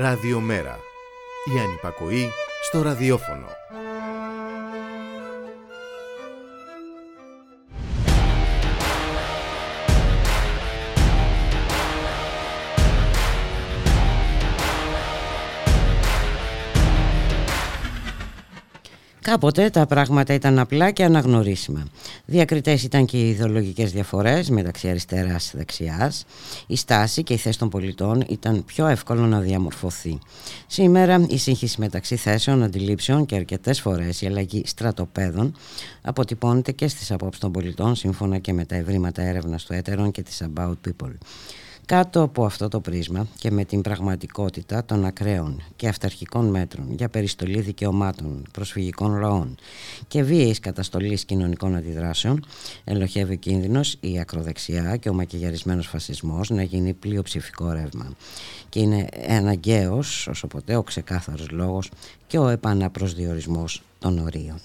Ραδιομέρα. 0.00 0.78
Η 1.54 1.58
ανυπακοή 1.58 2.30
στο 2.62 2.82
ραδιόφωνο. 2.82 3.46
Κάποτε 19.20 19.70
τα 19.70 19.86
πράγματα 19.86 20.34
ήταν 20.34 20.58
απλά 20.58 20.90
και 20.90 21.04
αναγνωρίσιμα. 21.04 21.86
Διακριτές 22.30 22.82
ήταν 22.82 23.04
και 23.04 23.16
οι 23.16 23.28
ιδεολογικές 23.28 23.92
διαφορές 23.92 24.50
μεταξύ 24.50 24.88
αριστεράς 24.88 25.50
και 25.50 25.56
δεξιάς. 25.56 26.24
Η 26.66 26.76
στάση 26.76 27.22
και 27.22 27.32
η 27.32 27.36
θέση 27.36 27.58
των 27.58 27.68
πολιτών 27.68 28.24
ήταν 28.28 28.64
πιο 28.64 28.86
εύκολο 28.86 29.26
να 29.26 29.40
διαμορφωθεί. 29.40 30.18
Σήμερα 30.66 31.26
η 31.28 31.38
σύγχυση 31.38 31.80
μεταξύ 31.80 32.16
θέσεων, 32.16 32.62
αντιλήψεων 32.62 33.26
και 33.26 33.34
αρκετές 33.34 33.80
φορές 33.80 34.22
η 34.22 34.26
αλλαγή 34.26 34.62
στρατοπέδων 34.66 35.54
αποτυπώνεται 36.02 36.72
και 36.72 36.88
στις 36.88 37.10
απόψεις 37.10 37.40
των 37.40 37.52
πολιτών 37.52 37.94
σύμφωνα 37.94 38.38
και 38.38 38.52
με 38.52 38.64
τα 38.64 38.74
ευρήματα 38.74 39.22
έρευνας 39.22 39.64
του 39.64 39.72
έτερων 39.72 40.10
και 40.10 40.22
της 40.22 40.42
About 40.54 40.74
People. 40.88 41.12
Κάτω 41.88 42.22
από 42.22 42.44
αυτό 42.44 42.68
το 42.68 42.80
πρίσμα 42.80 43.26
και 43.38 43.50
με 43.50 43.64
την 43.64 43.80
πραγματικότητα 43.80 44.84
των 44.84 45.04
ακραίων 45.04 45.62
και 45.76 45.88
αυταρχικών 45.88 46.46
μέτρων 46.46 46.92
για 46.92 47.08
περιστολή 47.08 47.60
δικαιωμάτων, 47.60 48.46
προσφυγικών 48.52 49.18
λαών 49.18 49.54
και 50.08 50.22
βίαιης 50.22 50.60
καταστολής 50.60 51.24
κοινωνικών 51.24 51.74
αντιδράσεων, 51.74 52.44
ελοχεύει 52.84 53.32
ο 53.32 53.36
κίνδυνος 53.36 53.96
η 54.00 54.18
ακροδεξιά 54.18 54.96
και 54.96 55.08
ο 55.08 55.12
μακιγιαρισμένος 55.12 55.86
φασισμός 55.86 56.50
να 56.50 56.62
γίνει 56.62 56.92
πλειοψηφικό 56.92 57.72
ρεύμα. 57.72 58.12
Και 58.68 58.80
είναι 58.80 59.08
αναγκαίος, 59.28 60.26
όσο 60.26 60.46
ποτέ, 60.46 60.76
ο 60.76 60.82
ξεκάθαρος 60.82 61.50
λόγος 61.50 61.90
και 62.26 62.38
ο 62.38 62.48
επαναπροσδιορισμός 62.48 63.82
των 63.98 64.18
ορίων. 64.18 64.60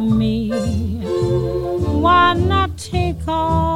me. 0.00 0.50
Why 2.02 2.34
not 2.34 2.76
take 2.78 3.28
all? 3.28 3.69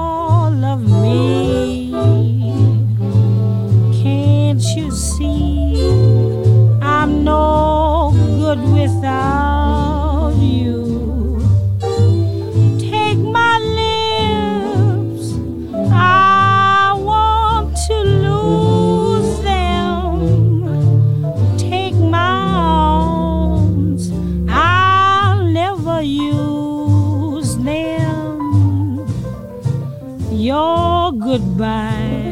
goodbye 31.34 32.30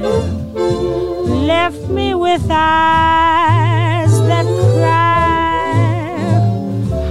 left 1.51 1.89
me 1.89 2.15
with 2.15 2.47
eyes 2.49 4.13
that 4.29 4.47
cry. 4.77 6.15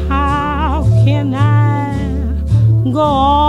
How 0.07 0.85
can 1.03 1.34
I 1.34 1.94
go 2.94 3.02
on? 3.02 3.41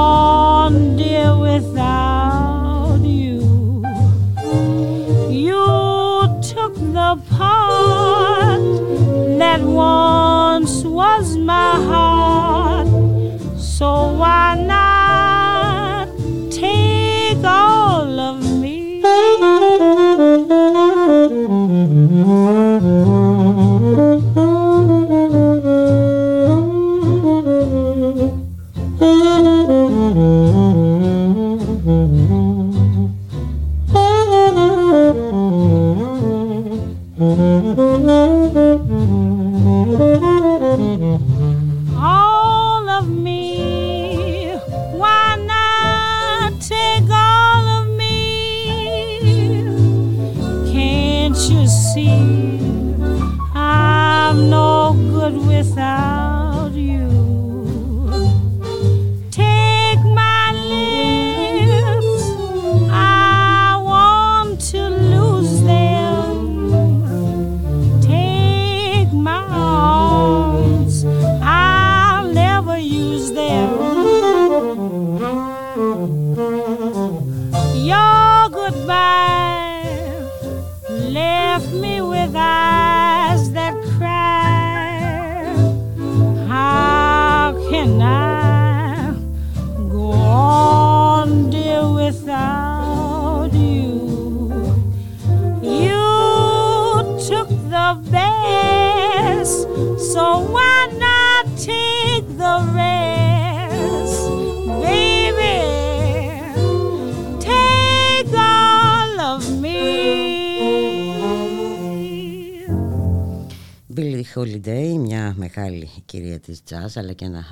Αλλά 116.95 117.13
και 117.13 117.25
ένα 117.25 117.45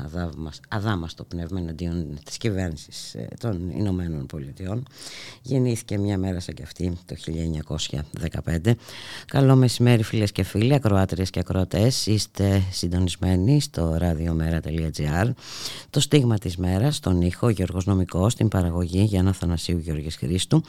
αδάμαστο 0.69 1.25
πνεύμα 1.25 1.61
εναντίον 1.61 2.19
της 2.25 2.37
κυβέρνησης 2.37 3.15
ε, 3.15 3.29
των 3.41 3.71
Ηνωμένων 3.71 4.27
Πολιτειών. 4.27 4.87
Γεννήθηκε 5.43 5.99
μια 5.99 6.19
μέρα 6.19 6.41
σαν 6.41 6.55
και 6.55 6.63
αυτή 6.63 6.99
το 7.07 7.15
1915. 8.65 8.73
Καλό 9.27 9.57
μεσημέρι 9.57 10.03
φίλες 10.03 10.33
και 10.33 10.43
φίλοι, 10.43 10.75
ακροάτριες 10.75 11.31
και 11.31 11.39
ακροατές. 11.39 12.07
Είστε 12.07 12.63
συντονισμένοι 12.71 13.61
στο 13.61 13.99
radiomera.gr. 14.01 15.31
Το 15.91 16.01
στίγμα 16.01 16.39
της 16.39 16.57
μέρας, 16.57 16.97
στον 16.97 17.21
ήχο 17.21 17.49
Γιώργος 17.49 17.87
Νομικός, 17.87 18.33
στην 18.33 18.49
παραγωγή 18.49 19.03
Γιάννα 19.03 19.33
Θανασίου 19.33 19.79
Γιώργης 19.79 20.17
Χρήστου. 20.17 20.63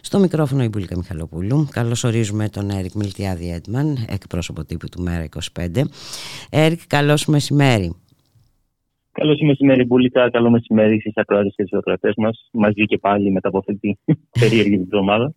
Στο 0.00 0.18
μικρόφωνο 0.18 0.62
η 0.62 0.68
Μπουλίκα 0.68 0.96
Μιχαλοπούλου. 0.96 1.68
Καλώς 1.70 2.04
ορίζουμε 2.04 2.48
τον 2.48 2.70
Έρικ 2.70 2.92
Μιλτιάδη 2.94 3.50
Έντμαν, 3.50 4.04
εκπρόσωπο 4.08 4.64
τύπου 4.64 4.88
του 4.88 5.02
Μέρα 5.02 5.28
25. 5.58 5.82
Έρικ, 6.72 6.86
καλώς 6.86 7.26
μεσημέρι. 7.26 7.92
Καλό 9.12 9.36
μεσημέρι, 9.46 9.84
Μπουλίκα. 9.84 10.30
Καλό 10.30 10.50
μεσημέρι 10.50 11.00
στις 11.00 11.12
ακροάτε 11.16 11.48
και 11.48 11.64
στους 11.66 11.78
ακροατές 11.78 12.12
μας. 12.16 12.48
Μαζί 12.52 12.84
και 12.84 12.98
πάλι 12.98 13.30
μετά 13.30 13.48
από 13.48 13.58
αυτή 13.58 13.76
την 13.76 13.96
περίεργη 14.40 14.74
εβδομάδα. 14.74 15.34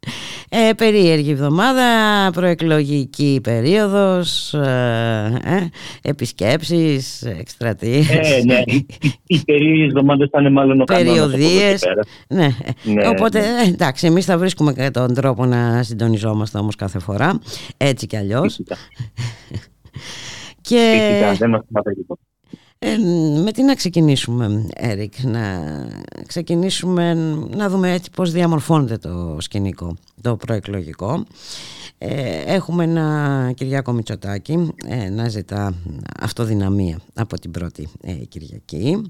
Ε, 0.49 0.73
περίεργη 0.77 1.31
εβδομάδα, 1.31 1.83
προεκλογική 2.31 3.39
περίοδος, 3.43 4.53
ε, 4.53 5.39
ε, 5.43 6.09
επισκέψεις, 6.09 7.21
εκστρατείες. 7.21 8.09
Ε, 8.09 8.43
ναι, 8.45 8.61
οι, 8.65 8.85
οι 9.25 9.41
περίεργες 9.45 9.87
εβδομάδες 9.87 10.29
θα 10.31 10.39
είναι 10.39 10.49
μάλλον 10.49 10.81
ο 10.81 10.83
Περιοδίες. 10.83 11.83
Ναι. 12.27 12.47
ναι. 12.83 13.07
Οπότε, 13.07 13.39
ε, 13.39 13.69
εντάξει, 13.69 14.07
εμείς 14.07 14.25
θα 14.25 14.37
βρίσκουμε 14.37 14.73
τον 14.93 15.13
τρόπο 15.13 15.45
να 15.45 15.83
συντονιζόμαστε 15.83 16.57
όμως 16.57 16.75
κάθε 16.75 16.99
φορά, 16.99 17.39
έτσι 17.77 18.07
κι 18.07 18.17
αλλιώς. 18.17 18.59
Και... 20.65 21.09
Φυσικά, 21.09 21.33
δεν 21.33 21.49
μας 21.49 21.83
ε, 22.79 22.97
με 23.43 23.51
τι 23.51 23.63
να 23.63 23.75
ξεκινήσουμε, 23.75 24.67
Έρικ, 24.73 25.13
να 25.23 25.41
ξεκινήσουμε 26.27 27.13
να 27.55 27.69
δούμε 27.69 27.93
έτσι 27.93 28.09
πώς 28.15 28.31
διαμορφώνεται 28.31 28.97
το 28.97 29.37
σκηνικό, 29.39 29.95
το 30.21 30.35
προεκλογικό. 30.35 31.25
Ε, 31.97 32.41
έχουμε 32.45 32.83
ένα 32.83 33.51
Κυριάκο 33.55 33.91
Μητσοτάκη 33.91 34.73
ε, 34.87 35.09
να 35.09 35.29
ζητά 35.29 35.73
αυτοδυναμία 36.19 36.99
από 37.13 37.39
την 37.39 37.51
πρώτη 37.51 37.89
ε, 38.01 38.11
Κυριακή. 38.13 39.01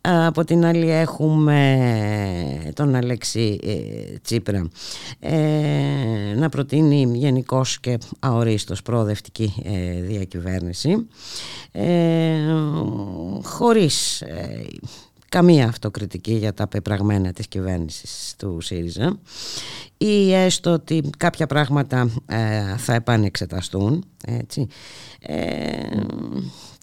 Από 0.00 0.44
την 0.44 0.64
άλλη 0.64 0.90
έχουμε 0.90 2.72
τον 2.74 2.94
Αλέξη 2.94 3.58
Τσίπρα 4.22 4.68
να 6.36 6.48
προτείνει 6.48 7.10
γενικώς 7.14 7.80
και 7.80 7.98
αορίστος 8.20 8.82
προοδευτική 8.82 9.54
διακυβέρνηση 10.00 11.06
χωρίς 13.42 14.22
καμία 15.30 15.66
αυτοκριτική 15.66 16.32
για 16.32 16.54
τα 16.54 16.68
πεπραγμένα 16.68 17.32
της 17.32 17.48
κυβέρνησης 17.48 18.34
του 18.38 18.60
ΣΥΡΙΖΑ 18.60 19.18
ή 19.98 20.34
έστω 20.34 20.72
ότι 20.72 21.02
κάποια 21.18 21.46
πράγματα 21.46 22.10
ε, 22.26 22.76
θα 22.76 22.94
επανεξεταστούν 22.94 24.04
έτσι. 24.26 24.66
Ε, 25.20 25.36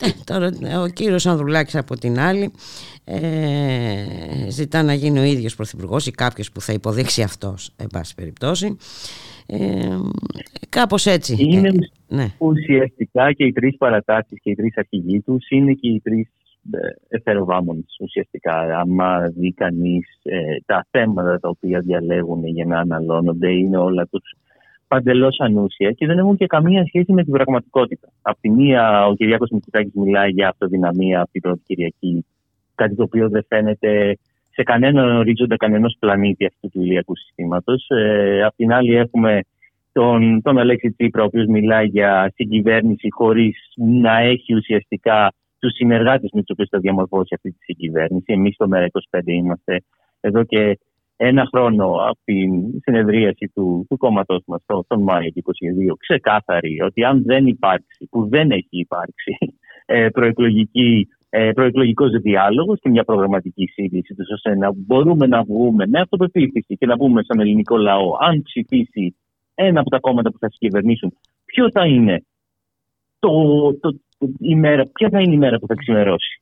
ε, 0.02 0.10
τώρα 0.24 0.52
ο 0.84 0.88
κύριος 0.88 1.26
Ανδρουλάκης 1.26 1.76
από 1.76 1.98
την 1.98 2.20
άλλη 2.20 2.52
ε, 3.04 4.50
ζητά 4.50 4.84
να 4.84 4.94
γίνει 4.94 5.20
ο 5.20 5.24
ίδιος 5.24 5.56
πρωθυπουργός 5.56 6.08
ή 6.08 6.12
κάποιος 6.12 6.52
που 6.52 6.62
θα 6.62 6.74
υποδείξει 6.74 7.22
αυτός 7.22 7.72
εν 7.76 7.88
πάση 7.88 8.16
περιπτώσει 8.16 8.78
ε, 9.46 9.98
κάπως 10.70 11.06
έτσι 11.06 11.36
είναι 11.40 11.72
ναι. 12.08 12.28
ουσιαστικά 12.38 13.34
και 13.34 13.44
οι 13.44 13.52
τρεις 13.52 13.78
παρατάσεις 13.78 14.40
και 14.42 14.50
οι 14.50 14.56
τρεις 14.56 14.78
αρχηγοί 14.78 15.20
τους 15.20 15.50
είναι 15.50 15.74
και 15.74 15.88
οι 15.88 16.00
τρεις 16.04 16.28
εθεροβάμονες 17.08 17.98
ουσιαστικά. 18.02 18.80
Άμα 18.80 19.19
δει 19.36 19.54
κανείς 19.54 20.19
ε, 20.24 20.40
τα 20.66 20.86
θέματα 20.92 21.40
τα 21.40 21.50
οποία 21.50 21.80
διαλέγουν 21.80 22.46
για 22.46 22.66
να 22.66 22.80
αναλώνονται 22.80 23.52
είναι 23.52 23.78
όλα 23.78 24.08
τους 24.08 24.34
παντελώς 24.88 25.40
ανούσια 25.40 25.92
και 25.92 26.06
δεν 26.06 26.18
έχουν 26.18 26.38
και 26.38 26.46
καμία 26.46 26.86
σχέση 26.86 27.14
με 27.14 27.24
την 27.24 27.34
πραγματικότητα. 27.34 28.08
Απ' 28.22 28.40
τη 28.42 28.50
μία, 28.50 29.08
ο 29.08 29.16
Κυριάκος 29.16 29.50
Μητσοτάκης 29.50 29.94
μιλάει 29.94 30.30
για 30.30 30.48
αυτοδυναμία 30.48 31.22
από 31.22 31.31
την 31.31 31.42
πρώτη 31.42 31.62
Κυριακή, 31.66 32.25
κάτι 32.75 32.96
το 32.96 33.04
οποίο 33.04 33.30
δεν 33.30 33.46
φαίνεται 33.48 34.18
σε 34.52 34.63
κανέναν 34.63 35.18
ορίζοντα 35.18 35.58
κανένας 35.58 35.96
πλανήτη 36.00 36.46
αυτού 36.46 36.70
του 36.70 36.81
ηλιακού 36.81 37.18
συστήματος. 37.18 37.90
Ε, 37.90 38.44
απ' 38.44 38.56
την 38.56 38.74
άλλη, 38.74 38.96
έχουμε 38.96 39.42
τον, 39.92 40.42
τον 40.42 40.58
Αλέξη 40.58 40.92
Τσίπρα, 40.92 41.22
ο 41.22 41.25
οποίος 41.25 41.46
μιλάει 41.46 41.86
για 41.86 42.31
συγκυβέρνηση 42.36 43.08
χωρίς 43.12 43.58
να 43.75 44.18
έχει 44.18 44.56
ουσιαστικά 44.56 45.34
τους 45.59 45.74
συνεργάτες 45.74 46.30
με 46.33 46.39
τους 46.39 46.50
οποίους 46.51 46.69
θα 46.69 46.80
διαμορφώσει 46.80 47.33
αυτή 47.36 47.51
τη 47.51 47.57
συγκυβέρνηση. 47.63 48.33
Εμείς 48.33 48.54
στο 48.54 48.68
ΜΕΡΑ25 48.71 49.21
είμαστε 49.25 49.83
εδώ 50.19 50.44
και 50.44 50.80
ένα 51.18 51.48
χρόνο 51.54 51.86
από 51.86 52.19
την 52.24 52.80
συνεδρίαση 52.81 53.51
του, 53.54 53.86
του 53.89 53.98
κόμματός 53.98 54.44
μας 54.45 54.62
τον 54.88 55.01
Μάιο 55.01 55.31
του 55.31 55.42
2022 55.92 55.95
ξεκάθαρη 55.98 56.81
ότι 56.81 57.04
αν 57.04 57.24
δεν 57.25 57.48
υπάρξει, 57.48 58.07
που 58.12 58.27
δεν 58.27 58.51
έχει 58.51 58.68
υπάρξει, 58.69 59.38
ε, 59.86 60.09
προεκλογική 60.09 61.07
ε, 61.30 61.51
προεκλογικός 61.51 62.12
διάλογος 62.12 62.80
και 62.81 62.89
μια 62.89 63.03
προγραμματική 63.03 63.65
σύγκληση, 63.65 64.15
ώστε 64.33 64.56
να 64.56 64.71
μπορούμε 64.75 65.27
να 65.27 65.44
βγούμε 65.44 65.88
με 65.88 66.00
αυτοπεποίθηση 66.00 66.75
και 66.77 66.86
να 66.86 66.98
πούμε 66.98 67.24
στον 67.24 67.39
ελληνικό 67.39 67.77
λαό, 67.77 68.15
αν 68.19 68.42
ψηφίσει 68.42 69.15
ένα 69.56 69.80
από 69.80 69.89
τα 69.89 70.00
κόμματα 70.00 70.31
που 70.31 70.38
θα 70.38 70.50
συγκυβερνήσουν, 70.50 71.13
ποιο 71.45 71.71
θα 71.71 71.86
είναι 71.86 72.25
το, 73.19 73.30
το, 73.80 74.00
η 74.40 74.56
μέρα, 74.56 74.86
ποια 74.94 75.10
θα 75.10 75.22
είναι 75.22 75.34
η 75.34 75.38
μέρα 75.38 75.60
που 75.60 75.68
θα 75.68 75.75
ξημερώσει 75.75 76.42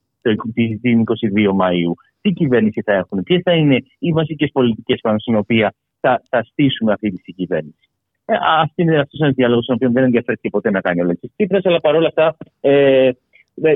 την 0.81 1.03
22 1.03 1.49
Μαΐου, 1.49 1.93
τι 2.21 2.31
κυβέρνηση 2.31 2.81
θα 2.81 2.93
έχουν, 2.93 3.23
ποιες 3.23 3.41
θα 3.43 3.53
είναι 3.53 3.77
οι 3.99 4.11
βασικές 4.11 4.49
πολιτικές 4.53 4.99
πάνω 5.01 5.19
στην 5.19 5.35
οποία 5.35 5.73
θα, 5.99 6.21
θα 6.29 6.43
στήσουμε 6.43 6.91
αυτή 6.93 7.11
τη 7.11 7.31
κυβέρνηση. 7.31 7.89
Ε, 8.25 8.33
αυτή 8.59 8.81
είναι 8.81 8.99
αυτός 8.99 9.19
ένα 9.19 9.29
διάλογος, 9.29 9.63
στον 9.63 9.75
οποίο 9.75 9.91
δεν 9.91 10.03
ενδιαφέρθηκε 10.03 10.49
ποτέ 10.49 10.71
να 10.71 10.81
κάνει 10.81 11.01
ο 11.01 11.05
Λέξη 11.05 11.31
Τσίπρας, 11.35 11.65
αλλά 11.65 11.79
παρόλα 11.79 12.07
αυτά 12.07 12.37
ε, 12.61 13.11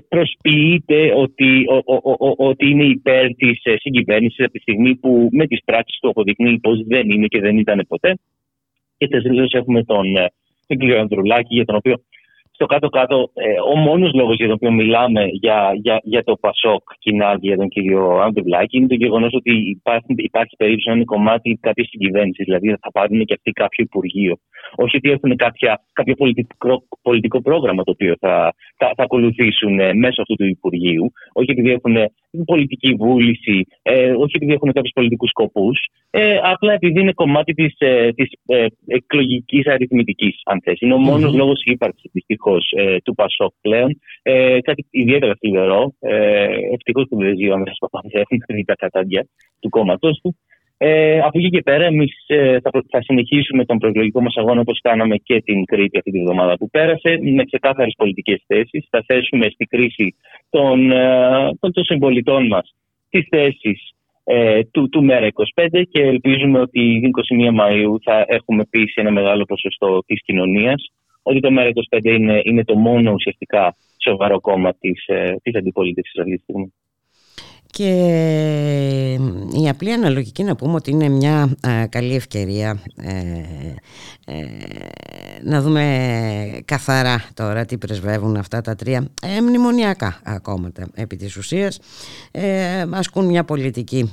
προσποιείται 0.07 1.13
ότι, 1.16 1.66
ο, 1.69 1.94
ο, 1.94 2.12
ο, 2.12 2.48
ότι 2.48 2.69
είναι 2.69 2.84
υπέρ 2.84 3.36
της 3.36 3.60
ε, 3.63 3.75
συγκυβέρνησης 3.80 4.40
από 4.40 4.52
τη 4.52 4.60
στιγμή 4.60 4.95
που 4.95 5.30
με 5.31 5.48
τις 5.48 5.62
πράξεις 5.66 6.00
του 6.00 6.10
αποδεικνύει 6.10 6.60
πως 6.60 6.84
δεν 6.86 7.10
είναι 7.10 7.28
και 7.28 7.40
δεν 7.40 7.57
ήταν 7.57 7.86
ποτέ. 7.88 8.18
Και 8.98 9.07
τελείω 9.07 9.48
έχουμε 9.52 9.84
τον, 9.84 10.16
ε, 10.16 10.28
τον 10.68 10.78
κύριο 10.78 11.00
Ανδρουλάκη, 11.00 11.56
για 11.56 11.66
τον 11.66 11.75
οποίο 11.75 11.95
στο 12.59 12.67
κάτω-κάτω, 12.67 13.29
ε, 13.33 13.73
ο 13.73 13.75
μόνος 13.75 14.11
λόγος 14.13 14.35
για 14.35 14.45
τον 14.45 14.56
οποίο 14.56 14.71
μιλάμε 14.71 15.23
για, 15.31 15.71
για, 15.75 16.00
για 16.03 16.23
το 16.23 16.35
Πασόκ 16.35 16.83
κοινά 17.00 17.38
για 17.39 17.57
τον 17.57 17.67
κύριο 17.67 18.03
Αντουβλάκη 18.25 18.77
είναι 18.77 18.88
το 18.88 18.95
γεγονός 18.95 19.33
ότι 19.33 19.51
υπάρχει, 19.75 20.13
υπάρχει 20.15 20.56
περίπτωση 20.57 20.89
να 20.89 20.95
είναι 20.95 21.03
κομμάτι 21.03 21.57
κάποια 21.61 21.85
συγκυβέρνησης. 21.89 22.45
Δηλαδή 22.45 22.67
θα 22.69 22.91
πάρουν 22.91 23.25
και 23.25 23.33
αυτοί 23.33 23.51
κάποιο 23.51 23.83
υπουργείο. 23.88 24.38
Όχι 24.75 24.97
ότι 24.97 25.09
έχουν 25.09 25.35
κάποια, 25.35 25.81
κάποιο 25.94 26.15
πολιτικό, 26.15 26.83
πολιτικό 27.01 27.41
πρόγραμμα 27.41 27.83
το 27.83 27.91
οποίο 27.91 28.15
θα, 28.19 28.53
θα, 28.77 28.91
θα 28.95 29.03
ακολουθήσουν 29.03 29.79
ε, 29.79 29.94
μέσω 29.94 30.21
αυτού 30.21 30.35
του 30.35 30.45
Υπουργείου. 30.45 31.11
Όχι 31.33 31.51
επειδή 31.51 31.71
έχουν 31.71 31.95
πολιτική 32.45 32.94
βούληση, 32.94 33.65
ε, 33.81 34.11
όχι 34.11 34.33
επειδή 34.35 34.53
έχουν 34.53 34.71
κάποιους 34.71 34.94
πολιτικούς 34.94 35.29
σκοπούς. 35.29 35.77
Ε, 36.11 36.39
απλά 36.44 36.73
επειδή 36.73 37.00
είναι 37.00 37.13
κομμάτι 37.13 37.53
της 37.53 37.73
ε, 37.77 38.09
ε, 38.45 38.65
εκλογικής 38.88 39.67
αριθμητικής, 39.67 40.41
αν 40.45 40.61
θες. 40.63 40.79
Είναι 40.79 40.94
ο 40.94 40.97
μόνος 40.97 41.31
mm-hmm. 41.31 41.38
λόγος 41.38 41.61
ύπαρξης 41.63 42.11
δυστυχώς 42.13 42.49
ε, 42.75 42.98
του 43.04 43.16
Πασόκ 43.16 43.54
πλέον. 43.62 44.00
Ε, 44.22 44.60
κάτι 44.62 44.86
ιδιαίτερα 44.90 45.36
θλιβερό. 45.40 45.94
Ε, 46.00 46.48
Ευτυχώς 46.74 47.06
που 47.10 47.18
δεν 47.18 47.36
ζει 47.38 47.50
ο 47.50 47.54
Άμεσα 47.54 47.75
έχουν 48.12 48.40
δει 48.48 48.63
τα 48.63 48.75
κατάντια 48.75 49.28
του 49.60 49.69
κόμματό 49.69 50.12
του. 50.12 50.36
Ε, 50.81 51.19
από 51.19 51.40
εκεί 51.40 51.50
και 51.50 51.62
πέρα, 51.62 51.86
εμείς 51.86 52.13
ε, 52.28 52.60
θα, 52.60 52.69
θα 52.90 53.01
συνεχίσουμε 53.01 53.66
τον 53.66 53.78
προεκλογικό 53.78 54.22
μας 54.22 54.36
αγώνα 54.38 54.60
όπως 54.60 54.80
κάναμε 54.81 55.16
και 55.16 55.42
την 55.42 55.66
Κρήτη 55.66 55.98
αυτή 55.98 56.12
τη 56.12 56.19
βδομάδα 56.19 56.57
που 56.57 56.69
πέρασε, 56.69 57.18
με 57.21 57.44
ξεκάθαρες 57.44 57.94
πολιτικές 57.97 58.44
θέσεις. 58.47 58.88
Θα 58.90 59.04
θέσουμε 59.06 59.50
στη 59.50 59.66
κρίση 59.66 60.16
των, 60.50 60.92
ε, 60.92 61.50
των 61.59 61.83
συμπολιτών 61.83 62.47
μας 62.47 62.76
τις 63.09 63.28
θέσεις 63.30 63.94
ε, 64.23 64.64
του, 64.64 64.90
του 64.90 65.07
ΜΕΡΑ25 65.09 65.81
και 65.92 66.02
ελπίζουμε 66.02 66.59
ότι 66.59 67.02
21 67.33 67.59
Μαΐου 67.59 67.94
θα 68.04 68.26
έχουμε 68.28 68.64
πείσει 68.69 68.94
ένα 68.95 69.12
μεγάλο 69.12 69.44
ποσοστό 69.44 70.00
της 70.06 70.23
κοινωνίας 70.23 70.92
ότι 71.21 71.40
το 71.40 71.49
ΜΕΡΑ25 71.52 72.04
είναι, 72.04 72.42
είναι 72.44 72.64
το 72.64 72.76
μόνο 72.76 73.11
ουσιαστικά 73.11 73.76
σοβαρό 73.97 74.40
κόμμα 74.40 74.73
της, 74.80 75.07
ε, 75.07 75.35
της 75.42 75.56
αντιπολίτευσης 75.56 76.19
αυτή 76.19 76.35
τη 76.35 76.42
στιγμή. 76.42 76.73
Και 77.71 77.90
η 79.64 79.69
απλή 79.69 79.92
αναλογική 79.92 80.44
να 80.44 80.56
πούμε 80.56 80.73
ότι 80.73 80.92
είναι 80.92 81.09
μια 81.09 81.57
καλή 81.90 82.16
ευκαιρία 82.16 82.81
ε, 82.95 83.44
ε, 84.26 84.45
να 85.44 85.61
δούμε 85.61 86.61
καθαρά 86.66 87.23
τώρα 87.33 87.66
τι 87.66 87.78
πρεσβεύουν 87.78 88.35
αυτά 88.35 88.61
τα 88.61 88.76
τρία 88.76 89.07
ε, 89.23 89.42
μνημονιακά 89.42 90.21
κόμματα 90.42 90.90
επί 90.95 91.16
της 91.16 91.35
ουσίας 91.35 91.80
ε, 92.31 92.85
ασκούν 92.92 93.26
μια 93.26 93.44
πολιτική 93.44 94.11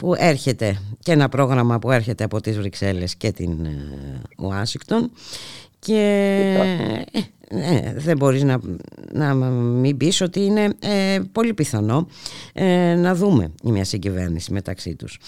που 0.00 0.14
έρχεται 0.18 0.80
και 0.98 1.12
ένα 1.12 1.28
πρόγραμμα 1.28 1.78
που 1.78 1.90
έρχεται 1.90 2.24
από 2.24 2.40
τις 2.40 2.56
Βρυξέλλες 2.56 3.16
και 3.16 3.32
την 3.32 3.66
Ουάσιγκτον 4.38 5.10
και 5.78 6.00
ε, 7.48 7.92
δεν 7.96 8.16
μπορείς 8.16 8.42
να, 8.42 8.60
να 9.12 9.34
μην 9.34 9.96
πεις 9.96 10.20
ότι 10.20 10.40
είναι 10.40 10.68
ε, 10.78 11.18
πολύ 11.32 11.54
πιθανό 11.54 12.06
ε, 12.52 12.94
να 12.94 13.14
δούμε 13.14 13.52
μια 13.62 13.84
συγκυβέρνηση 13.84 14.52
μεταξύ 14.52 14.94
τους. 14.94 15.18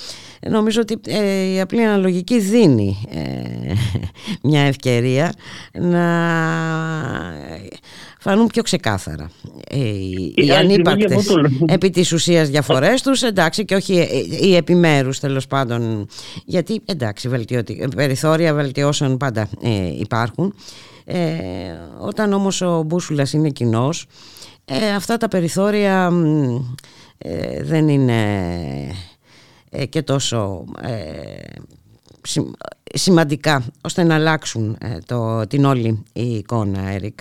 Νομίζω 0.48 0.80
ότι 0.80 1.12
η 1.54 1.60
απλή 1.60 1.82
αναλογική 1.84 2.40
δίνει 2.40 2.96
μια 4.42 4.60
ευκαιρία 4.60 5.32
να 5.72 6.04
φανούν 8.22 8.46
πιο 8.46 8.62
ξεκάθαρα. 8.62 9.30
Οι 10.34 10.50
ανύπαρκτες 10.50 11.36
επί 11.66 11.90
της 11.90 12.12
ουσίας 12.12 12.48
διαφορές 12.48 13.02
τους 13.02 13.22
εντάξει 13.22 13.64
και 13.64 13.74
όχι 13.74 14.08
οι 14.42 14.56
επιμέρους 14.56 15.20
τέλος 15.20 15.46
πάντων. 15.46 16.06
Γιατί 16.44 16.80
εντάξει 16.84 17.28
περιθώρια 17.94 18.54
βελτιώσεων 18.54 19.16
πάντα 19.16 19.48
υπάρχουν. 19.98 20.54
Ε, 21.04 21.18
όταν 21.98 22.32
όμως 22.32 22.60
ο 22.60 22.82
Μπούσουλας 22.82 23.32
είναι 23.32 23.50
κοινός, 23.50 24.06
ε, 24.64 24.94
αυτά 24.94 25.16
τα 25.16 25.28
περιθώρια 25.28 26.12
ε, 27.18 27.62
δεν 27.62 27.88
είναι 27.88 28.22
ε, 29.70 29.86
και 29.86 30.02
τόσο 30.02 30.64
σημαντικά 32.94 33.64
ώστε 33.80 34.02
να 34.02 34.14
αλλάξουν 34.14 34.78
το, 35.06 35.46
την 35.46 35.64
όλη 35.64 36.02
η 36.12 36.34
εικόνα, 36.34 36.90
Έρικ. 36.90 37.18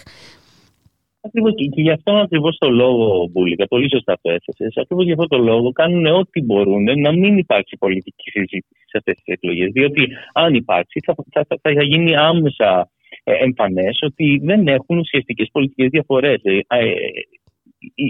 Ακριβώς 1.24 1.54
και, 1.56 1.82
γι' 1.82 1.92
αυτό 1.92 2.14
ακριβώς 2.14 2.58
το 2.58 2.70
λόγο, 2.70 3.28
Μπούλικα, 3.32 3.66
πολύ 3.68 3.90
σωστά 3.90 4.18
το 4.22 4.32
έθεσες. 4.32 4.78
Ακριβώς 4.78 5.06
γι' 5.06 5.12
αυτό 5.12 5.28
το 5.28 5.38
λόγο 5.38 5.72
κάνουν 5.72 6.06
ό,τι 6.06 6.42
μπορούν 6.42 6.84
να 7.00 7.12
μην 7.12 7.38
υπάρξει 7.38 7.78
πολιτική 7.78 8.30
συζήτηση 8.30 8.86
σε 8.86 8.98
αυτές 8.98 9.16
τις 9.16 9.34
εκλογές. 9.34 9.72
Διότι 9.72 10.08
αν 10.34 10.54
υπάρξει, 10.54 11.00
θα, 11.06 11.16
θα, 11.32 11.46
θα, 11.48 11.72
θα 11.74 11.84
γίνει 11.84 12.16
άμεσα 12.16 12.90
ε, 13.24 13.34
εμφανές 13.34 14.00
ότι 14.02 14.40
δεν 14.44 14.68
έχουν 14.68 14.98
ουσιαστικές 14.98 15.50
πολιτικές 15.52 15.90
διαφορές. 15.90 16.42
Ε, 16.44 16.60
ε, 16.68 16.94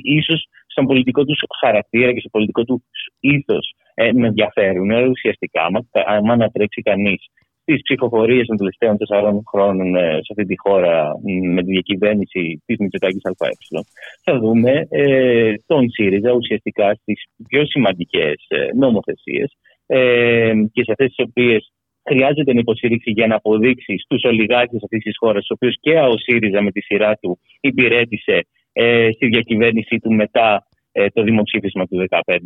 ίσως 0.03 0.47
στον 0.67 0.85
πολιτικό 0.85 1.25
τους 1.25 1.39
χαρακτήρα 1.59 2.13
και 2.13 2.19
στο 2.19 2.29
πολιτικό 2.29 2.63
τους 2.63 2.81
ήθος 3.19 3.73
ε, 3.93 4.11
με 4.13 4.27
ενδιαφέρουν 4.27 4.91
ουσιαστικά. 4.91 5.61
Αν 6.05 6.31
ανατρέξει 6.31 6.81
κανείς 6.81 7.27
τις 7.73 7.83
ψηφοφορίες 7.83 8.45
των 8.47 8.57
τελευταίων 8.57 8.97
τεσσάρων 8.97 9.43
χρόνων 9.51 9.95
ε, 9.95 10.11
σε 10.11 10.31
αυτή 10.33 10.45
τη 10.45 10.55
χώρα 10.57 11.11
με 11.55 11.63
τη 11.63 11.71
διακυβέρνηση 11.71 12.61
της 12.65 12.77
Μητσοτάκης 12.79 13.21
ΑΕ, 13.23 13.81
θα 14.23 14.39
δούμε 14.39 14.87
ε, 14.89 15.53
τον 15.65 15.89
ΣΥΡΙΖΑ 15.89 16.31
ουσιαστικά 16.31 16.93
στις 16.93 17.23
πιο 17.47 17.65
σημαντικές 17.65 18.45
ε, 18.47 18.57
νομοθεσίες 18.75 19.57
ε, 19.85 20.53
και 20.71 20.83
σε 20.83 20.91
αυτές 20.91 21.07
τις 21.07 21.25
οποίες 21.27 21.71
χρειάζεται 22.09 22.53
να 22.53 22.59
υποστηρίξει 22.59 23.11
για 23.11 23.27
να 23.27 23.35
αποδείξει 23.35 23.97
στους 23.97 24.23
ολιγάρχες 24.23 24.83
αυτής 24.83 25.03
της 25.03 25.17
χώρας, 25.17 25.45
του 25.45 25.55
οποίους 25.55 25.75
και 25.79 25.93
ο 25.99 26.17
ΣΥΡΙΖΑ 26.17 26.61
με 26.61 26.71
τη 26.71 26.81
σειρά 26.81 27.15
του 27.21 27.39
υπηρέτησε 27.61 28.47
ε, 28.73 29.09
στη 29.15 29.27
διακυβέρνησή 29.27 29.97
του 29.99 30.13
μετά 30.13 30.67
ε, 30.91 31.09
το 31.09 31.23
δημοψήφισμα 31.23 31.85
του 31.85 32.05
2015. 32.09 32.37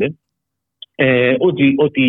Ε, 0.95 1.35
ότι, 1.37 1.73
ότι 1.77 2.07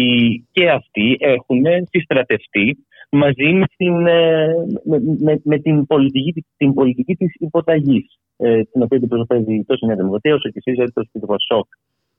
και 0.53 0.71
αυτοί 0.71 1.17
έχουν 1.21 1.63
συστρατευτεί 1.91 2.77
μαζί 3.11 3.53
με 3.53 3.65
την, 3.77 4.07
ε, 4.07 4.49
με, 4.85 5.41
με, 5.45 5.59
την 5.59 5.87
πολιτική, 5.87 6.45
την 6.57 6.75
πολιτική 6.75 7.15
της 7.15 7.35
υποταγής 7.39 8.19
ε, 8.37 8.63
την 8.63 8.83
οποία 8.83 8.97
αντιπροσωπεύει 8.97 9.65
τόσο 9.67 9.85
η 9.85 9.87
Νέα 9.87 9.97
Δημοκρατία 9.97 10.35
όσο 10.35 10.49
και 10.49 10.59
η 10.59 10.61
ΣΥΡΙΖΑ 10.61 10.93
τόσο 10.93 11.09
και 11.13 11.19
το 11.19 11.27
ΠΑΣΟΚ. 11.27 11.67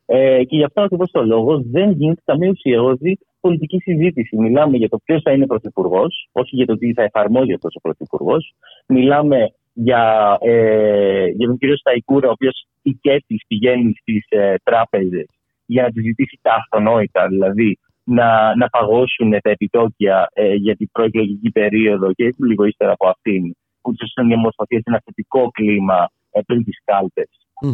Ε, 0.06 0.44
και 0.44 0.56
γι' 0.56 0.64
αυτό 0.64 0.82
ακριβώς 0.82 1.12
το 1.12 1.24
λόγο 1.24 1.62
δεν 1.72 1.92
γίνεται 1.92 2.22
καμία 2.26 2.50
ουσιώδη 2.50 3.18
πολιτική 3.40 3.78
συζήτηση. 3.80 4.38
Μιλάμε 4.38 4.78
για 4.78 4.90
το 4.90 5.00
ποιος 5.04 5.22
θα 5.22 5.32
είναι 5.32 5.46
πρωθυπουργός, 5.46 6.30
όχι 6.32 6.56
για 6.56 6.66
το 6.66 6.78
τι 6.78 6.94
θα 6.94 7.04
εφαρμόζει 7.04 7.54
αυτός 7.54 7.76
ο 7.76 7.80
πρωθυπουργός. 7.80 8.54
Μιλάμε 8.88 9.52
για, 9.74 10.38
ε, 10.42 11.26
για 11.26 11.48
τον 11.48 11.58
κύριο 11.58 11.78
Σταϊκούρα, 11.78 12.28
ο 12.28 12.32
οποίος 12.32 12.66
ηκέτη 12.82 13.40
πηγαίνει 13.48 13.94
στις 14.02 14.26
ε, 14.30 14.56
τράπεζες 14.64 15.26
για 15.66 15.84
να 15.84 15.90
τη 15.92 16.02
ζητήσει 16.02 16.40
τα 16.42 16.54
αυτονόητα, 16.54 17.28
δηλαδή 17.28 17.80
να, 18.08 18.56
να 18.56 18.68
παγώσουν 18.68 19.30
τα 19.30 19.50
επιτόκια 19.50 20.30
ε, 20.34 20.54
για 20.54 20.76
την 20.76 20.90
προεκλογική 20.92 21.52
περίοδο 21.52 22.14
και 22.14 22.34
λίγο 22.38 22.64
ύστερα 22.66 22.92
από 22.92 23.08
αυτήν, 23.08 23.44
που 23.82 23.94
του 23.94 24.08
να 24.16 24.24
διαμορφωθεί 24.24 24.82
ένα 24.84 25.02
θετικό 25.06 25.50
κλίμα 25.52 26.10
ε, 26.32 26.40
πριν 26.46 26.64
τις 26.64 26.82
καλπε 26.86 27.24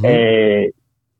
Ε, 0.04 0.64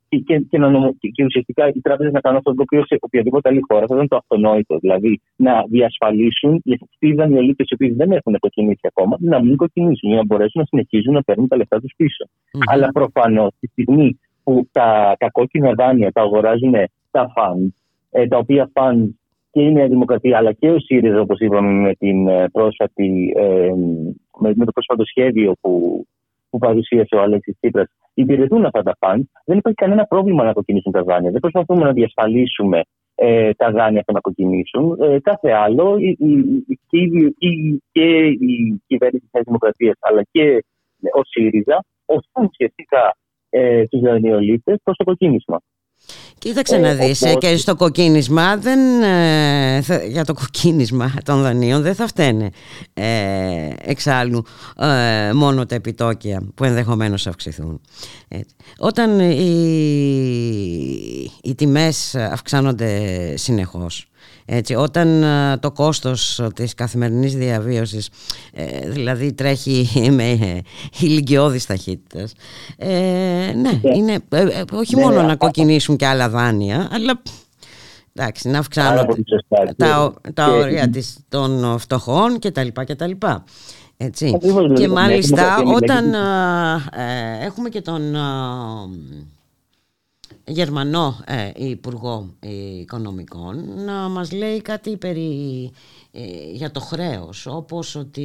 και, 0.08 0.18
και, 0.18 0.58
και, 0.98 1.08
και, 1.08 1.24
ουσιαστικά 1.24 1.68
οι 1.68 1.80
τράπεζες 1.80 2.12
να 2.12 2.20
κάνουν 2.20 2.38
αυτό 2.38 2.54
το 2.54 2.62
οποίο 2.62 2.86
σε 2.86 2.96
οποιαδήποτε 3.00 3.48
άλλη 3.48 3.60
χώρα 3.68 3.86
θα 3.86 3.94
ήταν 3.94 4.08
το 4.08 4.16
αυτονόητο. 4.16 4.78
Δηλαδή 4.78 5.20
να 5.36 5.64
διασφαλίσουν 5.68 6.60
οι 6.64 6.72
αυτοί 6.72 7.06
οι 7.06 7.12
δανειολήπτες 7.12 7.68
οι 7.70 7.74
οποίοι 7.74 7.90
δεν 7.92 8.12
έχουν 8.12 8.38
κοκκινήσει 8.38 8.86
ακόμα 8.86 9.16
να 9.20 9.42
μην 9.42 9.56
κοκκινήσουν 9.56 10.08
για 10.08 10.16
να 10.16 10.24
μπορέσουν 10.24 10.60
να 10.60 10.66
συνεχίζουν 10.66 11.12
να 11.14 11.22
παίρνουν 11.22 11.48
τα 11.48 11.56
λεφτά 11.56 11.80
τους 11.80 11.92
πισω 11.96 12.24
Αλλά 12.66 12.88
προφανώς 12.92 13.52
τη 13.60 13.66
στιγμή 13.66 14.18
που 14.44 14.68
τα, 14.72 15.16
τα 15.18 15.30
κόκκινα 15.30 15.72
δάνεια 15.72 16.12
τα 16.12 16.22
αγοράζουν 16.22 16.74
τα 17.10 17.32
funds, 17.36 17.74
ε, 18.14 18.26
τα 18.26 18.36
οποία 18.36 18.70
φαν 18.72 19.18
και 19.50 19.60
η 19.60 19.72
Νέα 19.72 19.88
Δημοκρατία 19.88 20.38
αλλά 20.38 20.52
και 20.52 20.70
ο 20.70 20.78
ΣΥΡΙΖΑ, 20.78 21.20
όπως 21.20 21.38
είπαμε, 21.38 21.72
με, 21.72 21.94
την 21.94 22.28
ε, 22.28 22.48
πρόσφατη, 22.48 23.32
ε, 23.36 23.72
με, 24.38 24.54
το 24.54 24.72
πρόσφατο 24.72 25.04
σχέδιο 25.04 25.54
που, 25.60 26.04
που 26.50 26.58
παρουσίασε 26.58 27.14
ο 27.14 27.20
Αλέξης 27.20 27.56
Τσίπρας, 27.60 27.86
υπηρετούν 28.14 28.64
αυτά 28.64 28.82
τα 28.82 28.96
φαν, 28.98 29.30
δεν 29.44 29.58
υπάρχει 29.58 29.78
κανένα 29.78 30.04
πρόβλημα 30.04 30.44
να 30.44 30.52
κοκκινήσουν 30.52 30.92
τα 30.92 31.02
δάνεια. 31.02 31.30
Δεν 31.30 31.40
προσπαθούμε 31.40 31.84
να 31.84 31.92
διασφαλίσουμε 31.92 32.80
ε, 33.14 33.52
τα 33.52 33.70
δάνεια 33.70 34.02
που 34.06 34.12
να 34.12 34.20
κοκκινήσουν. 34.20 34.98
Ε, 35.00 35.18
κάθε 35.20 35.50
άλλο, 35.50 35.96
η, 35.98 36.08
η, 36.08 36.78
και, 36.88 36.98
η, 37.38 37.82
και 37.92 38.26
η 38.26 38.82
κυβέρνηση 38.86 39.28
της 39.30 39.42
Δημοκρατίας 39.44 39.96
αλλά 40.00 40.22
και 40.30 40.64
ο 41.14 41.20
ΣΥΡΙΖΑ 41.24 41.84
οθούν 42.04 42.44
ουσιαστικά 42.50 43.16
ε, 43.50 43.84
τους 43.86 44.00
δανειολήπτε 44.00 44.78
προς 44.82 44.96
το 44.96 45.04
κοκκίνισμα. 45.04 45.60
Κοίταξε 46.44 46.76
να 46.76 46.94
δεις 46.94 47.22
ε, 47.22 47.34
και 47.34 47.56
στο 47.56 47.76
κοκκίνισμα 47.76 48.56
δεν, 48.56 49.02
ε, 49.02 49.78
για 50.08 50.24
το 50.24 50.34
κοκκίνισμα 50.34 51.12
των 51.24 51.42
δανείων 51.42 51.82
δεν 51.82 51.94
θα 51.94 52.06
φταίνε 52.06 52.50
ε, 52.94 53.04
εξάλλου 53.78 54.44
μόνο 55.34 55.66
τα 55.66 55.74
επιτόκια 55.74 56.42
που 56.54 56.64
ενδεχομένως 56.64 57.26
αυξηθούν. 57.26 57.80
Όταν 58.78 59.20
οι, 59.20 59.50
οι 61.42 61.54
τιμές 61.54 62.14
αυξάνονται 62.14 63.00
συνεχώς 63.36 64.06
έτσι, 64.46 64.74
όταν 64.74 65.22
ε, 65.22 65.56
το 65.56 65.70
κόστος 65.70 66.42
της 66.54 66.74
καθημερινής 66.74 67.34
διαβίωσης 67.34 68.08
ε, 68.52 68.90
δηλαδή 68.90 69.32
τρέχει 69.32 69.88
με 70.18 70.60
ηλικιώδης 70.98 71.66
ταχύτητας 71.66 72.32
ε, 72.76 72.88
ναι, 72.88 73.52
ναι, 73.54 73.96
είναι 73.96 74.18
όχι 74.72 74.96
μόνο 74.96 75.22
να 75.22 75.36
κοκκινήσουν 75.36 75.96
και 75.96 76.06
άλλα 76.06 76.28
δάνεια 76.28 76.88
αλλά 76.92 77.22
εντάξει, 78.12 78.48
να 78.48 78.58
αυξάνονται 78.58 79.14
τα, 79.76 80.14
τα 80.34 80.46
όρια 80.46 80.90
της, 80.90 81.18
των 81.28 81.78
φτωχών 81.78 82.38
και 82.38 82.50
τα 82.50 82.62
λοιπά 82.64 82.84
και 82.84 82.94
τα 82.94 83.06
λοιπά. 83.06 83.44
Έτσι. 83.96 84.38
Και 84.74 84.88
μάλιστα 84.88 85.62
όταν 85.74 86.14
έχουμε 87.40 87.68
και 87.68 87.80
τον 87.80 88.16
Γερμανό 90.46 91.16
ε, 91.26 91.50
Υπουργό 91.54 92.34
Οικονομικών 92.80 93.84
να 93.84 93.92
μας 93.92 94.32
λέει 94.32 94.62
κάτι 94.62 94.96
περί, 94.96 95.70
ε, 96.12 96.20
για 96.52 96.70
το 96.70 96.80
χρέος 96.80 97.46
όπως 97.46 97.94
ότι 97.94 98.22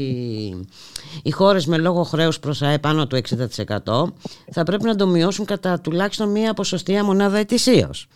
οι 1.23 1.31
χώρες 1.31 1.65
με 1.65 1.77
λόγο 1.77 2.03
χρέους 2.03 2.39
προς 2.39 2.61
ΑΕ 2.61 2.79
πάνω 2.79 3.07
του 3.07 3.15
60% 3.15 4.13
θα 4.51 4.63
πρέπει 4.63 4.83
να 4.83 4.95
το 4.95 5.07
μειώσουν 5.07 5.45
κατά 5.45 5.79
τουλάχιστον 5.81 6.31
μία 6.31 6.53
ποσοστία 6.53 7.03
μονάδα 7.03 7.37
ετησίως. 7.37 8.07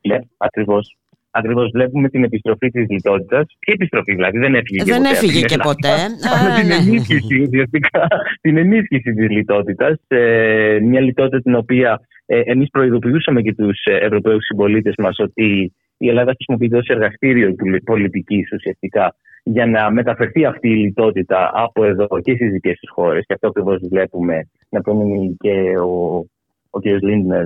Ναι, 0.00 0.18
ακριβώς. 0.36 0.96
Ακριβώς 1.36 1.70
βλέπουμε 1.72 2.08
την 2.08 2.24
επιστροφή 2.24 2.70
της 2.70 2.86
λιτότητας. 2.88 3.46
Τι 3.58 3.72
επιστροφή, 3.72 4.14
δηλαδή, 4.14 4.38
δεν 4.38 4.54
έφυγε 4.54 4.84
δεν 4.84 4.94
και 4.94 5.00
ποτέ. 5.00 5.10
έφυγε 5.10 5.40
και 5.40 5.56
ποτέ. 5.56 5.94
την, 6.58 6.66
ναι. 6.66 6.74
ενίσχυση, 6.74 7.42
ουσιαστικά, 7.42 8.06
την 8.40 8.56
ενίσχυση 8.56 9.12
της 9.14 9.30
λιτότητας. 9.30 10.00
Ε, 10.08 10.78
μια 10.82 11.00
λιτότητα 11.00 11.40
την 11.40 11.54
οποία 11.54 12.00
ε, 12.26 12.40
εμείς 12.44 12.70
προειδοποιούσαμε 12.70 13.42
και 13.42 13.54
τους 13.54 13.84
ε, 13.84 13.96
Ευρωπαίους 13.96 14.44
συμπολίτες 14.44 14.94
μας 14.98 15.18
ότι 15.18 15.72
η 15.96 16.08
Ελλάδα 16.08 16.32
χρησιμοποιείται 16.34 16.76
ως 16.76 16.86
εργαστήριο 16.86 17.54
πολιτικής 17.84 18.52
ουσιαστικά 18.52 19.14
για 19.44 19.66
να 19.66 19.90
μεταφερθεί 19.90 20.44
αυτή 20.44 20.68
η 20.68 20.76
λιτότητα 20.76 21.50
από 21.54 21.84
εδώ 21.84 22.08
και 22.22 22.34
στις 22.34 22.50
δικές 22.50 22.78
της 22.78 22.90
χώρες 22.90 23.24
και 23.26 23.32
αυτό 23.32 23.46
ακριβώς 23.46 23.80
βλέπουμε 23.90 24.48
να 24.68 24.80
προμείνει 24.80 25.36
και 25.38 25.78
ο, 25.78 26.24
ο 26.70 26.80
κ. 26.80 26.84
Λίντνερ 26.84 27.44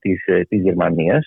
της, 0.00 0.26
ε, 0.26 0.40
της 0.48 0.62
Γερμανίας 0.62 1.26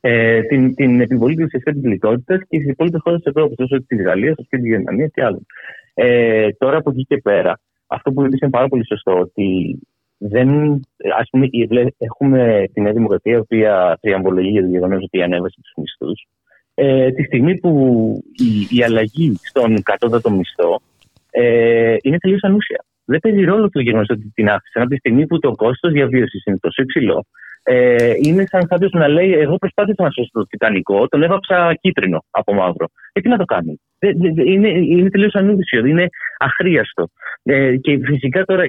ε, 0.00 0.42
την, 0.42 0.74
την 0.74 1.00
επιβολή 1.00 1.34
της 1.34 1.44
ουσιαστικά 1.44 1.76
τη 1.76 1.88
λιτότητα 1.88 2.36
και 2.36 2.58
στις 2.58 2.70
υπόλοιπες 2.70 3.00
χώρες 3.02 3.20
της 3.20 3.32
Ευρώπης, 3.34 3.58
όσο 3.58 3.84
της 3.86 4.02
Γαλλίας, 4.02 4.34
όσο 4.38 4.46
και 4.50 4.56
της 4.56 4.66
Γερμανίας 4.66 5.10
και 5.14 5.24
άλλων. 5.24 5.46
Ε, 5.94 6.48
τώρα 6.58 6.76
από 6.76 6.90
εκεί 6.90 7.04
και 7.08 7.16
πέρα, 7.16 7.60
αυτό 7.86 8.12
που 8.12 8.24
είπες 8.24 8.40
είναι 8.40 8.50
πάρα 8.50 8.68
πολύ 8.68 8.86
σωστό, 8.86 9.18
ότι 9.18 9.78
δεν, 10.18 10.80
ας 11.18 11.28
πούμε, 11.30 11.48
έχουμε 11.98 12.64
την 12.72 12.82
Νέα 12.82 12.92
Δημοκρατία, 12.92 13.34
η 13.34 13.38
οποία 13.38 13.98
τριαμβολογεί 14.00 14.48
για 14.48 14.62
το 14.62 14.68
γεγονός 14.68 15.02
ότι 15.02 15.22
ανέβασε 15.22 15.60
τους 15.62 15.72
μισθούς. 15.76 16.26
Ε, 16.74 17.10
τη 17.10 17.22
στιγμή 17.22 17.58
που 17.58 17.72
η, 18.36 18.76
η 18.76 18.82
αλλαγή 18.82 19.34
στον 19.42 19.82
κατώτατο 19.82 20.30
μισθό 20.30 20.80
ε, 21.30 21.96
είναι 22.02 22.18
τελείως 22.18 22.42
ανούσια. 22.42 22.84
Δεν 23.10 23.20
παίζει 23.20 23.44
ρόλο 23.44 23.68
το 23.68 23.80
γεγονός 23.80 24.06
ότι 24.10 24.30
την 24.34 24.48
άφησαν 24.48 24.82
από 24.82 24.90
τη 24.90 24.96
στιγμή 24.96 25.26
που 25.26 25.38
το 25.38 25.50
κόστος 25.50 25.92
διαβίωσης 25.92 26.44
είναι 26.44 26.58
τόσο 26.60 26.82
υψηλό. 26.82 27.26
Ε, 27.62 28.12
είναι 28.22 28.44
σαν 28.46 28.66
κάποιος 28.66 28.92
να 28.92 29.08
λέει: 29.08 29.32
Εγώ 29.32 29.56
προσπάθησα 29.56 30.02
να 30.02 30.10
σώσω 30.10 30.30
το 30.32 30.46
Τιτανικό, 30.46 31.08
τον 31.08 31.22
έβαψα 31.22 31.74
κίτρινο 31.80 32.24
από 32.30 32.54
μαύρο. 32.54 32.86
Ε, 33.12 33.20
τι 33.20 33.28
να 33.28 33.36
το 33.36 33.44
κάνει. 33.44 33.80
Είναι, 34.44 34.68
είναι 34.68 35.10
τελείως 35.10 35.34
ανούσιο, 35.34 35.84
είναι 35.84 36.06
αχρίαστο. 36.38 37.08
Ε, 37.42 37.76
και 37.76 37.98
φυσικά 38.04 38.44
τώρα 38.44 38.64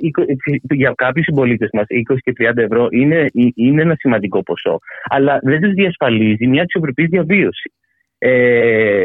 για 0.62 0.94
κάποιους 0.96 1.26
συμπολίτες 1.26 1.70
μας 1.74 1.86
20 1.88 2.16
και 2.24 2.34
30 2.38 2.58
ευρώ 2.58 2.88
είναι, 2.92 3.28
είναι 3.56 3.82
ένα 3.82 3.96
σημαντικό 3.98 4.44
ποσό. 4.44 4.80
Αλλά 5.04 5.40
δεν 5.42 5.62
τους 5.62 5.74
διασφαλίζει 5.74 6.48
μια 6.48 6.62
αξιοπρεπής 6.62 7.08
διαβίωση. 7.10 7.74
Ε, 8.18 9.02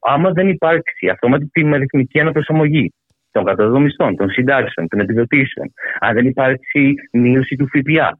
άμα 0.00 0.30
δεν 0.30 0.48
υπάρξει 0.48 1.08
αυτόματη 1.08 1.46
τιμαριθμική 1.46 2.20
αναπροσαρμογή 2.20 2.92
των 3.32 3.44
κατώτατων 3.44 3.82
μισθών, 3.82 4.16
των 4.16 4.30
συντάξεων, 4.30 4.88
των 4.88 5.00
επιδοτήσεων, 5.00 5.72
αν 6.00 6.14
δεν 6.14 6.26
υπάρξει 6.26 6.94
μείωση 7.12 7.56
του 7.56 7.68
ΦΠΑ, 7.68 8.18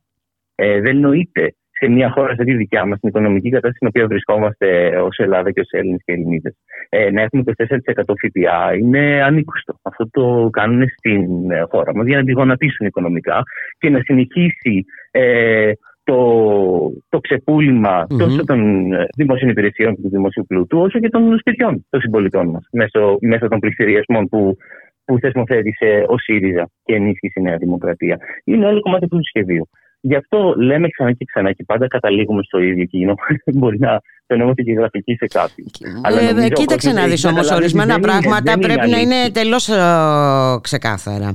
ε, 0.55 0.81
δεν 0.81 0.97
νοείται 0.97 1.55
σε 1.81 1.89
μια 1.89 2.11
χώρα 2.11 2.35
σαν 2.35 2.47
τη 2.47 2.55
δικιά 2.55 2.87
μας, 2.87 2.97
στην 2.97 3.09
οικονομική 3.09 3.49
κατάσταση 3.49 3.77
στην 3.77 3.89
οποία 3.89 4.07
βρισκόμαστε 4.07 4.97
ως 5.01 5.17
Ελλάδα 5.19 5.51
και 5.51 5.61
ως 5.61 5.69
Έλληνες 5.71 6.01
και 6.05 6.13
Ελληνίδες, 6.13 6.55
ε, 6.89 7.11
να 7.11 7.23
έχουμε 7.23 7.43
το 7.43 7.53
4% 7.57 8.15
ΦΠΑ 8.23 8.75
είναι 8.75 9.23
ανήκουστο. 9.23 9.75
Αυτό 9.83 10.09
το 10.11 10.49
κάνουν 10.53 10.89
στην 10.89 11.27
χώρα 11.69 11.95
μας 11.95 12.07
για 12.07 12.17
να 12.17 12.25
τη 12.25 12.33
γονατίσουν 12.33 12.87
οικονομικά 12.87 13.43
και 13.79 13.91
να 13.91 14.01
συνεχίσει 14.03 14.85
ε, 15.11 15.73
το, 16.05 16.93
το 17.09 17.21
ξεπούλημα 17.21 18.03
mm-hmm. 18.03 18.19
τόσο 18.19 18.45
των 18.45 18.89
δημοσίων 19.17 19.51
υπηρεσιών 19.51 19.95
και 19.95 20.03
του 20.03 20.09
δημοσίου 20.09 20.45
πλούτου, 20.47 20.79
όσο 20.79 20.99
και 20.99 21.09
των 21.09 21.39
σπιτιών 21.39 21.87
των 21.91 22.01
συμπολιτών 22.01 22.49
μας 22.49 22.69
μέσω, 22.73 23.17
μέσω 23.21 23.49
των 23.49 23.59
πληστηριασμών 23.59 24.29
που 24.29 24.57
που 25.11 25.19
θεσμοθέτησε 25.19 26.05
ο 26.09 26.19
ΣΥΡΙΖΑ 26.19 26.71
και 26.85 26.95
ενίσχυσε 26.95 27.41
η 27.41 27.43
Νέα 27.43 27.57
Δημοκρατία. 27.57 28.19
Είναι 28.45 28.67
όλο 28.67 28.81
κομμάτι 28.81 29.09
του 29.09 29.21
σχεδίου. 29.29 29.69
Γι' 30.01 30.15
αυτό 30.15 30.55
λέμε 30.57 30.89
ξανά 30.89 31.13
και 31.13 31.25
ξανά 31.25 31.53
και 31.53 31.65
πάντα 31.67 31.87
καταλήγουμε 31.87 32.43
στο 32.43 32.59
ίδιο 32.59 32.85
κοινό. 32.85 33.15
Μπορεί 33.59 33.79
να 33.79 34.01
φαινόμαστε 34.27 34.63
και 34.63 34.73
γραφική 34.73 35.15
σε 35.15 35.27
κάτι. 35.27 35.65
Ε, 36.45 36.49
κοίταξε 36.49 36.93
να 36.93 37.07
δεις 37.07 37.25
όμως, 37.25 37.51
ορισμένα 37.51 37.99
πράγματα 37.99 38.53
είναι, 38.53 38.67
πρέπει 38.67 38.89
να 38.89 38.99
είναι 38.99 39.31
τελώς 39.33 39.69
uh, 39.73 40.61
ξεκάθαρα. 40.61 41.35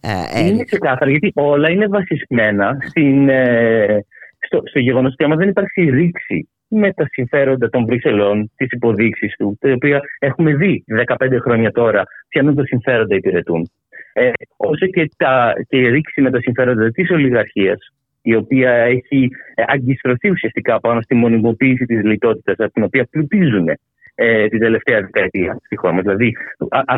Ε, 0.00 0.40
ε, 0.40 0.46
είναι 0.46 0.64
ξεκάθαρα 0.64 1.10
γιατί 1.10 1.32
όλα 1.34 1.70
είναι 1.70 1.86
βασισμένα 1.86 2.76
στην, 2.88 3.28
ε, 3.28 4.04
στο, 4.38 4.62
στο 4.64 4.78
γεγονός 4.78 5.12
ότι 5.12 5.24
άμα 5.24 5.36
δεν 5.36 5.48
υπάρξει 5.48 5.90
ρήξη 5.90 6.48
με 6.68 6.92
τα 6.92 7.06
συμφέροντα 7.10 7.68
των 7.68 7.84
Βρυξελών, 7.84 8.50
τις 8.56 8.70
υποδείξεις 8.70 9.36
του, 9.36 9.56
τα 9.60 9.72
οποία 9.72 10.00
έχουμε 10.18 10.54
δει 10.54 10.84
15 11.06 11.14
χρόνια 11.40 11.70
τώρα, 11.70 12.02
ποιανού 12.28 12.54
τα 12.54 12.64
συμφέροντα 12.64 13.14
υπηρετούν. 13.14 13.70
Ε, 14.12 14.30
όσο 14.56 14.86
και, 14.86 15.10
τα, 15.16 15.52
και 15.68 15.76
η 15.76 15.88
ρήξη 15.88 16.20
με 16.20 16.30
τα 16.30 16.40
συμφέροντα 16.40 16.90
της 16.90 17.10
ολιγαρχίας, 17.10 17.78
η 18.22 18.34
οποία 18.34 18.70
έχει 18.70 19.30
ε, 19.54 19.62
αγκιστρωθεί 19.66 20.30
ουσιαστικά 20.30 20.80
πάνω 20.80 21.00
στη 21.00 21.14
μονιμοποίηση 21.14 21.84
της 21.84 22.04
λιτότητας, 22.04 22.58
από 22.58 22.72
την 22.72 22.82
οποία 22.82 23.06
πλουτίζουν 23.10 23.68
ε, 24.18 24.48
την 24.48 24.58
τελευταία 24.58 25.00
δεκαετία 25.00 25.58
στη 25.64 25.76
χώρα 25.76 26.00
Δηλαδή, 26.00 26.36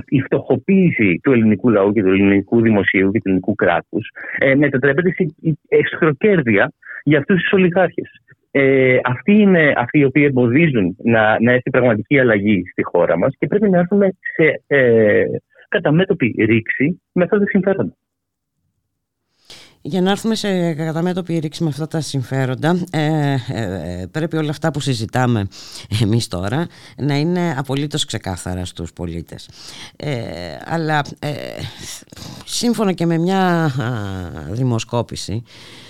η 0.08 0.20
φτωχοποίηση 0.20 1.20
του 1.22 1.32
ελληνικού 1.32 1.68
λαού 1.70 1.92
και 1.92 2.02
του 2.02 2.08
ελληνικού 2.08 2.60
δημοσίου 2.60 3.10
και 3.10 3.18
του 3.18 3.28
ελληνικού 3.28 3.54
κράτους 3.54 4.10
ε, 4.38 4.54
μετατρέπεται 4.54 5.10
σε 5.10 5.26
εξχροκέρδεια 5.68 6.72
για 7.02 7.18
αυτούς 7.18 7.40
τους 7.40 7.52
ολιγάρχες. 7.52 8.10
Ε, 8.50 8.98
αυτοί 9.04 9.32
είναι 9.32 9.72
αυτοί 9.76 9.98
οι 9.98 10.04
οποίοι 10.04 10.24
εμποδίζουν 10.26 10.96
να, 11.02 11.40
να 11.40 11.52
έρθει 11.52 11.70
πραγματική 11.70 12.18
αλλαγή 12.18 12.62
στη 12.70 12.82
χώρα 12.82 13.18
μας 13.18 13.34
και 13.38 13.46
πρέπει 13.46 13.70
να 13.70 13.78
έρθουμε 13.78 14.10
σε 14.34 14.62
ε, 14.66 15.24
καταμέτωπη 15.68 16.34
ρήξη 16.38 17.00
με 17.12 17.24
αυτά 17.24 17.38
τα 17.38 17.44
συμφέροντα. 17.46 17.96
Για 19.82 20.00
να 20.00 20.10
έρθουμε 20.10 20.34
σε 20.34 20.74
καταμέτωπη 20.74 21.38
ρήξη 21.38 21.62
με 21.62 21.68
αυτά 21.68 21.86
τα 21.86 22.00
συμφέροντα 22.00 22.86
ε, 22.90 23.34
ε, 23.48 24.06
πρέπει 24.10 24.36
όλα 24.36 24.50
αυτά 24.50 24.70
που 24.70 24.80
συζητάμε 24.80 25.48
εμείς 26.02 26.28
τώρα 26.28 26.66
να 26.96 27.16
είναι 27.18 27.54
απολύτως 27.58 28.04
ξεκάθαρα 28.04 28.64
στους 28.64 28.92
πολίτες. 28.92 29.48
Ε, 29.96 30.12
αλλά 30.64 31.04
ε, 31.18 31.30
σύμφωνα 32.44 32.92
και 32.92 33.06
με 33.06 33.18
μια 33.18 33.70
δημοσκόπηση 34.50 35.42
ε, 35.42 35.87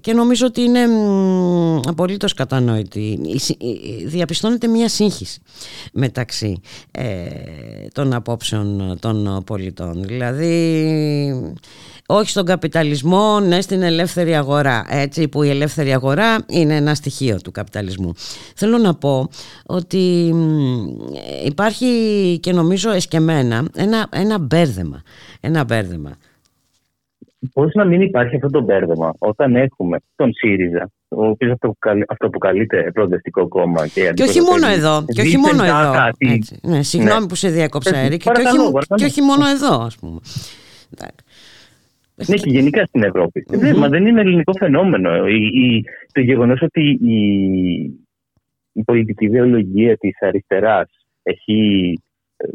και 0.00 0.12
νομίζω 0.12 0.46
ότι 0.46 0.60
είναι 0.60 0.80
απολύτως 1.88 2.34
κατανόητη. 2.34 3.18
Διαπιστώνεται 4.06 4.66
μια 4.66 4.88
σύγχυση 4.88 5.40
μεταξύ 5.92 6.60
ε, 6.90 7.24
των 7.92 8.14
απόψεων 8.14 8.96
των 9.00 9.42
πολιτών. 9.46 10.02
Δηλαδή 10.02 11.54
όχι 12.06 12.30
στον 12.30 12.44
καπιταλισμό, 12.44 13.40
ναι 13.40 13.60
στην 13.60 13.82
ελεύθερη 13.82 14.36
αγορά. 14.36 14.86
Έτσι 14.88 15.28
που 15.28 15.42
η 15.42 15.48
ελεύθερη 15.48 15.92
αγορά 15.92 16.38
είναι 16.46 16.76
ένα 16.76 16.94
στοιχείο 16.94 17.40
του 17.40 17.50
καπιταλισμού. 17.50 18.12
Θέλω 18.54 18.78
να 18.78 18.94
πω 18.94 19.28
ότι 19.66 20.34
υπάρχει 21.44 21.86
και 22.42 22.52
νομίζω 22.52 22.90
εσκεμένα 22.90 23.64
ένα, 23.74 24.08
ένα 24.12 24.38
μπέρδεμα. 24.38 25.02
Ένα 25.40 25.64
μπέρδεμα 25.64 26.16
Πώ 27.52 27.64
να 27.74 27.84
μην 27.84 28.00
υπάρχει 28.00 28.34
αυτό 28.34 28.50
το 28.50 28.60
μπέρδεμα 28.60 29.14
όταν 29.18 29.56
έχουμε 29.56 29.98
τον 30.16 30.32
ΣΥΡΙΖΑ, 30.34 30.90
ο 31.08 31.26
οποίος 31.26 31.56
αυτοποκαλείται 32.08 32.90
προοδευτικό 32.92 33.48
κόμμα 33.48 33.86
και 33.86 34.12
Και 34.14 34.22
όχι 34.22 34.40
μόνο 34.40 34.66
εδώ. 34.66 35.04
Και 35.06 35.20
όχι 35.20 35.36
μόνο 35.36 35.64
εδώ. 35.64 35.92
Ναι, 36.62 36.82
συγγνώμη 36.82 37.20
ναι. 37.20 37.26
που 37.26 37.34
σε 37.34 37.48
διέκοψα, 37.48 37.96
Έρη. 37.96 38.16
Και, 38.16 38.30
και, 38.94 39.04
όχι, 39.04 39.22
μόνο 39.22 39.46
εδώ, 39.46 39.80
ας 39.80 39.96
πούμε. 39.96 40.20
Ναι, 42.26 42.34
και 42.36 42.50
γενικά 42.50 42.84
στην 42.84 43.02
Ευρώπη. 43.02 43.46
Mm-hmm. 43.50 43.76
Μα 43.76 43.88
δεν 43.88 44.06
είναι 44.06 44.20
ελληνικό 44.20 44.52
φαινόμενο. 44.58 45.26
Η, 45.26 45.44
η, 45.44 45.84
το 46.12 46.20
γεγονός 46.20 46.62
ότι 46.62 46.98
η, 47.02 47.18
η 48.72 48.82
πολιτική 48.84 49.24
ιδεολογία 49.24 49.96
της 49.96 50.22
αριστεράς 50.22 50.88
έχει 51.22 51.92
ε, 52.36 52.46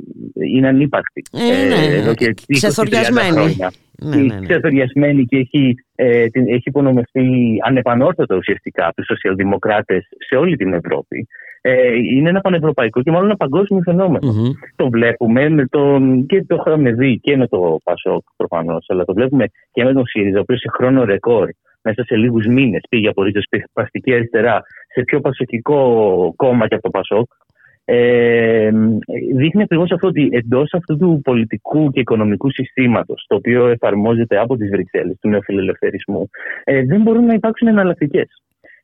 είναι 0.56 0.68
ανύπαρκτη. 0.68 1.22
Ε, 1.32 1.68
ναι, 1.68 1.86
ε, 1.86 1.98
εδώ 1.98 2.14
και 2.14 2.34
ξεθοριασμένη. 2.48 3.58
Ναι, 4.02 4.16
ναι, 4.16 4.40
ναι. 5.14 5.24
και 5.24 5.38
έχει, 5.38 5.76
ε, 5.96 6.28
την, 6.28 6.48
έχει 6.48 6.64
υπονομευτεί 6.64 7.58
ανεπανόρθωτα 7.66 8.36
ουσιαστικά 8.36 8.86
από 8.86 8.96
τους 8.96 9.06
σοσιαλδημοκράτες 9.06 10.08
σε 10.28 10.36
όλη 10.36 10.56
την 10.56 10.74
Ευρώπη. 10.74 11.28
Ε, 11.62 11.96
είναι 11.96 12.30
ένα 12.30 12.42
πανευρωπαϊκό 12.42 13.02
και 13.02 13.12
μάλλον 13.12 13.26
ένα 13.26 13.36
παγκόσμιο 13.36 13.82
Το 14.76 14.90
βλέπουμε 14.90 15.50
με 15.50 15.66
τον, 15.66 16.26
και 16.26 16.44
το 16.48 16.56
είχαμε 16.60 16.92
δει 16.92 17.20
και 17.20 17.38
με 17.38 17.48
το 17.48 17.78
Πασόκ 17.84 18.24
προφανώς, 18.36 18.86
αλλά 18.88 19.06
το 19.06 19.14
βλέπουμε 19.14 19.46
και 19.72 19.84
με 19.84 19.94
τον 19.94 20.06
ΣΥΡΙΖΑ, 20.06 20.38
ο 20.38 20.42
οποίος 20.42 20.60
σε 20.60 20.70
χρόνο 20.70 21.04
ρεκόρ 21.04 21.50
μέσα 21.82 22.04
σε 22.04 22.16
λίγους 22.16 22.46
μήνες 22.46 22.82
πήγε 22.90 23.08
από 23.08 23.24
ριζοσπαστική 23.24 24.14
αριστερά 24.14 24.64
σε 24.94 25.02
πιο 25.04 25.20
πασοκικό 25.20 25.80
κόμμα 26.36 26.68
και 26.68 26.74
από 26.74 26.84
το 26.84 26.90
Πασόκ 26.90 27.30
ε, 27.86 28.72
δείχνει 29.36 29.62
ακριβώς 29.62 29.92
αυτό 29.92 30.08
ότι 30.08 30.30
εντός 30.32 30.74
αυτού 30.74 30.98
του 30.98 31.20
πολιτικού 31.24 31.92
και 31.92 32.00
οικονομικού 32.00 32.52
συστήματος, 32.52 33.26
το 33.28 33.36
οποίο 33.36 33.68
εφαρμόζεται 33.68 34.40
από 34.40 34.58
τις 34.58 34.70
Βρυξέλλες, 34.70 35.18
του 35.22 35.30
νεοφιλελευθερισμού, 35.30 36.30
ε, 36.64 36.86
δεν 36.86 37.02
μπορούν 37.02 37.26
να 37.26 37.34
υπάρξουν 37.34 37.68
εναλλακτικές. 37.68 38.28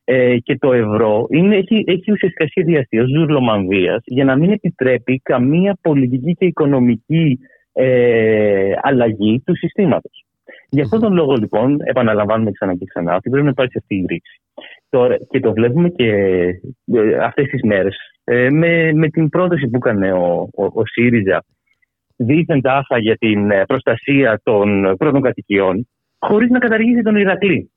Ε, 0.04 0.38
και 0.38 0.58
το 0.58 0.74
ευρώ 0.74 1.26
είναι, 1.30 1.56
έχει, 1.56 1.84
έχει 1.88 2.12
ουσιαστικά 2.12 2.48
σχεδιαστεί 2.48 3.00
ως 3.00 3.10
ζουρλομανδία 3.10 4.02
για 4.06 4.24
να 4.24 4.36
μην 4.36 4.52
επιτρέπει 4.52 5.20
καμία 5.24 5.78
πολιτική 5.82 6.34
και 6.34 6.46
οικονομική 6.46 7.40
ε, 7.74 8.72
αλλαγή 8.82 9.42
του 9.46 9.56
συστήματος. 9.56 10.26
Γι' 10.70 10.82
αυτόν 10.82 11.00
τον 11.00 11.14
λόγο, 11.14 11.34
λοιπόν, 11.34 11.78
επαναλαμβάνουμε 11.84 12.52
ξανά 12.52 12.76
και 12.76 12.86
ξανά 12.86 13.16
ότι 13.16 13.30
πρέπει 13.30 13.46
να 13.46 13.52
υπάρξει 13.52 13.78
αυτή 13.78 13.96
η 13.96 14.06
ρήξη. 14.08 14.42
Τώρα, 14.92 15.18
και 15.30 15.40
το 15.40 15.54
βλέπουμε 15.54 15.90
και 15.90 16.10
ε, 16.94 17.18
αυτές 17.22 17.48
τις 17.48 17.62
μέρες 17.64 17.96
ε, 18.24 18.50
με, 18.50 18.94
με 18.94 19.08
την 19.08 19.30
πρόταση 19.30 19.68
που 19.68 19.78
έκανε 19.78 20.14
ο, 20.14 20.50
ο, 20.54 20.64
ο 20.64 20.86
ΣΥΡΙΖΑ 20.86 21.44
δίθεν 22.16 22.62
τάχα 22.62 22.98
για 23.00 23.16
την 23.16 23.52
ε, 23.52 23.64
προστασία 23.66 24.40
των 24.44 24.96
πρώτων 24.98 25.22
κατοικιών 25.22 25.88
χωρίς 26.20 26.50
να 26.50 26.60
καταργήσει 26.60 27.02
τον 27.02 27.16
Ηρακλή. 27.16 27.72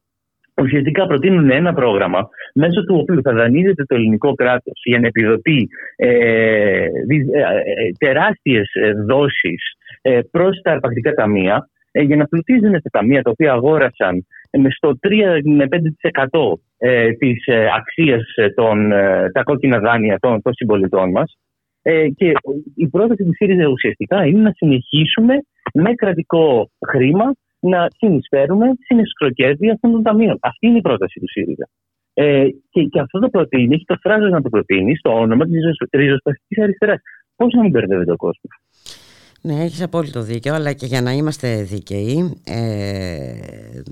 Ουσιαστικά 0.63 1.07
προτείνουν 1.07 1.51
ένα 1.51 1.73
πρόγραμμα 1.73 2.29
μέσω 2.55 2.85
του 2.85 2.97
οποίου 3.01 3.23
θα 3.23 3.33
δανείζεται 3.33 3.85
το 3.85 3.95
ελληνικό 3.95 4.35
κράτος 4.35 4.81
για 4.85 5.01
να 5.01 5.07
επιδοτεί 5.07 5.69
ε, 5.97 6.09
ε, 6.09 6.89
τεράστιες 7.99 8.69
δόσεις 9.07 9.63
ε, 10.03 10.21
προς 10.31 10.61
τα 10.63 10.71
αρπακτικά 10.71 11.13
ταμεία 11.13 11.69
για 11.93 12.17
να 12.17 12.27
πλουτίζουν 12.27 12.73
τα 12.73 12.91
ταμεία 12.91 13.23
τα 13.23 13.31
οποία 13.31 13.53
αγόρασαν 13.53 14.27
στο 14.77 14.99
3 15.09 15.41
με 15.45 15.67
5% 16.31 16.53
ε, 16.87 17.13
της 17.13 17.47
ε, 17.47 17.67
αξίας 17.77 18.23
ε, 18.35 18.49
των, 18.51 18.93
ε, 18.93 19.31
τα 19.33 19.43
κόκκινα 19.43 19.79
δάνεια 19.79 20.19
των, 20.19 20.43
των 20.43 20.55
συμπολιτών 20.55 21.11
μας. 21.11 21.37
Ε, 21.83 22.09
και 22.09 22.33
η 22.75 22.89
πρόταση 22.89 23.25
του 23.25 23.35
ΣΥΡΙΖΑ 23.35 23.67
ουσιαστικά 23.69 24.27
είναι 24.27 24.41
να 24.41 24.53
συνεχίσουμε 24.55 25.35
με 25.75 25.95
κρατικό 25.95 26.71
χρήμα 26.87 27.35
να 27.61 27.87
συνεισφέρουμε 27.97 28.67
στην 28.85 28.99
εξοκέρδη 28.99 29.71
αυτών 29.71 29.93
των 29.93 30.03
ταμείων. 30.03 30.39
Αυτή 30.41 30.67
είναι 30.67 30.79
η 30.79 30.81
πρόταση 30.81 31.21
του 31.21 31.31
ΣΥΡΙΖΑ. 31.31 31.69
Ε, 32.15 32.47
και, 32.71 32.83
και 32.83 33.01
αυτό 33.01 33.19
το 33.19 33.29
προτείνει, 33.29 33.75
έχει 33.75 33.85
το 33.85 33.97
φράζο 34.01 34.29
να 34.29 34.43
το 34.43 34.49
προτείνει 34.49 34.97
στο 34.97 35.11
όνομα 35.19 35.45
της 35.45 35.61
ριζοσπαστικής 35.93 36.63
αριστεράς. 36.63 37.01
Πώς 37.37 37.53
να 37.53 37.63
μην 37.63 37.71
μπερδεύεται 37.71 38.13
ο 38.13 38.17
κόσμος; 38.17 38.53
Ναι, 39.41 39.55
έχεις 39.55 39.83
απόλυτο 39.83 40.23
δίκιο, 40.23 40.55
αλλά 40.55 40.73
και 40.73 40.87
για 40.87 41.01
να 41.01 41.13
είμαστε 41.13 41.63
δίκαιοι, 41.63 42.41
ε, 42.45 43.83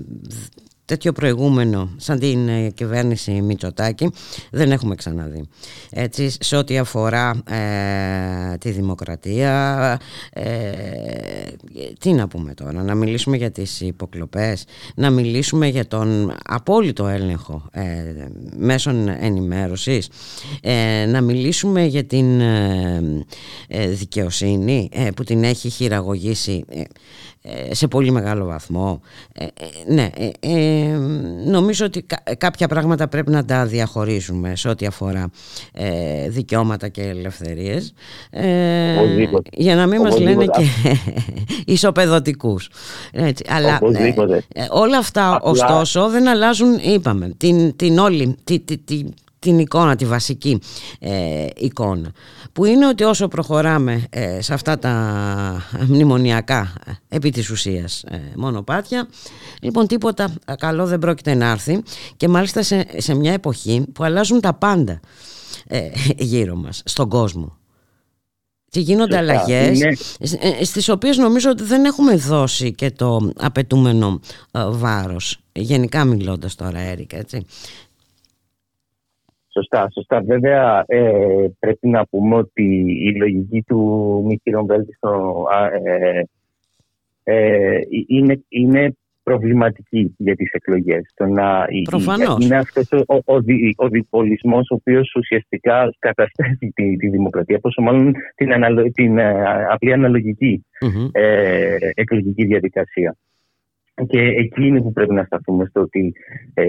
τέτοιο 0.85 1.11
προηγούμενο 1.11 1.89
σαν 1.97 2.19
την 2.19 2.47
ε, 2.47 2.69
κυβέρνηση 2.69 3.31
Μητσοτάκη 3.31 4.11
δεν 4.51 4.71
έχουμε 4.71 4.95
ξαναδεί. 4.95 5.43
Έτσι, 5.89 6.35
σε 6.39 6.55
ό,τι 6.55 6.77
αφορά 6.77 7.43
ε, 7.49 8.57
τη 8.57 8.71
δημοκρατία, 8.71 9.99
ε, 10.33 10.71
τι 11.99 12.13
να 12.13 12.27
πούμε 12.27 12.53
τώρα, 12.53 12.83
να 12.83 12.95
μιλήσουμε 12.95 13.37
για 13.37 13.51
τις 13.51 13.81
υποκλοπές, 13.81 14.65
να 14.95 15.09
μιλήσουμε 15.09 15.67
για 15.67 15.87
τον 15.87 16.33
απόλυτο 16.45 17.07
έλεγχο 17.07 17.69
ε, 17.71 17.83
μέσων 18.57 19.07
ενημέρωσης, 19.07 20.09
να 21.07 21.21
μιλήσουμε 21.21 21.85
για 21.85 22.03
την 22.03 22.41
δικαιοσύνη 23.89 24.89
που 25.15 25.23
την 25.23 25.43
έχει 25.43 25.69
χειραγωγήσει 25.69 26.65
σε 27.71 27.87
πολύ 27.87 28.11
μεγάλο 28.11 28.45
βαθμό. 28.45 29.01
Ναι, 29.87 30.09
νομίζω 31.45 31.85
ότι 31.85 32.05
κάποια 32.37 32.67
πράγματα 32.67 33.07
πρέπει 33.07 33.31
να 33.31 33.45
τα 33.45 33.65
διαχωρίζουμε 33.65 34.55
σε 34.55 34.69
ό,τι 34.69 34.85
αφορά 34.85 35.29
δικαιώματα 36.27 36.87
και 36.87 37.01
ελευθερίες 37.01 37.93
για 39.51 39.75
να 39.75 39.87
μην 39.87 40.01
μας 40.01 40.19
λένε 40.19 40.45
και 40.45 40.65
ισοπεδωτικούς. 41.73 42.69
Έτσι, 43.11 43.43
αλλά 43.49 43.79
όλα 44.69 44.97
αυτά 44.97 45.39
ωστόσο 45.41 46.09
δεν 46.09 46.27
αλλάζουν, 46.27 46.79
είπαμε, 46.81 47.31
την, 47.37 47.75
την 47.75 47.97
όλη, 47.97 48.35
την 49.43 49.59
εικόνα, 49.59 49.95
τη 49.95 50.05
βασική 50.05 50.59
ε, 50.99 51.45
εικόνα. 51.55 52.11
Που 52.53 52.65
είναι 52.65 52.87
ότι 52.87 53.03
όσο 53.03 53.27
προχωράμε 53.27 54.03
ε, 54.09 54.41
σε 54.41 54.53
αυτά 54.53 54.79
τα 54.79 54.93
μνημονιακά 55.87 56.73
ε, 56.85 56.91
επί 57.15 57.29
της 57.29 57.49
ουσίας 57.49 58.03
μονοπάτια 58.35 59.07
λοιπόν 59.61 59.87
τίποτα 59.87 60.33
καλό 60.57 60.85
δεν 60.85 60.99
πρόκειται 60.99 61.33
να 61.33 61.49
έρθει 61.49 61.83
και 62.17 62.27
μάλιστα 62.27 62.63
σε, 62.63 62.85
σε 62.97 63.15
μια 63.15 63.33
εποχή 63.33 63.85
που 63.93 64.03
αλλάζουν 64.03 64.39
τα 64.41 64.53
πάντα 64.53 64.99
γύρω 66.17 66.55
μας, 66.55 66.81
στον 66.85 67.09
κόσμο. 67.09 67.57
Και 68.69 68.79
γίνονται 68.79 69.17
αλλαγές 69.17 69.79
στις 70.61 70.89
οποίες 70.89 71.17
νομίζω 71.17 71.49
ότι 71.49 71.63
δεν 71.63 71.85
έχουμε 71.85 72.15
δώσει 72.15 72.73
και 72.73 72.91
το 72.91 73.31
απαιτούμενο 73.35 74.19
βάρος. 74.69 75.39
Γενικά 75.51 76.03
μιλώντας 76.03 76.55
τώρα 76.55 76.79
Έρικα 76.79 77.17
έτσι 77.17 77.45
Σωστά, 79.53 79.87
σωστά. 79.93 80.21
Βέβαια, 80.21 80.83
ε, 80.87 81.47
πρέπει 81.59 81.87
να 81.87 82.05
πούμε 82.05 82.35
ότι 82.35 82.85
η 82.87 83.15
λογική 83.15 83.63
του 83.67 84.21
Μίκη 84.25 84.51
Βέλτιστο 84.65 85.45
ε, 85.83 86.21
ε, 87.23 87.79
είναι, 88.07 88.43
είναι 88.47 88.95
προβληματική 89.23 90.15
για 90.17 90.35
τις 90.35 90.51
εκλογές. 90.51 91.11
Το 91.15 91.25
να, 91.25 91.65
Προφανώς. 91.89 92.45
Είναι 92.45 92.57
αυτός 92.57 92.91
ο, 92.91 93.15
ο, 93.15 93.23
ο, 93.25 93.35
ο 93.75 93.87
διπολισμός 93.87 94.69
ο 94.71 94.75
οποίος 94.75 95.13
ουσιαστικά 95.15 95.95
καταστρέφει 95.99 96.71
τη, 96.71 96.95
τη 96.95 97.09
δημοκρατία, 97.09 97.59
πόσο 97.59 97.81
μάλλον 97.81 98.13
την, 98.35 98.53
αναλο, 98.53 98.91
την 98.91 99.17
ε, 99.17 99.43
απλή 99.69 99.93
αναλογική 99.93 100.65
ε, 101.11 101.77
εκλογική 101.93 102.45
διαδικασία. 102.45 103.17
Και 104.07 104.19
εκεί 104.19 104.65
είναι 104.65 104.81
που 104.81 104.91
πρέπει 104.91 105.13
να 105.13 105.23
σταθούμε 105.23 105.65
στο 105.65 105.81
ότι 105.81 106.13
ε, 106.53 106.65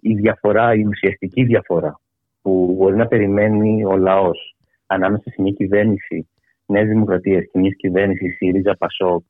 η 0.00 0.14
διαφορά, 0.14 0.74
η 0.74 0.84
ουσιαστική 0.84 1.44
διαφορά 1.44 2.00
που 2.42 2.74
μπορεί 2.78 2.96
να 2.96 3.06
περιμένει 3.06 3.84
ο 3.84 3.96
λαός 3.96 4.56
ανάμεσα 4.86 5.30
σε 5.30 5.42
μια 5.42 5.52
κυβέρνηση 5.52 6.28
Νέα 6.66 6.84
Δημοκρατία 6.84 7.40
και 7.40 7.58
μιας 7.58 7.74
κυβέρνησης 7.76 8.36
ΣΥΡΙΖΑ 8.36 8.76
Πασόκ, 8.78 9.24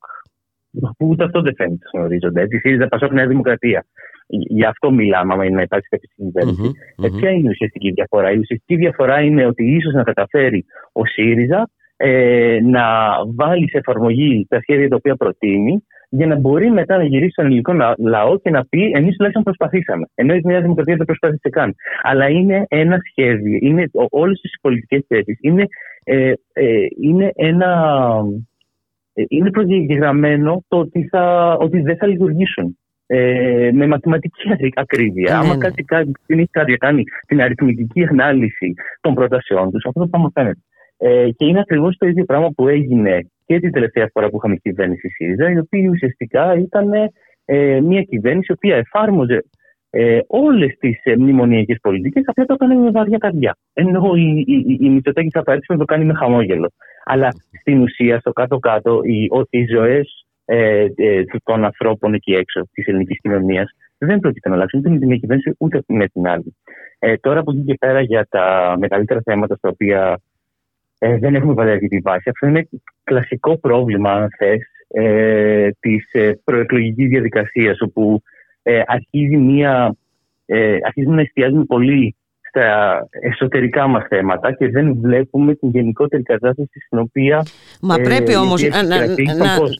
που 0.96 1.08
ούτε 1.08 1.24
αυτό 1.24 1.42
δεν 1.42 1.54
φαίνεται 1.54 1.86
στον 1.88 2.00
ορίζοντα. 2.00 2.40
Έτσι, 2.40 2.58
ΣΥΡΙΖΑ 2.58 2.88
Πασόκ 2.88 3.12
Νέα 3.12 3.26
Δημοκρατία. 3.26 3.86
Γι' 4.26 4.64
αυτό 4.64 4.90
μιλάμε, 4.90 5.32
άμα 5.32 5.44
είναι 5.44 5.54
να 5.54 5.62
υπάρξει 5.62 5.88
κάποια 5.88 6.08
κυβέρνηση. 6.16 6.62
Mm-hmm, 6.64 7.04
mm-hmm. 7.04 7.18
Ποια 7.18 7.30
είναι 7.30 7.48
η 7.48 7.50
ουσιαστική 7.50 7.90
διαφορά; 7.90 8.30
Η 8.32 8.38
ουσιαστική 8.38 8.76
διαφορά 8.76 9.20
είναι 9.20 9.46
ότι 9.46 9.64
ίσως 9.64 9.92
να 9.92 10.02
καταφέρει 10.02 10.64
ο 10.92 11.06
ΣΥΡΙΖΑ 11.06 11.70
ε, 11.96 12.58
να 12.62 12.84
βάλει 13.34 13.68
σε 13.70 13.78
εφαρμογή 13.78 14.46
τα 14.48 14.60
σχέδια 14.60 14.88
τα 14.88 14.96
οποία 14.96 15.16
προτείνει 15.16 15.84
για 16.14 16.26
να 16.26 16.36
μπορεί 16.36 16.70
μετά 16.70 16.96
να 16.96 17.04
γυρίσει 17.04 17.30
στον 17.30 17.44
ελληνικό 17.44 17.72
λαό 17.98 18.38
και 18.38 18.50
να 18.50 18.64
πει: 18.64 18.90
Εμείς 18.94 19.16
τουλάχιστον 19.16 19.42
προσπαθήσαμε. 19.42 20.06
Ενώ 20.14 20.34
η 20.34 20.40
Νέα 20.44 20.60
Δημοκρατία 20.60 20.96
δεν 20.96 21.06
προσπάθησε 21.06 21.48
καν. 21.48 21.74
Αλλά 22.02 22.28
είναι 22.28 22.64
ένα 22.68 22.98
σχέδιο. 23.10 23.58
Είναι, 23.60 23.90
όλες 24.10 24.40
τις 24.40 24.52
πολιτικές 24.60 25.04
θέσεις 25.08 25.38
είναι, 25.40 25.64
ε, 26.04 26.32
ε, 26.52 26.86
είναι 27.00 27.32
ένα... 27.34 27.70
Ε, 29.14 29.22
είναι 29.28 29.50
προδιαγεγραμμένο 29.50 30.64
το 30.68 30.78
ότι, 30.78 31.08
θα, 31.10 31.56
ότι 31.60 31.80
δεν 31.80 31.96
θα 31.96 32.06
λειτουργήσουν. 32.06 32.76
Ε, 33.06 33.70
με 33.72 33.86
μαθηματική 33.86 34.42
ακρίβεια. 34.74 35.32
Ναι, 35.32 35.38
Άμα 35.38 35.54
ναι. 35.54 35.58
κάτι, 35.58 35.82
κάτι, 35.82 36.12
κάτι 36.50 36.72
κάνει 36.72 37.02
την 37.26 37.40
αριθμητική 37.40 38.06
ανάλυση 38.10 38.74
των 39.00 39.14
προτάσεών 39.14 39.70
τους, 39.70 39.84
αυτό 39.86 40.00
το 40.00 40.06
πράγμα 40.06 40.30
φαίνεται. 40.34 40.60
Ε, 40.96 41.30
και 41.36 41.44
είναι 41.46 41.60
ακριβώς 41.60 41.96
το 41.96 42.06
ίδιο 42.06 42.24
πράγμα 42.24 42.50
που 42.56 42.68
έγινε 42.68 43.26
και 43.46 43.60
την 43.60 43.72
τελευταία 43.72 44.10
φορά 44.12 44.28
που 44.28 44.36
είχαμε 44.36 44.56
κυβέρνηση 44.56 45.08
ΣΥΡΙΖΑ, 45.08 45.50
η 45.50 45.58
οποία 45.58 45.90
ουσιαστικά 45.90 46.54
ήταν 46.54 46.90
ε, 47.44 47.80
μια 47.80 48.02
κυβέρνηση 48.02 48.46
η 48.48 48.52
οποία 48.52 48.76
εφάρμοζε 48.76 49.44
ε, 49.90 50.18
όλες 50.26 50.76
τις 50.78 51.00
ε, 51.02 51.16
μνημονιακές 51.16 51.78
πολιτικές, 51.82 52.22
απλά 52.26 52.44
το 52.44 52.52
έκανε 52.52 52.74
με 52.74 52.90
βαριά 52.90 53.18
καρδιά. 53.18 53.56
Ενώ 53.72 54.12
η, 54.16 54.44
η, 54.46 54.64
η, 54.66 54.78
η 54.80 54.88
Μητσοτάκη 54.88 55.30
θα 55.30 55.42
να 55.68 55.76
το 55.76 55.84
κάνει 55.84 56.04
με 56.04 56.14
χαμόγελο. 56.14 56.70
Αλλά 57.04 57.28
στην 57.60 57.82
ουσία, 57.82 58.18
στο 58.18 58.32
κάτω-κάτω, 58.32 59.00
οι, 59.04 59.28
οι 59.50 59.66
ζωές 59.66 60.26
ε, 60.44 60.86
ε, 60.94 61.24
των 61.44 61.64
ανθρώπων 61.64 62.14
εκεί 62.14 62.32
έξω, 62.32 62.68
της 62.72 62.86
ελληνικής 62.86 63.20
κοινωνίας, 63.20 63.70
δεν 63.98 64.18
πρόκειται 64.18 64.48
να 64.48 64.54
αλλάξουν 64.54 64.80
ούτε 64.80 64.88
με 64.88 64.98
την 64.98 65.06
μια 65.08 65.16
κυβέρνηση 65.16 65.54
ούτε 65.58 65.82
με 65.86 66.06
την 66.06 66.26
άλλη. 66.26 66.56
Ε, 66.98 67.16
τώρα 67.16 67.40
από 67.40 67.52
εκεί 67.52 67.62
και 67.64 67.74
πέρα 67.80 68.00
για 68.00 68.26
τα 68.30 68.76
μεγαλύτερα 68.78 69.20
θέματα 69.24 69.56
στα 69.56 69.68
οποία 69.68 70.20
ε, 71.04 71.18
δεν 71.18 71.34
έχουμε 71.34 71.52
βάλει 71.52 71.70
αρκετή 71.70 71.98
βάση. 71.98 72.28
Αυτό 72.28 72.46
είναι 72.46 72.68
κλασικό 73.04 73.58
πρόβλημα, 73.58 74.12
αν 74.12 74.28
θες, 74.38 74.60
ε, 74.88 75.68
της 75.80 76.12
ε, 76.12 76.32
προεκλογικής 76.44 77.08
διαδικασίας, 77.08 77.80
όπου 77.80 78.22
ε, 78.62 78.82
αρχίζει 78.86 79.36
μια, 79.36 79.94
ε, 80.46 80.76
αρχίζουμε 80.82 81.14
να 81.14 81.20
εστιάζουμε 81.20 81.64
πολύ 81.64 82.16
στα 82.48 82.98
εσωτερικά 83.10 83.86
μας 83.86 84.04
θέματα 84.08 84.52
και 84.52 84.68
δεν 84.68 84.96
βλέπουμε 85.00 85.54
την 85.54 85.68
γενικότερη 85.68 86.22
κατάσταση 86.22 86.80
στην 86.86 86.98
οποία... 86.98 87.42
Μα 87.80 87.94
ε, 87.94 88.02
πρέπει 88.02 88.36
όμως 88.36 88.62
να, 88.62 88.82
να, 88.82 89.06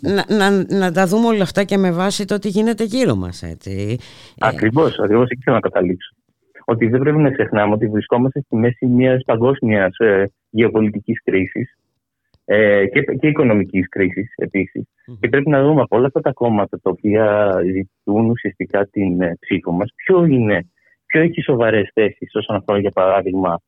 να, 0.07 0.51
να, 0.51 0.65
να, 0.79 0.93
τα 0.93 1.07
δούμε 1.07 1.27
όλα 1.27 1.43
αυτά 1.43 1.65
και 1.65 1.77
με 1.77 1.91
βάση 1.91 2.25
το 2.25 2.39
τι 2.39 2.49
γίνεται 2.49 2.85
γύρω 2.85 3.15
μας, 3.15 3.43
έτσι. 3.43 3.99
Ακριβώς, 4.39 4.99
ακριβώς 4.99 5.29
εκεί 5.29 5.43
θέλω 5.43 5.57
να 5.57 5.69
καταλήξω. 5.69 6.15
Ότι 6.65 6.89
δεν 6.89 7.01
πρέπει 7.01 7.19
να 7.19 7.31
ξεχνάμε 7.31 7.75
ότι 7.75 7.87
βρισκόμαστε 7.87 8.41
στη 8.41 8.57
μέση 8.57 8.87
μιας 8.87 9.23
παγκόσμιας 9.25 9.97
ε, 9.97 10.31
γεωπολιτικής 10.53 11.23
κρίσης 11.23 11.77
ε, 12.45 12.87
και, 12.87 13.01
και 13.01 13.29
οικονομικής 13.29 13.89
κρίσης 13.89 14.35
Και 15.21 15.29
πρέπει 15.29 15.51
να 15.51 15.63
δούμε 15.63 15.81
από 15.81 15.97
όλα 15.97 16.07
αυτά 16.07 16.21
τα 16.21 16.33
κόμματα 16.33 16.81
τα 16.83 16.91
οποία 16.91 17.55
ζητούν 17.73 18.31
ουσιαστικά 18.31 18.87
την 18.87 19.21
ε, 19.21 19.37
ψήφο 19.41 19.73
μας 19.73 19.93
ποιο, 19.97 20.25
είναι, 20.25 20.71
ποιο 21.07 21.21
έχει 21.21 21.43
σοβαρές 21.43 21.91
θέσεις 21.95 22.35
όσον 22.35 22.57
αφορά 22.57 22.79
για 22.79 22.91
παράδειγμα 22.91 23.61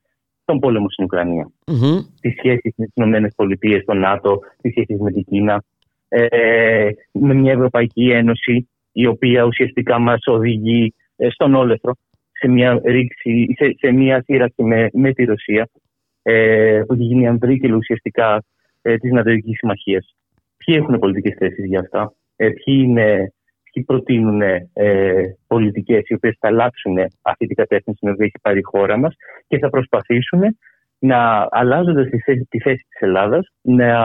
τον 0.44 0.58
πόλεμο 0.58 0.90
στην 0.90 1.04
Ουκρανία, 1.04 1.50
mm-hmm. 1.64 1.98
τις 2.20 2.34
σχέσεις 2.36 2.74
με 2.76 2.86
τις 3.20 3.34
ΗΠΑ, 3.48 3.84
τον 3.84 3.98
ΝΑΤΟ, 3.98 4.40
τις 4.60 4.70
σχέσεις 4.70 5.00
με 5.00 5.10
την 5.10 5.24
Κίνα, 5.24 5.64
ε, 6.08 6.88
με 7.12 7.34
μια 7.34 7.52
Ευρωπαϊκή 7.52 8.10
Ένωση 8.10 8.68
η 8.92 9.06
οποία 9.06 9.44
ουσιαστικά 9.44 9.98
μας 9.98 10.20
οδηγεί 10.26 10.94
ε, 11.16 11.28
στον 11.30 11.54
όλεθρο 11.54 11.92
σε 12.32 12.48
μια 12.48 12.80
ρήξη, 12.84 13.46
σε, 13.56 13.74
σε 13.78 13.92
μια 13.92 14.22
σύραξη 14.22 14.62
με, 14.62 14.88
με 14.92 15.12
τη 15.12 15.24
Ρωσία 15.24 15.68
ε, 16.26 16.82
που 16.86 16.92
έχει 16.92 17.02
γίνει 17.02 17.26
ανδρίκελο 17.26 17.76
ουσιαστικά 17.76 18.44
ε, 18.82 18.96
της 18.96 19.12
Νατοική 19.12 19.54
Συμμαχίας. 19.54 20.14
Ποιοι 20.56 20.76
έχουν 20.78 20.98
πολιτικές 20.98 21.34
θέσεις 21.38 21.64
για 21.64 21.80
αυτά, 21.80 22.12
ε, 22.36 22.48
ποιοι, 22.48 22.82
είναι, 22.86 23.32
ποιοι 23.72 23.84
προτείνουν 23.84 24.40
ε, 24.72 25.22
πολιτικές 25.46 26.08
οι 26.08 26.14
οποίες 26.14 26.36
θα 26.40 26.48
αλλάξουν 26.48 26.96
αυτή 27.22 27.46
την 27.46 27.56
κατεύθυνση 27.56 27.98
στην 27.98 28.12
οποία 28.12 28.24
έχει 28.24 28.38
πάρει 28.42 28.58
η 28.58 28.62
χώρα 28.62 28.96
μας 28.96 29.14
και 29.46 29.58
θα 29.58 29.70
προσπαθήσουν 29.70 30.40
να 30.98 31.48
αλλάζοντας 31.50 32.08
τη 32.08 32.18
θέση, 32.18 32.46
τη 32.48 32.60
θέση 32.60 32.86
της 32.88 33.00
Ελλάδας 33.00 33.46
να, 33.60 33.98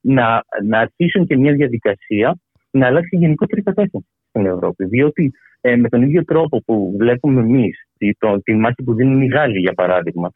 να, 0.00 0.44
να 0.64 0.78
αρχίσουν 0.78 1.26
και 1.26 1.36
μια 1.36 1.52
διαδικασία 1.52 2.38
να 2.70 2.86
αλλάξει 2.86 3.16
η 3.16 3.18
γενικότερη 3.18 3.62
κατεύθυνση 3.62 4.08
στην 4.28 4.46
Ευρώπη. 4.46 4.84
Διότι 4.84 5.32
ε, 5.60 5.76
με 5.76 5.88
τον 5.88 6.02
ίδιο 6.02 6.24
τρόπο 6.24 6.62
που 6.64 6.94
βλέπουμε 6.98 7.40
εμείς 7.40 7.88
τη 8.42 8.54
μάχη 8.54 8.82
που 8.82 8.94
δίνουν 8.94 9.22
οι 9.22 9.26
Γάλλοι, 9.26 9.58
για 9.58 9.72
παράδειγμα, 9.72 10.30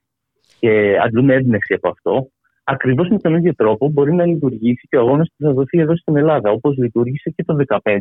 και 0.61 0.99
αντλούμε 1.03 1.35
έμπνευση 1.35 1.75
από 1.75 1.89
αυτό, 1.89 2.29
ακριβώς 2.65 3.09
με 3.09 3.19
τον 3.19 3.35
ίδιο 3.35 3.55
τρόπο 3.55 3.89
μπορεί 3.89 4.13
να 4.15 4.27
λειτουργήσει 4.27 4.87
και 4.89 4.97
ο 4.97 5.01
αγώνας 5.01 5.29
που 5.37 5.45
θα 5.45 5.53
δοθεί 5.53 5.79
εδώ 5.79 5.97
στην 5.97 6.17
Ελλάδα, 6.17 6.51
όπως 6.51 6.77
λειτουργήσε 6.77 7.31
και 7.31 7.45
το 7.45 7.57
2015 7.83 7.99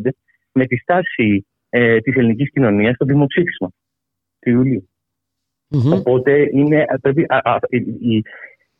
με 0.52 0.66
τη 0.66 0.78
στάση 0.78 1.46
ε, 1.70 2.00
της 2.00 2.16
ελληνικής 2.16 2.52
κοινωνίας 2.52 2.96
στο 2.96 3.06
δημοψήφισμα 3.06 3.70
του 4.40 4.50
ιουλιου 4.50 4.90
Οπότε 5.94 6.50
είναι, 6.52 6.86
πρέπει, 7.02 7.26
α, 7.30 7.38
α, 7.44 7.60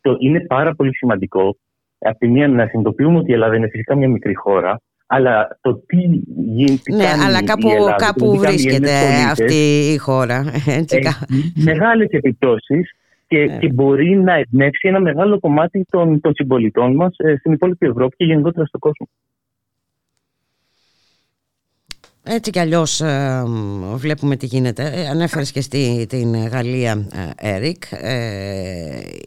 το, 0.00 0.16
είναι 0.20 0.40
πάρα 0.40 0.74
πολύ 0.74 0.96
σημαντικό 0.96 1.56
από 1.98 2.18
τη 2.18 2.28
μία 2.28 2.48
να 2.48 2.66
συνειδητοποιούμε 2.66 3.18
ότι 3.18 3.30
η 3.30 3.34
Ελλάδα 3.34 3.56
είναι 3.56 3.68
φυσικά 3.68 3.96
μια 3.96 4.08
μικρή 4.08 4.34
χώρα, 4.34 4.80
αλλά 5.06 5.58
το 5.60 5.74
τι 5.86 5.96
γίνεται. 6.36 6.94
Ναι, 6.94 7.08
αλλά 7.26 7.44
κάπου, 7.44 7.68
Ελλάδα, 7.68 7.94
κάπου 7.94 8.38
βρίσκεται 8.38 8.90
αυτή 9.30 9.90
η 9.92 9.96
χώρα. 9.96 10.44
Έχει 10.66 11.62
μεγάλες 11.64 12.08
επιπτώσεις 12.10 12.90
και, 13.28 13.38
ναι. 13.38 13.58
και 13.58 13.72
μπορεί 13.72 14.16
να 14.16 14.34
εμπνεύσει 14.34 14.88
ένα 14.88 15.00
μεγάλο 15.00 15.38
κομμάτι 15.38 15.84
των, 15.90 16.20
των 16.20 16.32
συμπολιτών 16.34 16.94
μας 16.94 17.14
ε, 17.16 17.36
στην 17.36 17.52
υπόλοιπη 17.52 17.86
Ευρώπη 17.86 18.16
και 18.16 18.24
γενικότερα 18.24 18.66
στον 18.66 18.80
κόσμο. 18.80 19.08
Έτσι 22.30 22.50
κι 22.50 22.58
αλλιώς 22.58 23.00
ε, 23.00 23.42
βλέπουμε 23.94 24.36
τι 24.36 24.46
γίνεται. 24.46 24.90
Ε, 24.94 25.08
ανέφερες 25.08 25.52
και 25.52 25.60
στη, 25.60 26.06
την 26.08 26.46
Γαλλία, 26.46 27.06
ε, 27.38 27.54
Έρικ. 27.56 27.82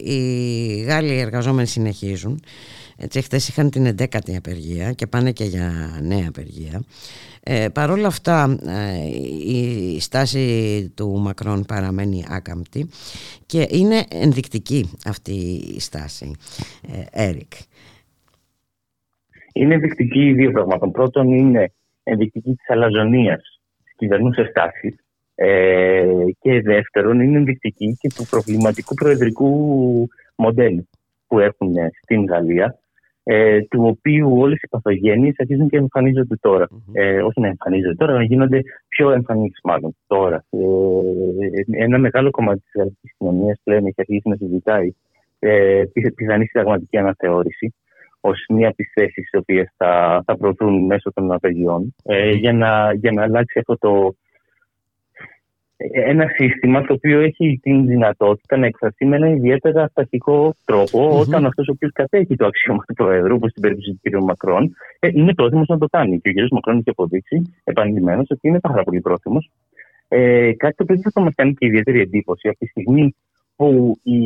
οι 0.04 0.80
Γάλλοι 0.82 1.18
εργαζόμενοι 1.18 1.66
συνεχίζουν. 1.66 2.40
Έτσι, 3.04 3.22
χθες 3.22 3.48
είχαν 3.48 3.70
την 3.70 3.86
11η 3.98 4.34
απεργία 4.36 4.92
και 4.92 5.06
πάνε 5.06 5.32
και 5.32 5.44
για 5.44 5.72
νέα 6.02 6.26
απεργία. 6.28 6.82
Ε, 7.42 7.68
Παρ' 7.72 7.90
όλα 7.90 8.06
αυτά 8.06 8.58
η 9.46 10.00
στάση 10.00 10.92
του 10.96 11.18
Μακρόν 11.18 11.64
παραμένει 11.64 12.24
άκαμπτη 12.28 12.88
και 13.46 13.66
είναι 13.70 14.04
ενδεικτική 14.10 14.90
αυτή 15.06 15.32
η 15.76 15.80
στάση, 15.80 16.30
Έρικ. 17.10 17.52
Είναι 19.52 19.74
ενδεικτική 19.74 20.32
δύο 20.32 20.50
πράγματα. 20.52 20.90
Πρώτον 20.90 21.32
είναι 21.32 21.72
ενδεικτική 22.02 22.54
της 22.54 22.68
αλαζονίας 22.68 23.60
της 23.84 23.92
κυβερνούσας 23.96 24.48
στάσης 24.48 24.94
ε, 25.34 26.06
και 26.40 26.60
δεύτερον 26.62 27.20
είναι 27.20 27.36
ενδεικτική 27.36 27.96
και 28.00 28.08
του 28.16 28.26
προβληματικού 28.30 28.94
προεδρικού 28.94 30.08
μοντέλου 30.36 30.88
που 31.26 31.38
έχουν 31.38 31.74
στην 32.02 32.24
Γαλλία 32.24 32.76
ε, 33.24 33.60
του 33.60 33.84
οποίου 33.86 34.38
όλες 34.38 34.62
οι 34.62 34.68
παθογένειες 34.68 35.34
αρχίζουν 35.38 35.68
και 35.68 35.76
εμφανίζονται 35.76 36.36
τώρα. 36.40 36.68
Ε, 36.92 37.22
όχι 37.22 37.40
να 37.40 37.46
εμφανίζονται 37.46 37.94
τώρα, 37.94 38.12
να 38.12 38.22
γίνονται 38.22 38.60
πιο 38.88 39.10
εμφανείς 39.10 39.58
μάλλον 39.64 39.96
τώρα. 40.06 40.44
Ε, 40.50 41.84
ένα 41.84 41.98
μεγάλο 41.98 42.30
κομμάτι 42.30 42.60
της 42.60 42.72
γαλλικής 42.74 43.14
κοινωνίας 43.18 43.60
πλέον 43.64 43.86
έχει 43.86 43.94
αρχίσει 43.96 44.28
να 44.28 44.36
συζητάει 44.36 44.94
ε, 45.38 45.82
πιθανή 46.14 46.46
συνταγματική 46.46 46.96
αναθεώρηση 46.96 47.74
ως 48.24 48.44
μία 48.48 48.68
από 48.68 48.76
τις 48.76 48.90
θέσεις 48.94 49.30
τι 49.30 49.38
οποίες 49.38 49.74
θα, 49.76 50.22
θα 50.26 50.36
προωθούν 50.36 50.84
μέσω 50.86 51.12
των 51.12 51.32
απεργιών 51.32 51.94
ε, 52.04 52.30
για, 52.30 52.52
να, 52.52 52.92
για 52.92 53.12
να 53.12 53.22
αλλάξει 53.22 53.58
αυτό 53.58 53.78
το. 53.78 54.14
Ένα 55.90 56.26
σύστημα 56.28 56.80
το 56.82 56.92
οποίο 56.92 57.20
έχει 57.20 57.58
την 57.62 57.86
δυνατότητα 57.86 58.56
να 58.56 58.66
εκφραστεί 58.66 59.06
με 59.06 59.16
ένα 59.16 59.28
ιδιαίτερα 59.28 59.82
αυταρχικό 59.82 60.54
όταν 61.20 61.46
αυτός 61.46 61.68
ο 61.68 61.72
οποίος 61.74 61.92
κατέχει 61.92 62.36
το 62.36 62.46
αξίωμα 62.46 62.84
του 62.86 62.94
Προέδρου, 62.94 63.34
όπως 63.34 63.50
στην 63.50 63.62
περίπτωση 63.62 64.00
του 64.02 64.10
κ. 64.10 64.22
Μακρόν, 64.22 64.76
ε, 64.98 65.08
είναι 65.12 65.34
πρόθυμος 65.34 65.68
να 65.68 65.78
το 65.78 65.86
κάνει. 65.86 66.20
Και 66.20 66.28
ο 66.28 66.32
κ. 66.32 66.50
Μακρόν 66.50 66.76
έχει 66.76 66.90
αποδείξει 66.90 67.42
επανειλημμένω 67.64 68.20
ότι 68.20 68.48
είναι 68.48 68.60
πάρα 68.60 68.82
πολύ 68.82 69.00
πρόθυμος. 69.00 69.50
Ε, 70.08 70.52
κάτι 70.52 70.74
το 70.76 70.82
οποίο 70.82 71.10
θα 71.12 71.20
μας 71.20 71.34
κάνει 71.34 71.54
και 71.54 71.66
ιδιαίτερη 71.66 72.00
εντύπωση 72.00 72.48
από 72.48 72.58
τη 72.58 72.66
στιγμή 72.66 73.14
που 73.56 73.98
η, 74.02 74.18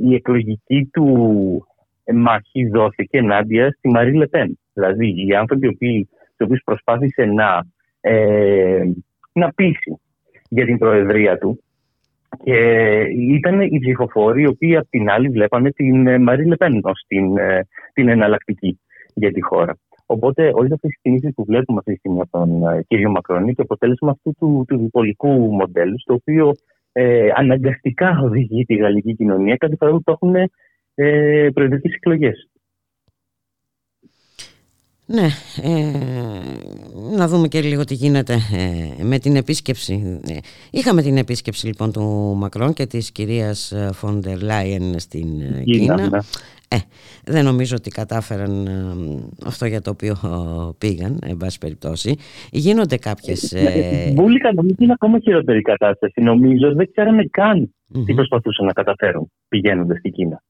η 0.00 0.14
εκλογική 0.14 0.90
του 0.92 1.06
μάχη 2.14 2.66
δόθηκε 2.66 3.18
ενάντια 3.18 3.70
στη 3.70 3.88
Μαρή 3.88 4.14
Λεπέν. 4.14 4.58
Δηλαδή 4.72 5.26
οι 5.26 5.34
άνθρωποι 5.34 5.66
οι 5.66 5.68
οποίοι 5.68 6.08
προσπάθησε 6.64 7.24
να, 7.24 7.66
ε, 8.00 8.82
να 9.32 9.52
πείσει 9.52 10.00
για 10.48 10.64
την 10.64 10.78
προεδρία 10.78 11.38
του 11.38 11.60
και 12.44 12.58
ήταν 13.10 13.60
οι 13.60 13.78
ψηφοφόροι 13.78 14.42
οι 14.42 14.46
οποίοι 14.46 14.76
απ' 14.76 14.88
την 14.90 15.10
άλλη 15.10 15.28
βλέπανε 15.28 15.70
την 15.70 16.06
ε, 16.06 16.18
Μαρή 16.18 16.46
Λεπέν 16.46 16.80
ως 16.82 17.04
την, 17.06 17.36
ε, 17.36 17.66
την 17.92 18.08
εναλλακτική 18.08 18.80
για 19.14 19.32
τη 19.32 19.40
χώρα. 19.40 19.76
Οπότε 20.06 20.50
όλες 20.54 20.72
αυτές 20.72 20.90
τι 20.90 20.98
κινήσεις 21.02 21.34
που 21.34 21.44
βλέπουμε 21.44 21.78
αυτή 21.78 21.92
τη 21.92 21.98
στιγμή 21.98 22.20
από 22.20 22.38
τον 22.38 22.62
ε, 22.62 22.82
κύριο 22.88 23.10
Μακρόν 23.10 23.42
είναι 23.42 23.52
και 23.52 23.62
αποτέλεσμα 23.62 24.10
αυτού 24.10 24.34
του, 24.38 24.64
του 24.68 24.78
διπολικού 24.78 25.28
μοντέλου, 25.54 25.96
το 26.04 26.14
οποίο 26.14 26.54
ε, 26.92 27.28
αναγκαστικά 27.34 28.20
οδηγεί 28.24 28.64
τη 28.64 28.74
γαλλική 28.74 29.14
κοινωνία 29.14 29.56
κάτι 29.56 29.76
που 29.76 30.02
το 30.04 30.12
έχουν 30.12 30.34
ε, 30.94 31.48
προεδρικές 31.54 31.94
εκλογές. 31.94 32.48
Ναι, 35.08 35.28
ε, 35.62 35.92
να 37.16 37.28
δούμε 37.28 37.48
και 37.48 37.60
λίγο 37.60 37.84
τι 37.84 37.94
γίνεται 37.94 38.34
ε, 38.34 39.04
με 39.04 39.18
την 39.18 39.36
επίσκεψη. 39.36 40.20
Ε, 40.28 40.36
είχαμε 40.70 41.02
την 41.02 41.16
επίσκεψη 41.16 41.66
λοιπόν 41.66 41.92
του 41.92 42.34
Μακρόν 42.36 42.72
και 42.72 42.86
της 42.86 43.12
κυρίας 43.12 43.72
Φόντερ 43.92 44.42
Λάιεν 44.42 44.98
στην 44.98 45.26
Κίνα. 45.64 46.08
Ναι. 46.08 46.18
Ε, 46.68 46.76
δεν 47.24 47.44
νομίζω 47.44 47.76
ότι 47.76 47.90
κατάφεραν 47.90 48.68
αυτό 49.44 49.66
για 49.66 49.80
το 49.80 49.90
οποίο 49.90 50.14
πήγαν, 50.78 51.18
εν 51.26 51.36
πάση 51.36 51.58
περιπτώσει. 51.58 52.16
Γίνονται 52.50 52.96
κάποιες... 52.96 53.52
Ε... 53.52 54.12
Μπούλικα 54.14 54.52
νομίζω 54.52 54.74
είναι 54.78 54.92
ακόμα 54.92 55.18
χειρότερη 55.18 55.62
κατάσταση. 55.62 56.20
Νομίζω 56.20 56.74
δεν 56.74 56.88
ξέραμε 56.90 57.24
καν 57.24 57.74
τι 58.06 58.14
προσπαθούσαν 58.14 58.66
να 58.66 58.72
καταφέρουν 58.72 59.30
πηγαίνοντας 59.48 59.98
στην 59.98 60.12
Κίνα. 60.12 60.42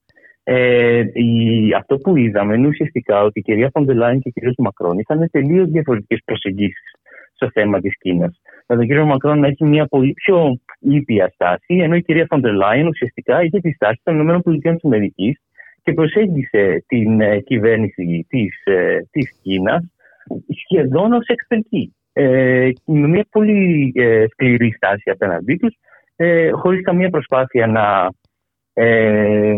Ε, 0.49 1.05
η, 1.13 1.73
αυτό 1.77 1.97
που 1.97 2.17
είδαμε 2.17 2.55
είναι 2.55 2.67
ουσιαστικά 2.67 3.23
ότι 3.23 3.39
η 3.39 3.43
κυρία 3.43 3.71
Φον 3.73 3.88
ντερ 3.88 4.02
Λάιεν 4.02 4.21
και 4.21 4.29
ο 4.29 4.31
κύριος 4.31 4.55
Μακρόν 4.59 4.99
είχαν 4.99 5.29
τελείως 5.31 5.69
διαφορετικές 5.69 6.21
προσεγγίσεις 6.25 6.93
στο 7.33 7.51
θέμα 7.51 7.81
της 7.81 7.99
Κίνας. 7.99 8.41
Με 8.67 8.77
τον 8.77 8.87
κύριος 8.87 9.07
Μακρόν 9.07 9.39
να 9.39 9.47
έχει 9.47 9.65
μια 9.65 9.87
πολύ 9.87 10.13
πιο 10.13 10.61
ήπια 10.79 11.31
στάση, 11.35 11.75
ενώ 11.75 11.95
η 11.95 12.03
κυρία 12.03 12.27
Φον 12.29 12.47
ντερ 12.47 12.65
Λάιεν 12.65 12.87
ουσιαστικά 12.87 13.43
είχε 13.43 13.61
τη 13.61 13.73
στάση 13.73 14.01
των 14.03 14.29
ΗΠΑ 14.29 14.79
και 15.83 15.93
προσέγγισε 15.93 16.85
την 16.87 17.21
ε, 17.21 17.41
κυβέρνηση 17.41 18.27
της 18.29 18.65
ε, 18.65 18.99
της 19.11 19.39
Κίνας 19.43 19.85
σχεδόν 20.65 21.13
ως 21.13 21.27
εξπερτή. 21.27 21.95
Ε, 22.13 22.71
με 22.85 23.09
μια 23.09 23.27
πολύ 23.31 23.93
ε, 23.95 24.25
σκληρή 24.29 24.73
στάση 24.73 25.11
απέναντί 25.11 25.57
τους, 25.57 25.77
ε, 26.17 26.51
χωρίς 26.51 26.83
καμία 26.83 27.11
προσπάθεια 27.11 27.67
να. 27.67 28.11
Ε, 28.73 29.57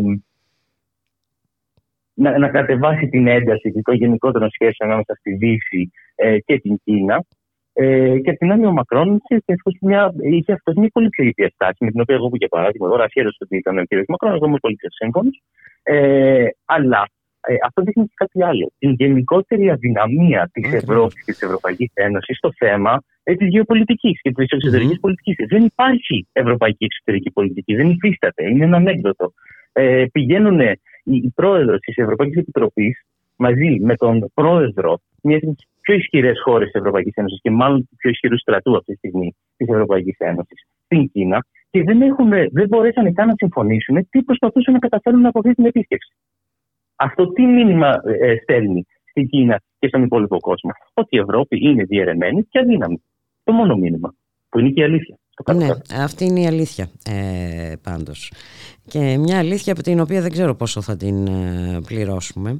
να, 2.18 2.38
να 2.38 2.48
κατεβάσει 2.48 3.08
την 3.08 3.26
ένταση 3.26 3.72
των 3.82 3.94
γενικότερων 3.94 4.50
σχέσεων 4.50 4.88
ανάμεσα 4.88 5.14
στη 5.14 5.34
Δύση 5.34 5.90
ε, 6.14 6.38
και 6.38 6.58
την 6.58 6.80
Κίνα. 6.84 7.24
Ε, 7.72 8.18
και 8.18 8.32
την 8.32 8.52
άλλη, 8.52 8.66
ο 8.66 8.72
Μακρόν 8.72 9.22
είχε, 9.28 9.42
μια, 9.80 10.14
είχε 10.20 10.52
αυτός 10.52 10.74
μια 10.74 10.90
πολύ 10.92 11.08
πιο 11.08 11.24
ήπια 11.24 11.48
στάση, 11.54 11.84
με 11.84 11.90
την 11.90 12.00
οποία 12.00 12.14
εγώ, 12.14 12.30
για 12.32 12.48
παράδειγμα, 12.48 12.88
τώρα 12.88 13.04
αφιέρωσε 13.04 13.38
ότι 13.40 13.56
ήταν 13.56 13.78
ο 13.78 13.82
κ. 13.82 14.08
Μακρόν, 14.08 14.34
εγώ 14.34 14.46
είμαι 14.46 14.58
πολύ 14.58 14.74
πιο 14.74 14.88
σύμφωνο. 14.90 15.30
Ε, 15.82 16.48
αλλά 16.64 17.08
ε, 17.40 17.54
αυτό 17.66 17.82
δείχνει 17.82 18.04
και 18.04 18.14
κάτι 18.14 18.42
άλλο. 18.42 18.72
Την 18.78 18.90
γενικότερη 18.90 19.70
αδυναμία 19.70 20.50
της 20.52 20.72
Ευρώπης 20.72 21.24
και 21.24 21.32
της 21.32 21.42
Ευρωπαϊκής 21.42 21.90
Ένωσης 21.94 22.36
στο 22.36 22.50
θέμα 22.56 23.02
ε, 23.22 23.34
της 23.34 23.48
γεωπολιτικής 23.48 24.20
και 24.20 24.32
της 24.32 24.50
εξωτερικής 24.50 24.96
mm. 24.96 25.00
πολιτικής. 25.00 25.36
Δεν 25.48 25.64
υπάρχει 25.64 26.26
ευρωπαϊκή 26.32 26.84
εξωτερική 26.84 27.30
πολιτική. 27.30 27.74
Δεν 27.74 27.90
υφίσταται. 27.90 28.50
Είναι 28.50 28.64
ένα 28.64 28.76
ανέκδοτο. 28.76 29.32
Ε, 29.72 30.04
πηγαίνουν 30.12 30.60
η 31.14 31.32
πρόεδρος 31.34 31.80
της 31.80 31.96
Ευρωπαϊκής 31.96 32.36
Επιτροπής 32.36 33.04
μαζί 33.36 33.78
με 33.80 33.96
τον 33.96 34.30
πρόεδρο 34.34 34.98
μιας 35.22 35.42
από 35.42 35.54
τις 35.54 35.66
πιο 35.80 35.94
ισχυρές 35.94 36.40
χώρες 36.44 36.70
της 36.70 36.80
Ευρωπαϊκής 36.80 37.14
Ένωσης 37.14 37.40
και 37.42 37.50
μάλλον 37.50 37.78
του 37.78 37.96
πιο 37.96 38.10
ισχυρού 38.10 38.38
στρατού 38.38 38.76
αυτή 38.76 38.92
τη 38.92 38.98
στιγμή 38.98 39.34
της 39.56 39.68
Ευρωπαϊκής 39.68 40.16
Ένωσης 40.18 40.66
στην 40.84 41.10
Κίνα 41.10 41.44
και 41.70 41.82
δεν, 41.82 42.02
έχουν, 42.02 42.28
δεν 42.28 42.68
μπορέσαν 42.68 43.14
καν 43.14 43.26
να 43.26 43.34
συμφωνήσουν 43.36 44.08
τι 44.10 44.22
προσπαθούσαν 44.22 44.72
να 44.72 44.78
καταφέρουν 44.78 45.26
από 45.26 45.38
αυτή 45.38 45.54
την 45.54 45.64
επίσκεψη. 45.64 46.12
Αυτό 46.96 47.32
τι 47.32 47.42
μήνυμα 47.42 48.00
ε, 48.20 48.36
στέλνει 48.42 48.86
στην 49.04 49.28
Κίνα 49.28 49.60
και 49.78 49.88
στον 49.88 50.02
υπόλοιπο 50.02 50.38
κόσμο; 50.40 50.70
Ότι 50.94 51.16
η 51.16 51.18
Ευρώπη 51.18 51.58
είναι 51.60 51.84
διαιρεμένη 51.84 52.42
και 52.42 52.58
αδύναμη. 52.58 53.02
Το 53.44 53.52
μόνο 53.52 53.76
μήνυμα, 53.76 54.14
που 54.48 54.58
είναι 54.58 54.70
και 54.70 54.80
η 54.80 54.84
αλήθεια. 54.84 55.18
Ναι, 55.54 55.68
αυτή 55.92 56.24
είναι 56.24 56.40
η 56.40 56.46
αλήθεια 56.46 56.90
ε, 57.04 57.72
πάντως. 57.82 58.32
Και 58.88 59.16
μια 59.18 59.38
αλήθεια 59.38 59.72
από 59.72 59.82
την 59.82 60.00
οποία 60.00 60.20
δεν 60.20 60.30
ξέρω 60.30 60.54
πόσο 60.54 60.82
θα 60.82 60.96
την 60.96 61.26
ε, 61.26 61.80
πληρώσουμε, 61.86 62.58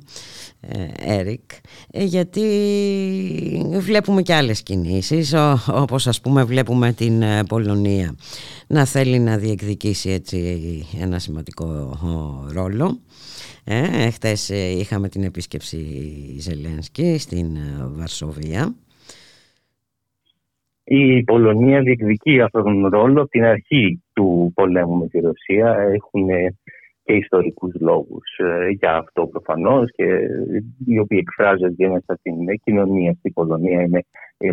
ε, 0.61 1.19
Έρικ, 1.19 1.51
ε, 1.91 2.05
γιατί 2.05 2.43
βλέπουμε 3.79 4.23
και 4.23 4.35
άλλες 4.35 4.62
κινήσεις, 4.62 5.33
ό, 5.33 5.59
όπως 5.69 6.07
ας 6.07 6.21
πούμε 6.21 6.45
βλέπουμε 6.45 6.93
την 6.93 7.25
Πολωνία 7.49 8.14
να 8.67 8.85
θέλει 8.85 9.19
να 9.19 9.37
διεκδικήσει 9.37 10.11
έτσι 10.11 10.87
ένα 11.01 11.19
σημαντικό 11.19 11.99
ρόλο. 12.53 13.01
Ε, 13.64 14.11
χτες 14.11 14.49
είχαμε 14.49 15.09
την 15.09 15.23
επίσκεψη 15.23 15.87
Ζελένσκι 16.38 17.19
στην 17.19 17.57
Βαρσοβία 17.97 18.75
η 20.88 21.22
Πολωνία 21.22 21.81
διεκδικεί 21.81 22.40
αυτόν 22.40 22.62
τον 22.62 22.87
ρόλο 22.87 23.20
από 23.20 23.31
την 23.31 23.44
αρχή 23.44 24.03
του 24.12 24.53
πολέμου 24.55 24.96
με 24.96 25.09
τη 25.09 25.20
Ρωσία. 25.20 25.77
Έχουν 25.79 26.29
και 27.09 27.14
ιστορικούς 27.14 27.74
λόγους 27.81 28.38
ε, 28.38 28.68
για 28.68 28.96
αυτό 28.96 29.27
προφανώς 29.27 29.90
και 29.92 30.05
οι 30.87 30.98
οποίοι 30.98 31.18
εκφράζονται 31.20 31.88
μέσα 31.88 32.14
στην 32.18 32.35
κοινωνία 32.64 33.14
στην 33.18 33.33
Πολωνία 33.33 33.83
είναι 33.83 34.05
ε, 34.37 34.51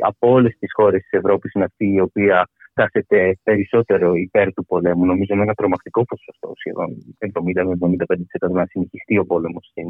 από 0.00 0.30
όλες 0.30 0.56
τις 0.58 0.70
χώρες 0.74 1.00
της 1.00 1.10
Ευρώπης 1.10 1.52
είναι 1.52 1.64
αυτή 1.64 1.86
η 1.92 2.00
οποία 2.00 2.48
κάθεται 2.72 3.36
περισσότερο 3.42 4.14
υπέρ 4.14 4.52
του 4.52 4.64
πολέμου. 4.64 5.04
Νομίζω 5.04 5.34
με 5.36 5.42
ένα 5.42 5.54
τρομακτικό 5.54 6.04
ποσοστό, 6.04 6.52
σχεδόν 6.54 6.88
70 7.18 8.48
75% 8.48 8.50
να 8.50 8.66
συνεχιστεί 8.66 9.18
ο 9.18 9.24
πόλεμος 9.24 9.66
στην, 9.70 9.88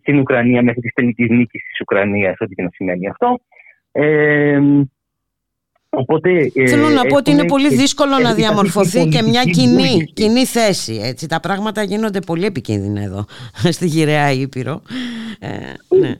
στην 0.00 0.18
Ουκρανία 0.18 0.62
μέχρι 0.62 0.80
τη 0.80 0.88
τελική 0.88 1.22
νίκη 1.22 1.58
της 1.58 1.80
Ουκρανίας, 1.80 2.36
ό,τι 2.38 2.54
και 2.54 2.62
να 2.62 2.70
σημαίνει 2.72 3.08
αυτό. 3.08 3.40
Ε, 4.00 4.60
Οπότε, 5.90 6.30
ε, 6.54 6.66
Θέλω 6.66 6.88
να 6.88 7.04
πω 7.04 7.16
ότι 7.16 7.30
είναι 7.30 7.44
πολύ 7.44 7.68
δύσκολο 7.68 8.18
να 8.18 8.34
διαμορφωθεί 8.34 9.06
και 9.06 9.22
μια 9.22 9.42
κοινή, 9.42 10.04
κοινή 10.12 10.44
θέση. 10.44 11.00
Έτσι. 11.04 11.26
Τα 11.26 11.40
πράγματα 11.40 11.82
γίνονται 11.82 12.20
πολύ 12.20 12.44
επικίνδυνα 12.44 13.02
εδώ, 13.02 13.24
στη 13.76 13.86
γυραιά 13.86 14.32
Ήπειρο. 14.32 14.82
Ε, 15.38 15.48
ναι. 15.98 16.14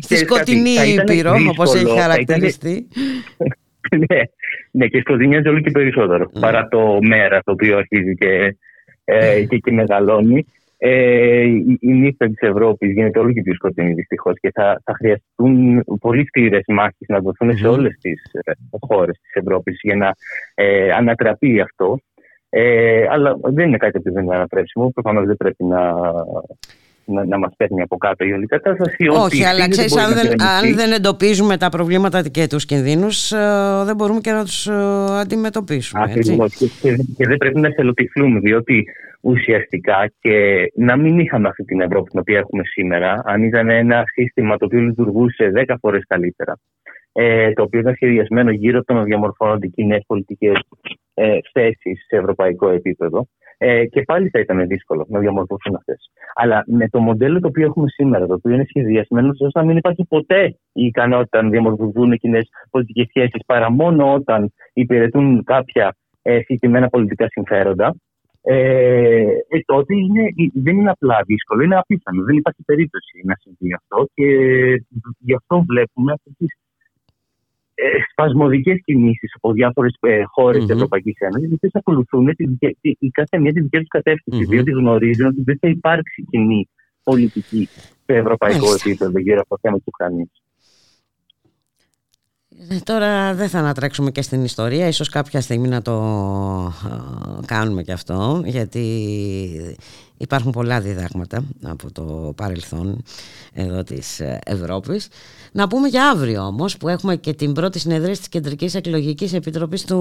Στη 0.00 0.16
σκοτεινή 0.16 0.70
Ήπειρο, 0.70 1.34
όπως 1.48 1.74
έχει 1.74 2.00
χαρακτηριστεί. 2.00 2.88
ναι, 4.08 4.20
ναι, 4.70 4.86
και 4.86 5.00
σκοτεινιάζει 5.00 5.48
όλο 5.48 5.60
και 5.60 5.70
περισσότερο, 5.70 6.30
mm. 6.34 6.40
παρά 6.40 6.68
το 6.68 6.98
μέρα 7.00 7.42
το 7.44 7.52
οποίο 7.52 7.76
αρχίζει 7.76 8.14
και, 8.14 8.56
ε, 9.04 9.44
και, 9.44 9.58
και 9.58 9.72
μεγαλώνει 9.72 10.46
ε, 10.86 11.42
η, 11.42 11.78
η 11.80 11.92
νύχτα 11.92 12.26
της 12.26 12.40
Ευρώπης 12.40 12.92
γίνεται 12.92 13.18
όλο 13.18 13.32
και 13.32 13.42
πιο 13.42 13.54
σκοτεινή 13.54 13.92
δυστυχώς 13.92 14.34
και 14.40 14.50
θα, 14.54 14.80
θα 14.84 14.94
χρειαστούν 14.94 15.84
πολύ 16.00 16.26
σκληρές 16.26 16.64
μάχες 16.66 17.08
να 17.08 17.20
δοθούν 17.20 17.56
σε 17.56 17.68
όλες 17.68 17.98
τις 18.00 18.22
ε, 18.32 18.52
χώρες 18.80 19.20
της 19.20 19.32
Ευρώπης 19.32 19.78
για 19.82 19.96
να 19.96 20.14
ε, 20.54 20.92
ανατραπεί 20.92 21.60
αυτό. 21.60 21.98
Ε, 22.48 23.06
αλλά 23.10 23.36
δεν 23.42 23.68
είναι 23.68 23.76
κάτι 23.76 24.00
που 24.00 24.12
δεν 24.12 24.24
είναι 24.24 24.34
ανατρέψιμο. 24.34 24.90
Προφανώς 24.90 25.26
δεν 25.26 25.36
πρέπει 25.36 25.64
να, 25.64 25.94
να, 27.06 27.24
να 27.24 27.38
μας 27.38 27.52
παίρνει 27.56 27.82
από 27.82 27.96
κάτω 27.96 28.24
η 28.24 28.32
όλη 28.32 28.46
κατάσταση. 28.46 29.08
Όχι, 29.08 29.44
αλλά 29.44 29.68
ξέρεις, 29.68 29.96
αν, 29.96 30.14
δεν, 30.14 30.42
αν 30.42 30.74
δεν 30.74 30.92
εντοπίζουμε 30.92 31.56
τα 31.56 31.68
προβλήματα 31.68 32.28
και 32.28 32.46
τους 32.46 32.64
κινδύνους, 32.64 33.32
ε, 33.32 33.38
δεν 33.84 33.96
μπορούμε 33.96 34.20
και 34.20 34.30
να 34.30 34.44
τους 34.44 34.66
ε, 34.66 34.74
αντιμετωπίσουμε. 35.20 36.02
Ακριβώς. 36.02 36.54
Και, 36.54 36.66
και, 36.66 36.96
και, 37.16 37.26
δεν 37.26 37.36
πρέπει 37.36 37.60
να 37.60 37.68
εθελοτυφλούμε, 37.68 38.38
διότι 38.40 38.84
ουσιαστικά 39.20 40.12
και 40.20 40.66
να 40.74 40.96
μην 40.96 41.18
είχαμε 41.18 41.48
αυτή 41.48 41.64
την 41.64 41.80
Ευρώπη 41.80 42.10
την 42.10 42.20
οποία 42.20 42.38
έχουμε 42.38 42.62
σήμερα, 42.64 43.22
αν 43.24 43.42
ήταν 43.42 43.68
ένα 43.68 44.02
σύστημα 44.06 44.56
το 44.56 44.64
οποίο 44.64 44.80
λειτουργούσε 44.80 45.52
10 45.66 45.74
φορές 45.80 46.04
καλύτερα, 46.06 46.58
ε, 47.12 47.52
το 47.52 47.62
οποίο 47.62 47.80
ήταν 47.80 47.94
σχεδιασμένο 47.94 48.50
γύρω 48.50 48.78
από 48.78 48.86
το 48.86 48.94
να 48.94 49.02
διαμορφώνονται 49.02 49.66
κοινές 49.66 50.04
πολιτικές 50.06 50.60
ε, 51.14 51.38
θέσεις 51.52 52.04
σε 52.06 52.16
ευρωπαϊκό 52.16 52.68
επίπεδο, 52.68 53.28
ε, 53.58 53.86
και 53.86 54.02
πάλι 54.02 54.28
θα 54.28 54.38
ήταν 54.38 54.66
δύσκολο 54.66 55.06
να 55.08 55.18
διαμορφωθούν 55.18 55.74
αυτές. 55.74 56.10
Αλλά 56.34 56.64
με 56.66 56.88
το 56.88 57.00
μοντέλο 57.00 57.40
το 57.40 57.48
οποίο 57.48 57.64
έχουμε 57.64 57.88
σήμερα, 57.88 58.26
το 58.26 58.34
οποίο 58.34 58.54
είναι 58.54 58.64
σχεδιασμένο 58.68 59.28
ώστε 59.28 59.60
να 59.60 59.64
μην 59.64 59.76
υπάρχει 59.76 60.06
ποτέ 60.08 60.44
η 60.72 60.84
ικανότητα 60.84 61.42
να 61.42 61.48
διαμορφωθούν 61.48 62.18
κοινές 62.18 62.48
πολιτικές 62.70 63.06
σχέσεις 63.08 63.40
παρά 63.46 63.70
μόνο 63.70 64.12
όταν 64.12 64.52
υπηρετούν 64.72 65.44
κάποια 65.44 65.96
ε, 66.22 66.38
συγκεκριμένα 66.38 66.88
πολιτικά 66.88 67.26
συμφέροντα, 67.28 67.94
ε, 68.46 68.56
ε, 69.48 69.60
τότε 69.64 69.94
είναι, 69.94 70.22
δεν 70.54 70.76
είναι 70.76 70.90
απλά 70.90 71.18
δύσκολο, 71.26 71.62
είναι 71.62 71.76
απίθανο. 71.76 72.22
Δεν 72.24 72.36
υπάρχει 72.36 72.62
περίπτωση 72.64 73.20
να 73.24 73.34
συμβεί 73.40 73.74
αυτό 73.74 74.08
και 74.14 74.26
γι' 75.18 75.34
αυτό 75.34 75.64
βλέπουμε 75.66 76.12
αυτές 76.12 76.32
τις 76.38 76.56
ε, 77.74 77.86
σπασμωδικές 78.10 78.80
κινήσεις 78.84 79.34
από 79.34 79.52
διάφορες 79.52 79.96
ε, 80.00 80.22
χώρες 80.26 80.62
mm-hmm. 80.62 80.66
τη 80.66 80.72
Ευρωπαϊκής 80.72 81.16
Ένωσης, 81.18 81.50
οι 81.50 81.54
οποίες 81.54 81.72
ακολουθούν 81.74 82.36
τη, 82.36 82.56
τη, 82.56 82.96
η 82.98 83.08
κάθε 83.08 83.38
μία 83.38 83.52
τη 83.52 83.60
δική 83.60 83.78
τους 83.78 83.88
κατεύθυνση, 83.88 84.40
mm-hmm. 84.42 84.48
διότι 84.48 84.70
γνωρίζουν 84.70 85.26
ότι 85.26 85.42
δεν 85.42 85.58
θα 85.60 85.68
υπάρξει 85.68 86.24
κοινή 86.30 86.68
πολιτική 87.02 87.68
σε 88.06 88.14
ευρωπαϊκό 88.16 88.66
επίπεδο 88.74 89.18
γύρω 89.18 89.40
από 89.40 89.48
το 89.48 89.58
θέμα 89.60 89.76
της 89.76 89.86
Ουκρανίας. 89.86 90.42
Ε, 92.70 92.78
τώρα 92.84 93.34
δεν 93.34 93.48
θα 93.48 93.58
ανατρέξουμε 93.58 94.10
και 94.10 94.22
στην 94.22 94.44
ιστορία, 94.44 94.86
ίσως 94.86 95.08
κάποια 95.08 95.40
στιγμή 95.40 95.68
να 95.68 95.82
το 95.82 95.92
ε, 96.90 97.46
κάνουμε 97.46 97.82
και 97.82 97.92
αυτό, 97.92 98.42
γιατί 98.44 98.80
υπάρχουν 100.16 100.52
πολλά 100.52 100.80
διδάγματα 100.80 101.44
από 101.62 101.92
το 101.92 102.32
παρελθόν 102.36 103.02
εδώ 103.54 103.82
της 103.82 104.20
Ευρώπης. 104.46 105.08
Να 105.52 105.68
πούμε 105.68 105.88
για 105.88 106.10
αύριο 106.10 106.42
όμως, 106.42 106.76
που 106.76 106.88
έχουμε 106.88 107.16
και 107.16 107.32
την 107.32 107.52
πρώτη 107.52 107.78
συνεδρία 107.78 108.12
της 108.12 108.28
Κεντρικής 108.28 108.74
Εκλογικής 108.74 109.34
Επιτροπής 109.34 109.84
του 109.84 109.98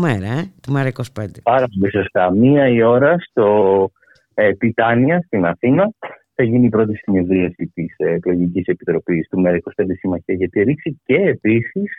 ΜΕΡΑ, 0.00 0.32
ε, 0.38 0.52
του 0.62 0.72
ΜΕΡΑ 0.72 0.88
25. 0.88 1.40
Πάρα 1.42 1.66
πολύ 1.78 1.90
σωστά. 1.90 2.30
Μία 2.30 2.68
η 2.68 2.82
ώρα 2.82 3.16
στο 3.18 3.90
ε, 4.34 4.52
Τιτάνια 4.52 5.22
στην 5.26 5.44
Αθήνα 5.44 5.92
θα 6.34 6.42
γίνει 6.42 6.66
η 6.66 6.68
πρώτη 6.68 6.96
συνεδρίαση 6.96 7.70
της 7.74 7.94
εκλογικής 7.96 8.66
επιτροπής 8.66 9.28
του 9.28 9.42
ΜΕΡΑ25 9.46 9.84
Συμμαχία 9.98 10.34
για 10.34 10.48
τη 10.48 10.62
Ρήξη 10.62 11.00
και 11.04 11.14
επίσης 11.14 11.90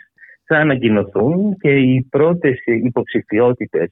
θα 0.44 0.56
ανακοινωθούν 0.56 1.56
και 1.56 1.70
οι 1.70 2.06
πρώτες 2.10 2.62
υποψηφιότητες 2.64 3.90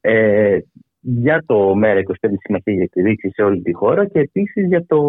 ε, 0.00 0.58
για 1.04 1.42
το 1.46 1.74
ΜΕΡΑ25 1.82 2.30
Συμμαχίας 2.40 2.76
για 2.76 2.88
τη 2.88 3.00
Ρήξη 3.02 3.30
σε 3.34 3.42
όλη 3.42 3.62
τη 3.62 3.72
χώρα 3.72 4.06
και 4.06 4.18
επίσης 4.18 4.66
για 4.66 4.86
το 4.86 5.00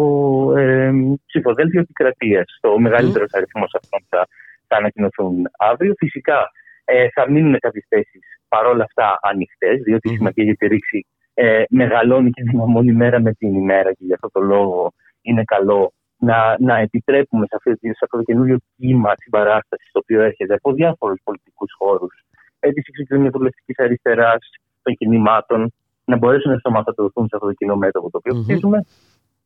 ε, 0.56 0.92
ψηφοδέλτιο 1.26 1.80
επικρατεία. 1.80 2.44
Το 2.60 2.78
μεγαλύτερος 2.78 3.30
mm. 3.32 3.36
αριθμός 3.36 3.74
αυτών 3.74 4.00
θα, 4.08 4.26
θα 4.66 4.76
ανακοινωθούν 4.76 5.44
αύριο. 5.58 5.94
Φυσικά 5.98 6.50
ε, 6.84 7.06
θα 7.14 7.30
μείνουν 7.30 7.58
κάποιες 7.58 7.84
θέσεις 7.88 8.20
παρόλα 8.48 8.84
αυτά 8.84 9.18
ανοιχτές, 9.22 9.82
διότι 9.82 10.12
η 10.12 10.14
Συμμαχία 10.16 10.44
για 10.44 10.56
τη 10.56 10.66
Ρήξη 10.66 11.06
ε, 11.34 11.62
μεγαλώνει 11.68 12.30
και 12.30 12.42
δυναμώνει 12.42 12.92
μέρα 12.92 13.20
με 13.20 13.32
την 13.32 13.54
ημέρα 13.54 13.92
και 13.92 14.04
γι' 14.04 14.12
αυτό 14.12 14.30
το 14.30 14.40
λόγο 14.40 14.92
είναι 15.22 15.44
καλό 15.44 15.92
να, 16.16 16.56
να 16.58 16.78
επιτρέπουμε 16.78 17.46
σε 17.46 17.56
αυτό, 17.56 17.70
σε 17.80 18.02
αυτό 18.02 18.16
το 18.16 18.22
καινούριο 18.22 18.58
κύμα 18.76 19.12
συμπαράστασης 19.16 19.90
το 19.92 19.98
οποίο 20.02 20.22
έρχεται 20.22 20.54
από 20.54 20.72
διάφορους 20.72 21.20
πολιτικούς 21.24 21.72
χώρους 21.78 22.24
ε, 22.60 22.70
της 22.70 22.84
εξωτερικής 22.86 23.78
αριστεράς, 23.78 24.50
των 24.82 24.94
κινημάτων, 24.94 25.72
να 26.04 26.16
μπορέσουν 26.16 26.52
να 26.52 26.58
σωματοποιηθούν 26.58 27.28
σε 27.28 27.36
αυτό 27.36 27.46
το 27.46 27.52
κοινό 27.52 27.76
μέτωπο 27.76 28.10
το 28.10 28.18
οποίο 28.18 28.42
χτίζουμε. 28.42 28.84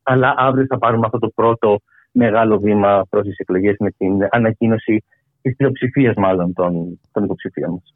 Αλλά 0.03 0.35
αύριο 0.37 0.67
θα 0.67 0.79
πάρουμε 0.79 1.07
αυτό 1.07 1.19
το 1.19 1.29
πρώτο 1.35 1.81
μεγάλο 2.13 2.59
βήμα 2.59 3.07
προς 3.09 3.25
τις 3.27 3.39
εκλογές 3.39 3.77
με 3.79 3.91
την 3.91 4.13
ανακοίνωση 4.31 5.05
της 5.43 5.57
πλειοψηφίας 5.57 6.15
μάλλον 6.17 6.53
των, 6.53 7.01
των 7.13 7.25
υποψηφίων 7.25 7.71
μας. 7.71 7.95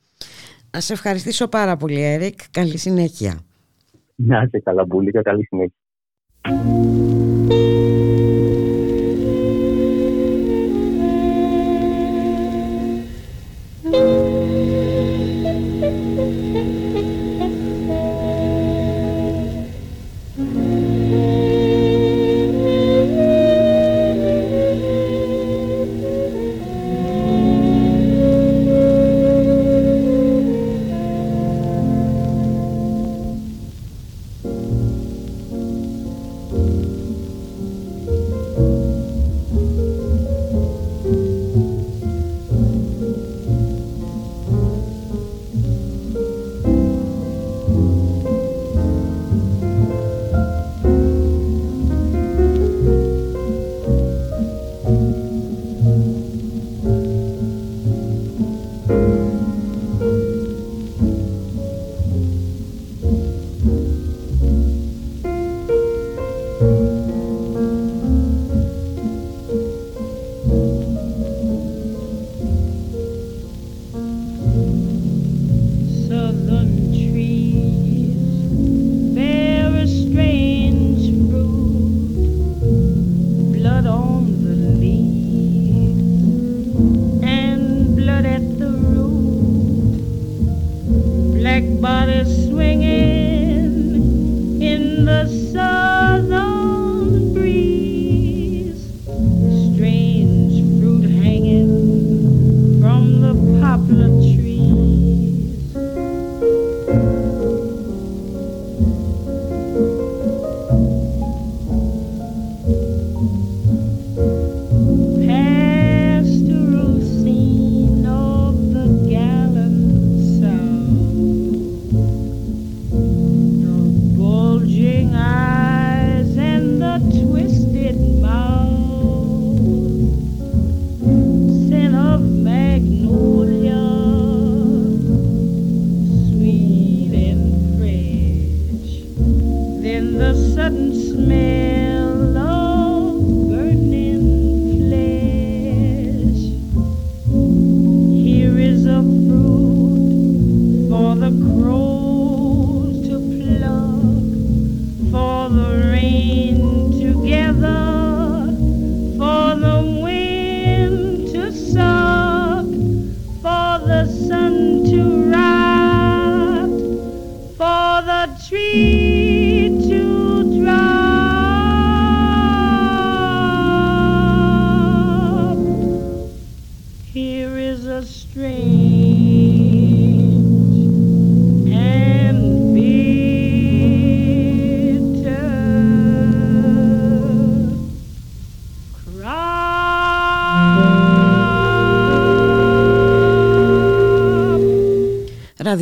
Α 0.70 0.92
ευχαριστήσω 0.92 1.48
πάρα 1.48 1.76
πολύ, 1.76 2.02
Έρικ. 2.02 2.38
Καλή 2.50 2.78
συνέχεια. 2.78 3.40
Να 4.14 4.42
είσαι 4.42 4.58
καλά, 4.58 4.84
Μπούλικα. 4.84 5.22
Καλή 5.22 5.44
συνέχεια. 5.44 5.76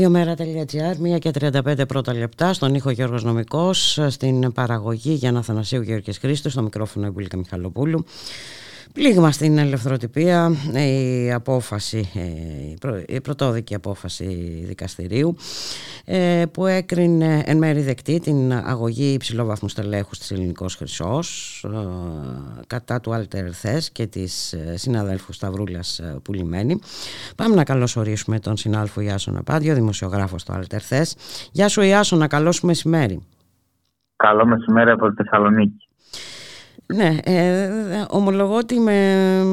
Ραδιομέρα.gr, 0.01 1.15
1 1.17 1.19
και 1.19 1.31
35 1.41 1.87
πρώτα 1.89 2.15
λεπτά, 2.15 2.53
στον 2.53 2.75
ήχο 2.75 2.91
Γιώργος 2.91 3.25
Νομικός, 3.25 3.99
στην 4.09 4.53
παραγωγή 4.53 5.13
Γιάννα 5.13 5.43
Θανασίου 5.43 5.83
Γεωργίας 5.83 6.19
Χρήστος, 6.19 6.53
στο 6.53 6.63
μικρόφωνο 6.63 7.07
Εμπούλικα 7.07 7.37
Μιχαλοπούλου. 7.37 8.05
Πλήγμα 8.93 9.31
στην 9.31 9.59
ελευθεροτυπία, 9.59 10.51
η 10.75 11.33
απόφαση, 11.33 12.11
ε, 12.85 13.15
η 13.15 13.21
πρωτόδικη 13.21 13.75
απόφαση 13.75 14.25
δικαστηρίου 14.67 15.37
ε, 16.05 16.43
που 16.53 16.67
έκρινε 16.67 17.43
εν 17.47 17.59
μέρη 17.59 17.81
δεκτή 17.81 18.21
την 18.21 18.53
αγωγή 18.53 19.13
υψηλόβαθμου 19.13 19.69
στελέχους 19.69 20.19
της 20.19 20.31
Ελληνικός 20.31 20.75
Χρυσός 20.75 21.61
ε, 21.65 21.69
κατά 22.67 23.01
του 23.01 23.15
Αλτερθές 23.15 23.91
και 23.91 24.07
της 24.07 24.55
συναδέλφου 24.75 25.33
Σταυρούλας 25.33 26.01
Πουλημένη. 26.23 26.79
Πάμε 27.37 27.55
να 27.55 27.65
καλωσορίσουμε 27.65 28.39
τον 28.39 28.57
συνάδελφο 28.57 29.01
Ιάσονα 29.01 29.43
Πάντιο, 29.43 29.75
δημοσιογράφος 29.75 30.45
του 30.45 30.53
Αλτερθές. 30.53 31.17
Γεια 31.53 31.69
σου 31.69 31.81
Ιάσονα, 31.81 32.27
καλό 32.27 32.53
σου 32.53 32.67
μεσημέρι. 32.67 33.21
Καλό 34.17 34.47
μεσημέρι 34.47 34.91
από 34.91 35.09
τη 35.09 35.15
Θεσσαλονίκη. 35.23 35.90
Ναι, 36.95 37.17
ε, 37.23 37.71
ομολογώ 38.09 38.57
ότι 38.57 38.79
με, 38.79 39.45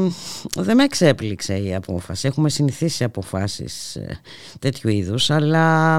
δεν 0.55 0.75
με 0.75 0.83
εξέπληξε 0.83 1.57
η 1.57 1.75
απόφαση. 1.75 2.27
Έχουμε 2.27 2.49
συνηθίσει 2.49 3.03
αποφάσεις 3.03 3.95
ε, 3.95 4.19
τέτοιου 4.59 4.89
είδους, 4.89 5.29
αλλά 5.29 5.97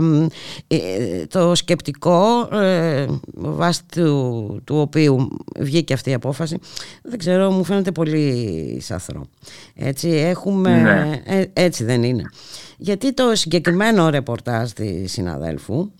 ε, 0.66 1.26
το 1.26 1.54
σκεπτικό 1.54 2.48
ε, 2.52 3.06
βάσει 3.34 3.80
του, 3.92 4.60
του 4.64 4.76
οποίου 4.76 5.28
βγήκε 5.58 5.92
αυτή 5.92 6.10
η 6.10 6.14
απόφαση, 6.14 6.58
δεν 7.02 7.18
ξέρω, 7.18 7.50
μου 7.50 7.64
φαίνεται 7.64 7.92
πολύ 7.92 8.78
σαθρό. 8.80 9.26
Έτσι, 9.74 10.08
έχουμε, 10.08 10.80
ναι. 10.80 11.36
ε, 11.36 11.44
έτσι 11.52 11.84
δεν 11.84 12.02
είναι. 12.02 12.22
Γιατί 12.78 13.14
το 13.14 13.34
συγκεκριμένο 13.34 14.10
ρεπορτάζ 14.10 14.70
της 14.70 15.12
συναδέλφου 15.12 15.90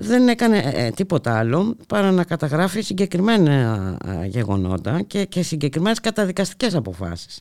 δεν 0.00 0.28
έκανε 0.28 0.58
ε, 0.74 0.90
τίποτα 0.90 1.38
άλλο 1.38 1.76
παρά 1.88 2.10
να 2.10 2.24
καταγράφει 2.24 2.80
συγκεκριμένα 2.80 3.52
ε, 4.06 4.26
γεγονότα 4.26 5.02
και, 5.06 5.24
και 5.24 5.42
συγκεκριμένες 5.42 6.00
καταδικαστικές 6.00 6.74
αποφάσεις. 6.74 7.40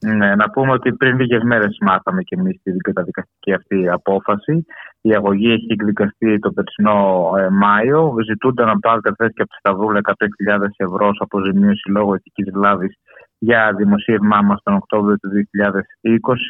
Ναι, 0.00 0.34
να 0.34 0.50
πούμε 0.50 0.72
ότι 0.72 0.92
πριν 0.92 1.18
λίγες 1.18 1.42
μέρες 1.42 1.78
μάθαμε 1.80 2.22
και 2.22 2.36
εμείς 2.38 2.60
τη 2.62 2.76
καταδικαστική 2.76 3.52
αυτή 3.52 3.88
απόφαση. 3.88 4.66
Η 5.00 5.14
αγωγή 5.14 5.52
έχει 5.52 5.66
εκδικαστεί 5.70 6.38
το 6.38 6.52
περσινό 6.52 7.30
ε, 7.38 7.48
Μάιο. 7.48 8.14
Ζητούνταν 8.24 8.68
από 8.68 8.80
το 8.80 8.90
Άλτερ 8.90 9.12
και 9.12 9.42
από 9.42 9.50
τη 9.50 9.56
Σταυρούλα 9.58 10.00
100.000 10.02 10.66
ευρώ 10.76 11.08
ως 11.08 11.18
αποζημίωση 11.20 11.90
λόγω 11.90 12.14
ηθικής 12.14 12.50
βλάβης 12.52 12.96
για 13.38 13.74
δημοσίευμά 13.76 14.40
μας 14.42 14.60
τον 14.62 14.74
Οκτώβριο 14.74 15.16
του 15.18 15.30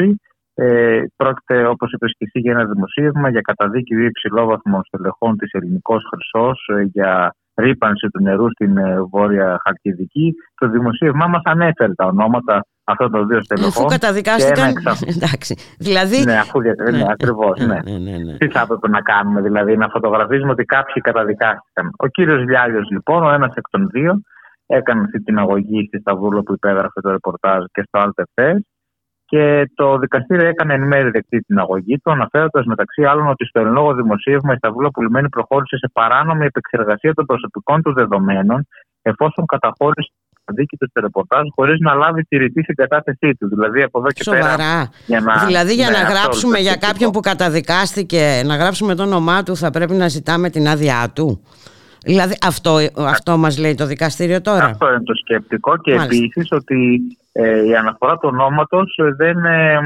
2020. 0.09 0.13
Ε, 0.61 1.03
πρόκειται, 1.17 1.67
όπως 1.67 1.93
είπε 1.93 2.07
και 2.07 2.25
εσύ, 2.27 2.39
για 2.39 2.53
ένα 2.53 2.65
δημοσίευμα 2.65 3.29
για 3.31 3.41
καταδίκη 3.41 3.95
δύο 3.95 4.07
υψηλόβαθμων 4.07 4.83
στελεχών 4.85 5.37
της 5.37 5.51
Ελληνικός 5.53 6.03
Χρυσός 6.11 6.69
ε, 6.77 6.83
για 6.83 7.35
ρήπανση 7.55 8.09
του 8.09 8.23
νερού 8.23 8.51
στην 8.51 8.77
ε, 8.77 9.03
Βόρεια 9.11 9.61
Χαλκιδική. 9.65 10.35
Το 10.55 10.69
δημοσίευμά 10.69 11.27
μας 11.27 11.43
ανέφερε 11.45 11.95
τα 11.95 12.07
ονόματα 12.07 12.67
αυτών 12.85 13.11
των 13.11 13.27
δύο 13.29 13.41
στελεχών. 13.43 13.71
Αφού 13.71 13.85
καταδικάστηκαν. 13.85 14.73
Εντάξει. 15.15 15.55
Δηλαδή... 15.79 16.25
Ναι, 16.25 16.39
αφού 16.39 16.61
ναι, 16.61 16.91
ναι, 16.91 17.05
ακριβώς. 17.11 17.59
Ναι. 17.61 17.79
Ναι, 17.85 17.99
ναι, 17.99 18.17
ναι. 18.25 18.37
Τι 18.37 18.49
θα 18.49 18.61
έπρεπε 18.61 18.89
να 18.89 19.01
κάνουμε, 19.01 19.41
δηλαδή, 19.41 19.77
να 19.77 19.89
φωτογραφίζουμε 19.89 20.51
ότι 20.51 20.65
κάποιοι 20.65 21.03
καταδικάστηκαν. 21.03 21.91
Ο 21.97 22.07
κύριος 22.07 22.41
Λιάλιος, 22.49 22.91
λοιπόν, 22.91 23.23
ο 23.25 23.31
ένας 23.33 23.55
εκ 23.55 23.69
των 23.71 23.89
δύο, 23.93 24.21
έκανε 24.67 25.01
αυτή 25.01 25.23
την 25.23 25.39
αγωγή 25.39 25.85
στη 25.87 25.99
Σταυρούλα 25.99 26.43
που 26.43 26.53
υπέγραφε 26.53 27.01
το 27.01 27.11
ρεπορτάζ 27.11 27.65
και 27.73 27.83
στο 27.87 27.99
ΑΛΤΕΦΕΣ 27.99 28.61
και 29.31 29.71
το 29.75 29.99
δικαστήριο 29.99 30.47
έκανε 30.47 30.75
εν 30.75 30.87
μέρει 30.87 31.11
δεκτή 31.11 31.41
την 31.41 31.59
αγωγή 31.59 31.99
του, 31.99 32.11
αναφέροντας 32.11 32.65
μεταξύ 32.65 33.05
άλλων 33.05 33.27
ότι 33.29 33.45
στο 33.45 33.61
ελληνικό 33.61 33.95
δημοσίευμα 33.95 34.53
η 34.53 34.57
Σταυρούλα 34.57 34.91
Πουλημένη 34.91 35.29
προχώρησε 35.29 35.77
σε 35.77 35.91
παράνομη 35.93 36.45
επεξεργασία 36.47 37.15
των 37.15 37.27
προσωπικών 37.27 37.83
του 37.83 37.93
δεδομένων, 37.95 38.67
εφόσον 39.03 39.47
καταχώρησε 39.47 40.13
την 40.45 40.55
δίκη 40.57 40.77
του 40.77 40.87
στο 40.91 41.01
ρεπορτάζ 41.01 41.43
χωρίς 41.55 41.79
να 41.81 41.95
λάβει 41.95 42.23
τη 42.23 42.37
ρητή 42.37 42.63
συγκατάθεσή 42.63 43.35
του. 43.39 43.49
Δηλαδή 43.49 43.83
από 43.83 43.99
εδώ 43.99 44.09
και 44.09 44.23
Σοβαρά. 44.23 44.57
πέρα. 44.57 44.91
Για 45.07 45.21
να... 45.21 45.45
Δηλαδή 45.47 45.75
για 45.75 45.91
ναι, 45.91 45.99
να 45.99 46.03
γράψουμε 46.03 46.59
για 46.59 46.77
κάποιον 46.77 47.11
που 47.11 47.21
καταδικάστηκε, 47.21 48.43
να 48.45 48.57
γράψουμε 48.57 48.95
το 48.95 49.03
όνομά 49.03 49.43
του, 49.43 49.57
θα 49.57 49.71
πρέπει 49.71 49.95
να 49.95 50.09
ζητάμε 50.09 50.51
την 50.51 50.69
άδειά 50.69 51.11
του. 51.15 51.43
Δηλαδή 52.05 52.35
αυτό, 52.47 52.79
αυτό 52.97 53.37
μας 53.37 53.59
λέει 53.59 53.75
το 53.75 53.87
δικαστήριο 53.87 54.41
τώρα; 54.41 54.65
Αυτό 54.65 54.89
είναι 54.89 55.03
το 55.03 55.15
σκεπτικό 55.15 55.77
και 55.77 55.93
επίσης 55.93 56.53
ότι 56.53 57.01
ε, 57.33 57.65
η 57.67 57.77
αναφορά 57.77 58.13
του 58.15 58.29
ονόματος 58.33 58.99
δεν. 59.17 59.45
Ε, 59.45 59.79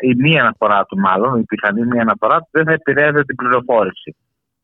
η 0.00 0.14
μία 0.14 0.40
αναφορά 0.40 0.84
του, 0.84 0.98
μάλλον, 0.98 1.40
η 1.40 1.44
πιθανή 1.44 1.86
μία 1.86 2.02
αναφορά 2.02 2.38
του 2.38 2.48
δεν 2.50 2.64
θα 2.64 2.72
επηρέαζε 2.72 3.24
την 3.24 3.36
πληροφόρηση. 3.36 4.16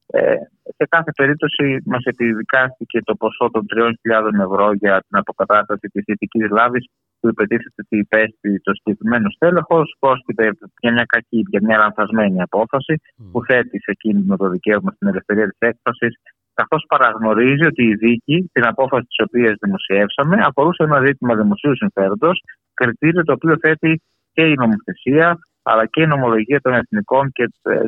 Ε, 0.07 0.35
σε 0.77 0.87
κάθε 0.89 1.13
περίπτωση 1.17 1.83
μας 1.85 2.05
επιδικάστηκε 2.05 3.03
το 3.03 3.15
ποσό 3.15 3.51
των 3.53 3.67
3.000 3.77 4.41
ευρώ 4.41 4.73
για 4.73 5.05
την 5.09 5.19
αποκατάσταση 5.19 5.89
της 5.93 6.03
ηθικής 6.07 6.49
λάβης 6.51 6.87
που 7.21 7.29
υπετίθεται 7.29 7.83
ότι 7.85 7.97
υπέστη 7.99 8.61
το 8.61 8.73
συγκεκριμένο 8.75 9.31
στέλεχος. 9.31 9.97
Πρόκειται 9.99 10.51
για 10.81 10.93
μια 10.93 11.05
κακή, 11.05 11.45
για 11.51 11.61
μια 11.63 11.79
λανθασμένη 11.79 12.43
απόφαση 12.43 12.95
που 13.33 13.45
θέτει 13.45 13.81
σε 13.81 13.93
κίνδυνο 13.93 14.37
το 14.37 14.49
δικαίωμα 14.49 14.91
στην 14.95 15.09
ελευθερία 15.09 15.49
της 15.49 15.59
έκφρασης 15.59 16.15
καθώς 16.61 16.83
παραγνωρίζει 16.93 17.65
ότι 17.73 17.83
η 17.93 17.95
δίκη, 17.95 18.37
την 18.53 18.65
απόφαση 18.73 19.07
της 19.11 19.21
οποίας 19.27 19.55
δημοσιεύσαμε, 19.65 20.37
αφορούσε 20.49 20.83
ένα 20.83 20.99
ζήτημα 21.07 21.35
δημοσίου 21.35 21.77
συμφέροντος, 21.77 22.37
κριτήριο 22.75 23.23
το 23.25 23.33
οποίο 23.33 23.55
θέτει 23.63 23.93
και 24.33 24.45
η 24.53 24.55
νομοθεσία, 24.63 25.39
αλλά 25.63 25.85
και 25.93 26.03
η 26.03 26.07
νομολογία 26.07 26.61
των 26.61 26.73
εθνικών 26.81 27.25
και 27.37 27.45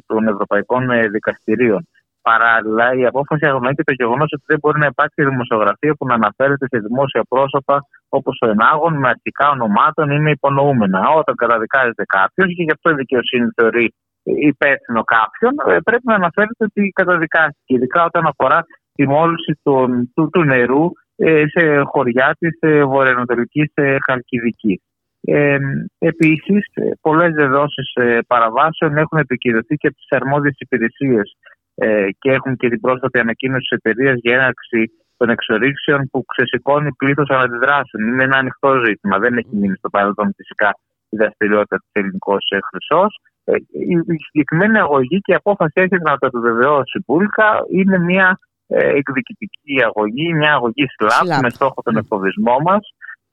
των 0.07 0.29
ευρωπαϊκών 0.33 0.91
ε, 0.91 1.09
δικαστηρίων. 1.09 1.83
Παράλληλα, 2.23 2.87
η 3.01 3.07
απόφαση 3.07 3.47
αγνοεί 3.47 3.75
και 3.75 3.89
το 3.91 3.93
γεγονός 3.93 4.29
ότι 4.37 4.45
δεν 4.47 4.59
μπορεί 4.61 4.79
να 4.79 4.87
υπάρξει 4.87 5.25
δημοσιογραφία 5.25 5.93
που 5.95 6.07
να 6.07 6.15
αναφέρεται 6.15 6.67
σε 6.73 6.79
δημόσια 6.87 7.23
πρόσωπα 7.29 7.77
όπως 8.09 8.39
ο 8.45 8.47
ενάγων 8.49 8.93
με 9.03 9.09
αρχικά 9.09 9.47
ονομάτων 9.51 10.11
ή 10.11 10.19
με 10.21 10.31
υπονοούμενα. 10.31 11.01
Όταν 11.21 11.35
καταδικάζεται 11.35 12.05
κάποιος, 12.17 12.47
και 12.57 12.63
γι' 12.67 12.75
αυτό 12.77 12.91
η 12.91 12.95
δικαιοσύνη 12.95 13.47
θεωρεί 13.57 13.87
υπεύθυνο 14.23 15.03
κάποιον, 15.03 15.53
ε, 15.75 15.79
πρέπει 15.85 16.03
να 16.07 16.15
αναφέρεται 16.15 16.65
ότι 16.65 16.91
καταδικάστηκε, 16.95 17.75
ειδικά 17.75 18.05
όταν 18.05 18.27
αφορά 18.27 18.65
τη 18.95 19.07
μόλυνση 19.07 19.53
του, 19.63 19.75
του, 20.15 20.29
του 20.33 20.45
νερού 20.45 20.91
ε, 21.17 21.45
σε 21.49 21.81
χωριά 21.85 22.37
της 22.39 22.59
ε, 22.61 22.85
βορειοανατολικής 22.85 23.73
Χαλκιδικής. 24.07 24.81
Ε, 25.21 25.59
Επίσης, 25.99 26.65
πολλές 27.01 27.33
δεδόσεις 27.35 27.93
παραβάσεων 28.27 28.97
έχουν 28.97 29.19
επικυρωθεί 29.19 29.75
και 29.77 29.87
από 29.87 29.97
τις 29.97 30.07
αρμόδιες 30.09 30.55
υπηρεσίες 30.59 31.37
και 32.19 32.31
έχουν 32.31 32.57
και 32.57 32.69
την 32.69 32.81
πρόσφατη 32.81 33.19
ανακοίνωση 33.19 33.67
της 33.69 33.79
εταιρείας 33.79 34.17
για 34.23 34.35
έναρξη 34.35 34.91
των 35.17 35.29
εξορίξεων 35.31 36.09
που 36.11 36.25
ξεσηκώνει 36.25 36.93
πλήθος 36.93 37.29
αναντιδράσεων. 37.29 38.07
Είναι 38.07 38.25
ένα 38.25 38.37
ανοιχτό 38.37 38.83
ζήτημα. 38.85 39.19
Δεν 39.19 39.37
έχει 39.37 39.57
μείνει 39.57 39.77
στο 39.77 39.89
παρελθόν 39.89 40.35
φυσικά 40.37 40.75
η 41.09 41.17
δραστηριότητα 41.17 41.77
της 41.77 41.91
ελληνικός 41.93 42.45
χρυσός. 42.69 43.21
Ε, 43.45 43.53
η 43.71 44.17
συγκεκριμένη 44.27 44.79
αγωγή 44.79 45.19
και 45.21 45.33
η 45.33 45.35
απόφαση 45.35 45.73
έχει 45.75 45.97
να 46.03 46.19
το 46.19 46.27
επιβεβαιώσει 46.27 46.99
η 46.99 47.03
Πούλκα 47.03 47.51
είναι 47.71 47.99
μια 47.99 48.39
ε, 48.67 48.89
εκδικητική 49.01 49.77
αγωγή, 49.85 50.35
μια 50.35 50.53
αγωγή 50.53 50.87
ΣΛΑΠ 50.95 51.43
με 51.43 51.51
στόχο 51.51 51.83
τον 51.83 51.97
εφοβισμό 51.97 52.57
μας 52.65 52.85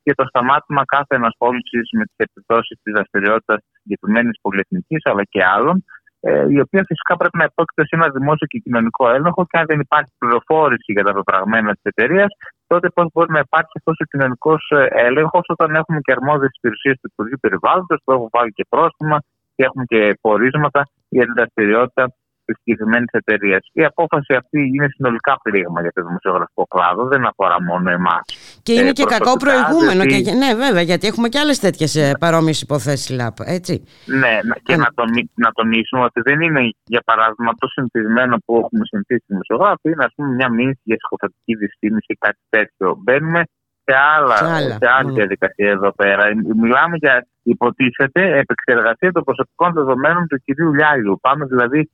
και 0.04 0.14
το 0.14 0.26
σταμάτημα 0.32 0.86
κάθε 0.86 1.16
ενασχόλησης 1.16 1.86
με 1.98 2.04
τις 2.06 2.18
επιπτώσεις 2.28 2.80
της 2.84 2.94
δραστηριότητας 2.94 3.58
της 3.58 3.80
συγκεκριμένης 3.82 4.38
πολυεθνικής 4.42 5.02
αλλά 5.10 5.24
και 5.24 5.44
άλλων, 5.56 5.84
ε, 6.20 6.46
η 6.56 6.60
οποία 6.60 6.84
φυσικά 6.90 7.14
πρέπει 7.18 7.38
να 7.38 7.48
υπόκειται 7.52 7.84
σε 7.86 7.94
ένα 7.98 8.08
δημόσιο 8.18 8.48
και 8.48 8.60
κοινωνικό 8.66 9.04
έλεγχο 9.18 9.42
και 9.50 9.58
αν 9.58 9.66
δεν 9.66 9.80
υπάρχει 9.80 10.12
πληροφόρηση 10.18 10.92
για 10.96 11.04
τα 11.04 11.14
πεπραγμένα 11.14 11.72
της 11.74 11.86
εταιρείας, 11.92 12.32
τότε 12.68 12.90
πώς 12.90 13.06
μπορεί 13.14 13.32
να 13.38 13.42
υπάρχει 13.46 13.74
αυτός 13.80 13.96
ο 14.04 14.06
κοινωνικός 14.12 14.62
έλεγχος 15.08 15.46
όταν 15.56 15.76
έχουμε 15.76 16.00
και 16.06 16.12
αρμόδιες 16.18 16.52
υπηρεσίες 16.58 16.96
του 17.02 17.10
Υπουργείου 17.12 17.40
Περιβάλλοντος 17.46 18.00
που 18.04 18.12
έχουν 18.16 18.30
βάλει 18.32 18.52
και 18.58 18.66
πρόστιμα 18.70 19.18
και 19.58 19.64
έχουμε 19.64 19.84
και 19.92 20.18
πορίσματα 20.22 20.82
για 21.10 21.24
την 21.26 21.34
δραστηριότητα 21.34 22.04
της 22.46 22.56
συγκεκριμένης 22.58 23.12
εταιρείας. 23.12 23.64
Η 23.74 23.84
απόφαση 23.92 24.34
αυτή 24.42 24.60
είναι 24.74 24.88
συνολικά 24.96 25.34
πλήγμα 25.44 25.80
για 25.82 25.92
το 25.96 26.02
δημοσιογραφικό 26.08 26.64
κλάδο, 26.74 27.02
δεν 27.14 27.26
αφορά 27.26 27.58
μόνο 27.70 27.90
εμάς. 28.00 28.24
Και 28.64 28.74
είναι 28.74 28.94
ε, 28.96 28.98
και 29.00 29.06
κακό 29.16 29.34
προηγούμενο. 29.46 30.02
Και, 30.12 30.20
ναι, 30.42 30.50
βέβαια, 30.64 30.84
γιατί 30.92 31.08
έχουμε 31.08 31.28
και 31.30 31.40
άλλες 31.40 31.60
τέτοιες 31.60 31.92
παρόμοιες 32.20 32.62
υποθέσεις 32.62 33.10
ΛΑΠ, 33.18 33.36
έτσι. 33.58 33.74
Ναι, 34.22 34.34
και 34.68 34.76
να, 34.76 34.88
τον, 34.98 35.10
να 35.46 35.50
τονίσουμε 35.58 36.04
ότι 36.10 36.20
δεν 36.28 36.42
είναι, 36.42 36.62
για 36.96 37.04
παράδειγμα, 37.10 37.52
το 37.62 37.68
συνηθισμένο 37.68 38.36
που 38.46 38.54
έχουμε 38.62 38.84
συνηθίσει 38.92 39.24
οι 39.28 39.32
δημοσιογράφοι, 39.34 39.88
είναι 39.92 40.06
ας 40.10 40.14
πούμε, 40.16 40.30
μια 40.40 40.50
μήνυση 40.58 40.82
για 40.84 40.98
ψυχοφατική 41.02 41.54
δυστήμηση 41.64 42.12
ή 42.16 42.18
κάτι 42.26 42.42
τέτοιο. 42.50 42.88
Μπαίνουμε 43.04 43.42
σε, 43.88 43.96
άλλα, 44.16 44.38
σε 44.82 44.88
άλλη 44.98 45.12
διαδικασία 45.12 45.70
εδώ 45.70 45.92
πέρα. 45.92 46.24
Μιλάμε 46.62 46.96
για 46.98 47.28
υποτίθεται 47.44 48.22
επεξεργασία 48.44 49.12
των 49.12 49.24
προσωπικών 49.24 49.74
δεδομένων 49.74 50.28
του 50.28 50.38
κυρίου 50.46 50.74
Λιάλιου. 50.74 51.20
Πάμε 51.22 51.46
δηλαδή 51.46 51.90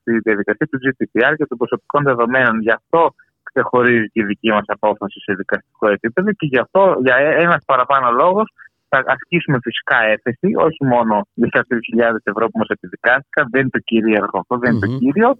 στη 0.00 0.18
διαδικασία 0.18 0.66
του 0.70 0.78
GDPR 0.82 1.32
και 1.36 1.46
των 1.46 1.58
προσωπικών 1.58 2.02
δεδομένων. 2.04 2.60
Γι' 2.60 2.70
αυτό 2.80 3.14
ξεχωρίζει 3.42 4.06
και 4.12 4.20
η 4.20 4.24
δική 4.24 4.50
μας 4.50 4.64
απόφαση 4.66 5.20
σε 5.20 5.32
δικαστικό 5.34 5.88
επίπεδο 5.88 6.32
και 6.32 6.46
γι' 6.46 6.58
αυτό 6.58 6.96
για 7.02 7.16
ένας 7.16 7.62
παραπάνω 7.66 8.10
λόγος 8.10 8.48
θα 8.88 9.02
ασκήσουμε 9.06 9.58
φυσικά 9.62 9.98
έφεση, 10.14 10.48
όχι 10.66 10.84
μόνο 10.84 11.26
για 11.34 11.62
τι 11.68 11.76
4.000 11.98 12.14
ευρώ 12.22 12.44
που 12.48 12.58
μας 12.58 12.68
επιδικάστηκαν, 12.68 13.44
δεν 13.50 13.60
είναι 13.60 13.70
το 13.70 13.78
κυρίαρχο 13.78 14.38
αυτό, 14.38 14.58
δεν 14.58 14.70
είναι 14.72 14.86
το 14.86 14.92
κυριο 14.98 15.30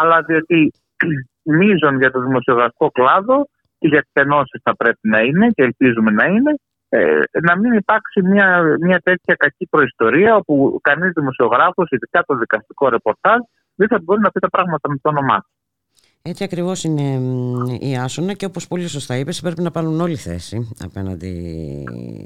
αλλά 0.00 0.22
διότι 0.22 0.72
μίζον 1.58 1.98
για 1.98 2.10
το 2.10 2.20
δημοσιογραφικό 2.20 2.90
κλάδο 2.90 3.36
και 3.44 3.53
για 3.88 4.02
τι 4.02 4.20
ενώσει 4.20 4.60
θα 4.62 4.76
πρέπει 4.76 5.08
να 5.08 5.20
είναι 5.20 5.48
και 5.48 5.62
ελπίζουμε 5.62 6.10
να 6.10 6.24
είναι, 6.24 6.54
ε, 6.88 7.20
να 7.42 7.58
μην 7.58 7.72
υπάρξει 7.72 8.22
μια, 8.22 8.76
μια 8.80 8.98
τέτοια 8.98 9.34
κακή 9.34 9.66
προϊστορία 9.70 10.36
όπου 10.36 10.78
κανείς 10.82 11.10
δημοσιογράφος, 11.14 11.90
ειδικά 11.90 12.24
το 12.26 12.36
δικαστικό 12.36 12.88
ρεπορτάζ, 12.88 13.38
δεν 13.74 13.88
θα 13.88 13.98
μπορεί 14.02 14.20
να 14.20 14.30
πει 14.30 14.40
τα 14.40 14.48
πράγματα 14.48 14.88
με 14.88 14.96
το 15.02 15.08
όνομά 15.08 15.38
του. 15.38 15.53
Έτσι 16.28 16.44
ακριβώς 16.44 16.84
είναι 16.84 17.20
η 17.80 17.96
Άσονα 17.96 18.32
και 18.32 18.44
όπως 18.44 18.66
πολύ 18.68 18.88
σωστά 18.88 19.16
είπες 19.16 19.40
πρέπει 19.40 19.62
να 19.62 19.70
πάρουν 19.70 20.00
όλη 20.00 20.16
θέση 20.16 20.74
απέναντι 20.84 21.32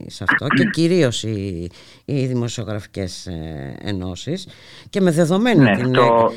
σε 0.07 0.24
αυτό 0.28 0.46
και 0.46 0.64
κυρίως 0.64 1.22
οι, 1.22 1.70
οι 2.05 2.26
δημοσιογραφικές 2.26 3.26
ε, 3.26 3.76
ενώσεις 3.82 4.49
και 4.90 5.01
με 5.01 5.11
δεδομένη 5.11 5.61
ναι, 5.61 5.76
την, 5.76 5.94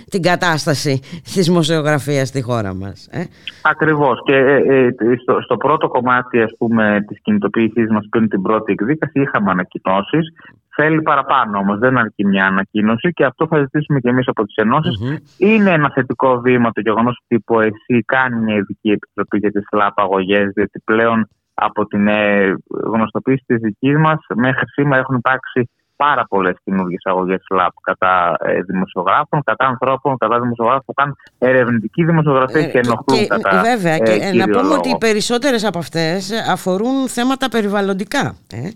την 0.09 0.21
κατάσταση 0.21 0.99
της 1.33 1.45
δημοσιογραφίας 1.45 2.27
στη 2.27 2.41
χώρα 2.41 2.73
μας. 2.73 3.07
Ε. 3.11 3.23
Ακριβώς 3.61 4.21
και 4.25 4.35
ε, 4.35 4.85
ε, 4.85 5.15
στο, 5.21 5.41
στο, 5.41 5.57
πρώτο 5.57 5.87
κομμάτι 5.87 6.41
ας 6.41 6.53
πούμε 6.57 7.03
της 7.07 7.21
κινητοποίησής 7.21 7.89
μας 7.89 8.07
πριν 8.09 8.29
την 8.29 8.41
πρώτη 8.41 8.71
εκδίκαση 8.71 9.21
είχαμε 9.21 9.51
ανακοινώσεις 9.51 10.33
Θέλει 10.75 11.01
παραπάνω 11.01 11.57
όμως, 11.57 11.79
δεν 11.79 11.97
αρκεί 11.97 12.25
μια 12.25 12.45
ανακοίνωση 12.45 13.13
και 13.13 13.25
αυτό 13.25 13.47
θα 13.47 13.59
ζητήσουμε 13.59 13.99
και 13.99 14.09
εμείς 14.09 14.27
από 14.27 14.45
τις 14.45 14.55
ενωσει 14.55 15.23
Είναι 15.37 15.71
ένα 15.71 15.91
θετικό 15.93 16.39
βήμα 16.39 16.71
το 16.71 16.81
γεγονός 16.81 17.21
ότι 17.23 17.35
η 17.35 17.39
ΠΟΕΣΥ 17.39 18.03
κάνει 18.05 18.35
μια 18.35 18.55
ειδική 18.55 18.89
επιτροπή 18.89 19.37
για 19.37 19.51
τις 19.51 19.63
αγωγές, 19.95 20.51
διότι 20.53 20.79
πλέον 20.85 21.27
από 21.53 21.85
την 21.85 22.07
ε, 22.07 22.55
γνωστοποίηση 22.67 23.43
της 23.45 23.57
δικής 23.57 23.97
μας 23.97 24.19
μέχρι 24.35 24.67
σήμερα 24.67 25.01
έχουν 25.01 25.15
υπάρξει 25.15 25.69
πάρα 25.95 26.25
πολλές 26.29 26.55
καινούργιες 26.63 27.01
αγωγές 27.03 27.43
ΛΑΠ 27.49 27.73
κατά 27.81 28.35
ε, 28.39 28.61
δημοσιογράφων, 28.61 29.43
κατά 29.43 29.65
ανθρώπων, 29.65 30.17
κατά 30.17 30.39
δημοσιογράφων 30.39 30.83
που 30.85 30.93
κάνουν 30.93 31.15
ερευνητική 31.37 32.03
δημοσιογραφία 32.03 32.61
ε, 32.61 32.65
και 32.65 32.77
ενοχλούν 32.77 33.19
και, 33.19 33.27
κατά. 33.27 33.61
Βέβαια, 33.61 33.97
και 33.97 34.31
να 34.33 34.45
πούμε 34.45 34.73
ότι 34.73 34.89
οι 34.89 34.97
περισσότερες 34.99 35.63
από 35.65 35.79
αυτές 35.79 36.31
αφορούν 36.51 37.07
θέματα 37.07 37.49
περιβαλλοντικά. 37.49 38.35
Ε. 38.53 38.69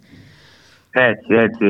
Έτσι, 0.97 1.33
έτσι. 1.33 1.65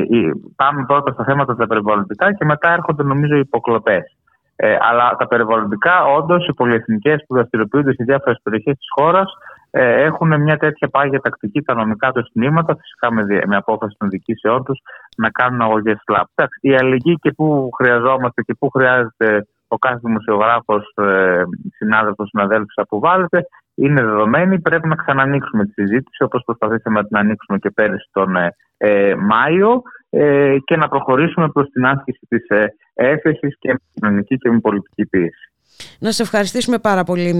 Πάμε 0.56 0.84
πρώτα 0.86 1.12
στα 1.12 1.24
θέματα 1.24 1.56
τα 1.56 1.66
περιβαλλοντικά 1.66 2.34
και 2.34 2.44
μετά 2.44 2.72
έρχονται 2.72 3.02
νομίζω 3.02 3.36
οι 3.36 3.38
υποκλοπές. 3.38 4.16
Ε, 4.56 4.76
αλλά 4.80 5.16
τα 5.18 5.26
περιβαλλοντικά, 5.26 6.04
όντως, 6.04 6.48
οι 6.48 6.54
πολυεθνικές 6.54 7.24
που 7.26 7.34
δραστηριοποιούνται 7.34 7.92
σε 7.92 8.04
διάφορες 8.04 8.40
περιοχές 8.42 8.76
της 8.76 8.86
χώρας 8.90 9.32
ε, 9.70 10.02
έχουν 10.02 10.40
μια 10.42 10.56
τέτοια 10.56 10.88
πάγια 10.88 11.20
τακτική 11.20 11.62
τα 11.62 11.74
νομικά 11.74 12.12
τους 12.12 12.24
συστήματα, 12.24 12.76
φυσικά 12.76 13.12
με, 13.12 13.22
με 13.46 13.56
απόφαση 13.56 13.96
των 13.98 14.08
διοικήσεών 14.08 14.64
τους, 14.64 14.80
να 15.16 15.30
κάνουν 15.30 15.60
αγωγές 15.60 16.00
ΣΛΑΠ. 16.02 16.28
Η 16.60 16.74
αλληλεγγύη 16.74 17.14
και 17.14 17.32
πού 17.32 17.70
χρειαζόμαστε 17.76 18.42
και 18.42 18.54
πού 18.58 18.70
χρειάζεται 18.70 19.46
ο 19.68 19.78
κάθε 19.78 20.00
δημοσιογράφος, 20.02 20.92
ε, 20.96 21.42
συνάδελφος, 21.76 22.28
συναδέλφο 22.28 22.66
αποβάλλεται, 22.74 23.46
είναι 23.76 24.02
δεδομένη. 24.02 24.60
Πρέπει 24.60 24.88
να 24.88 24.94
ξανανοίξουμε 24.94 25.64
τη 25.64 25.72
συζήτηση, 25.72 26.22
όπως 26.22 26.42
προσπαθήσαμε 26.44 27.00
να 27.00 27.06
την 27.06 27.16
ανοίξουμε 27.16 27.58
και 27.58 27.70
πέρυσι 27.70 28.08
τον 28.12 28.36
ε, 28.36 28.56
ε, 28.76 29.14
Μάιο 29.14 29.82
ε, 30.10 30.56
και 30.64 30.76
να 30.76 30.88
προχωρήσουμε 30.88 31.48
προς 31.48 31.68
την 31.68 31.86
άσκηση 31.86 32.20
της 32.28 32.48
ε, 32.48 32.66
έφεσης 32.94 33.56
και 33.58 33.72
με 33.72 33.78
κοινωνική 33.94 34.36
και 34.36 34.50
με 34.50 34.60
πολιτική 34.60 35.06
πίεση. 35.06 35.50
Να 35.98 36.12
σε 36.12 36.22
ευχαριστήσουμε 36.22 36.78
πάρα 36.78 37.04
πολύ, 37.04 37.30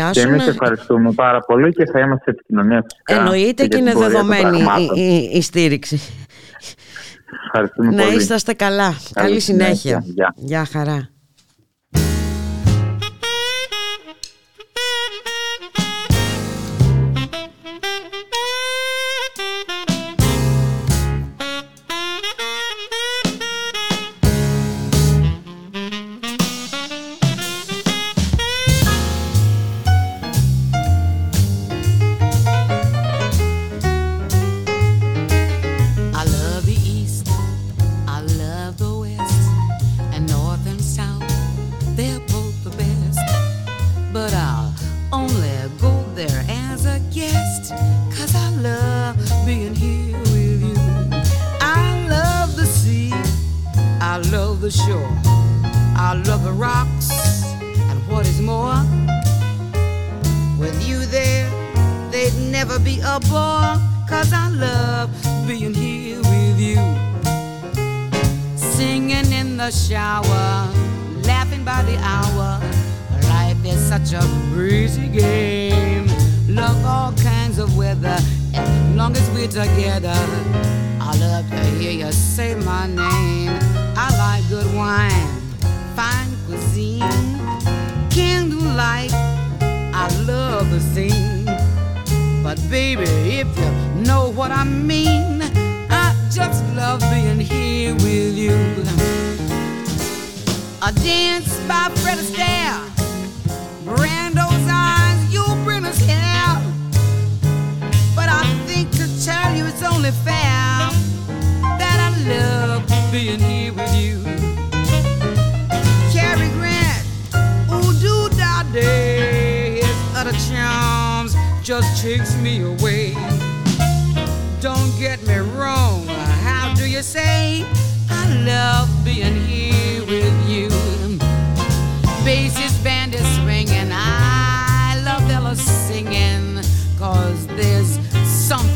Άσο. 0.00 0.20
Και 0.20 0.28
εμείς 0.28 0.46
ευχαριστούμε 0.46 1.12
πάρα 1.12 1.38
πολύ 1.38 1.72
και 1.72 1.86
θα 1.86 1.98
είμαστε 1.98 2.22
σε 2.24 2.30
επικοινωνία 2.30 2.82
φυσικά. 2.82 3.14
Εννοείται 3.14 3.66
και, 3.66 3.76
είναι 3.76 3.92
δεδομένη 3.92 4.58
η, 4.58 5.00
η, 5.02 5.30
η, 5.32 5.42
στήριξη. 5.42 6.00
Ευχαριστούμε 7.44 7.90
να 7.90 8.02
πολύ. 8.02 8.14
Να 8.14 8.14
είσαστε 8.14 8.54
καλά. 8.54 8.92
Καλή, 9.12 9.40
συνέχεια. 9.40 10.04
Γεια 10.36 10.64
χαρά. 10.64 11.08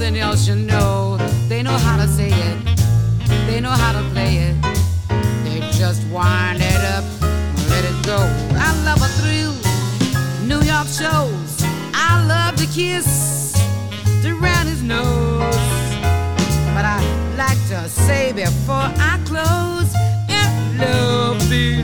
something 0.06 0.22
else 0.22 0.46
you 0.46 0.54
know. 0.54 1.16
They 1.48 1.64
know 1.64 1.76
how 1.78 1.96
to 1.96 2.06
say 2.06 2.28
it, 2.28 2.58
they 3.48 3.60
know 3.60 3.70
how 3.70 3.92
to 3.92 4.08
play 4.10 4.36
it. 4.36 4.56
They 5.42 5.58
just 5.76 6.06
wind 6.10 6.60
it 6.62 6.82
up, 6.94 7.04
let 7.70 7.84
it 7.84 7.98
go. 8.06 8.18
I 8.66 8.70
love 8.86 9.00
a 9.02 9.10
thrill, 9.18 9.54
New 10.46 10.62
York 10.64 10.86
shows. 10.86 11.50
I 11.92 12.24
love 12.28 12.54
to 12.56 12.66
kiss 12.66 13.56
around 14.24 14.66
his 14.66 14.82
nose. 14.82 15.56
But 16.74 16.84
I 16.84 17.00
like 17.36 17.60
to 17.70 17.88
say 17.88 18.32
before 18.32 18.88
I 19.10 19.18
close, 19.24 19.90
if 20.28 20.78
love 20.78 21.38
be 21.50 21.82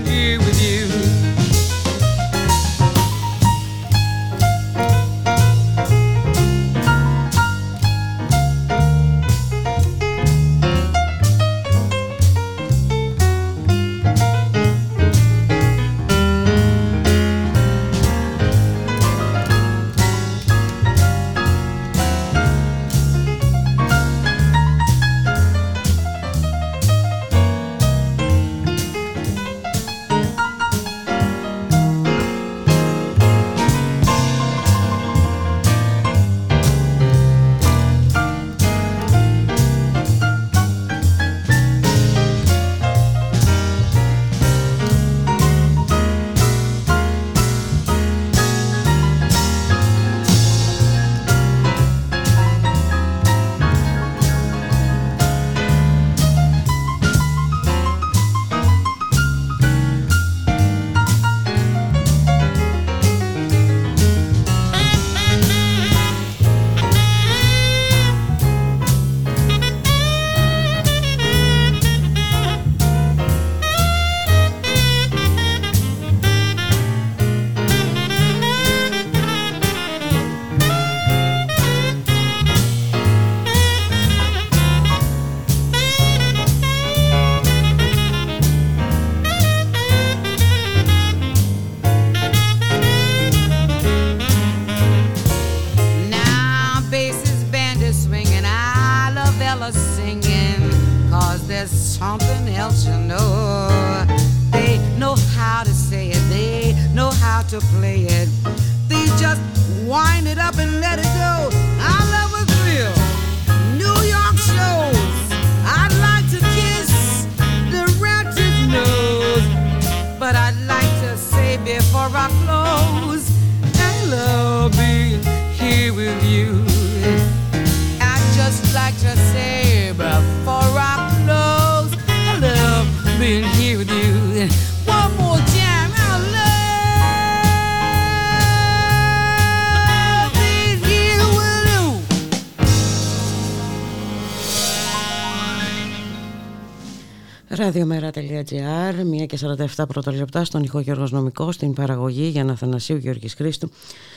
Ραδιομέρα.gr, 148.20 149.22
1 149.22 149.26
και 149.26 149.38
47 149.76 149.84
πρώτα 149.88 150.12
λεπτά 150.12 150.44
στον 150.44 150.62
ηχό 150.62 150.80
Γιώργος 150.80 151.12
Νομικός, 151.12 151.54
στην 151.54 151.72
παραγωγή 151.72 152.28
για 152.28 152.44
να 152.44 152.56
Θανασίου 152.56 152.96
Γιώργης 152.96 153.34
Χρήστου, 153.34 153.70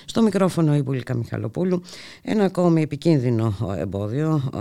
στο 0.05 0.21
μικρόφωνο 0.21 0.75
η 0.75 0.81
Μπουλίκα 0.81 1.13
Μιχαλοπούλου. 1.15 1.81
Ένα 2.21 2.43
ακόμη 2.43 2.81
επικίνδυνο 2.81 3.55
εμπόδιο 3.77 4.51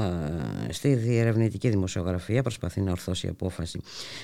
ε, 0.69 0.73
στη 0.73 0.95
διερευνητική 0.95 1.69
δημοσιογραφία 1.69 2.43
προσπαθεί 2.43 2.81
να 2.81 2.91
ορθώσει 2.91 3.27
η 3.27 3.29
απόφαση 3.29 3.81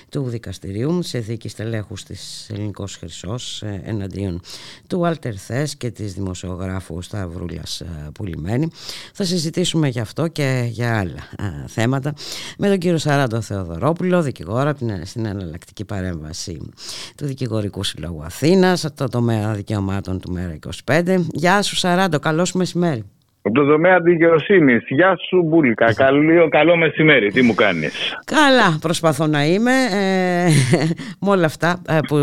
του 0.09 0.23
δικαστηρίου 0.29 1.01
σε 1.01 1.19
δίκη 1.19 1.49
στελέχους 1.49 2.03
της 2.03 2.49
Ελληνικός 2.49 2.95
Χρυσός 2.95 3.61
ε, 3.61 3.81
εναντίον 3.85 4.41
του 4.87 5.05
Άλτερ 5.05 5.33
Θες 5.37 5.75
και 5.75 5.91
της 5.91 6.13
δημοσιογράφου 6.13 7.01
Σταυρούλας 7.01 7.81
ε, 7.81 8.09
Πουλημένη. 8.13 8.69
Θα 9.13 9.23
συζητήσουμε 9.23 9.87
γι' 9.87 9.99
αυτό 9.99 10.27
και 10.27 10.67
για 10.69 10.99
άλλα 10.99 11.27
ε, 11.37 11.67
θέματα 11.67 12.13
με 12.57 12.67
τον 12.67 12.77
κύριο 12.77 12.97
Σαράντο 12.97 13.41
Θεοδωρόπουλο, 13.41 14.21
δικηγόρο 14.21 14.69
από 14.69 14.77
την, 14.77 15.00
στην 15.05 15.25
εναλλακτική 15.25 15.85
παρέμβαση 15.85 16.69
του 17.17 17.25
Δικηγορικού 17.25 17.83
Συλλόγου 17.83 18.23
Αθήνας, 18.23 18.93
το 18.95 19.07
τομέα 19.07 19.53
δικαιωμάτων 19.53 20.19
του 20.19 20.31
ΜΕΡΑ 20.31 20.59
25. 20.85 21.17
Γεια 21.31 21.61
σου 21.61 21.75
Σαράντο, 21.75 22.19
καλώς 22.19 22.53
μεσημέρι. 22.53 23.03
Από 23.43 23.55
το 23.55 23.65
τομέα 23.65 23.99
δικαιοσύνης. 23.99 24.83
Γεια 24.87 25.17
σου, 25.27 25.41
Μπούλικα. 25.41 25.93
Καλό, 25.93 26.47
καλό 26.49 26.75
μεσημέρι. 26.75 27.31
Τι 27.31 27.41
μου 27.41 27.53
κάνεις; 27.53 28.17
Καλά, 28.25 28.77
προσπαθώ 28.81 29.27
να 29.27 29.45
είμαι 29.45 29.71
ε, 29.91 30.49
με 31.21 31.29
όλα 31.29 31.45
αυτά 31.45 31.81
ε, 31.87 31.99
που 32.07 32.17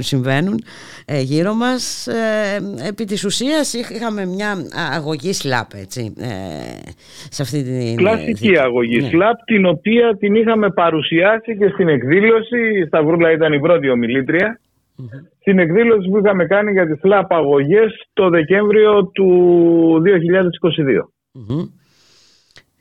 συμβαίνουν 0.00 0.54
ε, 0.54 0.62
γύρω 1.18 1.54
μας. 1.54 2.06
Ε, 2.06 2.88
επί 2.88 3.04
της 3.04 3.24
ουσίας 3.24 3.72
είχαμε 3.72 4.26
μια 4.26 4.56
αγωγή 4.94 5.32
σλάπ, 5.32 5.74
έτσι, 5.74 6.14
ε, 6.18 6.90
σε 7.30 7.42
αυτή 7.42 7.62
την... 7.62 7.96
Κλασική 7.96 8.58
αγωγή 8.58 9.00
ναι. 9.00 9.08
σλάπ, 9.08 9.44
την 9.44 9.66
οποία 9.66 10.16
την 10.16 10.34
είχαμε 10.34 10.70
παρουσιάσει 10.70 11.56
και 11.56 11.68
στην 11.68 11.88
εκδήλωση. 11.88 12.58
Η 12.82 12.86
Σταυρούλα 12.86 13.30
ήταν 13.30 13.52
η 13.52 13.60
πρώτη 13.60 13.90
ομιλήτρια. 13.90 14.60
Στην 15.40 15.58
εκδήλωση 15.58 16.08
που 16.08 16.18
είχαμε 16.18 16.44
κάνει 16.44 16.72
για 16.72 16.86
τις 16.86 16.98
σλάπ 17.00 17.32
αγωγές 17.32 18.08
το 18.12 18.28
Δεκέμβριο 18.28 19.04
του 19.04 20.02
2022. 20.04 21.08
Μμμ. 21.32 21.64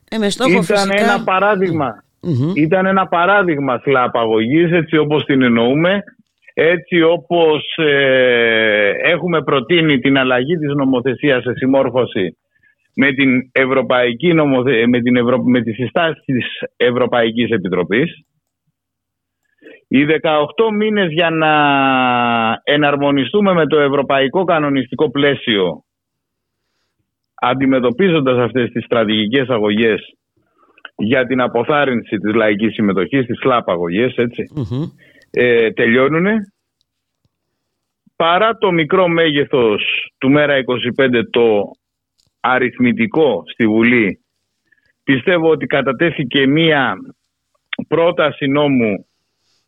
Ε, 0.09 0.17
με 0.17 0.29
στόχο 0.29 0.49
Ήταν 0.49 0.63
φυσικά... 0.63 1.03
ένα 1.03 1.23
παράδειγμα. 1.23 2.03
Μμμ. 2.21 2.51
Ήταν 2.55 2.85
ένα 2.85 3.07
παράδειγμα 3.07 3.77
σλάπ 3.83 4.17
αγωγής, 4.17 4.71
έτσι 4.71 4.97
όπως 4.97 5.25
την 5.25 5.41
εννοούμε, 5.41 6.03
έτσι 6.61 7.01
όπως 7.01 7.77
ε, 7.77 8.91
έχουμε 9.03 9.41
προτείνει 9.43 9.99
την 9.99 10.17
αλλαγή 10.17 10.55
της 10.55 10.73
νομοθεσίας 10.75 11.43
σε 11.43 11.53
συμμόρφωση 11.53 12.37
με, 12.95 13.11
την 13.11 13.49
Ευρωπαϊκή 13.51 14.33
νομοθε... 14.33 14.87
με, 14.87 15.01
την 15.01 15.15
Ευρω... 15.15 15.43
με 15.43 15.61
τις 15.61 15.75
συστάσεις 15.75 16.23
της 16.25 16.45
Ευρωπαϊκής 16.77 17.49
Επιτροπής. 17.49 18.25
Οι 19.87 20.05
18 20.21 20.71
μήνες 20.73 21.11
για 21.11 21.29
να 21.29 21.53
εναρμονιστούμε 22.63 23.53
με 23.53 23.65
το 23.65 23.79
ευρωπαϊκό 23.79 24.43
κανονιστικό 24.43 25.11
πλαίσιο 25.11 25.83
αντιμετωπίζοντας 27.35 28.37
αυτές 28.37 28.69
τις 28.71 28.83
στρατηγικές 28.83 29.47
αγωγές 29.47 30.01
για 30.95 31.25
την 31.25 31.41
αποθάρρυνση 31.41 32.17
της 32.17 32.33
λαϊκής 32.33 32.73
συμμετοχής, 32.73 33.25
τις 33.25 33.39
ΣΛΑΠ 33.39 33.69
αγωγές, 33.69 34.15
έτσι, 34.15 34.43
Μμμ. 34.55 34.83
Ε, 35.31 35.71
τελειώνουν. 35.71 36.25
Παρά 38.15 38.57
το 38.57 38.71
μικρό 38.71 39.07
μέγεθος 39.07 40.11
του 40.17 40.29
ΜΕΡΑ 40.29 40.55
25 40.97 41.21
το 41.29 41.71
αριθμητικό 42.39 43.43
στη 43.47 43.67
Βουλή 43.67 44.19
πιστεύω 45.03 45.49
ότι 45.49 45.65
κατατέθηκε 45.65 46.47
μία 46.47 46.95
πρόταση 47.87 48.47
νόμου 48.47 49.05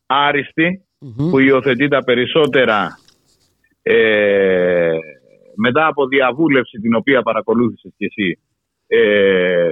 άριστη 0.06 0.86
Μμμ. 1.00 1.30
που 1.30 1.40
υιοθετεί 1.40 1.88
τα 1.88 2.04
περισσότερα 2.04 2.98
ε, 3.82 4.98
μετά 5.56 5.88
από 5.88 6.08
διαβούλευση 6.08 6.78
την 6.78 6.96
οποία 6.96 7.22
παρακολούθησες 7.22 7.94
και 7.98 8.06
εσύ 8.06 8.40
ε, 8.88 9.70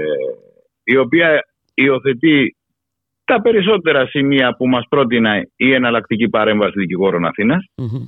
η 0.83 0.97
οποία 0.97 1.45
υιοθετεί 1.73 2.55
τα 3.29 3.41
περισσότερα 3.41 4.05
σημεία 4.05 4.55
που 4.57 4.67
μας 4.67 4.85
πρότεινε 4.89 5.49
η 5.55 5.73
εναλλακτική 5.73 6.29
παρέμβαση 6.29 6.79
δικηγόρων 6.79 7.25
Αθήνας 7.25 7.65
Μμμ. 7.77 8.03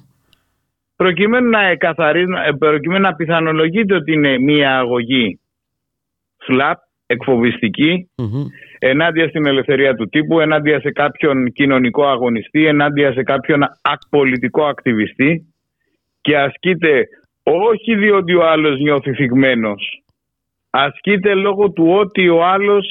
προκειμένου 0.96 1.50
να, 1.50 1.62
εκαθαρίζουν- 1.66 2.36
ε, 2.48 2.52
προκειμένου 2.60 3.02
να 3.02 3.14
πιθανολογείται 3.16 3.94
ότι 3.96 4.14
είναι 4.14 4.38
μία 4.40 4.78
αγωγή 4.78 5.40
φλαπ, 6.46 6.78
εκφοβιστική, 7.06 8.10
Μμμ. 8.18 8.46
ενάντια 8.80 9.28
στην 9.28 9.46
ελευθερία 9.46 9.94
του 9.96 10.08
τύπου, 10.10 10.40
ενάντια 10.40 10.80
σε 10.80 10.92
κάποιον 10.92 11.52
κοινωνικό 11.52 12.06
αγωνιστή, 12.08 12.66
ενάντια 12.66 13.14
σε 13.14 13.24
κάποιον 13.24 13.60
πολιτικό 14.10 14.64
ακτιβιστή 14.66 15.54
και 16.22 16.38
ασκείται 16.38 17.06
όχι 17.44 17.96
διότι 17.96 18.36
ο 18.36 18.48
άλλος 18.50 18.80
νιώθει 18.80 19.14
θυγμένος, 19.14 20.04
ασκείται 20.70 21.34
λόγω 21.34 21.72
του 21.72 21.86
ότι 21.92 22.30
ο 22.30 22.46
άλλος, 22.46 22.86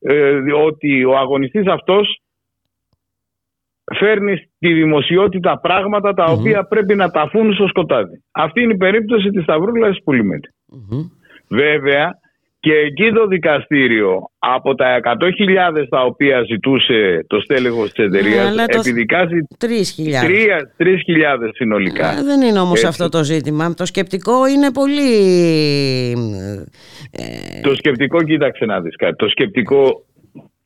ε, 0.00 0.40
ότι 0.52 1.04
ο 1.04 1.16
αγωνιστής 1.16 1.66
αυτός 1.66 2.20
φέρνει 3.98 4.36
στη 4.36 4.72
δημοσιότητα 4.72 5.58
πράγματα 5.60 6.14
τα 6.14 6.24
Μμμ. 6.30 6.38
οποία 6.38 6.64
πρέπει 6.64 6.94
να 6.94 7.10
ταφούν 7.10 7.54
στο 7.54 7.66
σκοτάδι. 7.66 8.24
Αυτή 8.30 8.60
είναι 8.62 8.72
η 8.72 8.76
περίπτωση 8.76 9.30
της 9.30 9.42
Σταυρούλας 9.42 9.98
Πουλημένη. 10.04 10.48
Μμμ. 10.66 11.08
Βέβαια 11.48 12.19
και 12.60 12.72
εκεί 12.72 13.12
το 13.12 13.26
δικαστήριο 13.26 14.30
από 14.38 14.74
τα 14.74 15.00
100.000 15.04 15.86
τα 15.88 16.02
οποία 16.02 16.42
ζητούσε 16.42 17.24
το 17.26 17.40
στέλεχος 17.40 17.92
της 17.92 18.04
εταιρείας 18.04 18.34
Ναι, 18.44 18.48
αλλά 18.50 18.66
το- 18.66 18.78
επιδικάζει 18.78 19.38
Τρεις 19.58 19.90
χιλιάδες. 19.90 20.30
3.000 20.76 21.50
συνολικά. 21.54 22.08
Α, 22.08 22.24
δεν 22.24 22.40
είναι 22.40 22.58
όμως 22.58 22.72
Έτσι. 22.82 22.86
αυτό 22.86 23.08
το 23.08 23.24
ζήτημα. 23.24 23.74
Το 23.74 23.84
σκεπτικό 23.86 24.46
είναι 24.46 24.72
πολύ... 24.72 25.12
ε, 27.10 27.60
Το 27.62 27.74
σκεπτικό, 27.74 28.22
κοίταξε 28.22 28.64
να 28.64 28.80
δεις 28.80 28.96
κάτι. 28.96 29.16
Το 29.16 29.28
σκεπτικό 29.28 30.04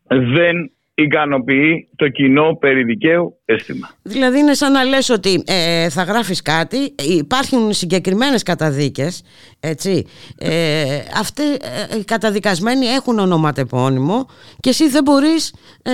δεν 0.08 0.70
ικανοποιεί 0.94 1.88
το 1.96 2.08
κοινό 2.08 2.56
περί 2.60 2.84
δικαίου 2.84 3.38
αίσθημα. 3.44 3.90
Δηλαδή 4.02 4.38
είναι 4.38 4.54
σαν 4.54 4.72
να 4.72 4.84
λες 4.84 5.08
ότι 5.08 5.42
ε, 5.46 5.88
θα 5.88 6.02
γράφεις 6.02 6.42
κάτι, 6.42 6.94
υπάρχουν 7.18 7.72
συγκεκριμένες 7.72 8.42
καταδίκες, 8.42 9.22
έτσι, 9.60 10.06
ε, 10.38 10.98
αυτοί 11.20 11.42
ε, 11.42 11.98
οι 11.98 12.04
καταδικασμένοι 12.04 12.86
έχουν 12.86 13.18
ονοματεπώνυμο 13.18 14.26
και 14.60 14.68
εσύ 14.68 14.88
δεν 14.88 15.02
μπορείς 15.02 15.54
ε, 15.82 15.92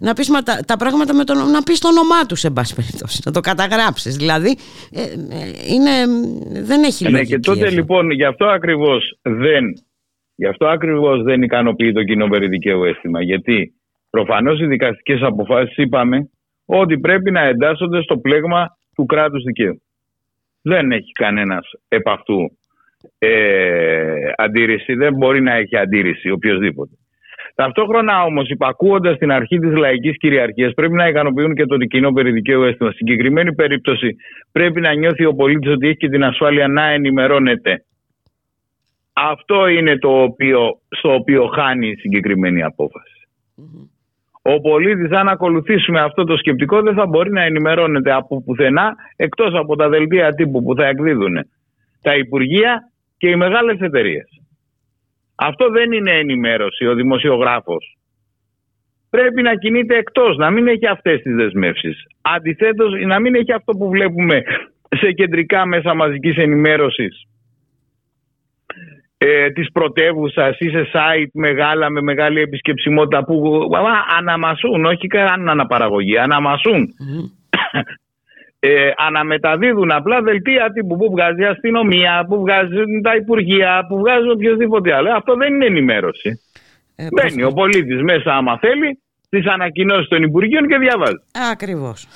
να 0.00 0.12
πεις 0.12 0.30
μα, 0.30 0.42
τα, 0.42 0.60
τα 0.66 0.76
πράγματα 0.76 1.14
με 1.14 1.24
το, 1.24 1.34
να 1.34 1.62
πεις 1.62 1.78
το 1.80 1.88
όνομά 1.88 2.26
τους, 2.26 2.40
σε 2.40 2.50
πάση 2.50 2.74
περιπτώσει, 2.74 3.20
να 3.24 3.32
το 3.32 3.40
καταγράψεις. 3.40 4.16
Δηλαδή 4.16 4.56
ε, 4.92 5.00
ε, 5.00 5.04
είναι, 5.74 5.90
δεν 6.62 6.82
έχει 6.82 7.04
Ναι, 7.04 7.10
λογική 7.10 7.30
και 7.30 7.38
τότε 7.38 7.62
αυτό. 7.64 7.74
λοιπόν 7.74 8.10
γι' 8.10 8.24
αυτό 8.24 8.46
ακριβώς 8.46 9.18
δεν 9.22 9.64
Γι' 10.36 10.46
αυτό 10.46 10.66
ακριβώς 10.66 11.22
δεν 11.22 11.42
ικανοποιεί 11.42 11.92
το 11.92 12.04
κοινό 12.04 12.28
περί 12.28 12.48
δικαίου 12.48 12.84
αίσθημα. 12.84 13.22
Γιατί 13.22 13.72
προφανώς 14.10 14.60
οι 14.60 14.66
δικαστικές 14.66 15.22
αποφάσεις 15.22 15.76
είπαμε 15.76 16.30
ότι 16.66 16.98
πρέπει 16.98 17.30
να 17.30 17.40
εντάσσονται 17.40 18.02
στο 18.02 18.18
πλέγμα 18.18 18.78
του 18.94 19.06
κράτους 19.06 19.42
δικαίου. 19.42 19.82
Δεν 20.62 20.92
έχει 20.92 21.12
κανένας 21.12 21.70
επ' 21.88 22.08
αυτού 22.08 22.58
ε, 23.18 24.32
αντίρρηση, 24.36 24.94
δεν 24.94 25.14
μπορεί 25.14 25.40
να 25.40 25.54
έχει 25.54 25.76
αντίρρηση 25.76 26.30
οποιοδήποτε. 26.30 26.94
Ταυτόχρονα 27.54 28.22
όμως, 28.24 28.48
υπακούοντας 28.48 29.18
την 29.18 29.30
αρχή 29.30 29.58
της 29.58 29.76
λαϊκής 29.76 30.16
κυριαρχίας, 30.16 30.74
πρέπει 30.74 30.92
να 30.92 31.08
ικανοποιούν 31.08 31.54
και 31.54 31.66
το 31.66 31.76
κοινό 31.76 32.12
περί 32.12 32.32
δικαίου 32.32 32.62
αίσθημα. 32.62 32.90
Στην 32.90 33.06
συγκεκριμένη 33.06 33.54
περίπτωση, 33.54 34.16
πρέπει 34.52 34.80
να 34.80 34.94
νιώθει 34.94 35.24
ο 35.24 35.34
πολίτης 35.34 35.70
ότι 35.70 35.86
έχει 35.86 35.96
και 35.96 36.08
την 36.08 36.24
ασφάλεια 36.24 36.68
να 36.68 36.90
ενημερώνεται. 36.90 37.84
Αυτό 39.18 39.66
είναι 39.66 39.98
το 39.98 40.22
οποίο, 40.22 40.80
στο 40.88 41.14
οποίο 41.14 41.46
χάνει 41.46 41.88
η 41.88 41.96
συγκεκριμένη 41.96 42.62
απόφαση. 42.62 43.28
Ο 44.42 44.60
πολίτης 44.60 45.10
αν 45.10 45.28
ακολουθήσουμε 45.28 46.00
αυτό 46.00 46.24
το 46.24 46.36
σκεπτικό 46.36 46.82
δεν 46.82 46.94
θα 46.94 47.06
μπορεί 47.06 47.30
να 47.32 47.42
ενημερώνεται 47.42 48.12
από 48.12 48.42
πουθενά 48.42 48.94
εκτός 49.16 49.54
από 49.54 49.76
τα 49.76 49.88
δελτία 49.88 50.34
τύπου 50.34 50.62
που 50.62 50.74
θα 50.74 50.86
εκδίδουν 50.86 51.36
τα 52.02 52.16
υπουργεία 52.16 52.90
και 53.16 53.28
οι 53.28 53.36
μεγάλες 53.36 53.78
εταιρείες. 53.80 54.28
Αυτό 55.34 55.70
δεν 55.70 55.92
είναι 55.92 56.10
ενημέρωση 56.10 56.86
ο 56.86 56.94
δημοσιογράφος. 56.94 57.96
Πρέπει 59.10 59.42
να 59.42 59.54
κινείται 59.54 59.96
εκτός, 59.96 60.36
να 60.36 60.50
μην 60.50 60.68
έχει 60.68 60.86
αυτές 60.86 61.22
τις 61.22 61.34
δεσμεύσεις. 61.34 62.02
Αντιθέτως, 62.20 62.92
να 63.06 63.20
μην 63.20 63.34
έχει 63.34 63.52
αυτό 63.52 63.72
που 63.72 63.88
βλέπουμε 63.88 64.42
σε 64.88 65.12
κεντρικά 65.12 65.66
μέσα 65.66 65.94
μαζικής 65.94 66.36
ενημέρωσης 66.36 67.26
ε, 69.18 69.50
της 69.50 69.72
πρωτεύουσας 69.72 70.58
ή 70.58 70.68
σε 70.70 70.90
site 70.92 71.30
μεγάλα 71.32 71.90
με 71.90 72.00
μεγάλη 72.00 72.40
επισκεψιμότητα 72.40 73.24
που 73.24 73.60
α, 73.76 74.16
αναμασούν, 74.18 74.84
όχι 74.84 75.06
καν 75.06 75.48
αναπαραγωγή, 75.48 76.18
αναμασούν. 76.18 76.88
Ε, 78.60 78.90
αναμεταδίδουν 78.96 79.90
απλά 79.92 80.22
δελτία 80.22 80.70
τύπου 80.72 80.96
που 80.96 81.10
βγάζει 81.10 81.42
η 81.42 81.44
αστυνομία, 81.44 82.24
που 82.28 82.40
βγάζουν 82.40 83.02
τα 83.02 83.14
υπουργεία, 83.14 83.86
που 83.88 83.98
βγάζουν 83.98 84.30
οποιοδήποτε 84.30 84.94
άλλο. 84.94 85.12
Αυτό 85.12 85.34
δεν 85.34 85.54
είναι 85.54 85.66
ενημέρωση. 85.66 86.40
Ε, 86.96 87.06
Μπαίνει 87.10 87.42
ο 87.42 87.50
πολίτης 87.50 88.02
μέσα 88.02 88.34
άμα 88.34 88.58
θέλει 88.58 88.98
τις 89.28 89.46
ανακοινώσεις 89.46 90.08
των 90.08 90.22
Υπουργείων 90.22 90.68
και 90.68 90.78
διαβάζει. 90.78 91.20
Ακριβώς. 91.52 92.06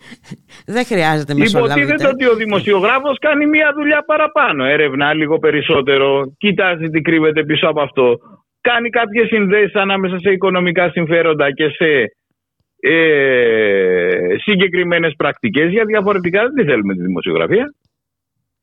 Δεν 0.74 0.84
χρειάζεται 0.84 1.32
Υποτίθεται 1.32 1.60
μεσολαβητή. 1.60 2.06
ότι 2.06 2.26
ο 2.26 2.34
δημοσιογράφος 2.34 3.18
κάνει 3.18 3.46
μία 3.46 3.72
δουλειά 3.74 4.02
παραπάνω. 4.06 4.64
Έρευνα 4.64 5.14
λίγο 5.14 5.38
περισσότερο, 5.38 6.34
κοιτάζει 6.38 6.88
τι 6.90 7.00
κρύβεται 7.00 7.44
πίσω 7.44 7.66
από 7.68 7.80
αυτό. 7.80 8.18
Κάνει 8.60 8.88
κάποιες 8.90 9.26
συνδέσεις 9.26 9.74
ανάμεσα 9.74 10.18
σε 10.18 10.30
οικονομικά 10.30 10.90
συμφέροντα 10.90 11.52
και 11.52 11.68
σε 11.68 12.12
ε, 12.80 14.36
συγκεκριμένες 14.38 15.14
πρακτικές. 15.16 15.70
Για 15.70 15.84
διαφορετικά 15.84 16.42
δεν 16.42 16.54
τη 16.54 16.64
θέλουμε 16.64 16.94
τη 16.94 17.00
δημοσιογραφία. 17.00 17.74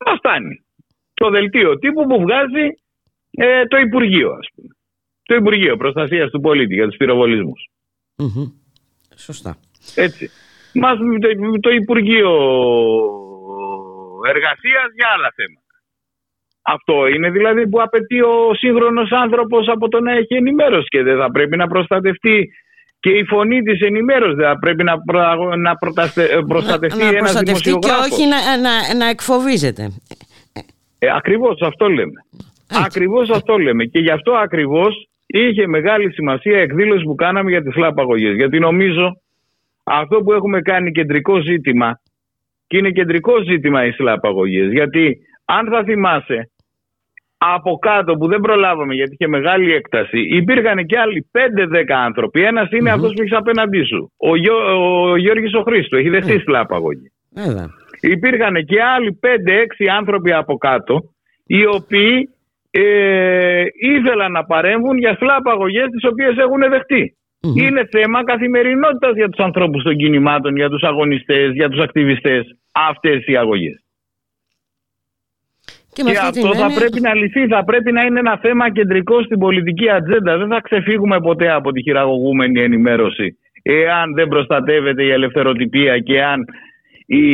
Μα 0.06 0.14
φτάνει; 0.14 0.64
Το 1.14 1.30
δελτίο 1.30 1.78
τύπου 1.78 2.06
που 2.06 2.20
βγάζει 2.20 2.66
ε, 3.30 3.64
το 3.64 3.76
Υπουργείο, 3.76 4.30
ας 4.30 4.48
πούμε. 4.54 4.68
Το 5.22 5.34
Υπουργείο 5.34 5.76
Προστασίας 5.76 6.30
του 6.30 6.40
Πολίτη 6.40 6.74
για 6.74 6.86
τους 6.86 6.96
πυροβολισμούς. 6.96 7.68
Μμμ. 8.20 8.44
Σωστά. 9.16 9.56
Έτσι. 9.94 10.30
Μας, 10.74 10.96
το, 10.98 11.28
το 11.60 11.70
Υπουργείο 11.70 12.30
Εργασίας 14.32 14.88
για 14.96 15.08
άλλα 15.14 15.30
θέματα. 15.38 15.74
Αυτό 16.62 17.06
είναι 17.06 17.30
δηλαδή 17.30 17.68
που 17.68 17.82
απαιτεί 17.82 18.20
ο 18.20 18.54
σύγχρονος 18.58 19.10
άνθρωπος 19.12 19.68
από 19.68 19.88
το 19.88 20.00
να 20.00 20.12
έχει 20.12 20.34
ενημέρωση 20.34 20.86
και 20.88 21.02
δεν 21.02 21.16
θα 21.18 21.30
πρέπει 21.30 21.56
να 21.56 21.66
προστατευτεί 21.66 22.50
και 23.00 23.10
η 23.10 23.24
φωνή 23.24 23.62
της 23.62 23.80
ενημέρωσης 23.80 24.34
δεν 24.36 24.46
θα 24.46 24.58
πρέπει 24.58 24.84
να, 24.84 24.98
προ- 25.00 25.54
να 25.56 25.76
προταστε- 25.76 26.44
προστατευτεί 26.46 26.98
να, 26.98 27.04
να 27.04 27.10
ένας 27.10 27.20
προστατευτεί 27.20 27.62
και 27.62 27.68
δημοσιογράφος. 27.70 28.10
όχι 28.10 28.26
να, 28.26 28.56
να, 28.58 28.94
να 28.94 29.06
εκφοβίζεται. 29.08 29.90
Ε, 30.98 31.06
ακριβώς 31.16 31.60
αυτό 31.62 31.88
λέμε. 31.88 32.24
Έτσι. 32.70 32.82
Ακριβώς 32.86 33.30
αυτό 33.30 33.58
λέμε. 33.58 33.84
Και 33.84 33.98
γι' 33.98 34.10
αυτό 34.10 34.32
ακριβώς 34.32 35.08
είχε 35.32 35.66
μεγάλη 35.66 36.12
σημασία 36.12 36.58
η 36.58 36.60
εκδήλωση 36.60 37.04
που 37.04 37.14
κάναμε 37.14 37.50
για 37.50 37.62
τις 37.62 37.76
λάπαγωγές. 37.76 38.34
Γιατί 38.34 38.58
νομίζω 38.58 39.16
αυτό 39.84 40.20
που 40.22 40.32
έχουμε 40.32 40.60
κάνει 40.60 40.90
κεντρικό 40.90 41.40
ζήτημα 41.40 42.00
και 42.66 42.76
είναι 42.76 42.90
κεντρικό 42.90 43.42
ζήτημα 43.42 43.84
οι 43.84 43.90
σλαπαγωγές. 43.90 44.72
Γιατί 44.72 45.18
αν 45.44 45.68
θα 45.70 45.82
θυμάσαι 45.84 46.50
από 47.42 47.78
κάτω 47.78 48.14
που 48.14 48.26
δεν 48.26 48.40
προλάβαμε 48.40 48.94
γιατί 48.94 49.12
είχε 49.12 49.28
μεγάλη 49.28 49.72
έκταση 49.72 50.20
υπήρχαν 50.20 50.86
και 50.86 50.98
άλλοι 50.98 51.30
5-10 51.32 51.38
άνθρωποι. 51.88 52.42
Ένας 52.42 52.70
είναι 52.70 52.90
αυτός 52.90 53.12
που 53.12 53.22
έχεις 53.22 53.36
απέναντί 53.36 53.84
σου. 53.84 54.12
Ο, 54.16 54.36
Γιώ, 54.36 54.56
ο 55.10 55.16
Γιώργης 55.16 55.54
ο 55.54 55.62
Χρήστος 55.62 56.00
έχει 56.00 56.08
δεχτεί 56.08 56.38
σλαπαγωγή. 56.38 57.12
Βέβαια. 57.30 57.66
Υπήρχαν 58.00 58.64
και 58.64 58.82
άλλοι 58.82 59.18
5-6 59.22 59.26
άνθρωποι 59.98 60.32
από 60.32 60.56
κάτω 60.56 61.00
οι 61.46 61.66
οποίοι 61.66 62.28
ε, 62.70 63.64
ήθελαν 63.80 64.32
να 64.32 64.44
παρέμβουν 64.44 64.98
για 64.98 65.16
σλάπαγωγές 65.20 65.86
τις 65.90 66.04
οποίες 66.04 66.36
έχουν 66.36 66.60
δεχτεί. 66.70 67.14
Μμμ. 67.42 67.56
Είναι 67.56 67.88
θέμα 67.90 68.24
καθημερινότητας 68.24 69.14
για 69.14 69.28
τους 69.28 69.44
ανθρώπους 69.44 69.82
των 69.82 69.96
κινημάτων, 69.96 70.56
για 70.56 70.68
τους 70.68 70.82
αγωνιστές, 70.82 71.52
για 71.52 71.68
τους 71.68 71.80
ακτιβιστές 71.80 72.56
αυτές 72.72 73.26
οι 73.26 73.36
αγωγές. 73.36 73.84
Και, 75.92 76.02
με 76.02 76.10
Και 76.10 76.16
αυτή 76.16 76.38
αυτό 76.38 76.50
την 76.50 76.58
θα 76.58 76.64
έννοια- 76.64 76.78
πρέπει 76.80 77.00
να 77.00 77.14
λυθεί, 77.14 77.46
θα 77.46 77.64
πρέπει 77.64 77.92
να 77.92 78.02
είναι 78.02 78.18
ένα 78.18 78.38
θέμα 78.38 78.72
κεντρικό 78.72 79.22
στην 79.22 79.38
πολιτική 79.38 79.90
ατζέντα. 79.90 80.36
Δεν 80.38 80.48
θα 80.48 80.60
ξεφύγουμε 80.60 81.20
ποτέ 81.20 81.50
από 81.50 81.72
τη 81.72 81.82
χειραγωγούμενη 81.82 82.62
ενημέρωση 82.62 83.38
εάν 83.62 84.14
δεν 84.14 84.28
προστατεύεται 84.28 85.02
η 85.04 85.10
ελευθεροτυπία 85.10 85.98
και 85.98 86.22
αν 86.24 86.44
οι 87.06 87.24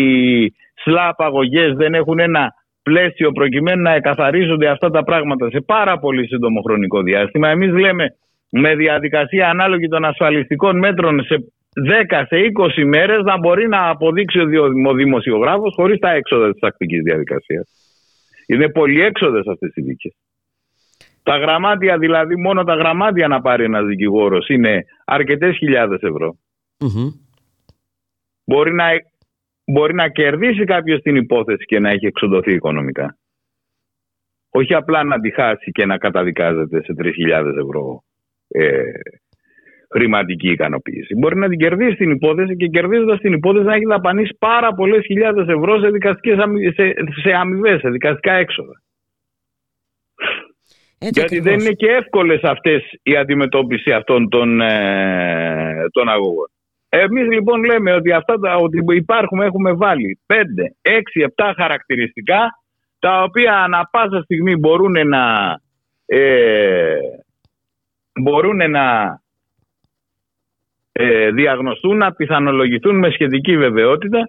σλάπ 0.74 1.22
αγωγές 1.22 1.74
δεν 1.74 1.94
έχουν 1.94 2.18
ένα 2.18 2.54
πλαίσιο 2.88 3.32
προκειμένου 3.32 3.82
να 3.82 3.92
εκαθαρίζονται 3.94 4.68
αυτά 4.68 4.90
τα 4.90 5.04
πράγματα 5.04 5.50
σε 5.50 5.60
πάρα 5.60 5.98
πολύ 5.98 6.26
σύντομο 6.26 6.60
χρονικό 6.60 7.02
διάστημα. 7.02 7.48
Εμείς 7.48 7.72
λέμε 7.72 8.06
με 8.50 8.74
διαδικασία 8.74 9.48
ανάλογη 9.48 9.88
των 9.88 10.04
ασφαλιστικών 10.04 10.78
μέτρων 10.78 11.24
σε 11.24 11.36
10 12.10 12.24
σε 12.26 12.36
20 12.76 12.84
μέρες 12.84 13.22
να 13.22 13.38
μπορεί 13.38 13.68
να 13.68 13.88
αποδείξει 13.88 14.40
ο 14.40 14.46
διο- 14.46 14.86
ο 14.86 14.92
δημοσιογράφος 14.92 15.72
χωρίς 15.76 15.98
τα 15.98 16.10
έξοδα 16.10 16.50
της 16.50 16.60
τακτικής 16.60 17.02
διαδικασίας. 17.02 17.68
Είναι 18.46 18.68
πολυέξοδε 18.68 19.38
αυτές 19.38 19.70
οι 19.74 19.82
δίκες. 19.82 20.14
Τα 21.22 21.36
γραμμάτια, 21.36 21.98
δηλαδή, 21.98 22.36
μόνο 22.36 22.64
τα 22.64 22.74
γραμμάτια 22.74 23.28
να 23.28 23.40
πάρει 23.40 23.64
ένας 23.64 23.84
δικηγόρος 23.84 24.48
είναι 24.48 24.84
αρκετές 25.04 25.56
χιλιάδες 25.56 26.00
ευρώ. 26.00 26.36
Μμμ. 26.78 27.08
Μπορεί 28.44 28.74
να, 28.74 28.84
μπορεί 29.66 29.94
να 29.94 30.08
κερδίσει 30.08 30.64
κάποιος 30.64 31.00
την 31.00 31.16
υπόθεση 31.16 31.64
και 31.64 31.78
να 31.78 31.90
έχει 31.90 32.06
εξοδοθεί 32.06 32.52
οικονομικά. 32.52 33.18
Όχι 34.50 34.74
απλά 34.74 35.04
να 35.04 35.20
τη 35.20 35.30
χάσει 35.30 35.70
και 35.70 35.86
να 35.86 35.98
καταδικάζεται 35.98 36.82
σε 36.82 36.94
3.000 36.98 37.12
ευρώ 37.46 38.02
ε, 38.48 38.82
χρηματική 39.90 40.50
ικανοποίηση. 40.50 41.14
Μπορεί 41.14 41.36
να 41.36 41.48
την 41.48 41.58
κερδίσει 41.58 41.96
την 41.96 42.10
υπόθεση 42.10 42.56
και 42.56 42.66
κερδίζοντας 42.66 43.20
την 43.20 43.32
υπόθεση 43.32 43.64
να 43.64 43.74
έχει 43.74 43.84
δαπανίσει 43.84 44.36
πάρα 44.38 44.74
πολλές 44.74 45.04
χιλιάδες 45.04 45.48
ευρώ 45.48 45.80
σε, 45.80 45.90
δικαστικές, 45.90 46.38
αμοι- 46.38 46.74
σε, 46.74 46.94
σε 47.22 47.32
αμοιβές, 47.32 47.80
σε 47.80 47.88
δικαστικά 47.90 48.32
έξοδα. 48.32 48.82
Έτσι 50.98 51.20
Γιατί 51.20 51.36
ακριβώς. 51.36 51.44
δεν 51.44 51.60
είναι 51.60 51.74
και 51.74 51.86
εύκολες 51.86 52.42
αυτές 52.42 52.82
η 53.02 53.16
αντιμετώπιση 53.16 53.92
αυτών 53.92 54.28
των, 54.28 54.60
ε, 54.60 55.86
των 55.92 56.08
αγωγών. 56.08 56.50
Εμείς 56.88 57.26
λοιπόν 57.28 57.64
λέμε 57.64 57.92
ότι, 57.92 58.12
αυτά 58.12 58.38
τα, 58.38 58.56
ότι 58.56 58.84
υπάρχουν, 58.96 59.40
έχουμε 59.40 59.72
βάλει 59.72 60.20
5, 60.26 60.34
6, 60.82 61.46
7 61.46 61.52
χαρακτηριστικά 61.56 62.50
τα 62.98 63.22
οποία 63.22 63.62
ανα 63.62 63.88
πάσα 63.90 64.22
στιγμή 64.22 64.56
μπορούν 64.56 65.08
να, 65.08 65.56
ε, 66.06 66.96
μπορούν 68.20 68.70
να 68.70 69.18
ε, 70.92 71.30
διαγνωστούν, 71.30 71.96
να 71.96 72.12
πιθανολογηθούν 72.12 72.98
με 72.98 73.10
σχετική 73.10 73.56
βεβαιότητα 73.56 74.28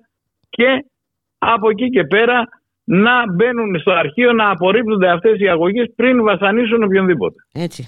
και 0.50 0.86
από 1.38 1.70
εκεί 1.70 1.90
και 1.90 2.04
πέρα 2.04 2.48
να 2.84 3.34
μπαίνουν 3.34 3.80
στο 3.80 3.92
αρχείο 3.92 4.34
να 4.34 4.50
απορρίπτονται 4.50 5.10
αυτές 5.10 5.40
οι 5.40 5.48
αγωγές 5.48 5.94
πριν 5.96 6.24
βασανίσουν 6.24 6.84
οποιονδήποτε. 6.84 7.36
Έτσι. 7.54 7.88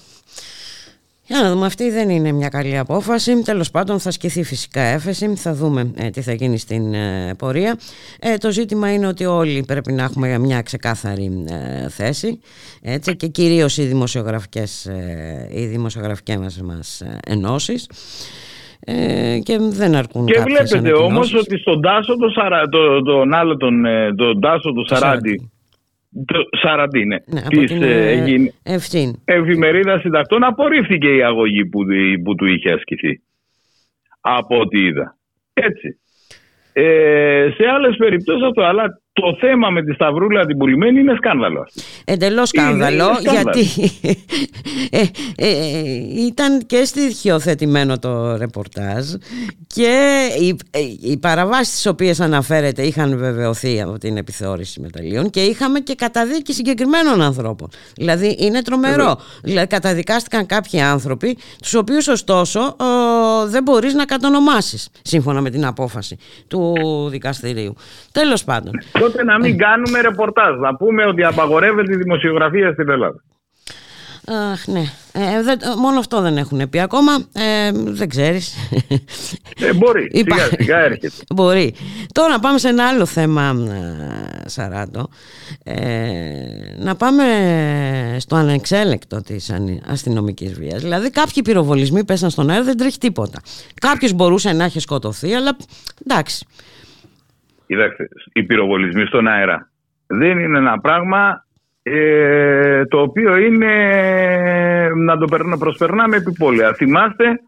Για 1.30 1.42
να 1.42 1.52
δούμε, 1.54 1.66
αυτή 1.66 1.90
δεν 1.92 2.10
είναι 2.10 2.32
μια 2.32 2.48
καλή 2.50 2.78
απόφαση. 2.78 3.42
Τέλος 3.42 3.72
πάντων, 3.72 4.00
θα 4.00 4.10
ασκηθεί 4.10 4.44
φυσικά 4.44 4.82
έφεση. 4.82 5.36
Θα 5.36 5.54
δούμε 5.54 5.92
ε, 5.96 6.10
τι 6.10 6.22
θα 6.22 6.34
γίνει 6.34 6.58
στην 6.58 6.94
ε, 6.94 7.36
πορεία. 7.38 7.78
Ε, 8.20 8.38
το 8.38 8.52
ζήτημα 8.52 8.94
είναι 8.94 9.08
ότι 9.08 9.26
όλοι 9.26 9.64
πρέπει 9.68 9.92
να 9.92 10.04
έχουμε 10.04 10.38
μια 10.38 10.62
ξεκάθαρη 10.62 11.46
ε, 11.50 11.90
θέση. 11.90 12.40
Έτσι, 12.82 13.16
και 13.16 13.28
κυρίως 13.28 13.78
οι 13.78 13.84
δημοσιογραφικές, 13.84 14.86
ε, 14.86 15.50
οι 15.52 15.66
δημοσιογραφικές 15.66 16.38
μας, 16.38 16.62
μας 16.62 17.02
ε, 17.02 17.18
ενώσεις. 17.28 17.90
Ε, 18.80 19.40
και 19.44 19.58
δεν 19.60 19.96
αρκούν 19.96 20.26
Και 20.26 20.34
κάποιες 20.34 20.70
βλέπετε 20.70 20.94
όμως 20.94 21.04
ανακοινώσεις. 21.04 21.34
ότι 21.40 21.58
στον 21.58 21.82
Τάσο, 21.82 22.18
το 22.18 22.30
Σαρα, 22.30 22.68
το, 22.70 23.02
τον 23.02 23.34
άλλο 23.34 23.58
τον, 23.58 23.86
ε, 23.86 24.14
τον 24.16 24.40
Τάσο 24.40 24.72
του 24.72 24.86
Το 24.88 24.96
Σαράντι, 24.96 25.52
το 26.26 26.39
Σαραντί, 26.62 27.05
ναι, 27.05 27.18
Ναι, 27.26 27.39
από 27.39 27.49
της 27.49 27.72
την 27.72 27.84
ε, 27.84 27.88
ε, 27.88 28.12
εγι- 28.12 28.51
ευθύνη. 28.64 29.22
εφημερίδα 29.26 29.99
συντακτών 29.99 30.43
απορρίφθηκε 30.43 31.16
η 31.16 31.24
αγωγή 31.24 31.66
που, 31.66 31.80
που 32.24 32.36
του 32.36 32.45
είχε 32.45 32.72
ασκηθεί. 32.72 33.22
Από 34.22 34.60
ό,τι 34.60 34.80
είδα. 34.86 35.18
Έτσι. 35.53 35.99
Ε, 36.74 37.49
σε 37.57 37.68
άλλες 37.68 37.95
περιπτώσεις 37.97 38.43
αυτό, 38.47 38.62
αλλά 38.64 39.01
το 39.20 39.38
θέμα 39.40 39.70
με 39.70 39.84
τη 39.84 39.94
Σταυρούλα 39.94 40.46
την 40.46 40.58
πουλημένη 40.58 41.00
είναι 41.00 41.14
σκάνδαλο. 41.18 41.68
Εντελώς 42.06 42.50
σκάνδαλο, 42.50 43.06
είναι 43.06 43.16
σκάνδαλο. 43.20 43.52
γιατί 43.54 43.92
ε, 44.92 45.02
ε, 45.02 45.48
ε, 45.48 46.26
ήταν 46.26 46.66
και 46.66 46.84
στοιχειοθετημένο 46.86 48.00
το 48.00 48.38
ρεπορτάζ 48.38 49.06
και 49.68 50.18
οι, 50.40 50.58
ε, 50.72 50.80
οι 51.02 51.18
παραβάσεις 51.18 51.74
τις 51.74 51.86
οποίες 51.86 52.20
αναφέρεται 52.20 52.82
είχαν 52.82 53.18
βεβαιωθεί 53.18 53.82
από 53.82 53.98
την 53.98 54.18
επιθεώρηση 54.18 54.80
μεταλλίων 54.80 55.30
και 55.30 55.40
είχαμε 55.44 55.80
και 55.80 55.96
καταδίκη 55.96 56.54
συγκεκριμένων 56.54 57.22
ανθρώπων. 57.22 57.70
Δηλαδή 57.96 58.36
είναι 58.40 58.62
τρομερό. 58.62 59.20
Δηλαδή, 59.44 59.68
καταδικάστηκαν 59.68 60.46
κάποιοι 60.46 60.82
άνθρωποι, 60.82 61.38
τους 61.62 61.74
οποίους 61.74 62.08
ωστόσο 62.08 62.60
ο, 62.60 63.48
δεν 63.48 63.64
μπορείς 63.64 63.94
να 63.94 64.06
κατονομάσεις 64.06 64.90
σύμφωνα 65.02 65.42
με 65.42 65.50
την 65.50 65.66
απόφαση 65.66 66.18
του 66.48 66.76
δικαστηρίου. 67.10 67.74
Τέλος 68.12 68.44
πάντων. 68.44 68.74
Το 69.12 69.18
τότε 69.18 69.24
να 69.24 69.39
μην 69.39 69.57
κάνουμε 69.57 70.01
ρεπορτάζ. 70.01 70.57
Να 70.60 70.76
πούμε 70.76 71.05
ότι 71.05 71.24
απαγορεύεται 71.24 71.93
η 71.93 71.97
δημοσιογραφία 71.97 72.72
στην 72.72 72.89
Ελλάδα. 72.89 73.24
Αχ, 74.51 74.68
ναι. 74.68 74.84
Ε, 75.12 75.43
δεν, 75.43 75.60
μόνο 75.78 75.99
αυτό 75.99 76.22
δεν 76.22 76.38
έχουν 76.38 76.70
πει 76.70 76.80
ακόμα. 76.80 77.12
Ε, 77.34 77.72
δεν 77.74 78.10
ξέρεις. 78.10 78.55
Ε, 79.60 79.74
μπορεί. 79.74 80.10
Είπα- 80.20 80.36
Σιγά 80.36 80.47
σιγά 80.57 80.78
έρχεται. 80.80 81.12
Μπορεί. 81.36 81.74
Τώρα 82.14 82.39
πάμε 82.39 82.57
σε 82.57 82.68
ένα 82.68 82.88
άλλο 82.88 83.05
θέμα, 83.05 83.41
ε, 83.49 84.49
Σαράντο. 84.49 85.10
Ε, 85.64 85.76
να 86.78 86.95
πάμε 86.95 87.24
στο 88.20 88.36
ανεξέλεκτο 88.36 89.22
της 89.22 89.49
ανη- 89.49 89.82
αστυνομικής 89.88 90.53
βίας. 90.53 90.82
Δηλαδή 90.82 91.10
κάποιοι 91.10 91.41
πυροβολισμοί 91.43 92.03
πέσαν 92.05 92.30
στον 92.30 92.49
αέρα, 92.49 92.64
δεν 92.64 92.78
τρέχει 92.78 92.97
τίποτα. 92.97 93.39
Κάποιος 93.82 94.14
μπορούσε 94.14 94.51
να 94.53 94.64
έχει 94.64 94.80
σκοτωθεί, 94.80 95.34
αλλά 95.34 95.57
εντάξει. 96.10 96.45
Κοιτάξτε, 97.70 98.08
οι 98.34 98.44
πυροβολισμοί 98.44 99.06
στον 99.06 99.28
αέρα 99.28 99.72
δεν 100.08 100.40
είναι 100.40 100.58
ένα 100.58 100.80
πράγμα 100.80 101.46
ε, 101.84 102.86
το 102.86 103.02
οποίο 103.02 103.36
είναι 103.38 103.74
να 104.96 105.18
το 105.18 105.26
περνα- 105.26 105.58
προσπερνάμε 105.58 106.16
επιπόλαια. 106.18 106.74
Θυμάστε 106.74 107.40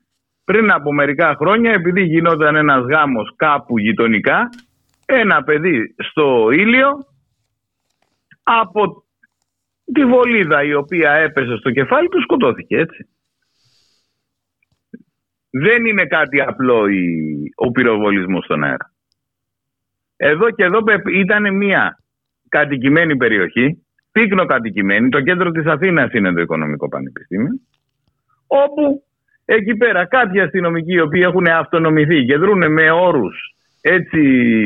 πριν 0.43 0.71
από 0.71 0.93
μερικά 0.93 1.35
χρόνια 1.35 1.71
επειδή 1.71 2.01
γινόταν 2.01 2.55
ένας 2.55 2.85
γάμος 2.85 3.33
κάπου 3.35 3.77
γειτονικά 3.79 4.49
ένα 5.05 5.43
παιδί 5.43 5.95
στο 5.97 6.49
ήλιο 6.51 6.89
από 8.43 9.03
τη 9.93 10.05
βολίδα 10.05 10.63
η 10.63 10.73
οποία 10.73 11.11
έπεσε 11.11 11.57
στο 11.57 11.71
κεφάλι 11.71 12.07
του 12.07 12.21
σκοτώθηκε 12.21 12.77
έτσι. 12.77 13.09
Δεν 15.49 15.85
είναι 15.85 16.05
κάτι 16.05 16.41
απλό 16.41 16.87
η- 16.87 17.51
ο 17.55 17.71
πυροβολισμός 17.71 18.43
στον 18.43 18.63
αέρα. 18.63 18.90
Εδώ 20.23 20.51
και 20.51 20.63
εδώ 20.63 20.79
ήταν 21.13 21.55
μια 21.55 21.97
κατοικημένη 22.49 23.17
περιοχή, 23.17 23.85
πύκνο 24.11 24.45
κατοικημένη, 24.45 25.09
το 25.09 25.21
κέντρο 25.21 25.51
της 25.51 25.65
Αθήνας 25.65 26.11
είναι 26.13 26.33
το 26.33 26.41
Οικονομικό 26.41 26.89
Πανεπιστήμιο, 26.89 27.53
όπου 28.47 29.03
εκεί 29.45 29.75
πέρα 29.75 30.05
κάποιοι 30.05 30.39
αστυνομικοί 30.39 30.93
οι 30.93 30.99
οποίοι 30.99 31.21
έχουν 31.25 31.47
αυτονομηθεί 31.47 32.25
και 32.25 32.37
δρούν 32.37 32.71
με 32.71 32.91
όρους 32.91 33.35
έτσι 33.81 34.21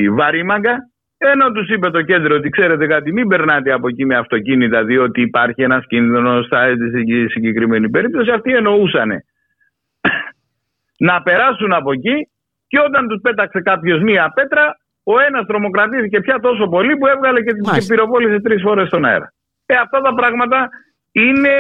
βαρύμαγκα, 0.10 0.76
ενώ 1.18 1.52
τους 1.52 1.70
είπε 1.70 1.90
το 1.90 2.02
κέντρο 2.02 2.36
ότι 2.36 2.50
ξέρετε 2.50 2.88
κάτι 2.88 3.12
μην 3.12 3.28
περνάτε 3.28 3.72
από 3.72 3.88
εκεί 3.88 4.06
με 4.06 4.16
αυτοκίνητα 4.16 4.84
διότι 4.84 5.22
υπάρχει 5.22 5.62
ένας 5.62 5.86
κίνδυνος 5.88 6.46
στα 6.46 6.66
στη 6.76 7.30
συγκεκριμένη 7.30 7.90
περίπτωση, 7.90 8.32
αυτοί 8.32 8.54
εννοούσαν 8.54 9.10
να 11.08 11.22
περάσουν 11.22 11.74
από 11.74 11.92
εκεί 11.92 12.30
και 12.68 12.80
όταν 12.80 13.08
τους 13.08 13.22
πέταξε 13.22 13.62
κάποιος 13.62 14.02
μία 14.02 14.32
πέτρα 14.36 14.76
ο 15.14 15.14
ένας 15.28 15.46
τρομοκρατήθηκε 15.46 16.20
πια 16.20 16.40
τόσο 16.40 16.68
πολύ 16.68 16.98
που 16.98 17.08
έβγαλε 17.08 17.40
και 17.42 17.54
την 17.54 17.64
και 17.64 17.70
Μάλιστα. 17.70 17.94
πυροβόλησε 17.94 18.42
τρεις 18.42 18.62
φορές 18.62 18.88
στον 18.88 19.06
αέρα. 19.06 19.28
Ε, 19.66 19.76
αυτά 19.76 20.02
τα 20.02 20.14
πράγματα 20.14 20.70
είναι... 21.12 21.54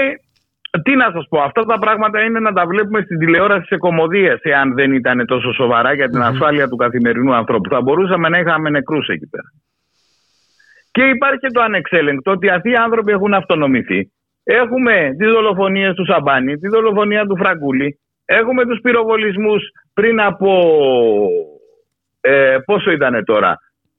Τι 0.83 0.95
να 0.95 1.11
σας 1.11 1.25
πω, 1.29 1.41
αυτά 1.41 1.65
τα 1.65 1.79
πράγματα 1.79 2.21
είναι 2.21 2.39
να 2.39 2.53
τα 2.53 2.65
βλέπουμε 2.65 3.01
στην 3.01 3.17
τηλεόραση 3.17 3.65
σε 3.65 3.77
κομμωδίες 3.77 4.39
εάν 4.41 4.73
δεν 4.73 4.93
ήταν 4.93 5.25
τόσο 5.25 5.53
σοβαρά 5.53 5.93
για 5.93 6.09
την 6.09 6.21
ασφάλεια 6.21 6.67
του 6.67 6.75
καθημερινού 6.75 7.33
ανθρώπου. 7.35 7.69
Θα 7.69 7.81
μπορούσαμε 7.81 8.29
να 8.29 8.37
είχαμε 8.39 8.69
νεκρούς 8.69 9.07
εκεί 9.07 9.27
πέρα. 9.29 9.49
Και 10.91 11.03
υπάρχει 11.03 11.37
και 11.37 11.51
το 11.51 11.61
ανεξέλεγκτο 11.61 12.31
ότι 12.31 12.49
αυτοί 12.49 12.69
οι 12.69 12.75
άνθρωποι 12.75 13.11
έχουν 13.11 13.33
αυτονομηθεί. 13.33 14.11
Έχουμε 14.43 15.15
τις 15.17 15.31
δολοφονίες 15.31 15.93
του 15.93 16.05
Σαμπάνη, 16.05 16.57
τη 16.57 16.67
δολοφονία 16.67 17.25
του 17.25 17.37
Φραγκούλη, 17.37 17.99
έχουμε 18.25 18.65
τους 18.65 18.79
πυροβολισμούς 18.81 19.63
πριν 19.93 20.21
από 20.21 20.49
ε, 22.25 22.57
πόσο 22.65 22.91
ήταν 22.91 23.23
τώρα, 23.25 23.57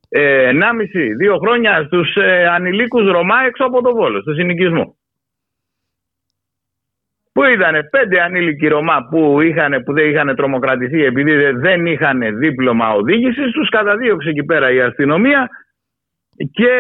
ε, 0.09 0.49
1,5-2 0.53 1.39
χρόνια 1.39 1.83
στους 1.87 2.15
ε, 2.17 2.47
ανηλίκους 2.47 3.11
Ρωμά 3.11 3.35
έξω 3.47 3.65
από 3.65 3.83
το 3.83 3.95
Βόλο, 3.95 4.21
στο 4.21 4.33
συνοικισμό. 4.33 4.97
Που 7.33 7.45
ήταν 7.45 7.89
πέντε 7.91 8.21
ανήλικοι 8.23 8.69
Ρωμά 8.69 9.07
που, 9.11 9.41
είχαν, 9.41 9.83
που 9.85 9.93
δεν 9.93 10.09
είχαν 10.11 10.37
τρομοκρατηθεί 10.37 11.05
επειδή 11.05 11.35
δεν- 11.37 11.61
δεν 11.61 11.87
είχαν 11.87 12.39
δίπλωμα 12.39 12.91
οδήγησης, 12.93 13.53
τους 13.53 13.69
καταδίωξε 13.69 14.29
εκεί 14.29 14.45
πέρα 14.45 14.71
η 14.71 14.81
αστυνομία 14.81 15.49
και 16.53 16.71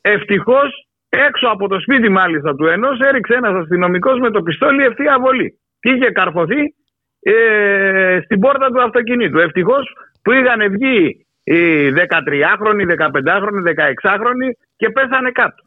ευτυχώς 0.00 0.88
έξω 1.08 1.48
από 1.48 1.68
το 1.68 1.80
σπίτι 1.80 2.08
μάλιστα 2.08 2.54
του 2.54 2.66
ενός 2.66 3.00
έριξε 3.00 3.34
ένας 3.34 3.54
αστυνομικός 3.54 4.18
με 4.18 4.30
το 4.30 4.42
πιστόλι 4.42 4.84
ευθεία 4.84 5.18
βολή. 5.20 5.58
Και 5.80 5.90
είχε 5.90 6.10
καρφωθεί 6.10 6.74
ε, 7.20 8.20
στην 8.24 8.40
πόρτα 8.40 8.66
του 8.70 8.82
αυτοκινήτου. 8.82 9.38
Ευτυχώς 9.38 9.92
που 10.22 10.32
είχαν 10.32 10.70
βγει 10.70 11.26
οι 11.44 11.90
13χρονοι, 11.90 12.84
15χρονοι, 13.02 13.60
16χρονοι 13.70 14.48
και 14.76 14.90
πέσανε 14.90 15.30
κάτω. 15.30 15.62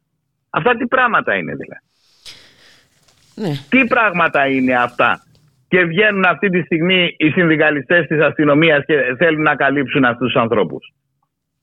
Αυτά 0.49 0.76
τι 0.78 0.86
πράγματα 0.88 1.36
είναι 1.36 1.56
δηλαδή. 1.56 1.86
Ναι. 3.36 3.54
Τι 3.70 3.88
πράγματα 3.88 4.47
είναι 4.47 4.76
αυτά. 4.76 5.22
Και 5.68 5.84
βγαίνουν 5.84 6.26
αυτή 6.26 6.49
τη 6.49 6.62
στιγμή 6.62 7.16
οι 7.18 7.30
συνδικαλιστές 7.30 8.08
της 8.08 8.22
αστυνομίας 8.22 8.86
και 8.86 9.16
θέλουν 9.18 9.41
να 9.41 9.56
καλύψουν 9.56 10.06
αυτούς 10.06 10.32
τους 10.32 10.41
ανθρώπους. 10.41 10.93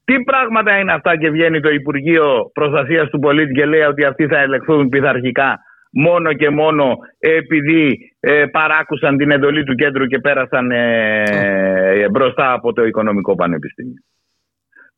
Τι 0.04 0.22
πράγματα 0.22 0.78
είναι 0.78 0.92
αυτά 0.92 1.16
και 1.16 1.30
βγαίνει 1.30 1.60
το 1.60 1.70
Υπουργείο 1.70 2.50
Προστασίας 2.52 3.10
του 3.10 3.18
Πολίτη 3.18 3.52
και 3.52 3.64
λέει 3.64 3.80
ότι 3.80 4.04
αυτοί 4.04 4.26
θα 4.26 4.38
ελεγχθούν 4.38 4.88
πειθαρχικά 4.88 5.58
μόνο 5.90 6.32
και 6.32 6.50
μόνο 6.50 6.96
επειδή 7.18 8.12
ε, 8.20 8.44
παράκουσαν 8.46 9.16
την 9.16 9.30
εντολή 9.30 9.64
του 9.64 9.74
κέντρου 9.74 10.06
και 10.06 10.18
πέρασαν 10.18 10.70
ε, 10.70 11.22
ε, 11.22 12.08
μπροστά 12.08 12.52
από 12.52 12.72
το 12.72 12.84
Οικονομικό 12.84 13.34
Πανεπιστήμιο. 13.34 14.02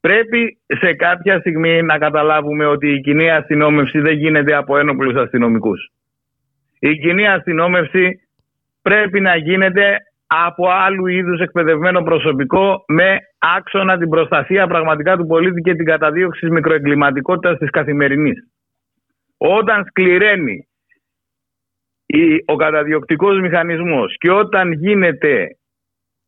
Πρέπει 0.01 0.59
σε 0.67 0.93
κάποια 0.95 1.39
στιγμή 1.39 1.83
να 1.83 1.99
καταλάβουμε 1.99 2.67
ότι 2.67 2.93
η 2.93 3.01
κοινή 3.01 3.31
αστυνόμευση 3.31 4.01
δεν 4.01 4.15
γίνεται 4.17 4.55
από 4.55 4.79
ένοπλους 4.79 5.15
αστυνομικούς. 5.15 5.91
Η 6.79 6.99
κοινή 6.99 7.29
αστυνόμευση 7.29 8.21
πρέπει 8.83 9.21
να 9.21 9.37
γίνεται 9.37 9.97
από 10.27 10.69
άλλου 10.71 11.07
είδους 11.07 11.41
εκπαιδευμένο 11.41 12.03
προσωπικό 12.03 12.85
με 12.89 13.19
άξονα 13.57 13.99
την 13.99 14.09
προστασία 14.09 14.67
πραγματικά 14.67 15.17
του 15.17 15.27
πολίτη 15.27 15.61
και 15.61 15.75
την 15.75 15.85
καταδίωξη 15.85 16.41
της 16.41 16.51
μικροεγκληματικότητας 16.51 17.59
της 17.59 17.71
καθημερινής. 17.71 18.49
Όταν 19.37 19.85
σκληραίνει 19.85 20.53
η- 20.53 20.67
ο 22.45 22.57
καταδιοκτικός 22.57 23.41
μηχανισμός 23.41 24.17
και 24.19 24.31
όταν 24.31 24.73
γίνεται 24.73 25.57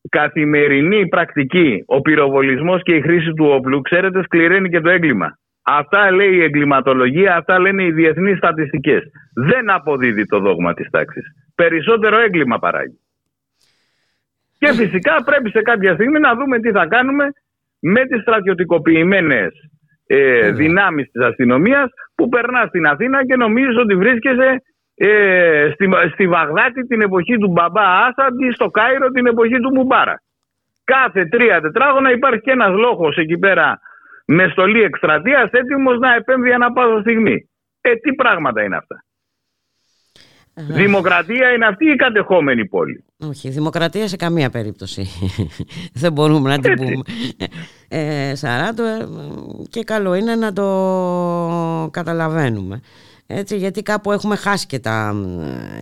καθημερινή 0.09 1.09
πρακτική 1.09 1.83
ο 1.87 2.01
πυροβολισμός 2.01 2.83
και 2.83 2.95
η 2.95 3.01
χρήση 3.01 3.33
του 3.33 3.47
όπλου, 3.47 3.81
ξέρετε 3.81 4.23
σκληραίνει 4.23 4.69
και 4.69 4.81
το 4.81 4.91
έγκλημα. 4.91 5.39
Αυτά 5.63 6.11
λέει 6.11 6.35
η 6.35 6.43
εγκληματολογία, 6.43 7.37
αυτά 7.37 7.59
λένε 7.59 7.83
οι 7.85 7.93
διεθνείς 7.93 8.37
στατιστικές. 8.37 9.03
Δεν 9.35 9.71
αποδίδει 9.71 10.27
το 10.27 10.39
δόγμα 10.39 10.75
της 10.75 10.91
τάξης. 10.91 11.25
Περισσότερο 11.55 12.19
έγκλημα 12.19 12.59
παράγει. 12.59 12.99
Και 14.59 14.73
φυσικά 14.73 15.23
πρέπει 15.25 15.51
σε 15.51 15.63
κάποια 15.63 15.95
στιγμή 15.95 16.19
να 16.21 16.35
δούμε 16.35 16.59
τι 16.59 16.71
θα 16.71 16.87
κάνουμε 16.87 17.25
με 17.81 18.07
τις 18.07 18.21
στρατιωτικοποιημένες 18.21 19.53
ε, 20.07 20.51
δυνάμεις 20.51 21.11
της 21.11 21.23
αστυνομίας 21.23 21.91
που 22.15 22.29
περνά 22.29 22.67
στην 22.67 22.87
Αθήνα 22.87 23.27
και 23.27 23.37
νομίζεις 23.37 23.77
ότι 23.77 23.95
βρίσκεσαι 23.95 24.63
ε, 24.95 25.71
στη, 25.73 25.89
στη 26.13 26.29
Βαγδάτη 26.29 26.87
την 26.87 27.01
εποχή 27.01 27.37
του 27.37 27.51
Μπαμπά 27.51 27.83
Άσαντ 27.83 28.41
ή 28.41 28.51
στο 28.51 28.71
Κάιρο 28.71 29.09
την 29.09 29.27
εποχή 29.27 29.59
του 29.61 29.75
Μουμπάρα. 29.75 30.23
Κάθε 30.85 31.25
τρία 31.25 31.61
τετράγωνα 31.61 32.11
υπάρχει 32.11 32.41
και 32.41 32.51
ένας 32.51 32.73
λόγος 32.75 33.17
εκεί 33.17 33.39
πέρα 33.39 33.81
με 34.27 34.49
στολή 34.49 34.83
εκστρατείας 34.83 35.51
έτοιμος 35.51 35.99
να 35.99 36.15
επέμβει 36.15 36.53
ανά 36.53 36.73
πάσα 36.73 37.01
στιγμή. 37.01 37.51
Ε, 37.81 37.95
τι 37.95 38.15
πράγματα 38.15 38.63
είναι 38.63 38.77
αυτά. 38.77 39.05
Δημοκρατία 40.57 41.53
είναι 41.53 41.67
αυτή 41.67 41.91
η 41.91 41.97
κατεχόμενη 41.97 42.67
πόλη; 42.67 43.05
Όχι, 43.19 43.49
δημοκρατία 43.49 44.09
σε 44.09 44.17
καμία 44.17 44.51
περίπτωση. 44.51 45.07
Δεν 46.03 46.13
μπορούμε 46.13 46.49
να 46.49 46.59
την 46.59 46.71
Έτσι. 46.71 46.85
πούμε. 46.85 47.03
Ε, 47.89 48.35
Σαράντο, 48.35 48.85
ε, 48.85 49.07
και 49.71 49.83
καλό 49.85 50.15
είναι 50.15 50.35
να 50.35 50.53
το 50.53 51.91
καταλαβαίνουμε. 51.93 52.81
Έτσι, 53.27 53.57
γιατί 53.57 53.83
κάπου 53.83 54.13
έχουμε 54.13 54.37
χάσει 54.37 54.67
και, 54.67 54.79
τα, 54.79 55.15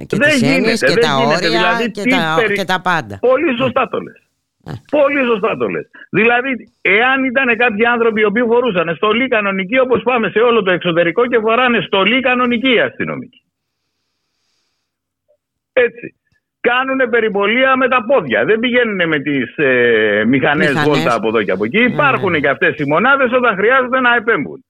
ε, 0.01 0.05
και 0.05 0.17
Δεν 0.17 0.29
τις 0.29 0.43
έννοιες 0.43 0.81
γίνεται, 0.81 0.87
και 0.87 0.93
δεν 0.93 1.03
τα 1.03 1.17
γίνεται. 1.19 1.35
όρια 1.35 1.49
Δηλαδή, 1.49 1.91
και, 1.91 2.03
τι 2.03 2.11
τα, 2.11 2.35
περι- 2.41 2.57
και 2.57 2.65
τα 2.65 2.81
πάντα. 2.81 3.19
Πολύ 3.21 3.57
σωστά 3.59 3.89
το 3.89 3.99
λες. 4.01 4.21
Ε. 4.67 4.73
Πολύ 4.91 5.25
σωστά 5.25 5.57
το 5.57 5.69
λες. 5.69 5.87
Δηλαδή, 6.11 6.51
εάν 6.81 7.25
ήταν 7.25 7.57
κάποιοι 7.57 7.85
άνθρωποι 7.87 8.21
οι 8.21 8.25
οποίοι 8.25 8.43
φορούσαν 8.47 8.95
στολή 8.95 9.29
κανονική, 9.29 9.79
όπως 9.79 10.03
πάμε 10.03 10.29
σε 10.31 10.39
όλο 10.39 10.63
το 10.63 10.73
εξωτερικό 10.73 11.27
και 11.27 11.39
φοράνε 11.39 11.81
στολή 11.81 12.21
κανονική 12.21 12.73
οι 12.75 12.81
αστυνομικοί. 12.81 13.43
Έτσι. 15.73 16.15
Κάνουν 16.61 17.11
περιπολία 17.11 17.77
με 17.77 17.89
τα 17.89 18.05
πόδια. 18.05 18.45
Δεν 18.45 18.59
πηγαίνουν 18.59 19.09
με 19.09 19.19
τις 19.19 19.57
ε, 19.57 20.25
μηχανές, 20.27 20.69
Μηχανές. 20.69 20.89
βόλτα 20.89 21.15
από 21.15 21.29
εδώ 21.29 21.43
και 21.43 21.51
από 21.51 21.65
εκεί. 21.65 21.83
Υπάρχουν 21.83 22.31
ναι. 22.31 22.39
και 22.41 22.49
αυτές 22.49 22.77
οι 22.79 22.85
μονάδες 22.87 23.33
όταν 23.33 23.57
χρειάζεται 23.57 24.01
να 24.01 24.15
επέμβουν. 24.15 24.65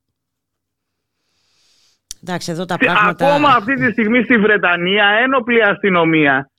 Εντάξει, 2.26 2.50
εδώ 2.52 2.64
τα 2.64 2.76
Και 2.76 2.84
πράγματα... 2.84 3.26
Ακόμα 3.26 3.48
αυτή 3.48 3.74
τη 3.74 3.90
στιγμή 3.90 4.22
στη 4.22 4.38
Βρετανία 4.38 5.06
ένοπλη 5.22 5.62
αστυνομία 5.62 6.50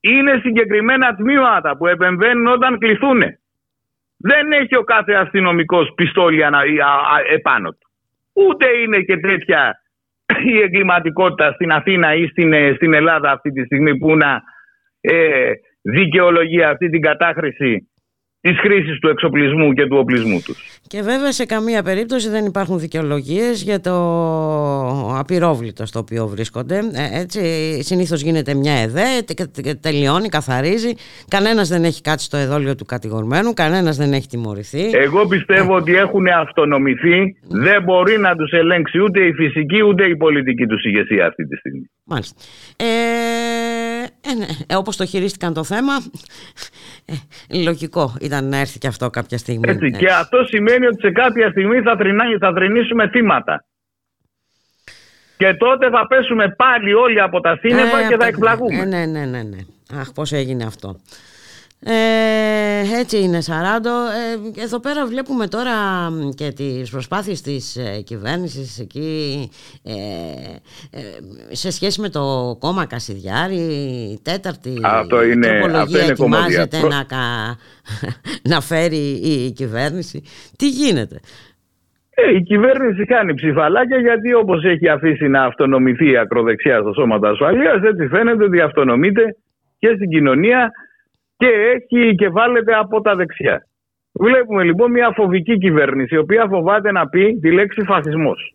είναι 0.00 0.38
συγκεκριμένα 0.42 1.14
τμήματα 1.14 1.76
που 1.76 1.86
επεμβαίνουν 1.86 2.46
όταν 2.46 2.78
κληθούν. 2.78 3.20
Δεν 4.16 4.52
έχει 4.52 4.76
ο 4.76 4.82
κάθε 4.82 5.12
αστυνομικός 5.12 5.92
πιστόλι 5.94 6.44
ανα- 6.44 6.58
α- 6.58 7.14
α- 7.14 7.32
επάνω 7.32 7.70
του. 7.70 7.90
Ούτε 8.32 8.66
είναι 8.66 9.00
και 9.00 9.16
τέτοια 9.16 9.80
η 10.44 10.60
εγκληματικότητα 10.60 11.52
στην 11.52 11.72
Αθήνα 11.72 12.14
ή 12.14 12.26
στην, 12.26 12.52
ε, 12.52 12.72
στην 12.74 12.94
Ελλάδα 12.94 13.30
αυτή 13.30 13.50
τη 13.50 13.64
στιγμή 13.64 13.98
που 13.98 14.16
να 14.16 14.42
ε, 15.00 15.50
δικαιολογεί 15.82 16.62
αυτή 16.62 16.90
την 16.90 17.00
κατάχρηση 17.00 17.89
της 18.40 18.58
χρήσης 18.58 18.98
του 18.98 19.08
εξοπλισμού 19.08 19.72
και 19.72 19.86
του 19.86 19.96
οπλισμού 19.96 20.40
τους. 20.44 20.80
Και 20.86 21.02
βέβαια 21.02 21.32
σε 21.32 21.44
καμία 21.44 21.82
περίπτωση 21.82 22.28
δεν 22.28 22.44
υπάρχουν 22.44 22.78
δικαιολογίες 22.78 23.62
για 23.62 23.80
το 23.80 23.94
απειρόβλητο 25.18 25.86
στο 25.86 25.98
οποίο 25.98 26.26
βρίσκονται. 26.26 26.76
Ε, 26.76 27.20
έτσι, 27.20 27.40
συνήθως 27.82 28.20
γίνεται 28.22 28.54
μια 28.54 28.72
ΕΔΕ, 28.72 29.22
τε- 29.26 29.62
τε- 29.62 29.80
τελειώνει, 29.80 30.28
καθαρίζει. 30.28 30.92
Κανένας 31.28 31.68
δεν 31.68 31.84
έχει 31.84 32.02
κάτσει 32.02 32.24
στο 32.24 32.36
εδόλιο 32.36 32.74
του 32.74 32.84
κατηγορμένου, 32.84 33.52
κανένας 33.54 33.96
δεν 33.96 34.12
έχει 34.12 34.26
τιμωρηθεί. 34.26 34.90
Εγώ 34.92 35.26
πιστεύω 35.26 35.74
ότι 35.74 35.94
έχουν 35.94 36.26
αυτονομηθεί, 36.26 37.36
δεν 37.48 37.82
μπορεί 37.82 38.18
να 38.18 38.36
τους 38.36 38.50
ελέγξει 38.50 38.98
ούτε 38.98 39.20
η 39.26 39.32
φυσική 39.32 39.82
ούτε 39.82 40.04
η 40.08 40.16
πολιτική 40.16 40.66
τους 40.66 40.84
ηγεσία 40.84 41.26
αυτή 41.26 41.46
τη 41.46 41.56
στιγμή. 41.56 41.90
Μάλιστα. 42.04 42.40
Ε, 42.76 42.84
ε, 44.30 44.34
ναι, 44.34 44.46
ε, 44.66 44.74
όπως 44.76 44.96
το 44.96 45.06
χειρίστηκαν 45.06 45.54
το 45.54 45.64
θέμα, 45.64 45.92
ε, 47.04 47.62
λογικό 47.64 48.14
ήταν 48.30 48.48
να 48.48 48.56
έρθει 48.56 48.78
και 48.78 48.86
αυτό 48.86 49.10
κάποια 49.10 49.38
στιγμή. 49.38 49.70
Έτσι, 49.70 49.86
Ε, 49.86 49.98
και 49.98 50.10
αυτό 50.12 50.44
σημαίνει 50.44 50.86
ότι 50.86 51.00
σε 51.00 51.10
κάποια 51.10 51.50
στιγμή 51.50 51.80
θα, 51.80 51.96
θρηνά- 51.96 52.38
θα 52.40 52.52
θρηνήσουμε 52.52 53.08
θύματα. 53.08 53.64
Και 55.36 55.54
τότε 55.54 55.90
θα 55.90 56.06
πέσουμε 56.06 56.48
πάλι 56.56 56.94
όλοι 56.94 57.20
από 57.20 57.40
τα 57.40 57.56
σύννεφα 57.60 57.98
Ε, 57.98 58.00
και 58.02 58.06
θα 58.08 58.14
αυτό- 58.14 58.24
εκπλαγούμε. 58.26 58.80
Ε, 58.80 58.84
ναι, 58.84 59.06
ναι, 59.06 59.24
ναι, 59.24 59.42
ναι. 59.42 59.58
Αχ, 60.00 60.12
πώς 60.12 60.32
έγινε 60.32 60.64
αυτό. 60.64 60.96
Ε, 61.82 62.98
έτσι 63.00 63.18
είναι 63.22 63.40
Σαράντο. 63.40 63.90
Ε, 63.90 64.60
εδώ 64.62 64.80
πέρα 64.80 65.06
βλέπουμε 65.06 65.46
τώρα 65.46 65.72
μ, 66.10 66.28
και 66.34 66.52
τις 66.56 66.90
προσπάθειες 66.90 67.40
της 67.40 67.76
ε, 67.76 68.00
κυβέρνησης 68.00 68.78
εκεί 68.78 69.48
ε, 69.84 69.92
ε, 70.98 71.54
σε 71.54 71.70
σχέση 71.70 72.00
με 72.00 72.08
το 72.08 72.56
κόμμα 72.60 72.86
Κασιδιάρη 72.86 73.56
η 74.12 74.20
τέταρτη 74.22 74.78
Αυτό 74.82 75.24
είναι- 75.24 75.46
τροπολογία 75.48 75.80
αυτό 75.82 75.98
είναι 75.98 76.10
ετοιμάζεται 76.10 76.76
κομμωδία. 76.76 76.96
να, 76.98 77.04
κα- 77.04 77.56
να 78.54 78.60
φέρει 78.60 78.96
η 79.22 79.50
κυβέρνηση. 79.52 80.22
Τι 80.56 80.68
γίνεται; 80.68 81.20
Ε, 82.14 82.34
η 82.36 82.42
κυβέρνηση 82.42 83.04
κάνει 83.04 83.34
ψηφαλάκια 83.34 83.98
γιατί 83.98 84.34
όπως 84.34 84.64
έχει 84.64 84.88
αφήσει 84.88 85.28
να 85.28 85.44
αυτονομηθεί 85.44 86.10
η 86.10 86.16
ακροδεξιά 86.16 86.80
στο 86.80 86.92
σώμα 86.92 87.18
ασφαλείας 87.22 87.82
έτσι 87.82 88.06
φαίνεται 88.06 88.44
ότι 88.44 88.60
αυτονομείται 88.60 89.36
και 89.78 89.88
στην 89.96 90.08
κοινωνία 90.10 90.70
και 91.40 91.48
έχει 91.48 92.14
και 92.14 92.28
βάλεται 92.28 92.74
από 92.74 93.00
τα 93.00 93.14
δεξιά. 93.14 93.66
Βλέπουμε 94.12 94.64
λοιπόν 94.64 94.90
μια 94.90 95.12
φοβική 95.14 95.58
κυβέρνηση 95.58 96.14
η 96.14 96.18
οποία 96.18 96.46
φοβάται 96.48 96.92
να 96.92 97.08
πει 97.08 97.38
τη 97.40 97.52
λέξη 97.52 97.82
φασισμός. 97.84 98.54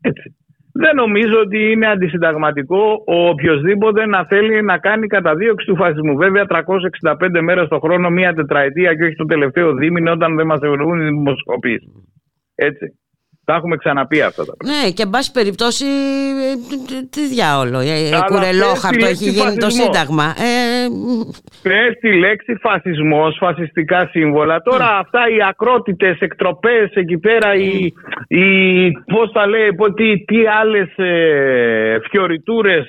Έτσι. 0.00 0.36
Δεν 0.72 0.94
νομίζω 0.94 1.38
ότι 1.38 1.70
είναι 1.70 1.86
αντισυνταγματικό 1.86 3.04
ο 3.06 3.28
οποιοδήποτε 3.28 4.06
να 4.06 4.24
θέλει 4.24 4.62
να 4.62 4.78
κάνει 4.78 5.06
καταδίωξη 5.06 5.66
του 5.66 5.76
φασισμού. 5.76 6.16
Βέβαια, 6.16 6.46
365 6.46 7.40
μέρες 7.40 7.68
το 7.68 7.78
χρόνο, 7.78 8.10
μία 8.10 8.34
τετραετία 8.34 8.94
και 8.94 9.04
όχι 9.04 9.14
το 9.14 9.24
τελευταίο 9.24 9.74
δίμηνο, 9.74 10.12
όταν 10.12 10.36
δεν 10.36 10.46
μας 10.46 10.60
εβρούν 10.60 11.00
οι 11.00 11.04
δημοσκοπήσει. 11.04 12.06
Έτσι. 12.54 13.01
Τα 13.44 13.54
έχουμε 13.54 13.76
ξαναπεί 13.76 14.22
αυτά 14.22 14.44
τα 14.44 14.52
πράγματα. 14.56 14.82
Ναι, 14.84 14.90
και 14.90 15.02
εν 15.02 15.10
πάση 15.10 15.32
περιπτώσει, 15.32 15.84
ε, 15.84 16.54
τι- 16.86 17.08
τι 17.08 17.26
διάολο, 17.34 17.78
ε, 17.78 17.84
ε, 17.88 18.06
Αλλά 18.14 18.24
κουρελόχαρτο 18.24 18.98
πες 19.06 19.18
τη 19.18 19.24
έχει 19.24 19.24
λέξη 19.24 19.30
γίνει 19.30 19.56
το 19.56 19.66
φασισμός. 19.66 19.72
Σύνταγμα. 19.72 20.24
Ε, 20.24 20.88
Πες 21.62 21.98
τη 22.00 22.12
λέξη 22.18 22.54
φασισμός, 22.60 23.36
φασιστικά 23.40 24.08
σύμβολα. 24.10 24.62
Τώρα 24.62 24.84
Ναι. 24.84 24.98
αυτά 24.98 25.20
οι 25.28 25.42
ακρότητες 25.48 26.18
εκτροπές 26.18 26.90
εκεί 26.94 27.18
πέρα, 27.18 27.54
οι, 27.54 27.92
οι, 28.28 28.44
πώς 28.92 29.32
τα 29.32 29.46
λέει, 29.46 29.74
πω- 29.74 29.94
τι, 29.94 30.24
τι 30.24 30.46
άλλες 30.46 30.88
ε, 30.96 31.98
φιωριτούρες 32.10 32.86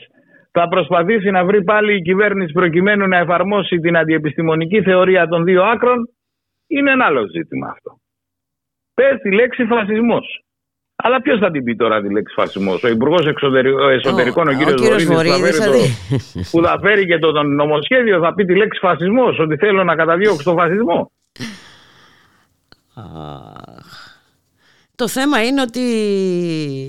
θα 0.51 0.67
προσπαθήσει 0.67 1.29
να 1.29 1.45
βρει 1.45 1.63
πάλι 1.63 1.95
η 1.95 2.01
κυβέρνηση 2.01 2.51
προκειμένου 2.51 3.07
να 3.07 3.17
εφαρμόσει 3.17 3.77
την 3.77 3.97
αντιεπιστημονική 3.97 4.81
θεωρία 4.81 5.27
των 5.27 5.43
δύο 5.43 5.63
άκρων, 5.63 6.09
είναι 6.67 6.91
ένα 6.91 7.05
άλλο 7.05 7.27
ζήτημα 7.27 7.67
αυτό. 7.67 7.97
Πες 8.93 9.21
τη 9.21 9.31
λέξη 9.31 9.65
φασισμός. 9.65 10.43
Αλλά 10.95 11.21
ποιος 11.21 11.39
θα 11.39 11.51
την 11.51 11.63
πει 11.63 11.75
τώρα 11.75 12.01
τη 12.01 12.11
λέξη 12.11 12.33
φασισμός, 12.33 12.83
ο 12.83 12.87
Υπουργός 12.87 13.25
Εσωτερικών, 13.91 14.47
ο, 14.47 14.51
ο 14.51 14.53
κύριος 14.53 14.81
κύριος 14.81 15.03
Βορύδης, 15.03 15.57
Βορύδης 15.57 15.57
που, 15.59 15.61
θα 15.61 15.69
θα 15.69 15.69
φέρει 15.69 15.79
δει. 15.79 15.95
το, 16.33 16.49
που 16.51 16.63
θα 16.63 16.79
φέρει 16.81 17.05
και 17.05 17.17
το, 17.17 17.31
το 17.31 17.43
νομοσχέδιο, 17.43 18.19
θα 18.19 18.33
πει 18.33 18.45
τη 18.45 18.55
λέξη 18.55 18.79
φασισμός, 18.79 19.39
ότι 19.39 19.55
θέλω 19.55 19.83
να 19.83 19.95
καταδιώξω 19.95 20.43
τον 20.43 20.55
φασισμό. 20.55 21.11
αχ. 22.93 24.17
το 24.95 25.07
θέμα 25.07 25.43
είναι 25.43 25.61
ότι... 25.61 25.81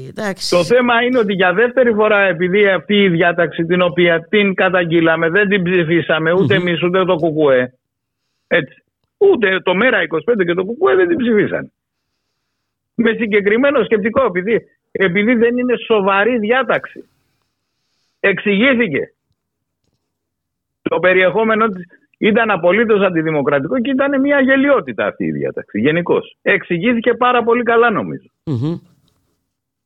Εντάξει, 0.09 0.51
Το 0.51 0.65
θέμα 0.65 1.03
είναι 1.03 1.19
ότι 1.19 1.33
για 1.33 1.53
δεύτερη 1.53 1.93
φορά, 1.93 2.21
επειδή 2.21 2.69
αυτή 2.69 2.95
η 3.03 3.09
διάταξη 3.09 3.65
την 3.65 3.83
οποία 3.83 4.27
την 4.29 4.55
καταγγείλαμε, 4.55 5.29
δεν 5.29 5.49
την 5.49 5.63
ψηφίσαμε 5.63 6.33
ούτε 6.33 6.55
εμείς 6.55 6.83
ούτε 6.83 7.05
το 7.05 7.15
ΚΚΕ. 7.17 7.75
Έτσι. 8.47 8.83
Ούτε 9.19 9.61
το 9.61 9.75
ΜΕΡΑ 9.75 9.99
25 9.99 10.45
και 10.47 10.55
το 10.55 10.65
ΚΚΕ 10.65 10.95
δεν 10.97 11.09
την 11.09 11.17
ψηφίσαν. 11.17 11.73
Με 12.95 13.13
συγκεκριμένο 13.13 13.85
σκεπτικό, 13.85 14.25
επειδή, 14.25 14.61
επειδή 14.93 15.35
δεν 15.35 15.57
είναι 15.57 15.75
σοβαρή 15.87 16.39
διάταξη. 16.39 17.09
Εξηγήθηκε. 18.21 19.13
Το 20.83 20.99
περιεχόμενο 20.99 21.69
της 21.69 21.87
ήταν 22.19 22.51
απολύτως 22.51 23.03
αντιδημοκρατικό 23.03 23.81
και 23.81 23.91
ήταν 23.91 24.21
μια 24.21 24.41
γελιότητα 24.41 25.07
αυτή 25.07 25.25
η 25.25 25.33
διάταξη. 25.33 25.81
Γενικώς. 25.81 26.37
Εξηγήθηκε 26.43 27.15
πάρα 27.15 27.43
πολύ 27.43 27.63
καλά 27.63 27.91
νομίζω. 27.91 28.29
Μμμ. 28.45 28.79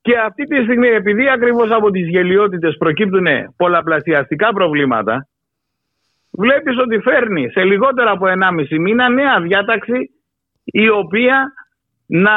Και 0.01 0.19
αυτή 0.19 0.45
τη 0.45 0.63
στιγμή, 0.63 0.89
επειδή 0.89 1.29
ακριβώς 1.29 1.71
από 1.71 1.91
τις 1.91 2.09
γελιότητες 2.09 2.77
προκύπτουν 2.77 3.27
πολλαπλασιαστικά 3.57 4.53
προβλήματα, 4.53 5.29
βλέπεις 6.31 6.79
ότι 6.79 6.99
φέρνει 6.99 7.51
σε 7.51 7.65
λιγότερο 7.65 8.11
από 8.11 8.27
1,5 8.27 8.79
μήνα 8.79 9.09
νέα 9.09 9.41
διάταξη 9.41 10.11
η 10.65 10.89
οποία 10.89 11.53
να 12.09 12.37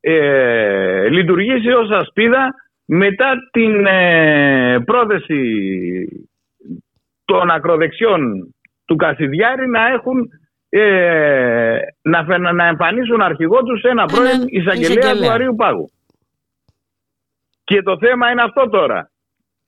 ε, 0.00 1.08
λειτουργήσει 1.08 1.68
ως 1.68 1.90
ασπίδα 1.90 2.54
μετά 2.84 3.34
την 3.50 3.86
ε, 3.86 4.78
πρόθεση 4.84 5.42
των 7.24 7.50
ακροδεξιών 7.50 8.54
του 8.84 8.96
Κασιδιάρη 8.96 9.68
να 9.68 9.86
έχουν 9.86 10.28
ε, 10.68 11.78
να, 12.02 12.24
φε- 12.24 12.38
να 12.38 12.66
εμφανίσουν 12.66 13.20
αρχηγό 13.20 13.62
τους 13.62 13.82
ένα 13.82 14.04
πρώην 14.04 14.26
Έναν 14.26 14.46
εισαγγελέα 14.48 14.94
του 14.94 15.00
εισαγγελέα. 15.00 15.32
Αρίου 15.32 15.54
Πάγου. 15.54 15.90
Και 17.64 17.82
το 17.82 17.98
θέμα 17.98 18.30
είναι 18.30 18.42
αυτό 18.42 18.68
τώρα. 18.68 19.10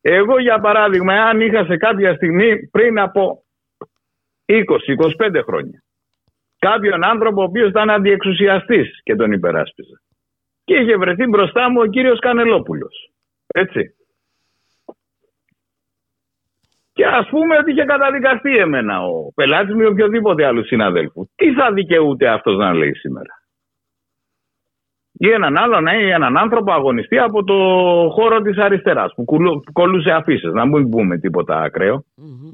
Εγώ 0.00 0.40
για 0.40 0.58
παράδειγμα, 0.60 1.14
αν 1.14 1.40
είχα 1.40 1.64
σε 1.64 1.76
κάποια 1.76 2.14
στιγμή 2.14 2.68
πριν 2.68 2.98
από 2.98 3.44
20-25 4.46 4.54
χρόνια 5.44 5.82
κάποιον 6.58 7.04
άνθρωπο 7.06 7.40
ο 7.40 7.44
οποίος 7.44 7.68
ήταν 7.68 7.90
αντιεξουσιαστής 7.90 9.00
και 9.02 9.14
τον 9.14 9.32
υπεράσπιζε 9.32 10.00
και 10.64 10.74
είχε 10.74 10.96
βρεθεί 10.96 11.26
μπροστά 11.26 11.70
μου 11.70 11.80
ο 11.80 11.86
κύριος 11.86 12.18
Κανελόπουλος. 12.18 13.10
Έτσι. 13.46 13.94
Και 16.92 17.06
ας 17.06 17.28
πούμε 17.28 17.56
ότι 17.56 17.70
είχε 17.70 17.84
καταδικαστεί 17.84 18.56
εμένα 18.56 19.02
ο 19.06 19.32
πελάτης 19.34 19.74
μου 19.74 19.80
ή 19.80 19.86
οποιοδήποτε 19.86 20.44
άλλου 20.44 20.64
συναδέλφου. 20.66 21.28
Τι 21.34 21.52
θα 21.52 21.72
δικαιούται 21.72 22.28
αυτός 22.28 22.56
να 22.56 22.72
λέει 22.74 22.94
σήμερα; 22.94 23.34
Ή 25.12 25.30
έναν 25.30 25.56
άλλον, 25.56 25.86
ή 25.86 26.10
έναν 26.10 26.36
άνθρωπο 26.36 26.72
αγωνιστή 26.72 27.18
από 27.18 27.44
το 27.44 27.54
χώρο 28.12 28.40
της 28.40 28.58
αριστεράς 28.58 29.12
που 29.14 29.24
κουλου- 29.24 29.64
που 29.64 29.72
κολούσε 29.72 30.10
αφήσεις, 30.10 30.52
να 30.52 30.66
μην 30.66 30.88
πούμε 30.88 31.18
τίποτα 31.18 31.60
ακραίο. 31.60 32.04
Μμμ. 32.14 32.52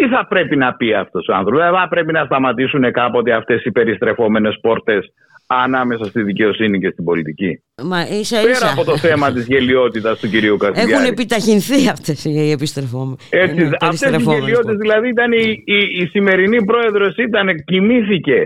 Τι 0.00 0.08
θα 0.08 0.26
πρέπει 0.28 0.56
να 0.56 0.74
πει 0.74 0.94
αυτός 0.94 1.26
ο 1.28 1.34
άνθρωπος; 1.34 1.62
Δεν 1.64 1.72
θα 1.80 1.88
πρέπει 1.88 2.12
να 2.12 2.24
σταματήσουν 2.24 2.92
κάποτε 2.92 3.32
αυτές 3.32 3.64
οι 3.64 3.70
περιστρεφόμενες 3.70 4.58
πόρτες 4.60 5.12
ανάμεσα 5.46 6.04
στη 6.04 6.22
δικαιοσύνη 6.22 6.78
και 6.78 6.90
στην 6.90 7.04
πολιτική; 7.04 7.62
Μα 7.82 8.00
ίσα 8.20 8.36
Πέρα 8.40 8.50
ίσα 8.50 8.72
από 8.72 8.84
το 8.84 8.96
θέμα 8.96 9.32
της 9.32 9.46
γελιότητας 9.46 10.18
του 10.20 10.28
κυρίου 10.28 10.56
Κασιδιάρη. 10.56 10.92
έχουν 10.92 11.04
επιταχυνθεί 11.04 11.88
αυτές 11.88 12.24
οι 12.24 12.50
επιστρεφόμενοι. 12.50 13.16
Έτσι, 13.30 13.54
Είναι 13.54 13.64
αυτές 13.64 13.78
οι 13.80 13.84
περιστρεφόμενες 14.02 14.38
γελιότητες 14.44 14.64
πόλεις. 14.64 14.80
δηλαδή 14.80 15.08
ήταν 15.08 15.32
η, 15.32 15.62
η, 15.64 16.02
η 16.02 16.06
σημερινή 16.06 16.64
πρόεδρος 16.64 17.16
ήταν, 17.16 17.46
κοιμήθηκε 17.64 18.38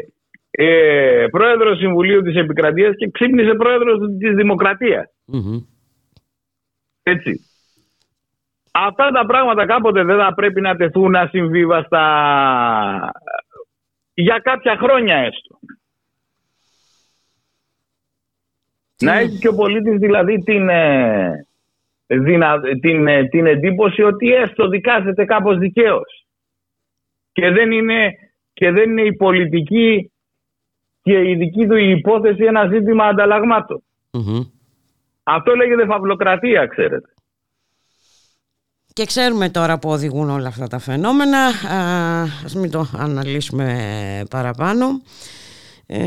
ε, 0.50 1.26
πρόεδρος 1.30 1.78
Συμβουλίου 1.78 2.22
της 2.22 2.34
Επικρατείας 2.36 2.94
και 2.96 3.10
ξύπνησε 3.12 3.54
πρόεδρος 3.54 3.98
της 4.20 4.34
Δημοκρατίας. 4.34 5.04
Μμμ. 5.26 5.58
Έτσι. 7.02 7.49
Αυτά 8.70 9.10
τα 9.10 9.26
πράγματα 9.26 9.66
κάποτε 9.66 10.02
δεν 10.04 10.18
θα 10.18 10.34
πρέπει 10.34 10.60
να 10.60 10.76
τεθούν 10.76 11.16
ασυμβίβαστα 11.16 12.02
για 14.14 14.38
κάποια 14.38 14.76
χρόνια 14.76 15.16
έστω. 15.16 15.58
Να 19.02 19.18
έχει 19.18 19.38
και 19.38 19.48
ο 19.48 19.54
πολίτης 19.54 19.98
δηλαδή 19.98 20.38
την, 20.38 20.68
ε, 20.68 21.46
δυνα- 22.06 22.60
την, 22.80 23.06
ε, 23.06 23.28
την 23.28 23.46
εντύπωση 23.46 24.02
ότι 24.02 24.32
έστω 24.34 24.68
δικάζεται 24.68 25.24
κάπως 25.24 25.58
δικαίως. 25.58 26.26
Και 27.32 27.40
Και 27.40 27.50
δεν 27.50 27.72
είναι, 27.72 28.12
και 28.52 28.70
δεν 28.70 28.90
είναι 28.90 29.02
η 29.02 29.16
πολιτική 29.16 30.12
και 31.02 31.28
η 31.30 31.34
δική 31.34 31.66
του 31.66 31.76
η 31.76 31.90
υπόθεση 31.90 32.44
ένα 32.44 32.66
ζήτημα 32.66 33.04
ανταλλαγμάτων. 33.04 33.82
Μμμ. 34.12 34.40
Αυτό 35.22 35.54
λέγεται 35.54 35.84
φαυλοκρατία, 35.86 36.66
ξέρετε. 36.66 37.14
Και 38.92 39.04
ξέρουμε 39.04 39.48
τώρα 39.48 39.78
που 39.78 39.90
οδηγούν 39.90 40.30
όλα 40.30 40.48
αυτά 40.48 40.66
τα 40.66 40.78
φαινόμενα. 40.78 41.38
Α, 41.46 42.22
ας 42.44 42.54
μην 42.54 42.70
το 42.70 42.86
αναλύσουμε 42.96 43.66
παραπάνω. 44.30 44.86
Ε, 45.86 45.98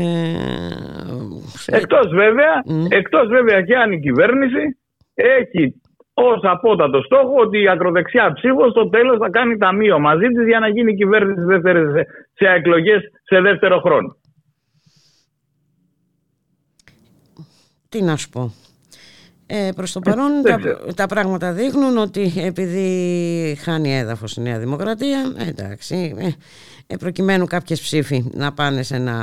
Εκτός 1.66 2.08
βέβαια, 2.14 2.62
Μμ. 2.66 2.86
εκτός 2.88 3.28
βέβαια 3.28 3.62
και 3.62 3.76
αν 3.76 3.92
η 3.92 4.00
κυβέρνηση 4.00 4.78
έχει 5.14 5.80
ως 6.14 6.40
απότατο 6.42 7.02
στόχο 7.02 7.34
ότι 7.40 7.62
η 7.62 7.68
ακροδεξιά 7.68 8.32
ψήφος 8.32 8.70
στο 8.70 8.88
τέλος 8.88 9.18
θα 9.18 9.30
κάνει 9.30 9.56
ταμείο 9.56 9.98
μαζί 9.98 10.26
της 10.26 10.46
για 10.46 10.58
να 10.58 10.68
γίνει 10.68 10.92
η 10.92 10.94
κυβέρνηση 10.96 11.40
δεύτερη 11.40 11.78
σε, 11.92 12.06
σε 12.32 12.44
εκλογές 12.44 13.00
σε 13.22 13.40
δεύτερο 13.40 13.80
χρόνο. 13.80 14.16
τι 17.88 18.02
να 18.02 18.16
σου 18.16 18.28
πω. 18.28 18.52
Ε, 19.46 19.70
προς 19.76 19.92
το 19.92 20.00
παρόν 20.00 20.42
δεν 20.42 20.52
τα, 20.52 20.58
ξέρω. 20.58 20.92
τα 20.94 21.06
πράγματα 21.06 21.52
δείχνουν 21.52 21.96
ότι 21.96 22.32
επειδή 22.36 23.58
χάνει 23.60 23.96
έδαφος 23.96 24.36
η 24.36 24.40
Νέα 24.40 24.58
Δημοκρατία, 24.58 25.32
ε, 25.38 25.48
εντάξει, 25.48 26.14
ε, 26.18 26.26
ε, 26.26 26.34
προκειμένου 26.98 27.46
κάποιες 27.46 27.80
ψήφοι 27.80 28.24
να 28.32 28.52
πάνε 28.52 28.82
σε 28.82 28.96
ένα 28.96 29.14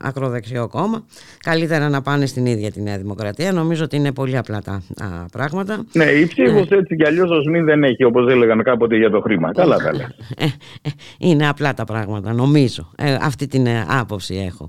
ακροδεξιό 0.00 0.68
κόμμα, 0.68 1.04
καλύτερα 1.42 1.88
να 1.88 2.02
πάνε 2.02 2.26
στην 2.26 2.46
ίδια 2.46 2.70
τη 2.70 2.82
Νέα 2.82 2.98
Δημοκρατία. 2.98 3.52
Νομίζω 3.52 3.84
ότι 3.84 3.96
είναι 3.96 4.12
πολύ 4.12 4.36
απλά 4.36 4.62
τα 4.62 4.72
α, 4.72 5.06
πράγματα. 5.32 5.84
Ναι, 5.92 6.04
η 6.04 6.26
ψήφος 6.26 6.68
έτσι 6.68 6.96
κι 6.96 7.06
αλλιώς 7.06 7.30
ο 7.30 7.42
Σμιν 7.42 7.64
δεν 7.64 7.84
έχει 7.84 8.04
όπως 8.04 8.30
έλεγαν 8.30 8.62
κάποτε 8.62 8.96
για 8.96 9.10
το 9.10 9.20
χρήμα. 9.20 9.52
Καλά 9.52 9.76
τα 9.76 9.92
λες. 9.92 10.06
Ε, 10.36 10.44
ε, 10.82 10.90
είναι 11.18 11.48
απλά 11.48 11.74
τα 11.74 11.84
πράγματα, 11.84 12.32
νομίζω. 12.32 12.90
Ε, 12.96 13.16
αυτή 13.20 13.46
την 13.46 13.66
ε, 13.66 13.86
άποψη 13.88 14.34
έχω. 14.34 14.68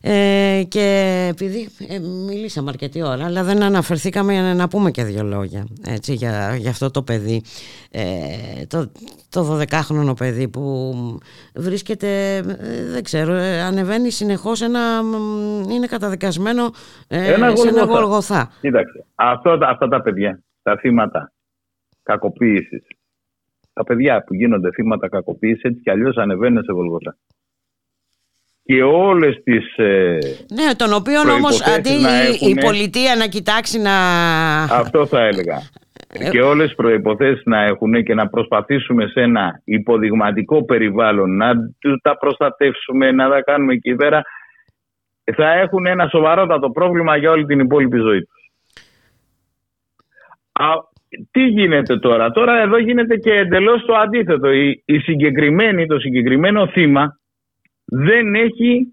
Ε, 0.00 0.62
και 0.68 1.26
επειδή 1.30 1.68
ε, 1.88 1.98
μιλήσαμε 1.98 2.68
αρκετή 2.68 3.02
ώρα, 3.02 3.24
αλλά 3.24 3.42
δεν 3.42 3.62
αναφερθήκαμε 3.62 4.40
να, 4.40 4.54
να 4.54 4.68
πούμε 4.68 4.90
και 4.90 5.04
δύο 5.04 5.22
λόγια 5.22 5.66
έτσι, 5.86 6.14
για, 6.14 6.56
για 6.56 6.70
αυτό 6.70 6.90
το 6.90 7.02
παιδί, 7.02 7.42
ε, 7.90 8.02
το, 8.68 8.90
το 9.30 9.58
12χρονο 9.60 10.14
παιδί 10.18 10.48
που 10.48 10.92
βρίσκεται, 11.54 12.36
ε, 12.36 12.42
δεν 12.90 13.02
ξέρω, 13.02 13.32
ε, 13.32 13.60
ανεβαίνει 13.62 14.10
συνεχώς 14.10 14.60
ένα, 14.60 15.02
μ, 15.02 15.70
είναι 15.70 15.86
καταδικασμένο 15.86 16.70
ε, 17.08 17.32
Ένα 17.32 17.56
σε 17.56 17.68
ένα 17.68 17.78
Γολγοθά. 17.84 18.00
γολγοθά. 18.00 18.50
Κοίταξε, 18.60 19.04
αυτό, 19.14 19.58
αυτά 19.62 19.88
τα 19.88 20.02
παιδιά, 20.02 20.42
τα 20.62 20.76
θύματα 20.76 21.32
κακοποίησης, 22.02 22.82
τα 23.72 23.84
παιδιά 23.84 24.24
που 24.24 24.34
γίνονται 24.34 24.70
θύματα 24.70 25.08
κακοποίησης 25.08 25.62
έτσι 25.62 25.80
κι 25.80 25.90
αλλιώς 25.90 26.16
ανεβαίνουν 26.16 26.62
σε 26.64 26.72
Γολγοθά. 26.72 27.16
Και 28.62 28.82
όλες 28.82 29.40
τις... 29.44 29.76
ε, 29.76 30.18
Ναι, 30.54 30.74
τον 30.76 30.92
οποίο 30.92 31.20
όμως 31.20 31.58
Προϋποθέσεις 31.62 31.76
αντί 31.76 32.02
να 32.02 32.22
η- 32.22 32.26
η 32.26 32.30
έχουνε- 32.30 32.64
πολιτεία 32.64 33.16
να 33.16 33.26
κοιτάξει 33.26 33.78
να... 33.78 33.92
Αυτό 34.62 35.06
θα 35.06 35.20
έλεγα. 35.20 35.62
Ε, 36.12 36.30
και 36.30 36.42
όλες 36.42 36.66
τις 36.66 36.76
προϋποθέσεις 36.76 37.42
να 37.44 37.62
έχουν 37.62 38.02
και 38.02 38.14
να 38.14 38.28
προσπαθήσουμε 38.28 39.06
σε 39.06 39.20
ένα 39.20 39.60
υποδειγματικό 39.64 40.64
περιβάλλον 40.64 41.36
να 41.36 41.54
του 41.78 42.00
τα 42.02 42.18
προστατεύσουμε, 42.18 43.10
να 43.10 43.28
τα 43.28 43.42
κάνουμε 43.42 43.72
εκεί 43.72 43.94
πέρα 43.94 44.22
θα 45.36 45.52
έχουν 45.52 45.86
ένα 45.86 46.08
σοβαρότατο 46.08 46.70
πρόβλημα 46.70 47.16
για 47.16 47.30
όλη 47.30 47.44
την 47.44 47.60
υπόλοιπη 47.60 47.98
ζωή 47.98 48.20
τους. 48.20 48.52
Α, 50.52 50.66
τι 51.30 51.42
γίνεται 51.46 51.98
τώρα; 51.98 52.30
Τώρα 52.30 52.60
εδώ 52.60 52.78
γίνεται 52.78 53.16
και 53.16 53.32
εντελώς 53.32 53.84
το 53.84 53.94
αντίθετο. 53.94 54.52
Η, 54.52 54.82
η 54.84 54.98
συγκεκριμένη, 54.98 55.86
το 55.86 55.98
συγκεκριμένο 55.98 56.66
θύμα 56.66 57.20
δεν 57.84 58.34
έχει 58.34 58.86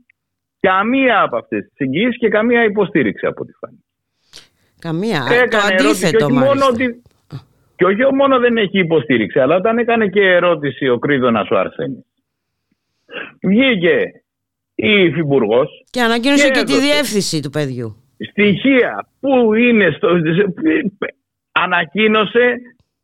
καμία 0.59 1.21
από 1.21 1.37
αυτές 1.37 1.61
τις 1.63 1.73
εγγυήσεις 1.77 2.17
και 2.17 2.29
καμία 2.29 2.63
υποστήριξη 2.63 3.25
από 3.25 3.41
ό,τι 3.41 3.51
φάνηκε. 3.53 3.81
Καμία. 4.79 5.23
το 5.27 5.33
Έκανε 5.33 5.73
ερώτηση 5.73 5.99
και 5.99 6.07
αντίθετο 6.07 6.25
όχι, 6.25 6.33
μόνο 6.33 6.45
μάλιστα. 6.45 6.67
ότι, 6.67 7.01
και 7.77 7.85
όχι 7.85 8.15
μόνο 8.15 8.39
δεν 8.39 8.57
έχει 8.57 8.79
υποστήριξη, 8.79 9.39
αλλά 9.39 9.55
όταν 9.55 9.77
έκανε 9.77 10.07
και 10.07 10.21
ερώτηση 10.21 10.87
ο 10.89 10.97
Κρίδωνας 10.99 11.49
ο 11.49 11.57
Αρσένης. 11.57 12.05
Βγήκε 13.41 13.97
η 14.75 15.03
Υφυπουργός 15.03 15.69
Και 15.89 16.01
ανακοίνωσε 16.01 16.47
Και 16.47 16.59
και, 16.59 16.63
τη 16.63 16.73
έδωσε. 16.73 16.87
διεύθυνση 16.91 17.41
του 17.41 17.49
παιδιού. 17.49 17.95
στοιχεία 18.29 19.07
που 19.19 19.53
είναι 19.53 19.91
στο... 19.91 20.09
Ανακοίνωσε, 21.51 22.55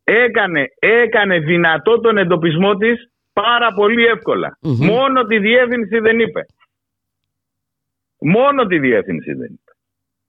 έκανε, 0.03 0.65
έκανε 0.79 1.39
δυνατό 1.39 1.99
τον 1.99 2.17
εντοπισμό 2.17 2.75
της 2.75 3.11
πάρα 3.33 3.73
πολύ 3.73 4.05
εύκολα. 4.05 4.57
Μμμ. 4.61 4.85
Μόνο 4.85 5.23
τη 5.23 5.39
διεύθυνση 5.39 5.99
δεν 5.99 6.19
είπε. 6.19 6.45
Μόνο 8.19 8.65
τη 8.65 8.79
διεύθυνση 8.79 9.33
δεν 9.33 9.49
είπε. 9.51 9.62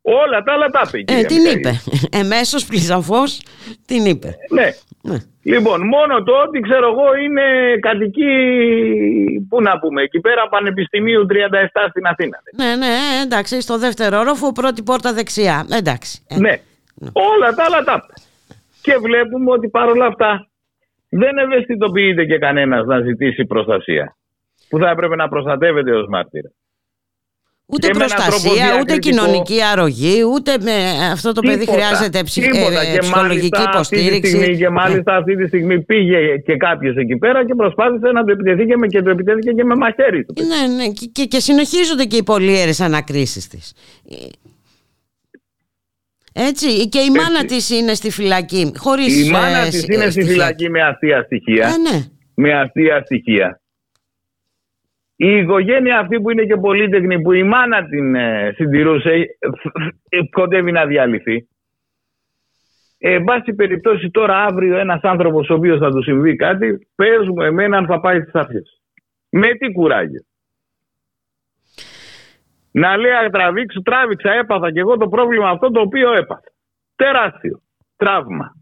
Όλα 0.06 0.42
τα 0.42 0.52
άλλα 0.52 0.66
τα 0.66 0.80
είπε. 0.92 0.98
η 0.98 1.00
Ε, 1.00 1.04
κυρία 1.22 1.26
την 1.26 1.36
Μιχαήλ. 1.36 1.58
είπε. 1.58 1.72
Εμέσως 2.18 2.64
πλησαφώς 2.66 3.40
την 3.86 4.04
είπε. 4.04 4.36
Ναι. 4.50 4.68
Ναι. 5.02 5.18
Λοιπόν, 5.42 5.86
μόνο 5.86 6.22
το 6.22 6.32
ότι 6.46 6.60
ξέρω 6.60 6.86
εγώ 6.88 7.14
είναι 7.24 7.42
κατοική, 7.80 8.30
πού 9.48 9.62
να 9.62 9.78
πούμε, 9.78 10.02
εκεί 10.02 10.20
πέρα 10.20 10.48
Πανεπιστημίου 10.48 11.26
37 11.30 11.86
στην 11.90 12.06
Αθήνα. 12.06 12.38
Ναι, 12.56 12.76
ναι, 12.76 12.94
εντάξει, 13.24 13.60
στο 13.60 13.78
δεύτερο 13.78 14.18
όροφο, 14.18 14.52
πρώτη 14.52 14.82
πόρτα 14.82 15.12
δεξιά. 15.12 15.66
Εντάξει. 15.70 16.24
Ε, 16.28 16.38
Ναι. 16.38 16.58
Όλα 17.12 17.54
τα 17.54 17.64
άλλα 17.64 17.84
τα 17.84 17.92
είπε. 18.04 18.14
Και 18.82 18.96
βλέπουμε 18.96 19.50
ότι 19.50 19.68
παρόλα 19.68 20.06
αυτά 20.06 20.48
δεν 21.08 21.38
ευαισθητοποιείται 21.38 22.24
και 22.24 22.38
κανένας 22.38 22.86
να 22.86 23.00
ζητήσει 23.00 23.44
προστασία. 23.44 24.16
Που 24.68 24.78
θα 24.78 24.88
έπρεπε 24.90 25.16
να 25.16 25.28
προστατεύεται 25.28 25.92
ως 25.96 26.06
μάρτυρα. 26.08 26.50
Ούτε 27.66 27.86
και 27.86 27.92
με 27.98 28.04
έναν 28.04 28.16
προστασία, 28.16 28.50
τρόπο 28.66 28.80
ούτε 28.80 28.94
διακριτικό. 28.94 29.24
κοινωνική 29.24 29.62
αρρωγή, 29.72 30.22
ούτε 30.34 30.52
με 30.60 30.72
αυτό 31.12 31.32
το 31.32 31.40
παιδί 31.40 31.58
Τίποτα, 31.58 31.76
χρειάζεται 31.86 32.22
ψυχ- 32.22 32.50
τίποτα. 32.50 32.80
ε, 32.80 32.92
Και 32.92 32.98
ψυχολογική 32.98 33.48
μάλιστα 33.50 33.78
αυτή 33.78 33.96
τη 33.96 34.02
υποστήριξη. 34.02 34.30
στιγμή- 34.36 34.58
Και 34.58 34.68
μάλιστα 34.68 35.16
αυτή 35.16 35.36
τη 35.36 35.46
στιγμή 35.46 35.82
πήγε 35.82 36.18
και 36.46 36.56
κάποιος 36.56 36.96
εκεί 36.96 37.16
πέρα 37.16 37.44
και 37.46 37.54
προσπάθησε 37.54 38.10
να 38.12 38.24
το 38.24 38.32
επιτεθεί 38.32 38.64
και, 38.66 38.76
με, 38.76 38.86
και 38.86 39.02
το 39.02 39.10
επιτέθηκε 39.10 39.50
και 39.50 39.64
με 39.64 39.74
μαχαίρι 39.74 40.24
του. 40.24 40.34
Ναι, 40.46 40.74
ναι, 40.74 40.88
και, 40.88 41.06
και, 41.12 41.24
και 41.24 41.40
συνεχίζονται 41.40 42.04
και 42.04 42.16
οι 42.16 42.22
πολύερες 42.22 42.80
ανακρίσεις 42.80 43.48
της. 43.48 43.72
Έτσι, 46.32 46.88
και 46.88 46.98
η 46.98 47.10
μάνα 47.10 47.44
της 47.44 47.70
είναι 47.70 47.94
στη 47.94 48.10
φυλακή, 48.10 48.72
χωρίς 48.76 49.26
Η 49.26 49.30
μάνα 49.30 49.58
ε, 49.58 49.68
της 49.68 49.80
σ- 49.80 49.88
είναι 49.92 50.04
ε, 50.04 50.10
στη 50.10 50.10
στοιχεία. 50.10 50.32
φυλακή 50.32 50.70
με 50.70 50.82
αστεία 50.82 51.22
στοιχεία. 51.22 51.66
Ε, 51.68 51.76
ναι. 51.90 52.04
με 52.34 52.54
αστεία 52.60 53.02
στοιχεία. 53.04 53.60
Η 55.24 55.36
οικογένεια 55.36 55.98
αυτή 55.98 56.20
που 56.20 56.30
είναι 56.30 56.44
και 56.44 56.56
πολύτεχνη 56.56 57.20
που 57.20 57.32
η 57.32 57.42
μάνα 57.42 57.84
την 57.88 58.14
ε, 58.14 58.52
συντηρούσε 58.54 59.10
ε, 59.10 59.26
ε, 60.08 60.20
κοντεύει 60.30 60.72
να 60.72 60.86
διαλυθεί. 60.86 61.48
Ε, 62.98 63.12
εν 63.12 63.24
πάση 63.24 63.54
περιπτώσει 63.54 64.10
τώρα 64.10 64.44
αύριο 64.44 64.78
ένας 64.78 65.00
άνθρωπος 65.02 65.50
ο 65.50 65.54
οποίος 65.54 65.78
θα 65.78 65.90
του 65.90 66.02
συμβεί 66.02 66.36
κάτι 66.36 66.88
πες 66.94 67.28
μου 67.28 67.42
εμένα 67.42 67.76
αν 67.76 67.86
θα 67.86 68.00
πάει 68.00 68.20
στις 68.20 68.34
αρχές. 68.34 68.82
Με 69.30 69.54
τι 69.54 69.72
κουράγιο. 69.72 70.24
Να 72.70 72.96
λέει 72.96 73.12
«Α, 73.12 73.30
τραβήξω, 73.30 73.82
τράβηξα, 73.82 74.32
έπαθα 74.32 74.72
και 74.72 74.80
εγώ 74.80 74.96
το 74.96 75.08
πρόβλημα 75.08 75.48
αυτό 75.48 75.70
το 75.70 75.80
οποίο 75.80 76.12
έπαθα. 76.12 76.52
Τεράστιο 76.96 77.62
τραύμα. 77.96 78.52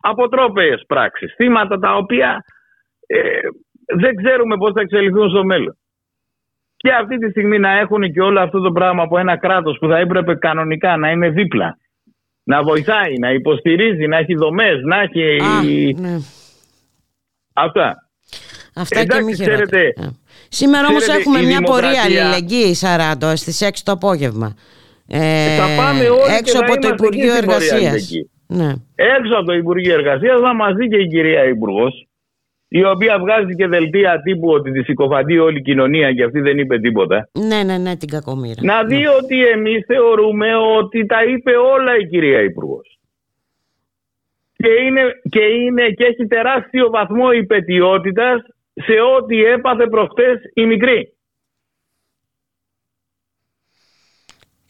Αποτρόπαιες 0.00 0.84
πράξεις, 0.86 1.34
θύματα 1.34 1.78
τα 1.78 1.96
οποία 1.96 2.44
ε, 3.06 3.38
δεν 3.86 4.14
ξέρουμε 4.22 4.56
πώς 4.56 4.72
θα 4.72 4.80
εξελιχθούν 4.80 5.28
στο 5.30 5.44
μέλλον. 5.44 5.76
Και 6.76 6.90
αυτή 6.92 7.18
τη 7.18 7.30
στιγμή 7.30 7.58
να 7.58 7.70
έχουν 7.78 8.12
και 8.12 8.20
όλο 8.20 8.40
αυτό 8.40 8.60
το 8.60 8.72
πράγμα 8.72 9.02
από 9.02 9.18
ένα 9.18 9.36
κράτος 9.36 9.76
που 9.80 9.88
θα 9.88 9.98
έπρεπε 9.98 10.34
κανονικά 10.34 10.96
να 10.96 11.10
είναι 11.10 11.28
δίπλα, 11.30 11.78
να 12.42 12.62
βοηθάει, 12.62 13.18
να 13.18 13.30
υποστηρίζει, 13.32 14.06
να 14.06 14.16
έχει 14.16 14.34
δομές, 14.34 14.80
να 14.82 15.00
έχει 15.00 15.36
Α, 15.40 15.62
ναι. 16.00 16.18
αυτά. 17.52 17.96
Αυτά 18.74 19.00
Εντάξει, 19.00 19.18
και 19.18 19.24
μη 19.24 19.34
χειρότερα. 19.34 19.66
ξέρετε, 19.66 20.02
Ε. 20.02 20.08
Σήμερα 20.48 20.86
όμως 20.88 21.00
ξέρετε, 21.02 21.20
έχουμε 21.22 21.38
η 21.38 21.46
μια 21.46 21.60
πορεία 21.60 21.88
δημοκρατία- 21.90 22.22
αλληλεγγύη 22.24 22.74
Σαράντο 22.74 23.36
στις 23.36 23.60
6 23.60 23.82
το 23.84 23.92
απόγευμα. 23.92 24.54
Ε, 25.08 25.56
θα 25.56 25.82
πάμε 25.82 26.08
όλοι 26.08 26.32
έξω 26.38 26.42
και 26.42 26.50
θα 26.50 26.58
από 26.58 26.66
το 26.66 26.72
είμαστε 26.86 26.88
Υπουργείο 26.88 27.24
εκεί 27.26 27.36
στην 27.36 27.46
πορεία 27.46 27.66
Εργασίας. 27.66 27.90
αλληλεγγύη. 27.92 28.30
Ναι. 28.46 28.72
Έξω 28.94 29.34
από 29.36 29.44
το 29.46 29.52
Υπουργείο 29.52 29.94
Εργασίας 29.94 30.40
να 30.40 30.54
μας 30.54 30.74
δει 30.74 30.88
και 30.88 30.96
η 30.96 31.06
κυρία 31.06 31.44
Υπουργός, 31.44 32.06
η 32.80 32.84
οποία 32.84 33.18
βγάζει 33.18 33.54
και 33.54 33.66
δελτία 33.66 34.20
τύπου 34.22 34.48
ότι 34.48 34.70
τη 34.70 34.82
συκοφαντεί 34.82 35.38
όλη 35.38 35.58
η 35.58 35.62
κοινωνία 35.62 36.12
και 36.12 36.24
αυτή 36.24 36.40
δεν 36.40 36.58
είπε 36.58 36.78
τίποτα. 36.78 37.28
ναι, 37.48 37.62
ναι, 37.62 37.78
ναι, 37.78 37.96
την 37.96 38.08
κακομοίρα. 38.08 38.60
Να 38.62 38.84
δει 38.84 39.06
ότι 39.06 39.46
εμείς 39.46 39.84
θεωρούμε 39.86 40.48
ότι 40.78 41.06
τα 41.06 41.24
είπε 41.24 41.52
όλα 41.56 41.96
η 41.96 42.06
κυρία 42.06 42.40
Υπουργός. 42.40 42.98
Και, 44.56 44.68
είναι, 44.86 45.02
και, 45.30 45.40
είναι, 45.40 45.90
και 45.90 46.04
έχει 46.04 46.26
τεράστιο 46.26 46.90
βαθμό 46.90 47.32
υπετιότητας 47.32 48.40
σε 48.74 48.96
ό,τι 49.16 49.44
έπαθε 49.44 49.86
προχτές 49.86 50.36
η 50.54 50.66
μικρή. 50.66 51.14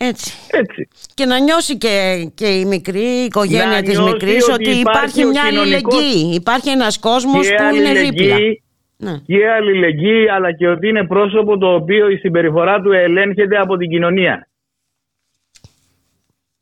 Έτσι. 0.05 0.33
Έτσι. 0.51 0.89
Και 1.15 1.25
να 1.25 1.39
νιώσει 1.39 1.79
και, 1.79 2.27
και 2.35 2.47
η 2.47 2.65
μικρή 2.65 3.01
η 3.21 3.25
οικογένεια 3.25 3.67
Να 3.67 3.83
της 3.83 3.99
νιώσει 3.99 4.13
μικρής 4.13 4.49
ότι 4.49 4.53
ότι 4.53 4.71
υπάρχει 4.79 4.81
υπάρχει 4.81 5.25
ο 5.25 5.29
μια 5.29 5.43
κοινωνικός- 5.49 5.95
αλληλεγγύη. 5.95 6.35
Υπάρχει 6.35 6.69
ένας 6.71 6.99
κόσμος 6.99 7.49
και 7.49 7.55
που 7.55 7.75
είναι 7.77 7.93
δίπλα. 7.93 8.35
αλληλεγγύη 8.35 8.63
Ναι. 8.97 9.15
και 9.27 9.49
αλληλεγγύη 9.51 10.29
αλλά 10.29 10.53
και 10.53 10.69
ότι 10.69 10.89
είναι 10.89 11.07
πρόσωπο 11.07 11.59
το 11.59 11.75
οποίο 11.75 12.09
η 12.11 12.17
συμπεριφορά 12.17 12.81
του 12.81 12.93
ελέγχεται 12.93 13.57
από 13.59 13.77
την 13.77 13.89
κοινωνία. 13.89 14.47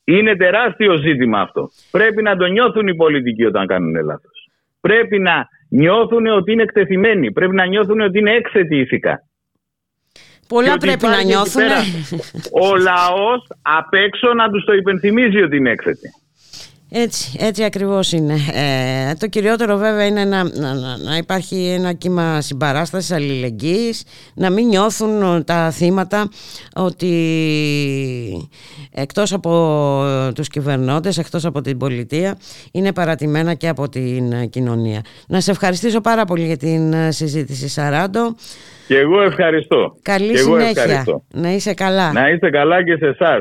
Είναι 0.05 0.37
τεράστιο 0.37 0.97
ζήτημα 0.97 1.41
αυτό. 1.41 1.71
Πρέπει 1.91 2.23
να 2.23 2.37
το 2.37 2.47
νιώθουν 2.47 2.87
οι 2.89 2.95
πολιτικοί 2.97 3.45
όταν 3.45 3.67
κάνουν 3.67 4.05
λάθος. 4.05 4.49
Πρέπει 4.81 5.19
να 5.19 5.49
νιώθουν 5.69 6.27
ότι 6.27 6.53
είναι 6.53 6.62
εκτεθειμένοι. 6.62 7.33
Πρέπει 7.33 7.55
να 7.55 7.67
νιώθουν 7.67 8.01
ότι 8.01 8.19
είναι 8.19 8.31
έξαιτοι 8.31 8.77
ηθικά. 8.79 9.25
Πολλά 10.51 10.66
Και 10.66 10.72
ότι 10.72 10.86
πρέπει 10.86 11.05
να 11.05 11.10
υπάρχει 11.10 11.27
εκεί 11.27 11.36
νιώθουν. 11.36 11.62
πέρα 11.62 11.81
Ο 12.70 12.77
λαός 12.77 13.47
απ' 13.62 13.94
έξω 13.94 14.35
να 14.35 14.51
τους 14.51 14.64
το 14.64 14.72
υπενθυμίζει 14.72 15.43
ότι 15.43 15.56
είναι 15.56 15.70
έξαιτοι. 15.70 16.09
Έτσι, 16.93 17.36
έτσι 17.39 17.64
ακριβώς 17.64 18.12
είναι. 18.12 18.35
Ε, 18.52 19.14
το 19.14 19.27
κυριότερο 19.27 19.77
βέβαια 19.77 20.06
είναι 20.06 20.24
να, 20.24 20.43
να, 20.44 20.74
να- 20.74 20.97
να 20.97 21.16
υπάρχει 21.16 21.66
ένα 21.68 21.93
κύμα 21.93 22.40
συμπαράστασης, 22.40 23.10
αλληλεγγύης, 23.10 24.02
να 24.35 24.51
μην 24.51 24.66
νιώθουν 24.66 25.22
ε, 25.22 25.43
τα 25.43 25.70
θύματα 25.70 26.28
ότι 26.74 27.10
εκτός 28.93 29.32
από 29.32 29.52
τους 30.35 30.48
κυβερνώντες, 30.48 31.18
εκτός 31.18 31.44
από 31.44 31.60
την 31.60 31.78
πολιτεία, 31.78 32.39
είναι 32.72 32.93
παρατημένα 32.93 33.55
και 33.55 33.68
από 33.68 33.89
την 33.89 34.32
ε, 34.32 34.47
κοινωνία. 34.47 35.01
Να 35.28 35.40
σε 35.40 35.51
ευχαριστήσω 35.51 36.01
πάρα 36.01 36.24
πολύ 36.24 36.44
για 36.47 36.56
την 36.56 36.93
ε, 36.93 37.10
συζήτηση 37.10 37.68
Σαράντο. 37.68 38.35
Και 38.91 38.99
εγώ 38.99 39.23
ευχαριστώ. 39.23 39.97
Καλή 40.03 40.33
Και 40.33 40.39
εγώ 40.39 40.59
συνέχεια. 40.59 40.83
ευχαριστώ. 40.83 41.25
Να 41.35 41.53
είσαι 41.53 41.75
καλά. 41.75 42.12
Να 42.12 42.29
είστε 42.29 42.51
καλά 42.51 42.85
και 42.85 42.97
σε 42.97 43.07
εσάς. 43.07 43.41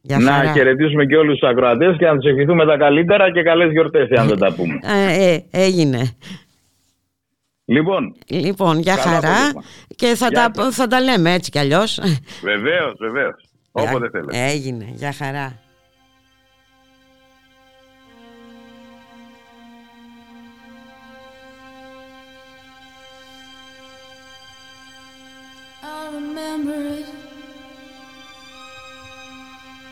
Για 0.00 0.18
Να 0.18 0.32
χαρά. 0.32 0.52
χαιρετήσουμε 0.52 1.04
και 1.06 1.16
όλους 1.16 1.38
τους 1.38 1.48
ακροατές 1.48 1.96
και 1.98 2.06
να 2.06 2.16
τους 2.16 2.30
ευχηθούμε 2.30 2.66
τα 2.66 2.76
καλύτερα 2.76 3.30
και 3.32 3.42
καλές 3.42 3.70
γιορτές, 3.70 4.08
αν 4.18 4.28
δεν 4.28 4.38
τα 4.38 4.54
πούμε. 4.54 4.78
Ε, 4.84 5.32
ε, 5.32 5.40
έγινε. 5.50 6.10
Λοιπόν, 7.64 8.14
Λοιπόν, 8.26 8.78
για 8.78 8.94
Καλά 8.94 9.06
χαρά 9.14 9.28
απόγευμα. 9.36 9.62
και 9.96 10.06
θα 10.14 10.28
Γεια 10.32 10.50
τα, 10.50 10.70
θα 10.70 10.86
τα 10.86 11.00
λέμε 11.00 11.32
έτσι 11.32 11.50
κι 11.50 11.58
αλλιώς. 11.58 12.00
βεβαίως, 12.42 12.94
βεβαίως. 12.98 13.34
Όποτε 13.72 14.08
θέλετε. 14.10 14.44
Έγινε, 14.50 14.86
για 14.94 15.12
χαρά. 15.12 15.58
Remember 26.46 26.80
it 26.98 27.06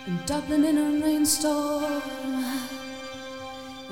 in 0.06 0.18
Dublin 0.24 0.64
in 0.64 0.78
a 0.78 1.04
rainstorm, 1.04 2.02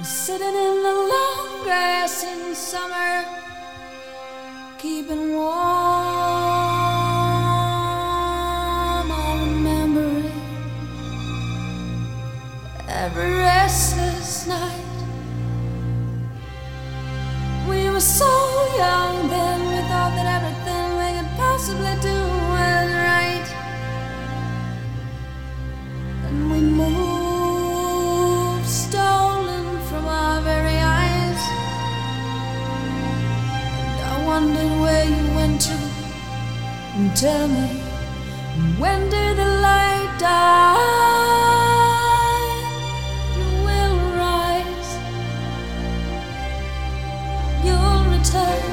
sitting 0.04 0.46
in 0.46 0.82
the 0.86 0.96
long 1.12 1.62
grass 1.64 2.22
in 2.22 2.54
summer, 2.54 3.24
keeping 4.78 5.34
warm. 5.34 5.50
I 9.10 9.38
remember 9.40 10.06
it 10.18 10.32
every 12.88 13.32
restless 13.32 14.46
night. 14.46 14.86
We 17.68 17.90
were 17.90 18.00
so 18.00 18.32
young 18.76 19.28
then, 19.28 19.60
we 19.66 19.80
thought 19.88 20.12
that 20.14 20.26
everything 20.36 20.86
we 21.00 21.08
could 21.18 21.30
possibly 21.36 21.94
do 22.00 22.41
And 26.32 26.50
we 26.50 26.60
moved, 26.60 28.66
stolen 28.66 29.78
from 29.88 30.06
our 30.06 30.40
very 30.40 30.78
eyes. 30.78 31.40
Where 34.32 35.04
you 35.04 35.26
went 35.36 35.60
to. 35.60 35.76
And 36.96 37.14
tell 37.14 37.48
me, 37.48 37.68
when 38.80 39.10
did 39.10 39.36
the 39.36 39.44
light 39.68 40.16
die? 40.18 40.78
You 43.36 43.44
will 43.66 43.96
rise 44.16 44.92
you'll 47.64 48.04
return 48.16 48.72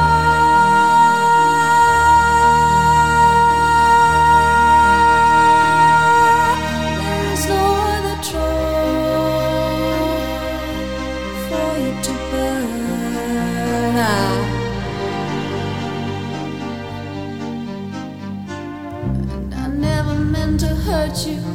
you. 21.17 21.50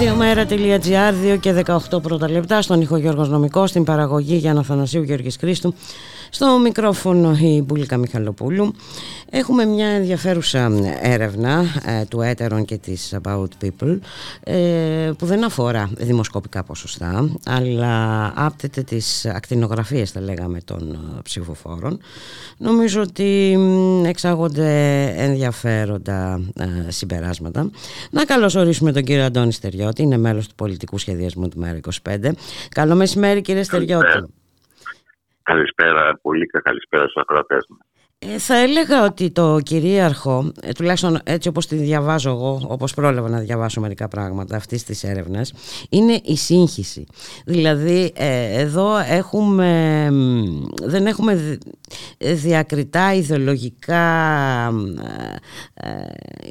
Ραδιομέρα.gr 0.00 1.34
2 1.34 1.38
και 1.40 1.64
18 1.66 2.02
πρώτα 2.02 2.30
λεπτά 2.30 2.62
στον 2.62 2.80
ήχο 2.80 2.96
Γιώργος 2.96 3.28
Νομικός, 3.28 3.70
στην 3.70 3.84
παραγωγή 3.84 4.36
για 4.36 4.52
Αθανασίου 4.52 5.02
Γιώργης 5.02 5.36
Κρίστου, 5.36 5.74
στο 6.30 6.58
μικρόφωνο 6.58 7.36
η 7.40 7.62
Μπουλίκα 7.62 7.96
Μιχαλοπούλου. 7.96 8.74
Έχουμε 9.30 9.64
μια 9.64 9.86
ενδιαφέρουσα 9.86 10.70
έρευνα 11.00 11.64
ε, 11.84 12.04
του 12.04 12.20
Έτερον 12.20 12.64
και 12.64 12.76
της 12.76 13.14
About 13.22 13.48
People 13.62 13.98
ε, 14.44 15.10
που 15.18 15.26
δεν 15.26 15.44
αφορά 15.44 15.90
δημοσκοπικά 15.96 16.64
ποσοστά 16.64 17.30
αλλά 17.46 18.24
άπτεται 18.36 18.82
τις 18.82 19.26
ακτινογραφίες 19.26 20.10
θα 20.10 20.20
λέγαμε 20.20 20.60
των 20.64 20.92
ε, 20.92 21.20
ψηφοφόρων. 21.22 22.00
Νομίζω 22.56 23.00
ότι 23.00 23.58
εξάγονται 24.04 25.04
ενδιαφέροντα 25.16 26.40
ε, 26.54 26.90
συμπεράσματα. 26.90 27.70
Να 28.10 28.24
καλωσορίσουμε 28.24 28.92
τον 28.92 29.04
κύριο 29.04 29.24
Αντώνη 29.24 29.52
Στεριώτη, 29.52 30.02
είναι 30.02 30.16
μέλος 30.16 30.48
του 30.48 30.54
πολιτικού 30.54 30.98
σχεδιασμού 30.98 31.48
του 31.48 31.62
ΜΕΡΑ25. 31.64 32.30
Καλό 32.68 32.94
μεσημέρι 32.94 33.40
κύριε 33.40 33.62
Στεριώτη. 33.62 34.39
Καλησπέρα, 35.50 36.18
πολύ 36.22 36.46
καλησπέρα 36.46 37.02
στους 37.02 37.22
ακροατές 37.22 37.66
μας. 37.68 37.78
Ε, 38.18 38.38
θα 38.38 38.56
έλεγα 38.56 39.04
ότι 39.04 39.30
το 39.30 39.58
κυρίαρχο, 39.62 40.52
ε, 40.62 40.72
τουλάχιστον 40.72 41.18
έτσι 41.24 41.48
όπως 41.48 41.66
τη 41.66 41.76
διαβάζω 41.76 42.30
εγώ, 42.30 42.66
όπως 42.68 42.94
πρόλαβα 42.94 43.28
να 43.28 43.38
διαβάσω 43.38 43.80
μερικά 43.80 44.08
πράγματα 44.08 44.56
αυτής 44.56 44.84
της 44.84 45.04
έρευνας, 45.04 45.52
είναι 45.90 46.20
η 46.24 46.36
σύγχυση. 46.36 47.06
Δηλαδή 47.46 48.12
ε, 48.16 48.60
εδώ 48.60 48.96
έχουμε, 48.96 50.08
δεν 50.82 51.06
έχουμε 51.06 51.58
διακριτά 52.18 53.14
ιδεολογικά, 53.14 54.04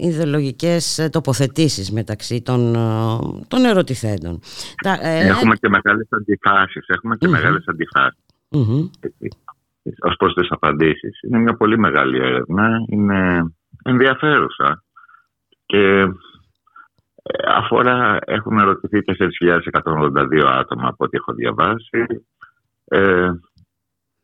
ιδεολογικές 0.02 1.10
τοποθετήσεις 1.12 1.92
μεταξύ 1.92 2.42
των, 2.42 2.74
των 3.48 3.66
ερωτηθέντων. 3.66 4.40
Έχουμε 5.02 5.56
και 5.56 5.70
μεγάλες 5.70 6.08
αντιφάσεις, 6.10 6.88
έχουμε 6.88 7.16
και 7.16 7.28
μεγάλες 7.28 7.64
αντιφάσεις. 7.68 8.29
Mm-hmm. 8.52 8.90
Ως 10.02 10.16
προς 10.18 10.34
τις 10.34 10.52
απαντήσεις. 10.52 11.20
Είναι 11.22 11.38
μια 11.38 11.54
πολύ 11.54 11.78
μεγάλη 11.78 12.18
έρευνα, 12.18 12.86
είναι 12.90 13.52
ενδιαφέρουσα 13.84 14.84
και 15.66 16.14
ε, 17.22 17.52
αφορά, 17.56 18.20
έχουν 18.26 18.58
ερωτηθεί 18.58 19.00
4.182 19.06 20.44
άτομα 20.46 20.88
από 20.88 21.06
ό,τι 21.06 21.18
έχω 21.18 21.34
διαβάσει 21.34 22.06
ε, 22.86 23.30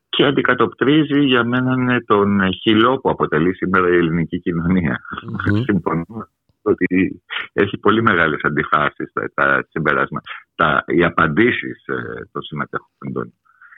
και 0.10 0.26
αντικατοπτρίζει 0.26 1.20
για 1.20 1.44
μένα 1.44 2.02
τον 2.06 2.54
χυλό 2.62 2.98
που 2.98 3.10
αποτελεί 3.10 3.56
σήμερα 3.56 3.88
η 3.88 3.96
ελληνική 3.96 4.40
κοινωνία. 4.40 5.00
Mm-hmm. 5.00 5.62
Συμφωνώ 5.64 6.28
ότι 6.62 7.22
έχει 7.54 7.78
πολύ 7.78 8.02
μεγάλες 8.02 8.40
αντιφάσεις 8.44 9.12
τα, 9.14 9.32
τα 9.34 9.68
συμπεράσματα, 9.70 10.30
τα, 10.56 10.84
οι 10.88 11.04
απαντήσεις 11.04 11.86
ε, 11.86 12.28
των 12.32 12.42
συμμετέχοντων 12.42 13.34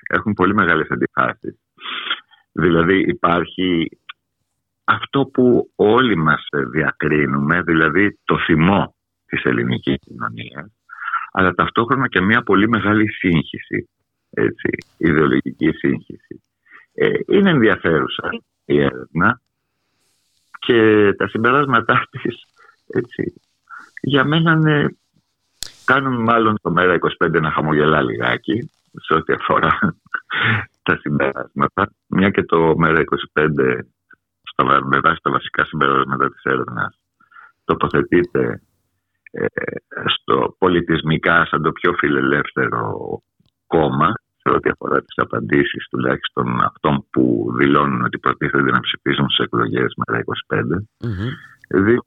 έχουν 0.07 0.33
πολύ 0.33 0.53
μεγάλες 0.53 0.87
αντιφάσεις. 0.89 1.59
Δηλαδή 2.51 2.99
υπάρχει 2.99 3.99
αυτό 4.83 5.25
που 5.25 5.71
όλοι 5.75 6.15
μας 6.15 6.47
διακρίνουμε, 6.71 7.61
δηλαδή 7.61 8.19
το 8.25 8.37
θυμό 8.37 8.95
της 9.25 9.43
ελληνικής 9.43 9.95
κοινωνίας, 9.99 10.71
αλλά 11.31 11.53
ταυτόχρονα 11.53 12.07
και 12.07 12.21
μια 12.21 12.43
πολύ 12.43 12.69
μεγάλη 12.69 13.11
σύγχυση, 13.11 13.89
έτσι, 14.29 14.69
ιδεολογική 14.97 15.71
σύγχυση. 15.71 16.43
Ε, 16.93 17.09
είναι 17.27 17.49
ενδιαφέρουσα 17.49 18.29
η 18.65 18.81
έρευνα 18.81 19.41
και 20.59 21.13
τα 21.17 21.27
συμπεράσματά 21.27 22.07
της, 22.09 22.35
έτσι, 22.87 23.41
για 24.01 24.23
μένα 24.23 24.51
είναι, 24.51 24.97
κάνουν 25.85 26.21
μάλλον 26.21 26.57
το 26.61 26.71
μέρα 26.71 26.97
25 27.25 27.41
να 27.41 27.51
χαμογελά 27.51 28.01
λιγάκι, 28.01 28.71
σε 29.05 29.13
ό,τι 29.13 29.33
αφορά 29.33 29.77
τα 30.83 30.97
συμπεράσματα, 31.01 31.91
μια 32.07 32.29
και 32.29 32.43
το 32.43 32.75
ΜΕΡΑ25 32.83 33.79
με 34.83 34.99
βάση 35.03 35.19
τα 35.21 35.31
βασικά 35.31 35.65
συμπεράσματα 35.65 36.29
της 36.29 36.43
έρευνας 36.43 36.99
τοποθετείται 37.65 38.61
ε, 39.31 39.45
στο 40.05 40.55
πολιτισμικά 40.57 41.45
σαν 41.45 41.61
το 41.61 41.71
πιο 41.71 41.93
φιλελεύθερο 41.93 42.91
κόμμα 43.67 44.13
σε 44.37 44.49
ό,τι 44.55 44.69
αφορά 44.69 44.99
τις 44.99 45.15
απαντήσεις 45.15 45.87
τουλάχιστον 45.89 46.61
αυτών 46.61 47.05
που 47.09 47.53
δηλώνουν 47.57 48.01
ότι 48.01 48.19
προτίθεται 48.19 48.71
να 48.71 48.79
ψηφίσουν 48.79 49.29
στις 49.29 49.45
εκλογές 49.45 49.93
ΜΕΡΑ25 49.97 50.59
mm-hmm 51.03 51.97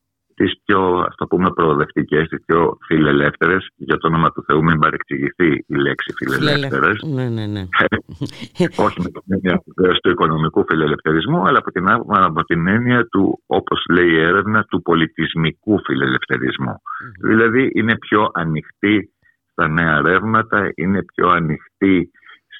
τις 0.40 0.60
πιο, 0.64 0.98
ας 1.08 1.14
το 1.16 1.26
πούμε, 1.26 1.50
προοδευτικές, 1.52 2.28
τις 2.28 2.44
πιο 2.44 2.78
φιλελεύθερες, 2.86 3.68
για 3.76 3.96
το 3.96 4.06
όνομα 4.06 4.32
του 4.32 4.44
Θεού 4.46 4.62
μην 4.64 4.78
παρεξηγηθεί 4.78 5.64
η 5.66 5.74
λέξη 5.74 6.12
φιλελεύθερες. 6.16 7.02
Ναι, 7.02 7.28
ναι, 7.28 7.46
ναι. 7.46 7.64
Όχι 8.86 9.00
με 9.00 9.10
την 9.10 9.22
έννοια 9.26 9.62
του 10.02 10.10
οικονομικού 10.10 10.64
φιλελευθερισμού, 10.68 11.46
αλλά 11.46 11.58
από 11.58 11.70
την, 11.70 11.84
από 12.08 12.44
την 12.44 12.66
έννοια 12.66 13.06
του, 13.06 13.42
όπως 13.46 13.84
λέει 13.90 14.10
η 14.10 14.20
έρευνα, 14.20 14.64
του 14.64 14.82
πολιτισμικού 14.82 15.80
Δηλαδή 17.20 17.70
είναι 17.74 17.98
πιο 17.98 18.30
ανοιχτή 18.34 19.12
στα 19.50 19.68
νέα 19.68 20.02
ρεύματα, 20.02 20.72
είναι 20.74 21.04
πιο 21.14 21.28
ανοιχτή 21.28 22.10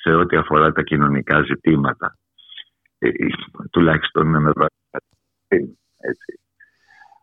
σε 0.02 0.10
ό,τι 0.10 0.36
αφορά 0.36 0.72
τα 0.72 0.82
κοινωνικά 0.82 1.42
ζητήματα. 1.42 2.16
Ε, 2.98 3.10
τουλάχιστον 3.70 4.28
με 4.28 4.52
έτσι 5.98 6.40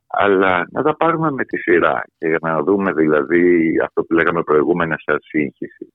αλλά 0.07 0.67
να 0.71 0.81
τα 0.83 0.95
πάρουμε 0.95 1.31
με 1.31 1.45
τη 1.45 1.57
σειρά 1.57 2.03
και 2.17 2.27
για 2.27 2.39
να 2.41 2.63
δούμε 2.63 2.93
δηλαδή 2.93 3.73
αυτό 3.83 4.03
που 4.03 4.13
λέγαμε 4.13 4.43
προηγούμενα 4.43 4.95
σαν 5.05 5.17
σύγχυση. 5.21 5.93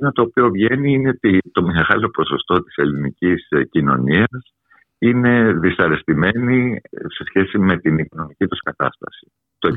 Είναι 0.00 0.12
το 0.12 0.22
οποίο 0.22 0.50
βγαίνει 0.50 0.92
είναι 0.92 1.08
ότι 1.08 1.38
το 1.52 1.62
μεγάλο 1.62 2.08
ποσοστό 2.08 2.62
της 2.62 2.76
ελληνικής 2.76 3.46
ε, 3.48 3.64
κοινωνίας 3.64 4.54
είναι 4.98 5.52
δυσαρεστημένη 5.52 6.80
σε 6.90 7.24
σχέση 7.26 7.58
με 7.58 7.78
την 7.78 7.98
οικονομική 7.98 8.46
τους 8.46 8.60
κατάσταση. 8.60 9.32
Το 9.58 9.70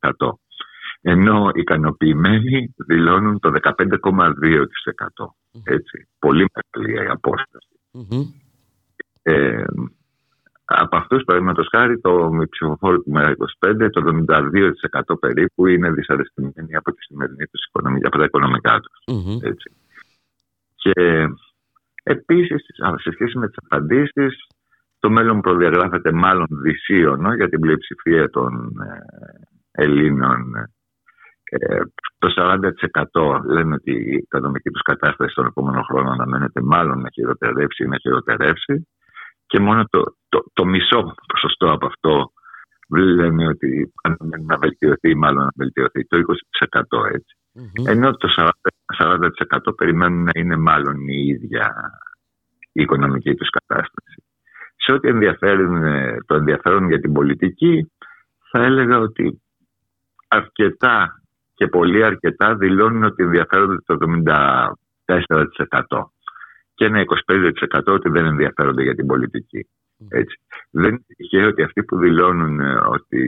60,1%. 0.00 0.30
Ενώ 1.02 1.50
ικανοποιημένοι 1.54 2.74
δηλώνουν 2.76 3.38
το 3.40 3.52
15,2%. 3.62 3.72
Έτσι. 5.64 6.08
Πολύ 6.18 6.46
μεγάλη 6.52 7.10
απόσταση. 7.10 7.68
Ε, 9.22 9.64
από 10.72 10.96
αυτούς, 10.96 11.24
παραδείγματος 11.24 11.68
χάρη, 11.70 12.00
το 12.00 12.30
ψηφοφόρο 12.50 13.00
του 13.00 13.12
ΜΕΡΑ25, 13.14 13.88
το 13.90 14.00
72% 14.00 15.18
περίπου 15.20 15.66
είναι 15.66 15.90
δυσαρεστημένοι 15.90 16.76
από 16.76 16.92
τη 16.92 17.02
σημερινή 17.02 17.46
τους 17.46 17.64
οικονομία, 17.66 18.06
από 18.06 18.18
τα 18.18 18.24
οικονομικά 18.24 18.80
τους. 18.80 18.98
Mm-hmm. 19.06 19.52
Και 20.74 21.28
επίσης, 22.02 22.64
σε 22.96 23.10
σχέση 23.12 23.38
με 23.38 23.46
τις 23.46 23.56
απαντήσεις, 23.64 24.46
το 24.98 25.10
μέλλον 25.10 25.40
προδιαγράφεται 25.40 26.12
μάλλον 26.12 26.46
δυσίωνο 26.50 27.34
για 27.34 27.48
την 27.48 27.60
πλειοψηφία 27.60 28.30
των 28.30 28.76
ε, 28.80 29.82
Ελλήνων. 29.82 30.54
Ε, 31.44 31.80
το 32.18 32.32
40% 33.12 33.40
λένε 33.44 33.74
ότι 33.74 33.92
η 33.92 34.14
οικονομική 34.14 34.70
τους 34.70 34.82
κατάσταση 34.82 35.34
τον 35.34 35.46
επόμενο 35.46 35.82
χρόνο 35.82 36.10
αναμένεται 36.10 36.60
μάλλον 36.62 37.00
να 37.00 37.10
χειροτερεύσει 37.10 37.84
ή 37.84 37.86
να 37.86 37.98
χειροτερεύσει 37.98 38.88
και 39.46 39.60
μόνο 39.60 39.84
το, 39.90 40.04
το, 40.30 40.44
το 40.52 40.64
μισό 40.64 41.14
ποσοστό 41.26 41.72
από 41.72 41.86
αυτό 41.86 42.32
λένε 42.98 43.48
ότι 43.48 43.92
να 44.46 44.56
βελτιωθεί, 44.56 45.16
μάλλον 45.16 45.42
να 45.44 45.52
βελτιωθεί, 45.56 46.06
το 46.06 46.16
20% 46.16 47.04
έτσι. 47.12 47.36
Mm-hmm. 47.58 47.90
Ενώ 47.92 48.10
το 48.10 48.28
40%, 48.98 49.68
40% 49.68 49.76
περιμένουν 49.76 50.22
να 50.22 50.30
είναι 50.34 50.56
μάλλον 50.56 51.08
η 51.08 51.26
ίδια 51.26 51.74
η 52.72 52.82
οικονομική 52.82 53.34
τους 53.34 53.48
κατάσταση. 53.50 54.24
Σε 54.76 54.92
ό,τι 54.92 55.08
ενδιαφέρουν, 55.08 55.82
το 56.26 56.34
ενδιαφέρον 56.34 56.88
για 56.88 57.00
την 57.00 57.12
πολιτική, 57.12 57.92
θα 58.50 58.62
έλεγα 58.62 58.98
ότι 58.98 59.42
αρκετά 60.28 61.22
και 61.54 61.66
πολύ 61.66 62.04
αρκετά 62.04 62.54
δηλώνουν 62.54 63.04
ότι 63.04 63.22
ενδιαφέρονται 63.22 63.76
το 63.86 63.96
74% 65.04 65.14
και 66.74 66.84
ένα 66.84 67.04
25% 67.70 67.80
ότι 67.86 68.08
δεν 68.08 68.24
ενδιαφέρονται 68.24 68.82
για 68.82 68.94
την 68.94 69.06
πολιτική. 69.06 69.68
Έτσι. 70.08 70.40
Δεν 70.70 70.88
είναι 70.88 71.04
τυχαίο 71.16 71.48
ότι 71.48 71.62
αυτοί 71.62 71.82
που 71.82 71.98
δηλώνουν 71.98 72.60
ε, 72.60 72.74
ότι 72.86 73.22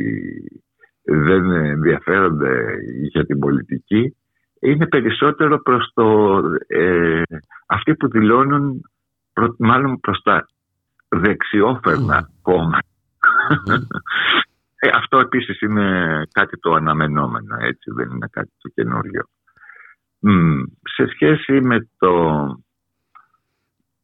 δεν 1.02 1.50
ενδιαφέρονται 1.50 2.76
για 3.10 3.24
την 3.26 3.38
πολιτική 3.38 4.16
είναι 4.60 4.86
περισσότερο 4.86 5.62
προς 5.62 5.90
το... 5.94 6.38
Ε, 6.66 7.22
αυτοί 7.66 7.94
που 7.94 8.08
δηλώνουν 8.08 8.90
μάλλον 9.58 10.00
προς 10.00 10.20
τα 10.22 10.46
δεξιόφερνα 11.08 12.28
κόμματα. 12.42 12.86
Ε, 14.84 14.88
αυτό 14.94 15.18
επίσης 15.18 15.60
είναι 15.60 16.22
κάτι 16.32 16.58
το 16.58 16.72
αναμενόμενο, 16.72 17.56
έτσι, 17.60 17.90
δεν 17.90 18.10
είναι 18.10 18.28
κάτι 18.30 18.50
το 18.60 18.68
καινούριο. 18.68 19.28
σε 20.82 21.06
σχέση 21.06 21.60
με 21.60 21.88
το 21.98 22.12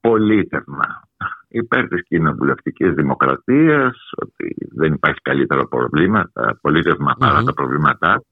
πολίτευμα. 0.00 1.08
Υπέρ 1.48 1.88
της 1.88 2.02
κοινοβουλευτικής 2.02 2.94
δημοκρατίας, 2.94 4.10
ότι 4.16 4.56
δεν 4.74 4.92
υπάρχει 4.92 5.20
καλύτερο 5.20 5.68
πρόβλημα, 5.68 6.30
πολίτευμα 6.60 7.16
παρά 7.18 7.42
τα 7.42 7.52
προβλήματά. 7.52 8.22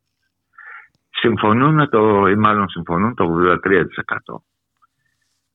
Συμφωνούν 1.11 1.89
το, 1.89 2.27
ή 2.27 2.35
μάλλον 2.35 2.69
συμφωνούν 2.69 3.15
το 3.15 3.25
83%. 3.65 3.85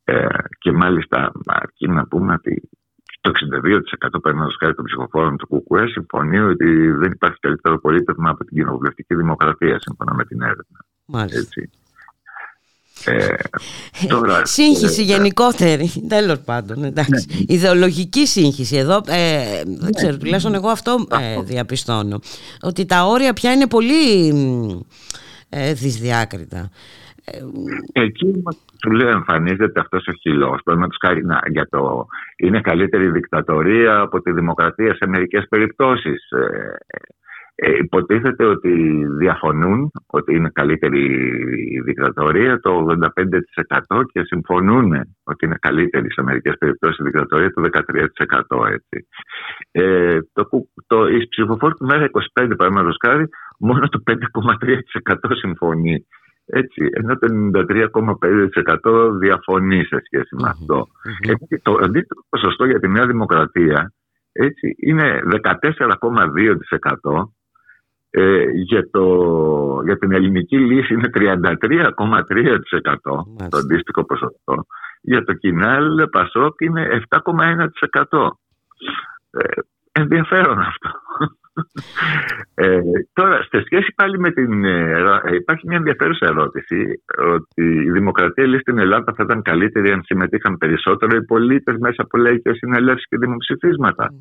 Ε, 0.03 0.27
και 0.57 0.71
μάλιστα 0.71 1.31
αρκεί 1.45 1.87
να 1.87 2.07
πούμε 2.07 2.33
ότι 2.33 2.69
το 3.21 3.31
62% 4.07 4.21
παίρνοντα 4.21 4.53
χάρη 4.59 4.75
των 4.75 4.85
ψηφοφόρων 4.85 5.37
του 5.37 5.47
ΚΚΕ 5.47 5.87
συμφωνεί 5.87 6.39
ότι 6.39 6.91
δεν 6.91 7.11
υπάρχει 7.11 7.39
καλύτερο 7.39 7.79
πολίτευμα 7.79 8.29
από 8.29 8.43
την 8.43 8.57
κοινοβουλευτική 8.57 9.15
δημοκρατία, 9.15 9.79
σύμφωνα 9.79 10.13
με 10.13 10.25
την 10.25 10.41
έρευνα. 10.41 10.85
Μάλιστα. 11.05 11.39
Έτσι. 11.39 11.69
Ε, 13.05 13.35
τώρα, 14.07 14.45
σύγχυση 14.45 15.01
ε, 15.01 15.05
γενικότερη, 15.05 15.91
τέλος 16.07 16.39
πάντων. 16.39 16.83
Εντάξει. 16.83 17.25
Ναι. 17.29 17.55
Ιδεολογική 17.55 18.27
σύγχυση. 18.27 18.77
Εδώ 18.77 18.95
ε, 19.07 19.61
δεν 19.65 19.93
ξέρω, 19.93 20.17
τουλάχιστον 20.17 20.53
εγώ 20.53 20.69
αυτό 20.69 21.07
ε, 21.21 21.41
διαπιστώνω. 21.41 22.19
Ότι 22.61 22.85
τα 22.85 23.05
όρια 23.05 23.33
πια 23.33 23.51
είναι 23.51 23.67
πολύ 23.67 24.27
ε, 25.49 25.73
δυσδιάκριτα. 25.73 26.69
Εκεί 27.93 28.43
του 28.81 28.91
λέω 28.91 29.09
εμφανίζεται 29.09 29.79
αυτός 29.79 30.07
ο 30.07 30.11
χυλός. 30.11 30.61
Το, 30.63 30.87
χάρη, 31.05 31.25
να, 31.25 31.39
για 31.47 31.67
το, 31.69 32.07
είναι 32.37 32.61
καλύτερη 32.61 33.11
δικτατορία 33.11 33.99
από 33.99 34.21
τη 34.21 34.31
δημοκρατία 34.31 34.95
σε 34.95 35.07
μερικές 35.07 35.45
περιπτώσεις. 35.49 36.23
Ε, 37.55 37.71
ε, 37.71 37.77
υποτίθεται 37.77 38.45
ότι 38.45 39.05
διαφωνούν 39.17 39.91
ότι 40.05 40.35
είναι 40.35 40.49
καλύτερη 40.53 41.03
η 41.73 41.81
δικτατορία 41.81 42.59
το 42.59 42.85
85% 43.89 44.01
και 44.11 44.23
συμφωνούν 44.23 44.91
ότι 45.23 45.45
είναι 45.45 45.57
καλύτερη 45.59 46.11
σε 46.11 46.21
μερικές 46.21 46.57
περιπτώσεις 46.59 46.97
η 46.97 47.03
δικτατορία 47.03 47.53
το 47.53 47.61
13% 47.61 48.67
έτσι. 48.67 49.07
Ε, 49.71 50.19
το, 50.33 50.49
το, 50.87 51.07
η 51.07 51.27
ψηφοφόρη 51.27 51.73
του 51.73 51.85
ΜΕΡΑ 51.85 52.05
25 52.05 52.09
παραδείγματος 52.33 52.97
χάρη 53.05 53.25
μόνο 53.59 53.87
το 53.87 54.03
5,3% 54.11 55.15
συμφωνεί. 55.31 56.05
Έτσι, 56.45 56.89
ενώ 56.91 57.17
το 57.17 57.27
93,5% 57.53 59.11
διαφωνεί 59.19 59.83
σε 59.83 60.01
σχέση 60.05 60.35
με 60.35 60.49
αυτό. 60.49 60.87
Mm-hmm. 60.87 61.57
το 61.61 61.79
αντίστοιχο 61.83 62.25
ποσοστό 62.29 62.65
για 62.65 62.79
τη 62.79 62.87
Νέα 62.87 63.05
Δημοκρατία 63.05 63.93
έτσι, 64.31 64.75
είναι 64.77 65.19
14,2%. 65.43 67.23
Ε, 68.13 68.43
για, 68.51 68.89
το, 68.91 69.05
για 69.85 69.97
την 69.97 70.11
ελληνική 70.11 70.57
λύση 70.57 70.93
είναι 70.93 71.09
33,3% 71.13 71.29
το 73.49 73.57
αντίστοιχο 73.57 74.03
ποσοστό. 74.05 74.65
Για 75.01 75.23
το 75.23 75.33
κοινάλ 75.33 76.09
Πασόκ 76.09 76.61
είναι 76.61 77.01
7,1%. 77.09 78.27
Ε, 79.31 79.61
ενδιαφέρον 79.91 80.59
αυτό. 80.59 80.89
Ε, 82.53 82.79
τώρα, 83.13 83.43
σε 83.43 83.61
σχέση 83.65 83.93
πάλι 83.95 84.19
με 84.19 84.31
την. 84.31 84.65
Ε, 84.65 85.03
ε, 85.23 85.35
υπάρχει 85.35 85.67
μια 85.67 85.77
ενδιαφέρουσα 85.77 86.25
ερώτηση 86.25 87.03
ότι 87.17 87.63
η 87.63 87.91
δημοκρατία 87.91 88.47
λέει 88.47 88.59
στην 88.59 88.77
Ελλάδα 88.77 89.13
θα 89.15 89.23
ήταν 89.23 89.41
καλύτερη 89.41 89.91
αν 89.91 90.03
συμμετείχαν 90.03 90.57
περισσότερο 90.57 91.15
οι 91.15 91.25
πολίτες 91.25 91.75
μέσα 91.77 92.01
από 92.01 92.17
λαϊκέ 92.17 92.53
συνελεύσει 92.53 93.05
και 93.09 93.17
δημοψηφίσματα. 93.17 94.13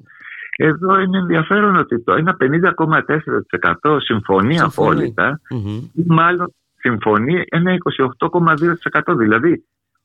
Εδώ 0.62 1.00
είναι 1.00 1.18
ενδιαφέρον 1.18 1.76
ότι 1.76 2.02
το 2.02 2.12
ένα 2.12 2.36
50,4% 2.40 3.96
συμφωνεί 4.00 4.60
απόλυτα 4.60 5.40
ή 5.92 6.04
μάλλον 6.06 6.54
συμφωνεί 6.78 7.44
ένα 7.48 7.72
28,2%. 9.06 9.16
Δηλαδή 9.18 9.64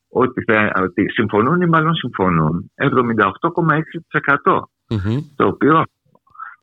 ότι, 0.09 0.43
θα, 0.43 0.71
ότι 0.83 1.09
συμφωνούν 1.09 1.61
ή 1.61 1.65
μάλλον 1.65 1.95
συμφωνούν 1.95 2.71
78,6%. 2.75 4.61
Το 5.35 5.47
οποίο 5.47 5.85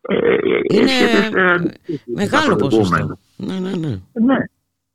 ε, 0.00 0.36
είναι 0.70 0.92
μεγάλο 2.06 2.56
ποσοστό. 2.56 3.18
Ναι, 3.36 3.58
ναι, 3.58 3.70
ναι. 3.76 4.00
ναι. 4.12 4.38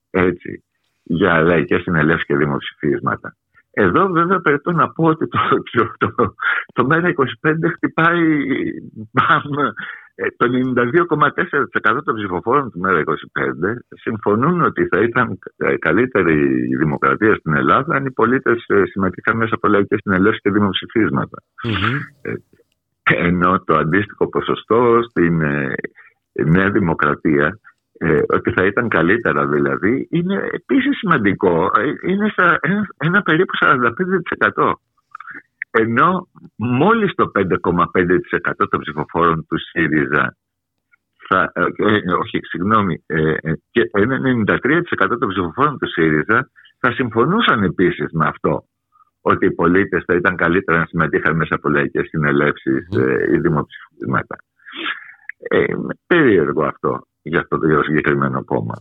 Έτσι. 0.10 0.64
Για 1.04 1.42
λαϊκές 1.42 1.82
συνελεύσεις 1.82 2.26
και 2.26 2.36
δημοψηφίσματα. 2.36 3.36
Εδώ 3.80 4.08
βέβαια 4.08 4.40
πρέπει 4.40 4.74
να 4.74 4.90
πω 4.90 5.04
ότι 5.04 5.28
το, 5.28 5.40
το, 5.98 6.12
το, 6.16 6.36
το 6.74 6.86
ΜΕΡΑ 6.86 7.14
25 7.44 7.54
χτυπάει 7.74 8.24
ε, 10.16 10.26
το 10.38 10.46
92,4% 11.96 12.04
των 12.04 12.16
ψηφοφόρων 12.16 12.72
του 12.72 12.80
ΜΕΡΑ 12.80 13.04
25 13.06 13.12
συμφωνούν 13.90 14.62
ότι 14.62 14.88
θα 14.88 15.02
ήταν 15.02 15.40
καλύτερη 15.80 16.34
η 16.70 16.76
δημοκρατία 16.76 17.36
στην 17.36 17.54
Ελλάδα 17.54 17.96
αν 17.96 18.06
οι 18.06 18.12
πολίτες 18.12 18.66
ε, 18.68 18.82
συμμετείχαν 18.86 19.38
μέσα 19.38 19.56
από 19.56 19.68
λαϊκές 19.68 20.00
συνελεύσεις 20.04 20.42
και 20.42 20.52
δημοψηφίσματα. 20.52 21.44
Mm-hmm 21.68 22.36
ενώ 23.16 23.64
το 23.66 23.76
αντίστοιχο 23.76 24.30
ποσοστό 24.30 25.00
στην 25.10 25.42
ε, 25.42 25.74
Νέα 26.32 26.70
Δημοκρατία 26.70 27.60
ε, 27.98 28.20
ότι 28.28 28.52
θα 28.52 28.66
ήταν 28.66 28.88
καλύτερα 28.88 29.48
δηλαδή 29.48 30.08
είναι 30.12 30.50
επίσης 30.52 30.98
σημαντικό 30.98 31.72
ε, 31.78 32.12
είναι 32.12 32.30
στα 32.30 32.58
ένα, 32.62 32.88
ένα 32.98 33.22
περίπου 33.22 33.54
45% 34.56 34.72
ενώ 35.72 36.28
μόλις 36.56 37.14
το 37.16 37.32
5,5% 37.36 38.68
των 38.70 38.80
ψηφοφόρων 38.80 39.46
του 39.48 39.58
ΣΥΡΙΖΑ 39.60 40.36
θα, 41.30 41.52
όχι 42.20 42.40
συγγνώμη 42.42 43.04
και 43.72 43.90
ένα 43.92 44.20
93% 44.48 45.18
των 45.20 45.30
ψηφοφόρων 45.30 45.78
του 45.78 45.88
ΣΥΡΙΖΑ 45.88 46.50
θα 46.80 46.92
συμφωνούσαν 46.92 47.64
επίσης 47.64 48.12
με 48.12 48.28
αυτό 48.28 48.64
ότι 49.22 49.46
οι 49.46 49.54
πολίτες 49.54 50.04
θα 50.06 50.16
ήταν 50.16 50.36
καλύτερα 50.36 50.78
να 50.78 50.86
συμμετείχαν 50.86 51.36
μέσα 51.36 51.56
από 51.56 51.70
λαϊκές 51.70 52.08
συνελεύσεις 52.08 52.88
mm. 52.96 53.34
ή 53.34 53.38
δημοψηφίσματα. 53.38 54.36
Ε, 55.38 55.64
περίεργο 56.08 56.64
αυτό 56.64 57.08
για 57.28 57.40
αυτό 57.40 57.58
το 57.58 57.84
συγκεκριμένο 57.84 58.44
κόμμα. 58.44 58.76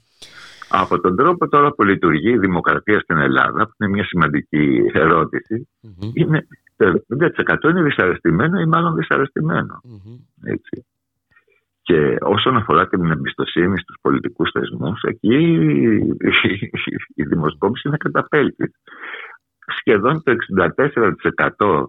Από 0.68 1.00
τον 1.00 1.16
τρόπο 1.16 1.48
τώρα 1.48 1.70
που 1.72 1.82
λειτουργεί 1.82 2.30
η 2.30 2.38
δημοκρατία 2.38 3.00
στην 3.00 3.16
Ελλάδα, 3.16 3.66
που 3.66 3.74
είναι 3.78 3.90
μια 3.90 4.04
σημαντική 4.04 4.90
είναι 6.12 6.46
το 6.76 7.04
70% 7.64 7.70
είναι 7.70 7.82
δυσαρεστημένο 7.82 8.60
ή 8.60 8.66
μάλλον 8.66 8.94
Έτσι. 10.44 10.86
Και 11.82 12.16
όσον 12.20 12.56
αφορά 12.56 12.88
την 12.88 13.10
εμπιστοσύνη 13.10 13.78
στους 13.78 13.96
πολιτικούς 14.00 14.50
θεσμούς, 14.50 15.02
εκεί 15.02 15.36
η 17.14 17.22
δημοσκόπηση 17.24 17.88
είναι 17.88 17.96
καταπέλτης 17.96 18.70
σχεδόν 19.66 20.22
το 20.22 20.32
64% 21.56 21.84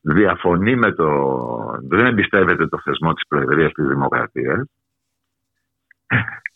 διαφωνεί 0.00 0.76
με 0.76 0.92
το... 0.92 1.08
δεν 1.88 2.06
εμπιστεύεται 2.06 2.66
το 2.66 2.80
θεσμό 2.84 3.12
της 3.12 3.26
Προεδρίας 3.28 3.72
της 3.72 3.86
Δημοκρατίας. 3.86 4.68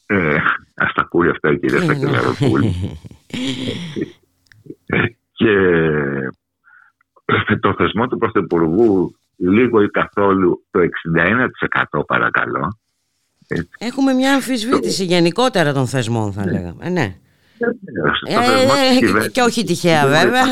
Ε, 0.07 0.37
ας 0.75 0.93
τα 0.93 1.03
ακούει 1.03 1.29
αυτά 1.29 1.51
η 1.51 1.59
κυρία 1.59 1.81
Σακελαροπούλη. 1.81 2.99
και 5.33 5.55
το 7.61 7.75
θεσμό 7.77 8.07
του 8.07 8.19
Πρωθυπουργού 8.19 9.17
λίγο 9.37 9.83
ή 9.83 9.91
καθόλου 9.91 10.65
το 10.71 10.81
61% 12.01 12.07
παρακαλώ. 12.07 12.79
Έχουμε 13.79 14.13
μια 14.13 14.35
αμφισβήτηση 14.35 15.05
γενικότερα 15.05 15.73
των 15.73 15.87
θεσμών 15.87 16.33
θα 16.33 16.47
λέγαμε. 16.47 16.91
Ναι. 16.91 17.17
Ε, 18.27 19.29
και 19.29 19.41
όχι 19.41 19.65
τυχαία 19.65 20.07
βέβαια. 20.07 20.45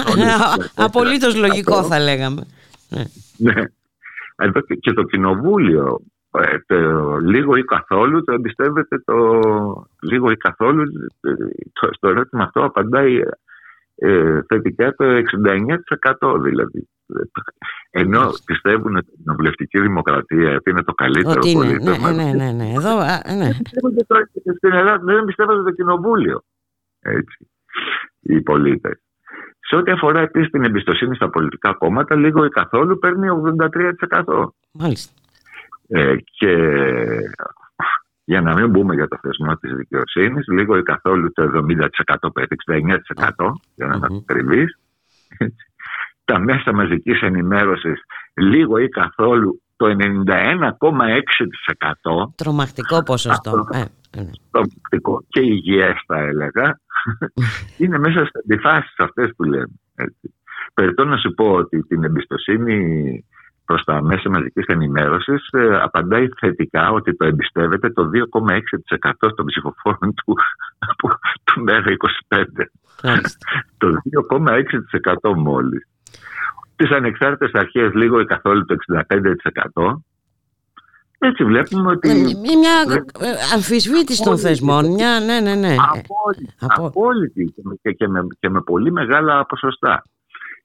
Απολύτως 0.75 1.37
λογικό 1.37 1.85
θα 1.85 1.99
λέγαμε. 1.99 2.47
Ναι. 3.37 3.55
Εδώ 4.37 4.61
και 4.61 4.93
το 4.93 5.03
κοινοβούλιο 5.03 6.01
ε, 6.67 6.87
λίγο 7.21 7.57
ή 7.57 7.65
καθόλου 7.65 8.25
το 8.25 8.33
εμπιστεύεται 8.33 8.99
το 9.05 9.41
λίγο 10.01 10.31
ή 10.31 10.37
καθόλου 10.37 10.83
το, 11.73 11.89
στο 11.93 12.09
ερώτημα 12.09 12.45
αυτό 12.45 12.65
απαντάει 12.65 13.21
ε, 13.95 14.41
θετικά 14.47 14.95
το 14.95 15.05
69% 16.21 16.41
δηλαδή. 16.43 16.89
Ενώ 17.91 18.31
πιστεύουν 18.45 18.97
ότι 18.97 19.11
η 19.13 19.17
κοινοβουλευτική 19.17 19.81
δημοκρατία 19.81 20.61
είναι 20.67 20.83
το 20.83 20.93
καλύτερο 20.93 21.35
ότι 21.37 21.51
είναι, 21.51 21.79
ναι, 21.83 22.13
ναι, 22.13 22.33
ναι, 22.33 22.53
ναι. 22.53 22.73
Εδώ, 22.73 22.99
ναι. 23.37 23.51
Στην 24.57 24.73
Ελλάδα 24.73 25.05
δεν 25.05 25.25
πιστεύουν 25.25 25.65
το 25.65 25.71
κοινοβούλιο 25.71 26.43
έτσι, 27.01 27.51
οι 28.21 28.41
πολίτες. 28.41 29.01
Σε 29.61 29.77
ό,τι 29.77 29.91
αφορά 29.91 30.21
επίσης 30.21 30.51
την 30.51 30.65
εμπιστοσύνη 30.65 31.15
στα 31.15 31.31
πολιτικά 31.31 31.73
κόμματα, 31.73 32.15
λίγο 32.17 32.45
ή 32.45 32.49
καθόλου 32.49 32.99
παίρνει 32.99 33.27
83%. 34.25 34.49
Μάλιστα. 34.73 35.22
Ε, 35.95 36.15
και 36.39 36.57
για 38.25 38.41
να 38.41 38.55
μην 38.55 38.71
μπούμε 38.71 38.95
για 38.95 39.09
το 39.09 39.19
θεσμό 39.23 39.57
της 39.57 39.75
δικαιοσύνης, 39.75 40.47
λίγο 40.49 40.77
ή 40.77 40.83
καθόλου 40.83 41.33
το 41.33 41.43
70% 41.43 42.33
παίρνει, 42.33 42.57
69% 43.37 43.53
για 43.75 43.87
να 43.87 43.95
ειμαι 43.95 44.23
ακριβεί. 44.29 44.65
Τα 46.25 46.39
μέσα 46.39 46.73
μαζικής 46.73 47.21
ενημέρωσης 47.21 48.03
λίγο 48.35 48.79
ή 48.79 48.89
καθόλου 48.89 49.63
το 49.77 49.87
91,6%. 49.87 52.33
Τρομακτικό 52.37 53.03
ποσοστό. 53.03 53.67
Ε, 53.73 53.81
ε, 53.81 53.85
Τρομακτικό 54.51 55.25
και 55.29 55.41
υγιές 55.41 56.03
θα 56.07 56.19
έλεγα. 56.19 56.81
είναι 57.79 57.99
μέσα 57.99 58.27
στι 58.27 58.59
φάσει 58.59 58.95
αυτές 58.99 59.33
που 59.37 59.45
λέμε. 59.45 59.81
Έτσι. 59.95 60.35
Περιτώ 60.75 61.05
να 61.05 61.17
σου 61.17 61.35
πω 61.35 61.53
ότι 61.53 61.83
την 61.83 62.05
εμπιστοσύνη 62.05 63.25
προς 63.65 63.85
τα 63.85 64.03
μέσα 64.03 64.31
μαζικής 64.31 64.67
ενημέρωσης 64.67 65.49
ε, 65.51 65.77
απαντάει 65.83 66.29
θετικά 66.41 66.91
ότι 66.91 67.17
το 67.17 67.25
εμπιστεύεται 67.25 67.91
το 67.91 68.11
2,6% 68.13 69.35
των 69.37 69.47
ψηφοφόρων 69.47 70.15
του, 70.15 70.37
του 71.45 71.65
ΜΕΡΑ25. 71.67 72.45
το 73.79 73.89
2,6% 74.31 75.35
μόλις. 75.37 75.87
Τις 76.77 76.91
ανεξάρτητες 76.91 77.61
αρχές 77.61 77.95
λίγο 77.95 78.21
ή 78.21 78.25
καθόλου 78.25 78.65
το 78.65 78.77
65%. 79.75 79.97
Έτσι 81.25 81.45
βλέπουμε 81.45 81.91
ότι. 81.91 82.09
Ε, 82.09 82.15
μια 82.59 83.05
αμφισβήτηση 83.55 84.23
των 84.23 84.39
θεσμών. 84.39 84.93
Μια, 84.93 85.21
ναι, 85.21 85.41
ναι, 85.41 85.55
ναι. 85.55 85.75
Απόλυτη. 85.79 86.55
απόλυτη 86.59 87.55
και, 87.83 87.93
και, 87.93 88.09
με, 88.09 88.27
και 88.41 88.49
με 88.49 88.61
πολύ 88.61 88.93
μεγάλα 88.93 89.47
ποσοστά. 89.47 90.05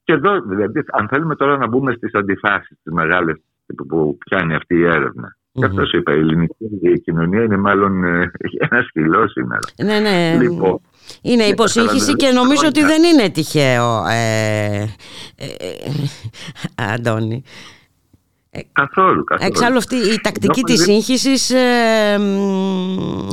Και 0.08 0.14
εδώ, 0.14 0.42
δηλαδή, 0.42 0.84
αν 0.92 1.08
θέλουμε 1.08 1.36
τώρα 1.36 1.58
να 1.58 1.68
μπούμε 1.68 1.94
στις 1.94 2.14
αντιφάσεις, 2.14 2.78
τι 2.84 2.94
μεγάλε 2.94 3.34
που 3.88 4.18
πιάνει 4.18 4.56
αυτή 4.56 4.76
η 4.76 4.84
έρευνα. 4.84 5.38
Mm-hmm. 5.38 5.60
Και 5.60 5.66
αυτό 5.66 5.98
είπα, 5.98 6.14
η 6.14 6.20
ελληνική 6.20 7.02
κοινωνία 7.04 7.44
είναι 7.44 7.58
μάλλον 7.58 8.04
ε, 8.04 8.32
ένα 8.70 8.82
σκυλό 8.88 9.28
σήμερα. 9.28 9.60
Ναι, 9.84 10.00
ναι. 10.00 10.38
Λοιπόν, 10.42 10.82
είναι 11.22 11.44
υποσύγχυση 11.44 12.14
και 12.14 12.32
νομίζω 12.32 12.68
ότι 12.68 12.82
δεν 12.82 13.04
είναι 13.04 13.30
τυχαίο, 13.30 14.06
ε, 14.08 14.82
ε, 15.36 15.46
ε 15.46 15.76
Αντώνη. 16.94 17.44
Καθόλου, 18.72 19.24
καθόλου. 19.24 19.50
Εξάλλου 19.50 19.78
αυτή 19.78 19.96
η 19.96 20.20
τακτική 20.22 20.62
της 20.62 20.82
σύγχυσης 20.82 21.50
ε, 21.50 22.20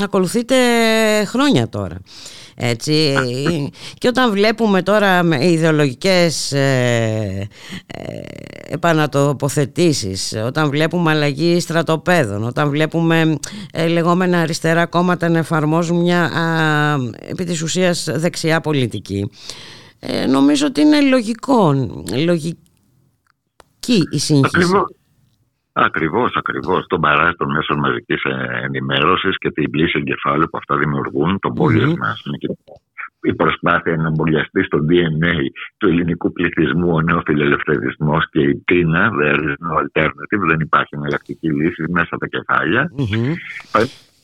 ακολουθείται 0.02 0.56
χρόνια 1.24 1.68
τώρα. 1.68 1.96
Έτσι. 2.56 3.14
και 3.98 4.08
όταν 4.08 4.30
βλέπουμε 4.30 4.82
τώρα 4.82 5.22
ιδεολογικές 5.40 6.52
ε, 6.52 7.48
ε, 7.86 8.20
επανατοποθετήσεις, 8.68 10.34
όταν 10.46 10.70
βλέπουμε 10.70 11.10
αλλαγή 11.10 11.60
στρατοπέδων, 11.60 12.44
όταν 12.44 12.70
βλέπουμε 12.70 13.36
ε, 13.72 13.86
λεγόμενα 13.86 14.40
αριστερά 14.40 14.86
κόμματα 14.86 15.28
να 15.28 15.38
εφαρμόζουν 15.38 16.00
μια 16.00 16.22
α, 16.24 16.94
επί 17.28 17.44
της 17.44 17.62
ουσίας 17.62 18.08
δεξιά 18.10 18.60
πολιτική, 18.60 19.30
ε, 19.98 20.26
νομίζω 20.26 20.66
ότι 20.66 20.80
είναι 20.80 21.00
λογικό, 21.00 21.72
λογική 22.24 22.58
η 24.10 24.18
σύγχυση. 24.18 24.70
Ακριβώς, 25.76 26.32
ακριβώς. 26.34 26.86
Τον 26.86 27.00
παράζει 27.00 27.34
των 27.36 27.50
μέσων 27.50 27.78
μαζικής 27.78 28.22
ενημέρωσης 28.62 29.38
και 29.38 29.50
την 29.50 29.70
πλήση 29.70 29.98
εγκεφάλου 29.98 30.48
που 30.50 30.58
αυτά 30.58 30.76
δημιουργούν, 30.76 31.38
τον 31.38 31.54
πόλεμο 31.54 31.96
η 33.24 33.34
προσπάθεια 33.34 33.96
να 33.96 34.06
εμβολιαστεί 34.06 34.62
στο 34.62 34.78
DNA 34.88 35.34
του 35.76 35.88
ελληνικού 35.88 36.32
πληθυσμού 36.32 36.94
ο 36.94 37.00
νέο 37.00 37.22
φιλελευθερισμό 37.26 38.18
και 38.30 38.40
η 38.40 38.62
τίνα, 38.64 39.10
there 39.20 39.40
is 39.48 39.54
no 39.66 39.72
alternative, 39.82 40.42
δεν 40.48 40.60
υπάρχει 40.60 40.94
εναλλακτική 40.94 41.52
λύση 41.52 41.84
μέσα 41.88 42.08
από 42.10 42.18
τα 42.18 42.26
κεφάλια. 42.26 42.90
Mm-hmm. 42.98 43.34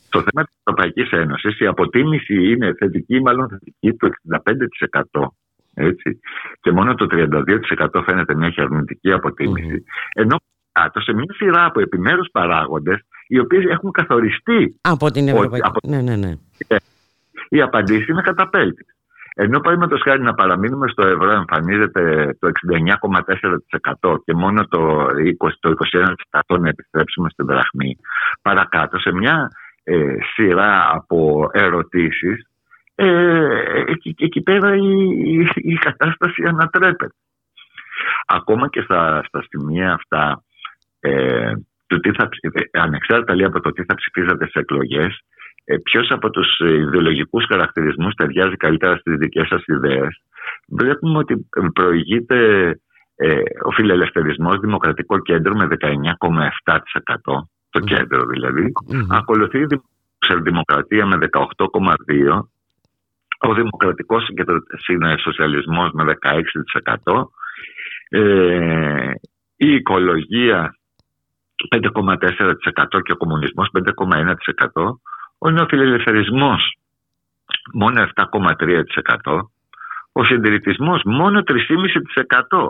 Το 0.09 0.23
θέμα 0.23 0.45
της 0.45 0.55
Ευρωπαϊκής 0.65 1.11
Ένωσης, 1.11 1.61
η 1.61 1.67
αποτίμηση 1.67 2.51
είναι 2.51 2.75
θετική 2.79 3.15
ή 3.15 3.21
μάλλον 3.21 3.49
θετική 3.49 3.93
του 3.93 4.11
65%. 5.11 5.27
Έτσι. 5.75 6.21
Και 6.61 6.71
μόνο 6.71 6.95
το 6.95 7.07
32% 7.11 8.03
φαίνεται 8.05 8.35
να 8.35 8.47
έχει 8.47 8.61
αρνητική 8.61 9.13
αποτίμηση. 9.13 9.85
Mm-hmm. 9.85 10.21
Ενώ 10.23 10.37
κάτω 10.81 11.01
σε 11.01 11.13
μια 11.13 11.35
σειρά 11.35 11.65
από 11.65 11.81
επιμέρους 11.81 12.29
παράγοντες 12.33 13.01
οι 13.27 13.39
οποίοι 13.39 13.67
έχουν 13.71 13.91
καθοριστεί 13.91 14.79
από 14.81 15.11
την 15.11 15.29
Ευρωπαϊκή. 15.29 15.67
Από... 15.67 15.79
Ναι, 15.89 16.01
ναι, 16.01 16.17
ναι. 16.17 16.33
Η 17.49 17.61
απαντήση 17.61 18.11
είναι 18.11 18.23
καταπέλτη. 18.23 18.85
Ενώ 19.35 19.61
παραδείγματος 19.61 20.03
χάρη 20.03 20.23
να 20.23 20.35
παραμείνουμε 20.35 20.89
στο 20.89 21.07
ευρώ 21.07 21.31
εμφανίζεται 21.31 22.37
το 22.39 22.51
69,4% 24.03 24.17
και 24.25 24.35
μόνο 24.35 24.67
το 24.69 25.07
20%, 25.07 25.07
το 25.61 25.75
21% 26.57 26.61
να 26.61 26.69
επιστρέψουμε 26.69 27.29
στην 27.31 27.47
δραχμή. 27.47 27.97
Παρακάτω 28.43 28.99
σε 28.99 29.13
μια 29.13 29.51
ε, 29.85 30.15
σειρά 30.35 30.91
από 30.93 31.51
ερωτήσεις 31.53 32.47
ε, 32.95 33.85
εκεί, 33.87 34.15
εκεί 34.19 34.41
πέρα 34.41 34.75
η, 34.75 34.91
η, 35.25 35.49
η 35.55 35.75
κατάσταση 35.75 36.43
ανατρέπεται. 36.43 37.15
Ακόμα 38.27 38.69
και 38.69 38.81
στα, 38.81 39.23
στα 39.27 39.45
σημεία 39.49 39.93
αυτά 39.93 40.43
ε, 41.01 41.53
του 41.87 42.01
τι 42.01 42.11
θα, 42.11 42.29
ε, 42.53 42.81
ανεξάρτητα 42.81 43.35
λέει 43.35 43.47
από 43.47 43.61
το 43.61 43.73
τι 43.73 43.85
θα 43.85 43.95
ψηφίζατε 43.95 44.47
σε 44.47 44.59
εκλογές, 44.59 45.19
ε, 45.65 45.77
ποιος 45.77 46.11
από 46.11 46.31
τους 46.31 46.59
ιδεολογικούς 46.59 47.45
χαρακτηρισμούς 47.49 48.15
ταιριάζει 48.15 48.57
καλύτερα 48.57 48.97
στις 48.97 49.17
δικές 49.17 49.49
σας 49.49 49.63
ιδέες, 49.67 50.23
βλέπουμε 50.69 51.19
ότι 51.19 51.49
προηγείται 51.75 52.71
ε, 53.17 53.41
ο 53.65 53.71
φιλελευθερισμός 53.71 54.61
Δημοκρατικό 54.61 55.19
Κέντρο 55.19 55.55
με 55.55 55.69
19,7%, 55.81 57.43
το 57.71 57.81
κέντρο 57.81 58.27
δηλαδή, 58.27 58.73
ακολουθεί 59.11 59.59
η 59.59 59.67
Δημοκρατία 60.43 61.07
με 61.07 61.19
18,2%, 61.33 62.41
ο 63.41 63.55
Δημοκρατικός 63.55 64.29
Σοσιαλισμός 65.23 65.91
με 65.93 66.05
16%, 66.05 67.31
ε, 68.09 69.11
η 69.57 69.75
οικολογία 69.75 70.75
5,4% 71.69 73.03
και 73.03 73.13
ο 73.13 73.17
κομμουνισμός 73.17 73.71
5,1%. 73.73 75.01
Ο 75.39 75.51
νεοφιλελευθερισμός 75.51 76.77
μόνο 77.75 78.09
7,3%. 78.15 79.41
Ο 80.13 80.25
συντηρητισμός 80.25 81.03
μόνο 81.05 81.43
3,5%. 81.47 82.69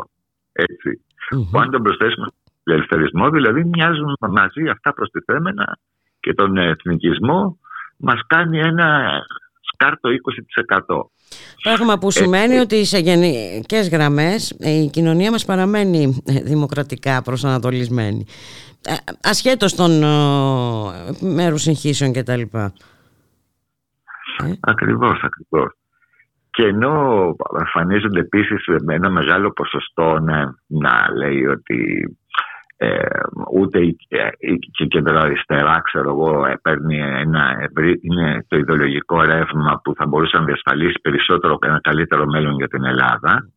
Έτσι. 0.52 1.04
Mm-hmm. 1.34 1.60
αν 1.62 1.70
τον 1.70 1.82
προσθέσουμε 1.82 2.26
στον 2.26 2.74
ελευθερισμό, 2.74 3.30
δηλαδή 3.30 3.64
μοιάζουν 3.64 4.16
μαζί 4.20 4.68
αυτά 4.68 4.92
προστιθέμενα 4.92 5.78
και 6.20 6.34
τον 6.34 6.56
εθνικισμό 6.56 7.58
μας 7.96 8.20
κάνει 8.26 8.58
ένα 8.58 9.20
σκάρτο 9.60 10.08
20%. 10.88 11.10
Πράγμα 11.62 11.98
που 11.98 12.10
σημαίνει 12.10 12.58
ότι 12.58 12.84
σε 12.84 12.98
γενικές 12.98 13.88
γραμμές 13.88 14.56
η 14.58 14.86
κοινωνία 14.86 15.30
μας 15.30 15.44
παραμένει 15.44 16.22
δημοκρατικά 16.24 17.22
προσανατολισμένη. 17.22 18.26
Ε, 18.84 18.94
ασχέτως 19.22 19.74
των 19.74 19.90
μέρους 21.20 21.62
συγχύσεων 21.62 22.12
και 22.12 22.22
τα 22.22 22.36
λοιπά. 22.36 22.72
Ε. 24.44 24.52
Ακριβώς, 24.60 25.22
ακριβώς. 25.22 25.74
Και 26.50 26.62
ενώ 26.62 27.36
εμφανίζονται 27.58 28.20
επίσης 28.20 28.64
με 28.82 28.94
ένα 28.94 29.10
μεγάλο 29.10 29.50
ποσοστό 29.50 30.18
να, 30.18 30.54
να 30.66 31.08
λέει 31.16 31.46
ότι 31.46 32.08
ε, 32.16 32.19
ούτε 33.52 33.78
η, 33.78 33.96
η, 34.38 34.86
κεντροαριστερά 34.86 35.80
ξέρω 35.84 36.10
εγώ 36.10 36.42
παίρνει 36.62 36.98
ένα 36.98 37.56
ευρύ, 37.60 37.98
είναι 38.02 38.44
το 38.48 38.56
ιδεολογικό 38.56 39.22
ρεύμα 39.22 39.80
που 39.84 39.94
θα 39.94 40.06
μπορούσε 40.06 40.38
να 40.38 40.44
διασφαλίσει 40.44 41.00
περισσότερο 41.02 41.58
και 41.58 41.68
ένα 41.68 41.80
καλύτερο 41.80 42.26
μέλλον 42.26 42.54
για 42.54 42.68
την 42.68 42.84
Ελλάδα 42.84 43.48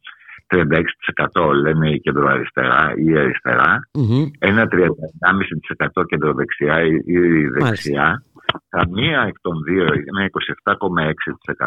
36% 0.47 1.53
λένε 1.61 1.89
η 1.89 1.99
κεντροαριστερά 1.99 2.93
ή 2.97 3.05
η 3.05 3.17
αριστερά, 3.17 3.79
mm-hmm. 3.97 4.25
ένα 4.39 4.67
31,5% 4.71 6.05
κεντροδεξιά 6.07 6.81
ή 6.81 6.95
η 7.05 7.47
δεξιά, 7.47 8.23
καμία 8.69 9.23
εκ 9.27 9.35
των 9.41 9.63
δύο 9.63 9.83
είναι 9.83 10.29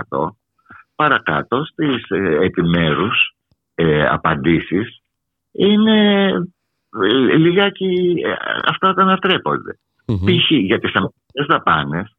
27,6%. 0.08 0.28
Παρακάτω 0.96 1.64
στις 1.64 2.04
ε, 2.08 2.44
επιμέρους 2.44 3.36
ε, 3.74 4.06
απαντήσεις 4.06 5.00
είναι 5.52 6.26
ε, 6.26 6.32
λιγάκι 7.36 8.14
ε, 8.24 8.32
αυτά 8.68 8.94
τα 8.94 9.02
ανατρέπονται. 9.02 9.78
Mm-hmm. 10.06 10.24
Π.χ. 10.24 10.50
για 10.50 10.78
τις 10.78 10.94
αμυντικές 10.94 11.46
δαπάνες 11.48 12.16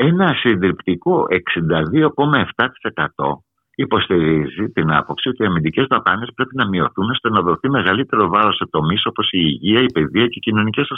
ένα 0.00 0.34
συντριπτικό 0.34 1.26
62,7% 3.14 3.40
υποστηρίζει 3.74 4.64
την 4.72 4.92
άποψη 4.92 5.28
ότι 5.28 5.42
οι 5.42 5.46
αμυντικές 5.46 5.86
δαπάνες 5.86 6.30
πρέπει 6.34 6.56
να 6.56 6.68
μειωθούν 6.68 7.10
ώστε 7.10 7.28
να 7.30 7.40
δοθεί 7.40 7.70
μεγαλύτερο 7.70 8.28
βάρος 8.28 8.56
σε 8.56 8.66
τομείς 8.70 9.06
όπως 9.06 9.28
η 9.30 9.38
υγεία, 9.42 9.80
η 9.80 9.92
παιδεία 9.92 10.26
και 10.26 10.38
οι 10.38 10.40
κοινωνικές 10.40 10.88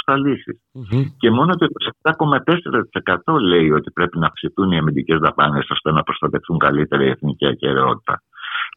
Και 1.19 1.31
μόνο 1.31 1.55
το 1.55 1.67
27,4% 2.03 3.41
λέει 3.41 3.71
ότι 3.71 3.91
πρέπει 3.91 4.19
να 4.19 4.27
αυξηθούν 4.27 4.71
οι 4.71 4.79
αμυντικές 4.79 5.19
δαπάνες 5.19 5.71
ώστε 5.71 5.93
να 5.93 6.03
προστατευτούν 6.03 6.59
καλύτερα 6.59 7.05
η 7.05 7.09
εθνική 7.09 7.47
ακαιρεότητα. 7.47 8.23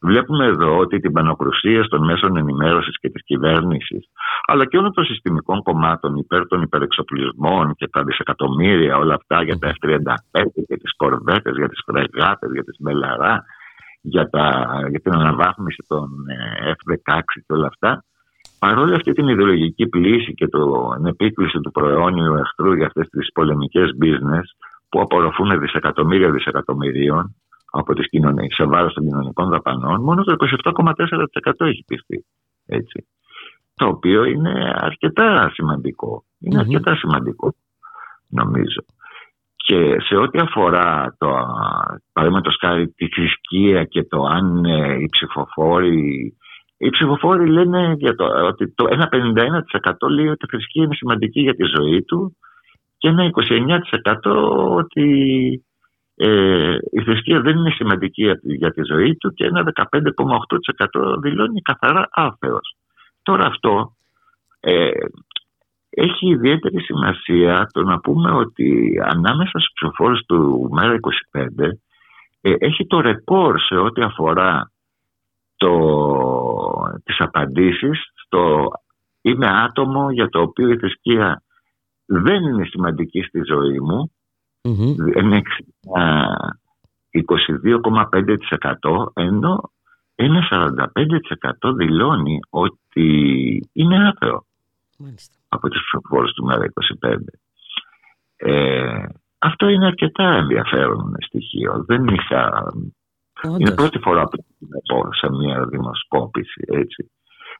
Βλέπουμε 0.02 0.46
εδώ 0.46 0.76
ότι 0.76 0.98
την 1.00 1.12
πανοκρουσία 1.12 1.88
των 1.88 2.04
μέσων 2.04 2.36
ενημέρωσης 2.36 2.98
και 3.00 3.10
της 3.10 3.24
κυβέρνησης, 3.24 4.04
αλλά 4.46 4.66
και 4.66 4.76
όλων 4.78 4.92
των 4.92 5.04
συστημικών 5.04 5.62
κομμάτων 5.62 6.16
υπέρ 6.16 6.46
των 6.46 6.62
υπερεξοπλισμών 6.62 7.74
και 7.74 7.88
τα 7.88 8.02
δισεκατομμύρια, 8.02 8.96
όλα 8.96 9.14
αυτά 9.14 9.42
για 9.42 9.58
τα 9.58 9.68
F-35, 9.68 10.42
για 10.54 10.78
τις 10.78 10.96
κορβέτες, 10.96 11.56
για 11.56 11.68
τις 11.68 11.82
φρεγάτες, 11.86 12.50
για 12.52 12.64
τις 12.64 12.76
μελαρά, 12.78 13.44
για, 14.00 14.28
τα, 14.30 14.66
για 14.90 15.00
την 15.00 15.12
αναβάθμιση 15.12 15.84
των 15.88 16.08
ε, 16.28 16.72
F-16 16.72 17.20
και 17.46 17.52
όλα 17.52 17.66
αυτά, 17.66 18.04
παρόλη 18.58 18.94
αυτή 18.94 19.12
την 19.12 19.28
ιδεολογική 19.28 19.86
πλήση 19.86 20.34
και 20.34 20.46
την 20.46 21.06
επίκληση 21.06 21.60
του 21.60 21.70
προαιώνιου 21.70 22.34
εχθρού 22.34 22.72
για 22.72 22.86
αυτές 22.86 23.08
τις 23.08 23.32
πολεμικές 23.32 23.90
business 24.02 24.46
που 24.88 25.00
απορροφούν 25.00 25.60
δισεκατομμύρια 25.60 26.30
δισεκατομμυρίων, 26.30 27.34
από 27.78 27.94
τις 27.94 28.08
κοινωνίες, 28.08 28.54
σε 28.54 28.64
βάρος 28.64 28.94
των 28.94 29.04
κοινωνικών 29.04 29.48
δαπανών, 29.48 30.00
μόνο 30.02 30.22
το 30.22 30.36
27,4% 30.64 31.66
έχει 31.66 31.84
πιστεί. 31.86 32.24
Έτσι. 32.66 33.06
Το 33.74 33.86
οποίο 33.86 34.24
είναι 34.24 34.72
αρκετά 34.74 35.50
σημαντικό. 35.54 36.24
Είναι 36.40 36.58
αρκετά 36.58 36.96
σημαντικό, 36.96 37.54
νομίζω. 38.28 38.84
Και 39.56 39.96
σε 40.00 40.16
ό,τι 40.16 40.38
αφορά 40.38 41.14
το, 41.18 41.28
παραδείγματος 42.12 42.56
χάρη 42.60 42.88
τη 42.88 43.08
θρησκεία 43.08 43.84
και 43.84 44.04
το 44.04 44.22
αν 44.22 44.64
ε, 44.64 44.94
οι 44.94 45.08
ψηφοφόροι 45.10 46.36
οι 46.78 46.90
ψηφοφόροι 46.90 47.48
λένε 47.48 47.94
για 47.98 48.14
το, 48.14 48.24
ότι 48.24 48.74
το 48.74 48.84
1,51% 48.90 49.92
λέει 50.10 50.26
ότι 50.26 50.44
η 50.44 50.48
θρησκεία 50.48 50.84
είναι 50.84 50.94
σημαντική 50.94 51.40
για 51.40 51.54
τη 51.54 51.64
ζωή 51.76 52.02
του 52.02 52.36
και 52.98 53.08
ένα 53.08 53.30
29% 54.24 54.32
ότι 54.70 55.06
ε, 56.16 56.76
η 56.90 57.02
θρησκεία 57.02 57.40
δεν 57.40 57.56
είναι 57.56 57.70
σημαντική 57.70 58.32
για 58.42 58.72
τη 58.72 58.82
ζωή 58.84 59.16
του 59.16 59.32
και 59.32 59.44
ένα 59.44 59.72
15,8% 59.74 61.20
δηλώνει 61.20 61.60
καθαρά 61.60 62.08
άθεος. 62.10 62.76
Τώρα 63.22 63.46
αυτό 63.46 63.96
ε, 64.60 64.90
έχει 65.90 66.28
ιδιαίτερη 66.28 66.80
σημασία 66.80 67.68
το 67.72 67.82
να 67.82 68.00
πούμε 68.00 68.30
ότι 68.30 68.98
ανάμεσα 69.04 69.58
στους 69.58 69.72
ψηφοφόρους 69.74 70.24
του 70.26 70.70
ΜΕΡΑ25 70.78 71.70
ε, 72.40 72.54
έχει 72.58 72.86
το 72.86 73.00
ρεκόρ 73.00 73.60
σε 73.60 73.74
ό,τι 73.74 74.02
αφορά 74.02 74.70
το, 75.56 75.72
τις 77.04 77.20
απαντήσεις 77.20 78.12
στο 78.14 78.70
είμαι 79.20 79.46
άτομο 79.46 80.10
για 80.10 80.28
το 80.28 80.40
οποίο 80.40 80.68
η 80.68 80.78
θρησκεία 80.78 81.42
δεν 82.06 82.42
είναι 82.42 82.64
σημαντική 82.64 83.22
στη 83.22 83.40
ζωή 83.46 83.80
μου 83.80 84.12
mm-hmm. 84.64 85.16
είναι 85.22 85.42
22,5% 87.12 89.06
ενώ 89.14 89.70
ένα 90.14 90.48
45% 90.50 91.74
δηλώνει 91.76 92.40
ότι 92.50 93.08
είναι 93.72 94.08
άθεο 94.08 94.44
από 95.48 95.68
τους 95.68 95.82
ψηφοφόρους 95.82 96.32
του 96.32 96.46
ΜΕΡΑ25. 96.50 97.16
Ε, 98.36 99.04
αυτό 99.38 99.68
είναι 99.68 99.86
αρκετά 99.86 100.24
ενδιαφέρον 100.24 101.14
στοιχείο. 101.26 101.84
Δεν 101.86 102.06
είχα... 102.06 102.72
Είναι 103.58 103.74
πρώτη 103.74 103.98
φορά 103.98 104.24
που 104.24 104.44
βλέπω 104.58 105.14
σε 105.14 105.30
μια 105.30 105.66
δημοσκόπηση. 105.66 106.64
Έτσι. 106.66 107.10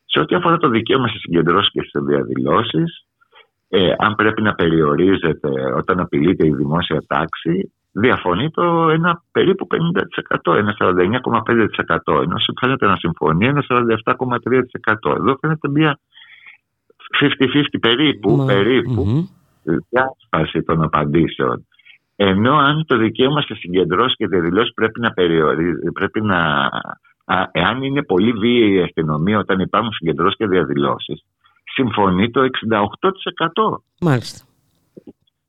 Σε 0.04 0.20
ό,τι 0.20 0.34
αφορά 0.34 0.56
το 0.56 0.68
δικαίωμα 0.68 1.08
σε 1.08 1.18
συγκεντρώσεις 1.18 1.70
και 1.70 1.82
σε 1.82 2.00
διαδηλώσεις, 2.00 3.06
ε, 3.76 3.94
αν 3.98 4.14
πρέπει 4.14 4.42
να 4.42 4.54
περιορίζεται 4.54 5.50
όταν 5.76 6.00
απειλείται 6.00 6.46
η 6.46 6.54
δημόσια 6.54 7.02
τάξη, 7.06 7.72
διαφωνεί 7.92 8.50
το 8.50 8.88
ένα 8.88 9.22
περίπου 9.32 9.66
50%, 10.46 10.56
ένα 10.56 10.76
49,5%. 10.78 12.22
Ενώ 12.22 12.36
φαίνεται 12.60 12.86
να 12.86 12.96
συμφωνεί 12.96 13.46
ένα 13.46 13.64
47,3%. 13.68 15.16
Εδώ 15.16 15.36
φαίνεται 15.40 15.68
μια 15.68 15.98
50-50 17.20 17.78
περίπου, 17.80 18.44
περίπου 18.46 19.28
διάσπαση 19.62 20.62
των 20.62 20.82
απαντήσεων. 20.82 21.66
Ενώ 22.16 22.56
αν 22.56 22.84
το 22.86 22.96
δικαίωμα 22.96 23.40
σε 23.40 23.54
συγκεντρώσει 23.54 24.14
και 24.14 24.26
διαδηλώσει 24.26 24.72
πρέπει 24.74 25.00
να 25.00 25.10
περιορίζει, 25.10 25.92
πρέπει 25.92 26.20
να. 26.20 26.70
εάν 27.52 27.82
είναι 27.82 28.02
πολύ 28.02 28.32
βίαιη 28.32 28.72
η 28.72 28.80
αστυνομία 28.80 29.38
όταν 29.38 29.60
υπάρχουν 29.60 29.92
συγκεντρώσει 29.92 30.36
και 30.36 30.46
διαδηλώσεις, 30.46 31.24
συμφωνεί 31.74 32.30
το 32.30 32.40
68%. 32.40 33.76
Μάλιστα. 34.00 34.44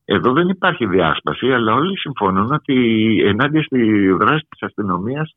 Εδώ 0.06 0.34
δεν 0.34 0.48
υπάρχει 0.50 0.86
διάσπαση, 0.86 1.52
αλλά 1.54 1.74
όλοι 1.74 1.98
συμφωνούν 2.00 2.52
ότι 2.52 2.76
ενάντια 3.26 3.64
στη 3.64 4.12
δράση 4.12 4.46
της 4.50 4.62
αστυνομίας 4.62 5.36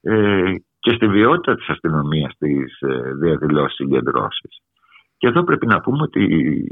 ε, 0.00 0.52
και 0.78 0.92
στη 0.92 1.08
βιότητα 1.08 1.56
της 1.56 1.68
αστυνομίας 1.68 2.32
στις 2.32 2.80
ε, 2.80 3.12
διαδηλώσεις 3.14 3.74
συγκεντρώσεις. 3.74 4.60
Και 5.16 5.26
εδώ 5.26 5.44
πρέπει 5.44 5.66
να 5.66 5.80
πούμε 5.80 6.02
ότι 6.02 6.22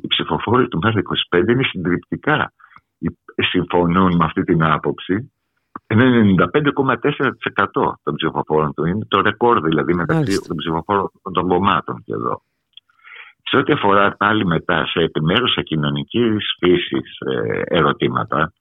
οι 0.02 0.06
ψηφοφόροι 0.08 0.68
του 0.68 0.78
ΜΕΡΑ25 0.82 1.48
είναι 1.48 1.62
συντριπτικά 1.62 2.52
συμφωνούν 3.42 4.16
με 4.16 4.24
αυτή 4.24 4.42
την 4.42 4.62
άποψη. 4.62 5.32
Είναι 5.90 6.34
95,4% 6.52 7.92
των 8.02 8.14
ψηφοφόρων 8.14 8.74
του. 8.74 8.84
Είναι 8.84 9.04
το 9.08 9.20
ρεκόρ 9.20 9.60
δηλαδή 9.60 9.94
μεταξύ 9.94 10.40
των 10.46 10.56
ψηφοφόρων 10.56 11.10
των 11.32 11.48
κομμάτων 11.48 12.02
και 12.04 12.12
εδώ. 12.12 12.42
Σε 13.48 13.56
ό,τι 13.56 13.72
αφορά 13.72 14.16
πάλι 14.16 14.46
μετά 14.46 14.86
σε 14.86 15.00
επιμέρους 15.00 15.54
κοινωνικής 15.64 16.56
φύσης 16.58 17.18
ε, 17.18 17.62
ερωτήματα 17.76 18.52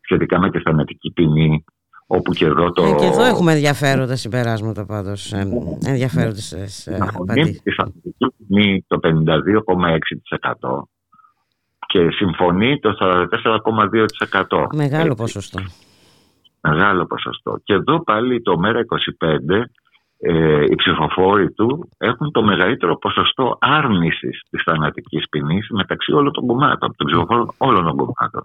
σχετικά 0.00 0.40
με 0.40 0.50
τη 0.50 0.58
θανατική 0.58 1.10
ποινή 1.10 1.64
όπου 2.06 2.32
και 2.32 2.44
εδώ 2.44 2.72
το... 2.72 2.84
Ε, 2.84 2.94
και 2.94 3.04
εδώ 3.04 3.24
έχουμε 3.24 3.52
ενδιαφέροντα 3.52 4.16
συμπεράσματα 4.16 4.86
πάντως, 4.86 5.32
ε, 5.32 5.48
ενδιαφέροντες 5.86 6.88
απαντήσεις. 6.98 7.62
Τη 7.62 7.70
θανατική 7.70 8.26
ποινή 8.36 8.84
το 8.86 8.98
52,6% 9.02 10.82
και 11.86 12.10
συμφωνεί 12.10 12.78
το 12.78 12.96
44,2%. 13.00 14.66
Μεγάλο 14.74 15.14
ποσοστό. 15.14 15.60
Μεγάλο 16.60 17.06
ποσοστό. 17.06 17.60
Και 17.64 17.74
εδώ 17.74 18.04
πάλι 18.04 18.42
το 18.42 18.60
ΜΕΡΑ25 18.64 19.62
ε, 20.20 20.64
οι 20.64 20.74
ψηφοφόροι 20.74 21.52
του 21.52 21.88
έχουν 21.98 22.30
το 22.32 22.42
μεγαλύτερο 22.42 22.98
ποσοστό 22.98 23.58
άρνησης 23.60 24.42
της 24.50 24.62
θανατικής 24.62 25.28
ποινής 25.30 25.68
μεταξύ 25.70 26.12
όλων 26.12 26.32
των 26.32 26.46
κομμάτων, 26.46 26.94
των 26.96 27.06
ψηφοφόρων 27.06 27.50
όλων 27.58 27.84
των 27.84 27.96
κομματων 27.96 28.42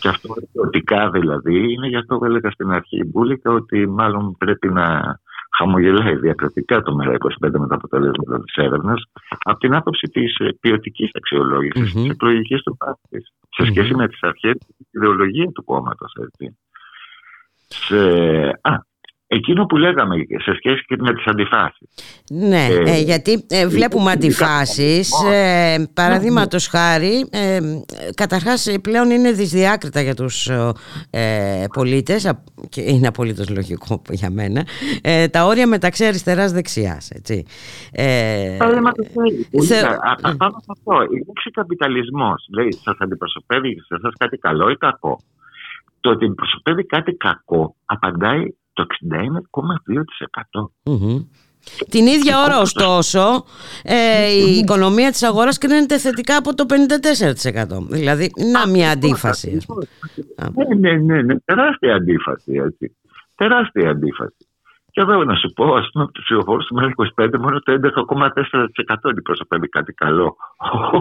Και 0.00 0.08
αυτό 0.08 0.34
ερωτικά 0.54 1.10
δηλαδή 1.10 1.72
είναι 1.72 1.86
γι' 1.86 1.96
αυτό 1.96 2.18
που 2.18 2.24
έλεγα 2.24 2.50
στην 2.50 2.70
αρχή 2.70 2.96
η 2.96 3.04
Μπούλικα 3.04 3.52
ότι 3.52 3.86
μάλλον 3.88 4.36
πρέπει 4.38 4.68
να 4.68 5.18
χαμογελάει 5.58 6.16
διακριτικά 6.16 6.82
το 6.82 6.96
ΜΕΡΑ25 6.98 7.50
με 7.58 7.66
τα 7.66 7.74
αποτελέσματα 7.74 8.40
της 8.42 8.54
έρευνας 8.54 9.02
από 9.44 9.58
την 9.58 9.74
άποψη 9.74 10.06
της 10.06 10.36
ποιοτικής 10.60 11.10
αξιολόγησης, 11.12 11.90
mm-hmm. 11.90 12.02
της 12.02 12.10
εκλογικής 12.10 12.62
του 12.62 12.76
πράξη, 12.76 13.32
σε 13.50 13.64
σχεση 13.64 13.94
με 13.94 14.08
τις 14.08 14.22
αρχές 14.22 14.52
και 14.52 14.74
την 14.76 14.86
ιδεολογία 14.90 15.46
του 15.54 15.64
κόμματος. 15.64 16.12
Σε... 17.66 17.98
Α, 18.60 18.92
Εκείνο 19.34 19.66
που 19.66 19.76
λέγαμε 19.76 20.16
σε 20.16 20.54
σχέση 20.56 20.84
και 20.86 20.96
με 20.98 21.14
τις 21.14 21.26
αντιφάσεις. 21.26 21.88
Ναι, 22.30 22.66
ε, 22.70 22.90
ε 22.90 23.00
γιατί 23.00 23.46
ε, 23.48 23.66
βλέπουμε 23.66 24.10
αντιφάσεις, 24.10 25.10
ε, 25.32 25.88
παραδείγματος 25.94 26.66
χάρη, 26.66 27.28
ε, 27.30 27.60
καταρχάς 28.14 28.76
πλέον 28.82 29.10
είναι 29.10 29.32
δυσδιάκριτα 29.32 30.00
για 30.00 30.14
τους 30.14 30.50
ε, 31.10 31.64
πολίτες, 31.74 32.32
και 32.68 32.80
είναι 32.80 33.06
απολύτως 33.06 33.48
λογικό 33.48 34.02
για 34.10 34.30
μένα, 34.30 34.66
ε, 35.02 35.28
τα 35.28 35.44
όρια 35.44 35.66
μεταξύ 35.66 36.04
αριστεράς 36.04 36.52
δεξιάς. 36.52 37.10
Έτσι. 37.10 37.44
Ε, 37.92 38.56
θε... 39.66 39.80
Πάνω 40.36 40.56
σε 40.58 40.70
αυτό, 40.70 41.02
η 41.02 41.16
λέξη 41.26 41.50
καπιταλισμός, 41.52 42.48
λέει, 42.54 42.72
σας 42.72 42.96
αντιπροσωπεύει 42.98 43.74
σε 43.74 43.94
εσάς 43.98 44.12
κάτι 44.18 44.36
καλό 44.36 44.70
ή 44.70 44.76
κακό. 44.76 45.20
Το 46.00 46.10
ότι 46.10 46.24
αντιπροσωπεύει 46.24 46.86
κάτι 46.86 47.12
κακό 47.12 47.76
απαντάει 47.84 48.46
το 48.74 48.86
61,2%. 50.64 51.16
Την 51.90 52.06
ίδια 52.06 52.42
ώρα 52.44 52.60
ωστόσο 52.60 53.44
ε, 53.82 54.28
η 54.32 54.56
οικονομία 54.56 55.10
της 55.10 55.22
αγοράς 55.22 55.58
κρίνεται 55.58 55.98
θετικά 55.98 56.36
από 56.36 56.54
το 56.54 56.64
54%. 56.68 57.86
Δηλαδή 57.88 58.30
να 58.52 58.68
μια 58.68 58.90
αντίφαση. 58.90 59.58
Ναι, 60.54 60.90
ναι, 60.90 60.96
ναι, 60.96 61.22
ναι, 61.22 61.38
τεράστια 61.38 61.94
αντίφαση. 61.94 62.52
Έτσι. 62.52 62.96
Τεράστια 63.34 63.90
αντίφαση. 63.90 64.46
Και 64.90 65.00
εδώ 65.00 65.24
να 65.24 65.34
σου 65.34 65.52
πω, 65.52 65.74
ας 65.74 65.88
πούμε, 65.92 66.04
από 66.04 66.12
τους 66.12 66.24
ψηφοφόρους 66.24 66.66
του 66.66 66.74
25, 67.16 67.38
μόνο 67.38 67.60
το 67.60 67.72
11,4% 67.72 68.96
αντιπροσωπεύει 69.02 69.68
κάτι 69.68 69.92
καλό. 69.92 70.36
Ο, 70.92 70.96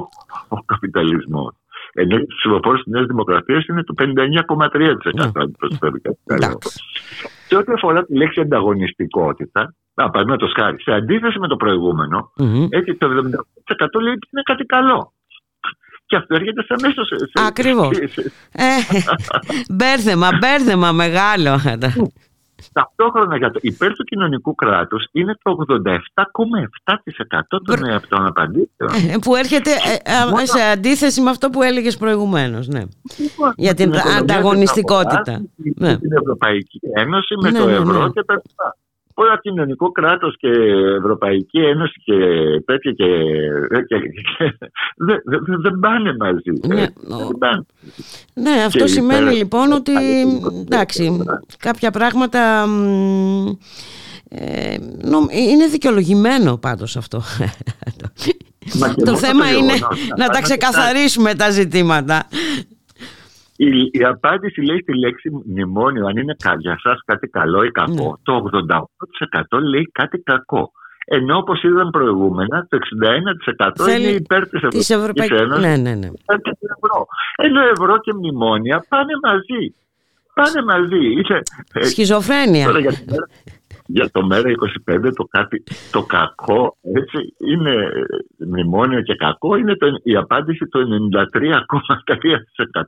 ο 0.47 0.57
καπιταλισμός. 0.65 1.53
Ενώ 1.93 2.17
οι 2.17 2.25
ψηφοφόρους 2.25 2.83
της 2.83 2.93
Νέας 2.93 3.05
Δημοκρατίας 3.05 3.65
είναι 3.65 3.83
το 3.83 3.93
59,3% 3.97 5.31
αντιπροσωπεύει 5.33 5.99
κάτι 5.99 6.19
καλό. 6.25 6.59
Σε 7.53 7.59
ό,τι 7.59 7.71
αφορά 7.71 8.05
τη 8.05 8.15
λέξη 8.15 8.39
ανταγωνιστικότητα, 8.39 9.75
παραδείγματο 9.93 10.47
χάρη, 10.55 10.81
σε 10.81 10.91
αντίθεση 10.91 11.39
με 11.39 11.47
το 11.47 11.55
προηγούμενο, 11.55 12.31
mm-hmm. 12.39 12.67
έτσι 12.69 12.95
το 12.95 13.07
78% 13.07 13.11
λέει 14.01 14.13
ότι 14.13 14.27
είναι 14.31 14.41
κάτι 14.43 14.63
καλό. 14.63 15.13
Και 16.05 16.15
αυτό 16.15 16.35
έρχεται 16.35 16.61
σε 16.63 16.73
αμέσω. 16.77 17.01
Ακριβώς. 17.47 17.97
ε, 18.51 18.65
μπέρδεμα, 19.75 20.29
μπέρδεμα 20.39 20.91
μεγάλο. 20.91 21.59
Ταυτόχρονα 22.71 23.37
για 23.37 23.51
το 23.51 23.59
υπέρ 23.61 23.93
του 23.93 24.03
κοινωνικού 24.03 24.55
κράτους 24.55 25.05
είναι 25.11 25.37
το 25.43 25.57
87,7% 25.67 25.77
των, 27.47 27.61
των 28.09 28.25
απαντήσεων. 28.25 28.89
Ε, 29.13 29.17
που 29.21 29.35
έρχεται 29.35 29.71
ε, 29.71 30.41
ε, 30.41 30.45
σε 30.45 30.61
αντίθεση 30.61 31.21
με 31.21 31.29
αυτό 31.29 31.49
που 31.49 31.61
έλεγες 31.61 31.97
προηγουμένως. 31.97 32.67
Ναι. 32.67 32.83
Λοιπόν, 33.17 33.53
για 33.55 33.73
την 33.73 33.93
ανταγωνιστικότητα. 34.19 35.41
Με 35.55 35.87
ναι. 35.87 35.97
την 35.97 36.11
Ευρωπαϊκή 36.11 36.79
Ένωση, 36.93 37.35
με 37.41 37.51
ναι, 37.51 37.59
το 37.59 37.65
ναι, 37.65 37.71
ευρώ 37.71 38.03
ναι. 38.03 38.09
και 38.09 38.23
τα 38.23 38.33
λοιπά. 38.33 38.77
Πολλά 39.13 39.39
κοινωνικό 39.41 39.91
κράτος 39.91 40.35
και 40.39 40.49
Ευρωπαϊκή 40.97 41.57
Ένωση 41.59 42.01
και 42.03 42.13
τέτοια 42.65 42.91
και. 42.91 43.05
και, 43.87 43.95
και 44.37 44.55
δεν 44.95 45.21
δε, 45.25 45.37
δε 45.61 45.69
πάνε 45.79 46.15
μαζί. 46.19 46.51
Ναι, 46.67 46.81
έτσι, 46.81 46.93
ο- 47.09 47.17
δεν 47.17 47.37
πάνε. 47.39 47.65
Ναι, 48.33 48.63
αυτό 48.65 48.83
Και 48.83 48.87
σημαίνει 48.89 49.19
πέρα- 49.19 49.31
λοιπόν 49.31 49.71
ότι 49.71 49.91
εντάξει, 50.61 51.23
κάποια 51.59 51.91
πράγματα 51.91 52.67
μ, 52.67 53.47
ε, 54.29 54.75
νομ- 55.03 55.31
είναι 55.31 55.67
δικαιολογημένο 55.67 56.57
πάντως 56.57 56.97
αυτό. 56.97 57.21
Μα 58.79 58.87
και 58.93 59.01
το 59.01 59.11
μόνο 59.11 59.17
θέμα 59.17 59.43
το 59.43 59.57
είναι 59.57 59.73
γεγονός. 59.73 60.07
να 60.17 60.27
τα 60.27 60.37
Αν 60.37 60.41
ξεκαθαρίσουμε 60.43 61.33
τα 61.35 61.49
ζητήματα. 61.49 62.27
Η, 63.63 63.89
η 63.91 64.03
απάντηση 64.03 64.61
λέει 64.61 64.79
στη 64.81 64.97
λέξη 64.99 65.29
μνημόνιο, 65.45 66.05
αν 66.05 66.17
είναι 66.17 66.35
κα- 66.43 66.55
για 66.59 66.77
σας 66.83 66.99
κάτι 67.05 67.27
καλό 67.27 67.63
ή 67.63 67.71
κακό. 67.71 67.91
Ναι. 67.91 68.23
Το 68.23 68.49
88% 69.51 69.59
λέει 69.71 69.89
κάτι 69.91 70.17
κακό. 70.19 70.71
Ενώ 71.05 71.37
όπως 71.37 71.63
είδαμε 71.63 71.89
προηγούμενα, 71.89 72.67
το 72.69 72.77
61% 73.57 73.71
Θέλει 73.85 74.03
είναι 74.07 74.11
υπέρ 74.15 74.49
της 74.49 74.61
Της 74.69 74.89
Ευρωπαϊκής 74.89 74.89
Ευρωπαϊκής... 74.89 75.39
Ένωσης 75.39 75.63
Ναι, 75.65 75.75
ναι, 75.77 75.95
ναι. 75.95 76.07
υπέρ 76.21 76.41
του 76.41 76.57
ευρώ. 76.77 77.05
Ενώ 77.35 77.61
ευρώ 77.61 77.97
και 77.99 78.13
μνημόνια 78.13 78.85
πάνε 78.89 79.13
μαζί. 79.23 79.75
Πάνε 80.33 80.61
μαζί. 80.65 81.19
Είσαι, 81.19 81.41
ε, 81.73 81.83
Σχιζοφρένεια. 81.85 82.65
Τώρα 82.65 82.79
για, 82.79 82.91
το 82.91 82.97
μέρα- 83.09 83.27
για 83.85 84.09
το 84.11 84.25
μέρα 84.25 84.49
25 84.89 85.09
το, 85.15 85.23
κάτι, 85.23 85.63
το 85.91 86.03
κακό 86.03 86.77
έτσι, 86.81 87.33
είναι 87.47 87.71
ε, 87.71 88.45
μνημόνιο 88.45 89.01
και 89.01 89.15
κακό 89.15 89.55
είναι 89.55 89.75
το, 89.75 89.87
η 90.03 90.15
απάντηση 90.15 90.65
το 90.67 90.79
93,3% 90.79 90.85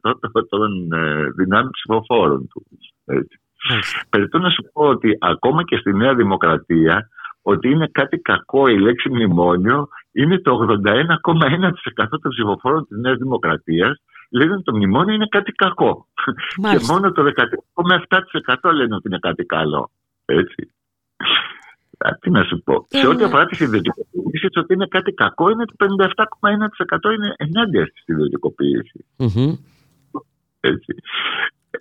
των- 0.01 0.19
των 0.49 0.91
ε, 0.93 1.29
δυνάμεων 1.35 1.69
ψηφοφόρων 1.71 2.47
του. 2.47 2.65
Έτσι. 3.05 3.39
Μάλιστα. 3.69 4.01
Περιτώ 4.09 4.37
να 4.39 4.49
σου 4.49 4.63
πω 4.73 4.83
ότι 4.87 5.17
ακόμα 5.21 5.63
και 5.63 5.77
στη 5.77 5.93
Νέα 5.93 6.15
Δημοκρατία 6.15 7.09
ότι 7.41 7.69
είναι 7.69 7.87
κάτι 7.91 8.17
κακό 8.17 8.67
η 8.67 8.79
λέξη 8.79 9.09
μνημόνιο 9.09 9.87
είναι 10.11 10.39
το 10.39 10.79
81,1% 10.85 12.19
των 12.21 12.31
ψηφοφόρων 12.31 12.87
της 12.87 12.97
Νέας 12.97 13.17
Δημοκρατίας 13.17 14.01
λένε 14.29 14.53
ότι 14.53 14.63
το 14.63 14.75
μνημόνιο 14.75 15.13
είναι 15.13 15.27
κάτι 15.29 15.51
κακό. 15.51 16.07
Και 16.25 16.61
Μάλιστα. 16.61 16.93
μόνο 16.93 17.11
το 17.11 17.23
13,7% 17.23 18.73
λένε 18.73 18.95
ότι 18.95 19.07
είναι 19.07 19.19
κάτι 19.19 19.45
καλό. 19.45 19.91
Έτσι. 20.25 20.69
Α, 21.97 22.09
τι 22.19 22.29
να 22.29 22.43
σου 22.43 22.61
πω. 22.63 22.85
Ε, 22.89 22.97
Σε 22.97 23.07
ό,τι 23.07 23.17
ναι. 23.17 23.23
αφορά 23.23 23.45
τις 23.45 23.59
ιδιωτικοποιήσεις, 23.59 24.49
ότι 24.55 24.73
είναι 24.73 24.87
κάτι 24.87 25.11
κακό 25.11 25.49
είναι 25.49 25.65
το 25.65 25.75
57,1% 25.77 27.11
είναι 27.15 27.33
ενάντια 27.37 27.85
στη 27.85 28.11
ιδιωτικοποίηση. 28.11 29.05
Μμμ. 29.17 29.55
Έτσι. 30.59 30.95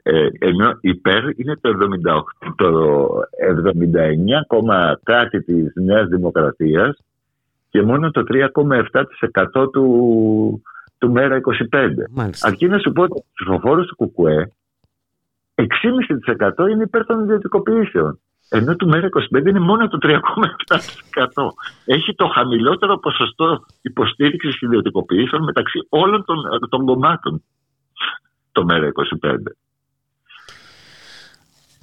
Ε, 0.02 0.28
ενώ 0.39 0.78
υπέρ 0.81 1.23
είναι 1.36 1.56
το 1.61 1.69
78, 1.69 2.52
το 2.56 3.09
79, 3.39 4.44
κόμμα 4.47 5.01
κάτι 5.02 5.43
της 5.43 5.73
Νέας 5.74 6.09
Δημοκρατίας 6.09 6.98
και 7.70 7.82
μόνο 7.82 8.11
το 8.11 8.24
3,7% 8.28 9.73
του, 9.73 10.62
του 10.98 11.11
ΜΕΡΑ 11.11 11.36
25. 11.36 11.40
Μάλιστα. 12.11 12.48
Αρκεί 12.48 12.66
να 12.66 12.78
σου 12.78 12.93
πω 12.93 13.02
ότι 13.02 13.12
ο 13.16 13.24
ψηφοφόρο 13.35 13.85
του 13.85 13.97
Κουκουέ 13.97 14.52
6,5% 15.55 16.69
είναι 16.70 16.82
υπέρ 16.82 17.06
των 17.06 17.20
ιδιωτικοποιήσεων. 17.23 18.20
Ενώ 18.48 18.76
του 18.76 18.88
ΜΕΡΑ 18.88 19.08
25 19.36 19.46
είναι 19.46 19.58
μόνο 19.58 19.88
το 19.88 19.98
3,7%. 20.02 20.18
Έχει 21.84 22.14
το 22.14 22.26
χαμηλότερο 22.26 22.98
ποσοστό 22.98 23.64
υποστήριξης 23.82 24.60
ιδιωτικοποιήσεων 24.60 25.42
μεταξύ 25.42 25.86
όλων 25.88 26.24
των, 26.24 26.36
των 26.68 26.84
κομμάτων. 26.84 27.42
Το 28.52 28.64
ΜΕΡΑ 28.64 28.88
25. 29.22 29.34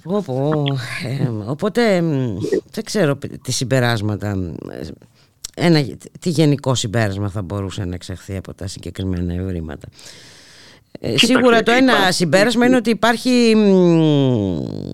Πω, 0.02 0.22
πω. 0.26 0.64
Ε, 1.04 1.28
οπότε 1.46 2.00
μ, 2.02 2.36
δεν 2.70 2.84
ξέρω 2.84 3.18
τι 3.42 3.52
συμπεράσματα 3.52 4.28
ε, 4.70 4.88
ένα, 5.54 5.84
τι 6.20 6.30
γενικό 6.30 6.74
συμπέρασμα 6.74 7.28
θα 7.28 7.42
μπορούσε 7.42 7.84
να 7.84 7.94
εξαχθεί 7.94 8.36
από 8.36 8.54
τα 8.54 8.66
συγκεκριμένα 8.66 9.34
ευρήματα 9.34 9.88
ε, 11.00 11.16
σίγουρα 11.18 11.62
το 11.62 11.70
ένα 11.72 11.92
υπάρχει- 11.92 12.12
συμπέρασμα 12.12 12.66
είναι 12.66 12.76
ότι 12.76 12.90
υπάρχει 12.90 13.52
μ, 13.56 13.60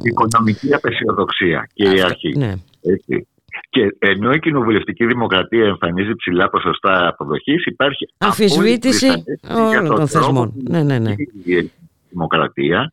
Οικονομική 0.02 0.74
απεσιοδοξία 0.74 1.68
και 1.74 1.84
η 1.84 1.88
αυτό- 1.88 2.04
αρχή. 2.04 2.38
ναι, 2.38 2.52
Έτσι. 2.82 3.26
Και 3.70 3.96
ενώ 3.98 4.32
η 4.32 4.38
κοινοβουλευτική 4.38 5.06
δημοκρατία 5.06 5.64
εμφανίζει 5.64 6.14
ψηλά 6.14 6.48
ποσοστά 6.50 7.08
αποδοχής, 7.08 7.64
υπάρχει 7.64 8.08
αμφισβήτηση 8.18 9.06
απόλυτη 9.06 9.30
δυσανέστηση 9.32 9.68
για 9.68 9.78
όλων 9.80 9.86
τον 9.86 9.96
των 9.96 10.06
τρόπο 10.06 10.06
θεσμών 10.06 10.52
που 10.52 10.62
ναι, 10.70 10.82
ναι, 10.82 10.98
ναι. 10.98 11.14
η 11.44 11.70
δημοκρατία 12.10 12.92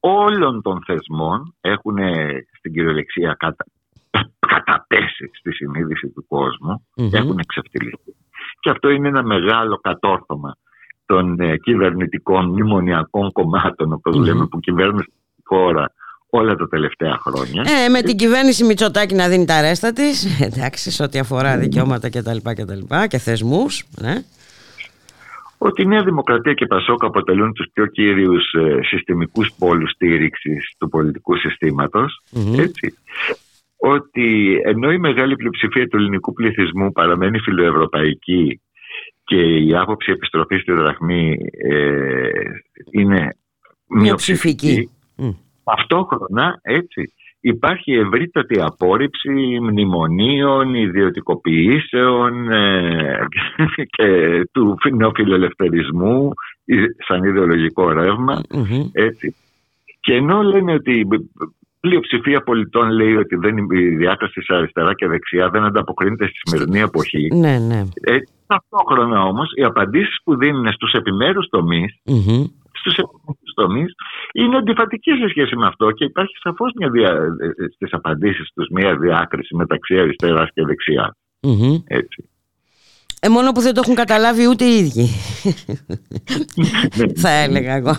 όλων 0.00 0.62
των 0.62 0.82
θεσμών 0.86 1.54
έχουν 1.60 1.96
ε, 1.98 2.46
στην 2.58 2.72
κυριολεξία 2.72 3.36
κατα... 3.38 3.64
καταπέσει 4.38 5.30
στη 5.32 5.52
συνείδηση 5.52 6.08
του 6.08 6.24
κόσμου, 6.28 6.86
Μμμ. 6.96 7.10
έχουν 7.12 7.38
εξευτελιστεί. 7.38 8.16
Και 8.60 8.70
αυτό 8.70 8.88
είναι 8.90 9.08
ένα 9.08 9.22
μεγάλο 9.22 9.76
κατόρθωμα 9.76 10.56
των 11.10 11.40
ε, 11.40 11.56
κυβερνητικών 11.56 12.46
μνημονιακών 12.46 13.32
κομμάτων, 13.32 13.92
όπως 13.92 14.16
Μμμ. 14.16 14.24
λέμε, 14.24 14.46
που 14.46 14.60
κυβέρνησαν 14.60 15.12
τη 15.36 15.42
χώρα 15.44 15.92
όλα 16.30 16.54
τα 16.54 16.68
τελευταία 16.68 17.18
χρόνια. 17.20 17.64
Ε, 17.84 17.88
με 17.88 18.02
την 18.02 18.16
κυβέρνηση 18.16 18.64
Μητσοτάκη 18.64 19.14
να 19.14 19.28
δίνει 19.28 19.44
τα 19.44 19.60
ρέστα 19.60 19.92
της 19.92 20.26
εντάξει, 20.48 20.90
σε 20.90 21.02
ό,τι 21.02 21.18
αφορά 21.18 21.58
δικαιώματα 21.58 22.10
κτλ. 22.10 22.36
Και, 22.36 23.06
και 23.08 23.18
θεσμούς 23.18 23.84
ναι. 24.00 24.14
ότι 25.58 25.82
η 25.82 25.86
Νέα 25.86 26.02
Δημοκρατία 26.02 26.54
και 26.54 26.64
η 26.64 26.66
Πασόκ 26.66 27.04
αποτελούν 27.04 27.52
τους 27.52 27.66
πιο 27.72 27.86
κύριους 27.86 28.52
ε, 28.52 28.78
συστημικούς 28.82 29.52
πόλους 29.58 29.90
στήριξης 29.90 30.74
του 30.78 30.88
πολιτικού 30.88 31.36
συστήματος. 31.36 32.22
Μμμ. 32.30 32.58
Έτσι. 32.58 32.94
Ότι 33.76 34.60
ενώ 34.64 34.92
η 34.92 34.98
μεγάλη 34.98 35.36
πλειοψηφία 35.36 35.88
του 35.88 35.96
ελληνικού 35.96 36.32
πληθυσμού 36.32 36.92
παραμένει 36.92 37.38
φιλοευρωπαϊκή 37.38 38.60
και 39.30 39.58
η 39.58 39.74
άποψη 39.76 40.12
επιστροφής 40.12 40.60
στη 40.60 40.72
δραχμή 40.72 41.36
ε, 41.68 42.28
είναι 42.90 43.36
Μειοψηφική. 43.86 44.66
μειοψηφική, 44.66 44.90
Μμ. 45.16 45.30
ταυτόχρονα 45.64 46.58
έτσι 46.62 47.12
υπάρχει 47.40 47.92
ευρύτατη 47.92 48.60
απόρριψη 48.60 49.60
μνημονίων, 49.60 50.74
ιδιωτικοποιήσεων 50.74 52.52
ε, 52.52 53.18
και 53.96 54.08
του 54.52 54.78
νεοφιλελευθερισμού 54.96 56.30
ε, 56.64 56.74
σαν 57.06 57.24
ιδεολογικό 57.24 57.90
ρεύμα. 57.90 58.40
Μμμ. 58.54 58.88
Έτσι. 58.92 59.34
Και 60.00 60.14
ενώ 60.14 60.42
λένε 60.42 60.72
ότι 60.72 60.98
η 60.98 61.06
πλειοψηφία 61.80 62.40
πολιτών 62.40 62.90
λέει 62.90 63.16
ότι 63.16 63.36
δεν, 63.36 63.56
η 63.70 63.96
διάκριση 63.96 64.42
σε 64.42 64.54
αριστερά 64.54 64.94
και 64.94 65.06
δεξιά 65.06 65.48
δεν 65.48 65.64
ανταποκρίνεται 65.64 66.26
στη 66.26 66.38
σημερινή 66.42 66.80
εποχή. 66.80 67.28
ναι, 67.34 67.58
ναι. 67.58 67.82
Ε, 68.00 68.16
ταυτόχρονα 68.46 69.22
όμως 69.22 69.52
οι 69.54 69.62
απαντήσεις 69.64 70.20
που 70.24 70.36
δίνουν 70.36 70.72
στους 70.72 70.92
επιμέρους 70.92 71.46
τομείς 71.48 71.94
Μμμ. 72.04 72.44
στους 72.72 72.96
επιμέρους 72.96 73.52
τομείς 73.54 73.92
είναι 74.32 74.56
αντιφατικές 74.56 75.18
σε 75.18 75.28
σχέση 75.28 75.56
με 75.56 75.66
αυτό 75.66 75.90
και 75.90 76.04
υπάρχει 76.04 76.36
σαφώς 76.42 76.72
μια 76.76 76.90
δια, 76.90 77.10
ε, 77.10 77.64
στις 77.74 77.92
απαντήσεις 77.92 78.50
τους 78.54 78.68
μια 78.70 78.96
διάκριση 78.96 79.54
μεταξύ 79.56 79.98
αριστεράς 79.98 80.48
και 80.54 80.64
δεξιάς. 80.64 81.12
Μμμ. 81.42 81.78
Έτσι. 81.86 82.28
Ε, 83.22 83.28
μόνο 83.28 83.52
που 83.52 83.60
δεν 83.60 83.74
το 83.74 83.80
έχουν 83.84 83.94
καταλάβει 83.94 84.48
ούτε 84.48 84.64
οι 84.64 84.76
ίδιοι. 84.78 85.08
Θα 87.22 87.30
έλεγα 87.30 87.74
εγώ. 87.74 87.90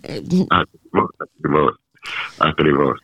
Ε, 0.00 0.16
Ακριβώς, 0.48 1.10
ακριβώς. 1.18 1.80
Ακριβώς. 2.38 2.98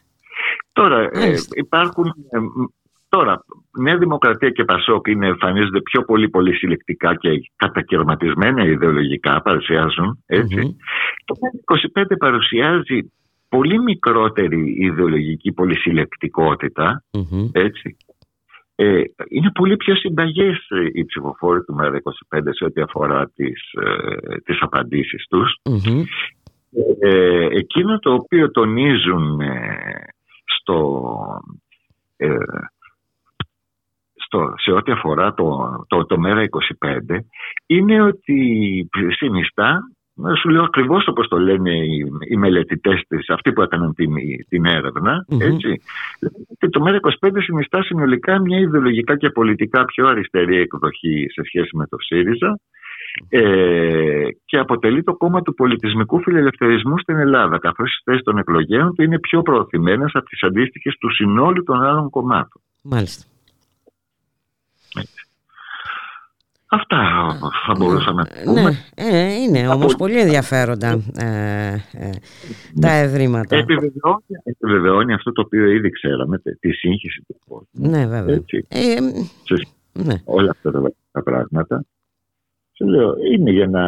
Τώρα 0.72 1.00
ε, 1.00 1.18
Μάλιστα. 1.18 1.54
υπάρχουν... 1.58 2.14
ε, 2.30 2.38
μ, 2.38 2.64
τώρα, 3.08 3.44
Νέα 3.78 3.96
Δημοκρατία 3.98 4.50
και 4.50 4.64
Πασόκ 4.64 5.06
είναι, 5.06 5.26
εμφανίζονται 5.26 5.80
πιο 5.80 6.02
πολύ 6.02 6.28
πολύ 6.28 6.54
συλλεκτικά 6.54 7.14
και 7.14 7.28
κατακαιρματισμένα 7.56 8.64
ιδεολογικά, 8.64 9.42
παρουσιάζουν, 9.42 10.22
έτσι. 10.26 10.60
Μμμ. 10.60 10.70
Το 11.24 11.34
25 11.96 12.04
παρουσιάζει 12.18 13.12
πολύ 13.48 13.82
μικρότερη 13.82 14.76
ιδεολογική 14.78 15.52
πολυσυλλεκτικότητα, 15.52 17.04
Μμμ. 17.12 17.48
έτσι. 17.52 17.96
Ε, 18.76 19.02
είναι 19.28 19.50
πολύ 19.54 19.76
πιο 19.76 19.96
συνταγές 19.96 20.66
ε, 20.68 20.88
οι 20.92 21.04
ψηφοφόροι 21.04 21.64
του 21.64 21.76
ΜΕΡΑ25 21.80 22.40
σε 22.50 22.64
ό,τι 22.64 22.80
αφορά 22.80 23.30
τις, 23.34 23.72
ε, 23.72 24.36
τις 24.44 24.58
απαντήσεις 24.60 25.26
τους. 25.28 25.56
Μμμ. 25.64 26.02
Ε, 27.00 27.46
εκείνο 27.50 27.98
το 27.98 28.12
οποίο 28.12 28.50
τονίζουν 28.50 29.40
ε, 29.40 29.76
στο, 30.44 31.00
ε, 32.16 32.34
στο, 34.14 34.54
σε 34.56 34.70
ό,τι 34.72 34.92
αφορά 34.92 35.34
το, 35.34 35.70
το, 35.86 36.06
το 36.06 36.16
ΜΕΡΑ25 36.24 37.18
είναι 37.66 38.02
ότι 38.02 38.88
συνιστά 39.16 39.80
να 40.16 40.34
σου 40.34 40.48
λέω 40.48 40.62
ακριβώς 40.62 41.06
όπως 41.06 41.28
το 41.28 41.38
λένε 41.38 41.70
οι, 41.70 42.06
οι 42.28 42.36
μελετητές 42.36 43.02
της, 43.08 43.28
αυτοί 43.30 43.52
που 43.52 43.62
έκαναν 43.62 43.94
την, 43.94 44.14
την 44.48 44.64
έρευνα, 44.64 45.24
Μμμ. 45.28 45.40
έτσι, 45.40 45.80
και 46.58 46.68
το 46.68 46.84
ΜΕΡΑ25 46.86 47.30
συνιστά 47.42 47.82
συνολικά 47.82 48.40
μια 48.40 48.58
ιδεολογικά 48.58 49.16
και 49.16 49.30
πολιτικά 49.30 49.84
πιο 49.84 50.06
αριστερή 50.06 50.56
εκδοχή 50.56 51.26
σε 51.30 51.42
σχέση 51.44 51.76
με 51.76 51.86
το 51.86 51.96
ΣΥΡΙΖΑ 52.00 52.60
Ε, 53.28 54.26
και 54.44 54.58
αποτελεί 54.58 55.02
το 55.02 55.14
κόμμα 55.16 55.42
του 55.42 55.54
πολιτισμικού 55.54 56.20
φιλελευθερισμού 56.20 56.98
στην 56.98 57.18
Ελλάδα, 57.18 57.58
καθώς 57.58 57.90
οι 57.96 58.02
θέσει 58.04 58.22
των 58.22 58.38
εκλογέων 58.38 58.94
του 58.94 59.02
είναι 59.02 59.18
πιο 59.18 59.42
προωθημένες 59.42 60.10
από 60.14 60.26
τις 60.26 60.42
αντίστοιχες 60.42 60.96
του 60.98 61.14
συνόλου 61.14 61.62
των 61.62 61.82
άλλων 61.82 62.10
κομμάτων. 62.10 62.62
Μάλιστα. 62.82 63.24
Αυτά 66.66 66.98
θα 67.66 67.74
μπορούσαμε 67.78 68.22
να 68.22 68.42
πούμε. 68.44 68.62
Ναι, 68.62 68.70
ε, 68.94 69.32
είναι 69.32 69.68
όμως 69.68 69.94
πολύ 69.96 70.20
ενδιαφέροντα 70.20 71.00
ε, 71.18 71.72
ε, 71.92 72.10
τα 72.80 72.90
ευρήματα. 72.90 73.56
Επιβεβαιώνει, 73.56 74.24
επιβεβαιώνει 74.44 75.12
αυτό 75.12 75.32
το 75.32 75.40
οποίο 75.40 75.66
ήδη 75.66 75.90
ξέραμε, 75.90 76.38
τε- 76.38 76.58
τη 76.60 76.72
σύγχυση 76.72 77.22
του 77.26 77.36
κόσμου. 77.48 77.90
Ναι, 77.90 78.06
βέβαια. 78.06 78.34
Έτσι. 78.34 78.66
Ε, 78.68 78.96
Σε 79.44 79.68
ναι. 79.92 80.14
όλα 80.24 80.50
αυτά 80.50 80.70
τα, 80.70 80.92
τα 81.12 81.22
πράγματα. 81.22 81.84
Σου 82.76 82.86
λέω, 82.88 83.14
είναι 83.32 83.50
για 83.50 83.66
να 83.66 83.84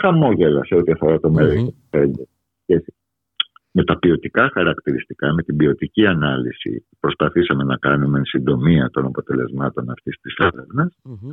χαμόγελα 0.00 0.64
σε 0.64 0.74
ό,τι 0.74 0.92
αφορά 0.92 1.20
το 1.20 1.30
μέλλον. 1.30 1.74
Μμμ. 1.92 2.10
Και 2.66 2.84
με 3.70 3.84
τα 3.84 3.98
ποιοτικά 3.98 4.50
χαρακτηριστικά, 4.52 5.32
με 5.32 5.42
την 5.42 5.56
ποιοτική 5.56 6.06
ανάλυση 6.06 6.86
που 6.90 6.96
προσπαθήσαμε 7.00 7.64
να 7.64 7.76
κάνουμε 7.76 8.18
εν 8.18 8.24
συντομία 8.24 8.90
των 8.92 9.04
αποτελεσμάτων 9.06 9.90
αυτής 9.90 10.16
της 10.20 10.34
έρευνα 10.36 10.90
Μμμ. 11.02 11.30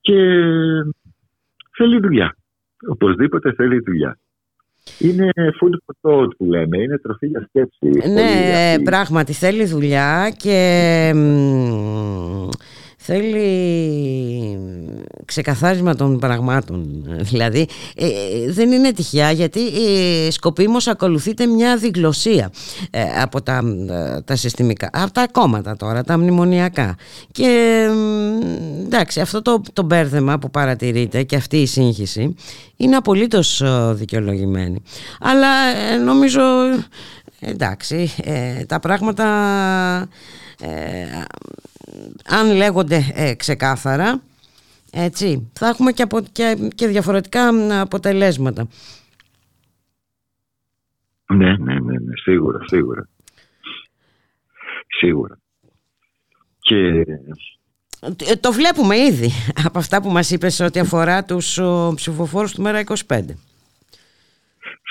και 0.00 0.14
θέλει 1.76 2.00
δουλειά. 2.00 2.36
Οπωσδήποτε 2.88 3.52
θέλει 3.52 3.80
δουλειά. 3.80 4.18
Είναι 4.98 5.30
food 5.34 5.74
for 5.84 6.10
thought 6.10 6.28
που 6.36 6.44
λέμε, 6.44 6.82
είναι 6.82 6.98
τροφή 6.98 7.26
για 7.26 7.46
σκέψη. 7.48 7.78
Πολύ 7.78 8.12
Ναι, 8.12 8.70
αυτή. 8.72 8.82
πράγματι 8.82 9.32
θέλει 9.32 9.64
δουλειά 9.64 10.34
και 10.36 11.12
μ, 11.14 12.39
θέλει 13.12 14.58
ξεκαθάρισμα 15.24 15.94
των 15.94 16.18
πραγμάτων. 16.18 17.04
Δηλαδή 17.20 17.66
ε, 17.96 18.06
ε, 18.06 18.52
δεν 18.52 18.72
είναι 18.72 18.92
τυχαία 18.92 19.30
γιατί 19.30 19.60
ε, 19.60 20.30
σκοπίμως 20.30 20.86
ακολουθείται 20.86 21.46
μια 21.46 21.76
διγλωσία 21.76 22.50
ε, 22.90 23.02
από 23.22 23.42
τα, 23.42 23.62
ε, 23.88 24.20
τα 24.20 24.36
συστημικά, 24.36 24.90
από 24.92 25.12
τα 25.12 25.26
κόμματα 25.32 25.76
τώρα, 25.76 26.04
τα 26.04 26.18
μνημονιακά. 26.18 26.96
Και 27.32 27.86
μ, 27.94 28.40
εντάξει, 28.84 29.20
αυτό 29.20 29.42
το, 29.42 29.62
το 29.72 29.82
μπέρδεμα 29.82 30.38
που 30.38 30.50
παρατηρείται 30.50 31.22
και 31.22 31.36
αυτή 31.36 31.56
η 31.56 31.66
σύγχυση 31.66 32.34
είναι 32.76 32.96
απολύτως 32.96 33.60
ε, 33.60 33.92
δικαιολογημένη. 33.92 34.82
Αλλά 35.20 35.48
ε, 35.92 35.96
νομίζω 35.96 36.40
εντάξει, 37.40 38.14
ε, 38.24 38.64
τα 38.64 38.80
πράγματα 38.80 39.26
ε, 40.60 40.68
αν 42.26 42.52
λέγονται 42.56 43.12
ε, 43.14 43.34
ξεκάθαρα 43.34 44.22
έτσι, 44.92 45.50
θα 45.52 45.68
έχουμε 45.68 45.92
και, 45.92 46.02
απο- 46.02 46.22
και, 46.32 46.70
και 46.74 46.86
διαφορετικά 46.86 47.52
μ, 47.52 47.72
αποτελέσματα. 47.72 48.68
Ναι, 51.34 51.56
ναι, 51.56 51.74
ναι, 51.74 51.98
ναι, 51.98 52.16
σίγουρα, 52.22 52.58
σίγουρα. 52.66 53.08
Σίγουρα. 54.98 55.38
Και 56.60 56.76
Ε, 58.26 58.36
Το 58.40 58.52
βλέπουμε 58.52 58.96
ήδη 58.98 59.30
από 59.66 59.78
αυτά 59.78 60.02
που 60.02 60.10
μας 60.10 60.30
είπες 60.30 60.60
ό,τι 60.60 60.80
αφορά 60.80 61.24
τους 61.24 61.58
ο, 61.58 61.92
ψηφοφόρους 61.96 62.52
του 62.52 62.62
Μέρα 62.62 62.82
25. 63.06 63.20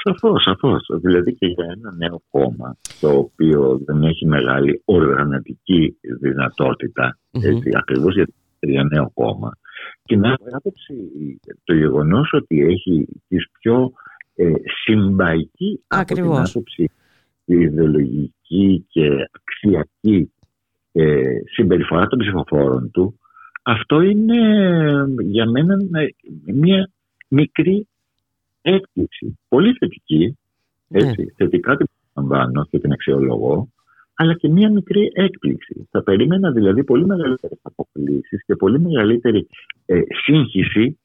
Σαφώς, 0.03 0.43
σαφώς. 0.43 0.88
Δηλαδή 1.01 1.35
και 1.35 1.45
για 1.47 1.65
ένα 1.77 1.93
νέο 1.97 2.21
κόμμα 2.30 2.77
το 2.99 3.09
οποίο 3.09 3.81
δεν 3.85 4.03
έχει 4.03 4.26
μεγάλη 4.26 4.81
οργανωτική 4.85 5.97
δυνατότητα, 6.19 7.17
Μμμ. 7.31 7.41
έτσι, 7.43 7.69
ακριβώς 7.73 8.13
για, 8.13 8.27
για 8.59 8.84
νέο 8.84 9.11
κόμμα. 9.13 9.57
Και 10.03 10.15
να 10.15 10.27
έχω 10.27 10.43
άποψη 10.51 10.93
το 11.63 11.73
γεγονός 11.73 12.30
ότι 12.34 12.61
έχει 12.61 13.07
τις 13.27 13.49
πιο 13.59 13.91
ε, 14.35 14.51
συμπαϊκή 14.85 15.84
από 15.88 16.05
την 16.05 16.17
Ακριβώς. 16.17 16.49
άποψη 16.49 16.91
ιδεολογική 17.45 18.85
και 18.89 19.09
αξιακή 19.31 20.31
ε, 20.91 21.21
συμπεριφορά 21.55 22.07
των 22.07 22.19
ψηφοφόρων 22.19 22.91
του, 22.91 23.19
αυτό 23.63 24.01
είναι 24.01 24.38
ε, 24.89 25.23
για 25.23 25.49
μένα 25.49 25.77
ε, 25.91 26.07
μια 26.53 26.89
μικρή 27.27 27.88
έκπληξη. 28.61 29.40
Πολύ 29.48 29.73
θετική, 29.73 30.38
έτσι, 30.90 31.34
θετικά 31.36 31.76
την 31.76 31.88
λαμβάνω 32.15 32.65
και 32.69 32.80
την 32.80 32.91
αξιολογώ, 32.91 33.68
αλλά 34.14 34.34
και 34.34 34.49
μια 34.49 34.72
μικρή 34.72 35.11
έκπληξη. 35.14 35.88
Θα 35.91 36.03
περίμενα 36.03 36.52
δηλαδή 36.52 36.84
πολύ 36.84 37.06
μεγαλύτερες 37.06 37.60
αποκλήσεις 37.61 38.44
και 38.45 38.56
πολύ 38.56 38.80
μεγαλύτερη 38.80 39.48
ε, 39.86 39.99
σύγχυση 40.23 40.99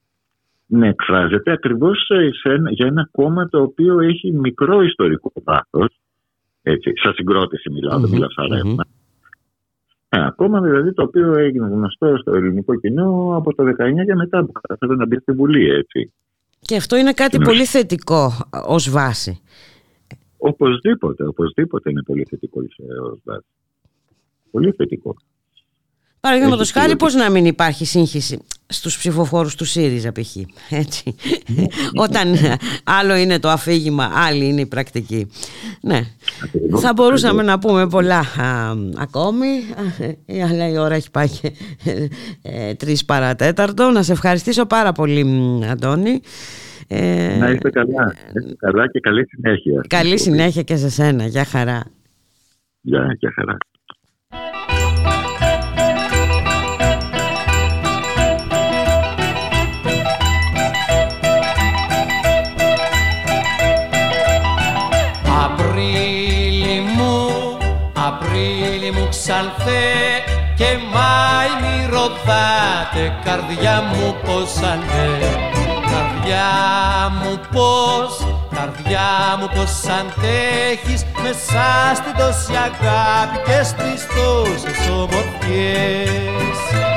να 0.67 0.87
εκφράζεται 0.87 1.51
ακριβώς 1.51 2.09
για 2.69 2.85
ένα 2.85 3.09
κόμμα 3.11 3.49
το 3.49 3.61
οποίο 3.61 3.99
έχει 3.99 4.31
μικρό 4.31 4.81
ιστορικό 4.81 5.31
βάθος. 5.43 5.99
Έτσι, 6.61 6.91
σαν 6.95 7.13
συγκρότηση 7.13 7.69
μιλάω, 7.69 7.99
δεν 7.99 8.07
Μμμ, 8.07 8.13
μιλάω 8.13 8.31
σαν 8.31 8.45
μμμ. 8.45 8.53
ρεύμα. 8.53 8.83
Ένα 10.09 10.31
κόμμα 10.31 10.61
δηλαδή 10.61 10.93
το 10.93 11.03
οποίο 11.03 11.33
έγινε 11.33 11.67
γνωστό 11.67 12.17
στο 12.17 12.35
ελληνικό 12.35 12.75
κοινό 12.75 13.35
από 13.37 13.55
το 13.55 13.63
19 13.63 14.05
και 14.05 14.15
μετά 14.15 14.45
που 14.45 14.51
κατάφερε 14.51 14.95
να 14.95 15.05
μπει 15.05 15.17
στη 15.19 15.31
Βουλή, 15.31 15.69
έτσι. 15.69 16.13
Και 16.65 16.75
αυτό 16.75 16.95
είναι 16.95 17.13
κάτι 17.13 17.37
Ναι. 17.37 17.45
πολύ 17.45 17.65
θετικό 17.65 18.25
ε, 18.53 18.57
ως 18.65 18.89
βάση. 18.89 19.39
Οπωσδήποτε, 20.37 21.27
οπωσδήποτε 21.27 21.89
είναι 21.89 22.03
πολύ 22.03 22.25
θετικό 22.29 22.61
η 22.61 22.67
ως 23.11 23.19
βάση. 23.23 23.45
Πολύ 24.51 24.71
θετικό. 24.71 25.15
Παραδείγματος 26.25 26.69
Έχει 26.69 26.79
χάρη, 26.79 26.95
ποιότητα. 26.95 27.05
πώς 27.05 27.23
να 27.25 27.29
μην 27.31 27.45
υπάρχει 27.45 27.85
σύγχυση 27.85 28.39
στους 28.67 28.97
ψηφοφόρους 28.97 29.55
του 29.55 29.65
ΣΥΡΙΖΑ, 29.65 30.11
π.χ. 30.11 30.35
Έτσι. 30.69 31.15
Όταν 31.95 32.33
ε, 32.33 32.55
άλλο 32.83 33.15
είναι 33.15 33.39
το 33.39 33.49
αφήγημα, 33.49 34.11
άλλη 34.13 34.45
είναι 34.47 34.61
η 34.61 34.65
πρακτική. 34.65 35.27
Ναι. 35.81 36.01
Ακριβώς, 36.43 36.81
Θα 36.81 36.93
μπορούσαμε 36.93 37.41
ακριβώς. 37.41 37.55
να 37.55 37.59
πούμε 37.59 37.87
πολλά 37.87 38.17
α, 38.19 38.73
ακόμη, 38.97 39.47
ε, 40.25 40.43
αλλά 40.43 40.69
η 40.69 40.77
ώρα 40.77 40.95
έχει 40.95 41.11
πάει 41.11 41.29
και 41.29 41.51
ε, 42.41 42.73
τρεις 42.73 43.05
παρατέταρτο. 43.05 43.89
Να 43.91 44.03
σε 44.03 44.11
ευχαριστήσω 44.11 44.65
πάρα 44.65 44.91
πολύ, 44.91 45.23
μ, 45.23 45.63
Αντώνη. 45.63 46.19
Ε, 46.87 47.35
Να 47.39 47.49
είστε 47.49 47.69
καλά. 47.69 48.03
Να 48.03 48.41
είστε 48.41 48.55
καλά 48.57 48.87
και 48.91 48.99
καλή 48.99 49.27
συνέχεια. 49.27 49.81
καλή 49.87 50.19
συνέχεια 50.19 50.61
και 50.61 50.75
σε 50.75 50.89
σένα. 50.89 51.25
Γεια 51.25 51.45
χαρά. 51.45 51.83
Γεια 52.81 53.15
και 53.19 53.27
χαρά. 53.35 53.57
Ξανθέ 69.27 69.91
και 70.55 70.65
Μάη 70.93 71.51
μη 71.61 71.85
ρωτάτε 71.89 73.03
καρδιά 73.23 73.81
μου 73.81 74.15
πως 74.25 74.57
ανέ 74.57 75.09
Καρδιά 75.91 76.51
μου 77.21 77.39
πως, 77.51 78.27
καρδιά 78.55 79.09
μου 79.39 79.47
πως 79.55 79.73
αντέχεις. 79.99 81.05
Μέσα 81.23 81.65
στην 81.95 82.13
τόση 82.17 82.53
αγάπη 82.67 83.37
και 83.45 83.63
στις 83.63 84.07
τόσες 84.15 84.89
ομορφιές 84.89 86.94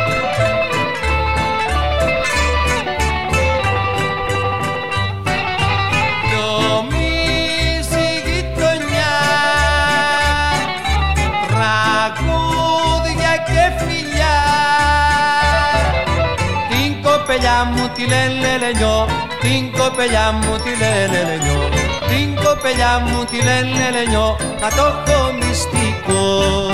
κοπελιά 17.58 17.80
μου 17.80 17.88
τη 17.94 18.06
λένε 18.06 18.58
λενιό. 18.58 19.06
Την 19.40 19.72
κοπελιά 19.72 20.32
μου 20.32 20.56
τη 20.56 20.70
λένε 20.80 21.22
λενιό. 21.28 21.68
Την 22.08 22.44
κοπελιά 22.44 22.98
μου 22.98 23.24
τη 23.24 23.36
λένε 23.36 23.90
λενιό. 23.90 24.36
Θα 24.58 24.68
το 24.68 24.84
έχω 25.10 25.32
μυστικό 25.32 26.70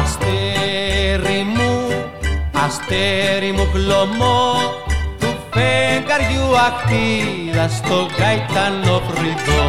Αστέρι 0.00 1.42
μου, 1.54 1.88
αστέρι 2.64 3.52
μου 3.52 3.68
χλωμό. 3.72 4.59
του 4.59 4.59
φεγγαριού 6.20 6.58
ακτίδα 6.66 7.68
στο 7.68 8.08
γαϊτανό 8.18 9.00
φρυδό 9.08 9.64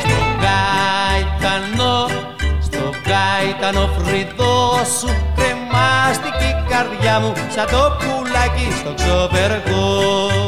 στο 0.00 0.18
γαϊτανό, 0.42 2.06
στο 2.62 2.90
γαϊτανό 3.08 3.88
φρυδό 3.96 4.80
σου 4.98 5.08
κρεμάστηκε 5.36 6.44
η 6.44 6.64
καρδιά 6.70 7.20
μου 7.20 7.32
σαν 7.54 7.66
το 7.70 7.96
πουλάκι 7.98 8.68
στο 8.78 8.94
ξοπεργό 8.94 10.40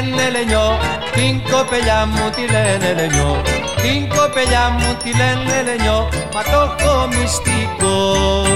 λένε 0.00 0.30
λενιό 0.30 0.78
Την 1.12 1.42
κοπελιά 1.50 2.06
μου 2.06 2.30
τη 2.36 2.52
λένε 2.52 2.92
λενιό 3.00 3.42
Την 3.82 4.08
κοπελιά 4.08 4.64
μου 4.78 4.94
τη 5.02 5.10
λένε 5.20 5.62
λενιό 5.66 6.08
Μα 6.34 6.42
το 6.42 6.58
έχω 6.66 7.06
μυστικό 7.06 8.49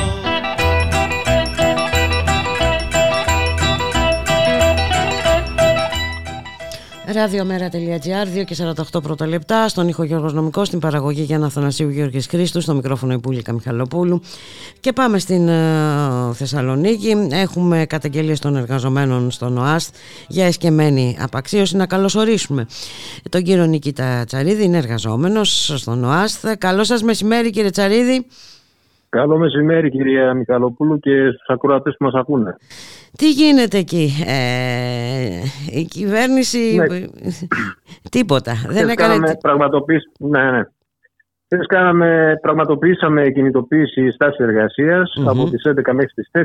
Ραδιομέρα.gr, 7.14 8.40
2 8.40 8.44
και 8.44 8.56
48 8.94 9.02
πρώτα 9.02 9.26
λεπτά. 9.26 9.68
Στον 9.68 9.88
ήχο 9.88 10.02
Γιώργος 10.04 10.32
Νομικός, 10.32 10.66
στην 10.66 10.78
παραγωγή 10.78 11.22
Γιάννα 11.22 11.48
Θανασίου 11.48 11.88
Γιώργης 11.88 12.26
Χρήστου, 12.26 12.60
στο 12.60 12.74
μικρόφωνο 12.74 13.12
Υπούλικα 13.12 13.52
Μιχαλοπούλου. 13.52 14.20
Και 14.80 14.92
πάμε 14.92 15.18
στην 15.18 15.48
ε, 15.48 15.54
Θεσσαλονίκη. 16.32 17.28
Έχουμε 17.30 17.84
καταγγελίες 17.88 18.40
των 18.40 18.56
εργαζομένων 18.56 19.30
στον 19.30 19.58
ΟΑΣΤ 19.58 19.94
για 20.28 20.46
εσκεμμένη 20.46 21.16
απαξίωση. 21.20 21.76
Να 21.76 21.86
καλωσορίσουμε 21.86 22.66
τον 23.30 23.42
κύριο 23.42 23.66
Νικήτα 23.66 24.24
Τσαρίδη, 24.24 24.64
είναι 24.64 24.76
εργαζόμενος 24.76 25.72
στον 25.76 26.04
ΟΑΣΤ. 26.04 26.46
Καλό 26.58 26.84
σας 26.84 27.02
μεσημέρι 27.02 27.50
κύριε 27.50 27.70
Τσαρίδη. 27.70 28.26
Καλό 29.08 29.38
μεσημέρι 29.38 29.90
κυρία 29.90 30.34
Μιχαλοπούλου 30.34 30.98
και 30.98 31.10
στους 31.10 31.46
ακροατές 31.48 31.96
που 31.98 32.04
μας 32.04 32.14
ακούνε. 32.14 32.56
Τι 33.18 33.30
γίνεται 33.30 33.78
εκεί, 33.78 34.08
ε, 34.26 35.40
η 35.72 35.84
κυβέρνηση, 35.84 36.76
Ναι. 36.76 37.06
τίποτα, 38.10 38.52
δεν 38.52 38.76
Χθες 38.76 38.92
έκανε... 38.92 38.94
κάναμε 38.94 39.36
πραγματοποίηση, 39.40 40.10
ναι, 40.18 40.50
ναι. 40.50 40.62
Χθες 41.44 41.66
κάναμε, 41.66 42.38
πραγματοποιήσαμε 42.42 43.30
κινητοποίηση 43.30 44.10
στάσης 44.10 44.38
εργασίας 44.38 45.12
Μμμ. 45.18 45.28
από 45.28 45.50
τις 45.50 45.62
11 45.64 45.92
μέχρι 45.92 46.12
τις 46.14 46.30
4 46.32 46.44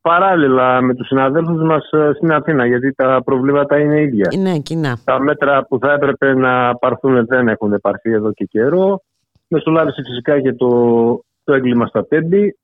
παράλληλα 0.00 0.80
με 0.80 0.94
τους 0.94 1.06
συναδέλφους 1.06 1.62
μας 1.62 1.90
ε, 1.90 2.12
στην 2.16 2.32
Αθήνα 2.32 2.66
γιατί 2.66 2.92
τα 2.92 3.22
προβλήματα 3.24 3.78
είναι 3.78 4.00
ίδια. 4.00 4.28
Ναι, 4.38 4.58
κοινά. 4.58 4.98
Τα 5.04 5.20
μέτρα 5.20 5.66
που 5.66 5.78
θα 5.78 5.92
έπρεπε 5.92 6.34
να 6.34 6.74
πάρθουν 6.74 7.26
δεν 7.26 7.48
έχουν 7.48 7.78
πάρθει 7.82 8.10
εδώ 8.12 8.32
και 8.32 8.44
καιρό. 8.44 9.02
Μεσολάβησε 9.48 10.02
φυσικά 10.06 10.40
και 10.40 10.52
το, 10.52 10.68
το 11.44 11.52
έγκλημα 11.54 11.86
στα 11.86 12.06
τέμπη 12.06 12.58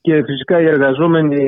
και 0.00 0.22
φυσικά 0.24 0.60
οι 0.60 0.66
εργαζόμενοι 0.66 1.44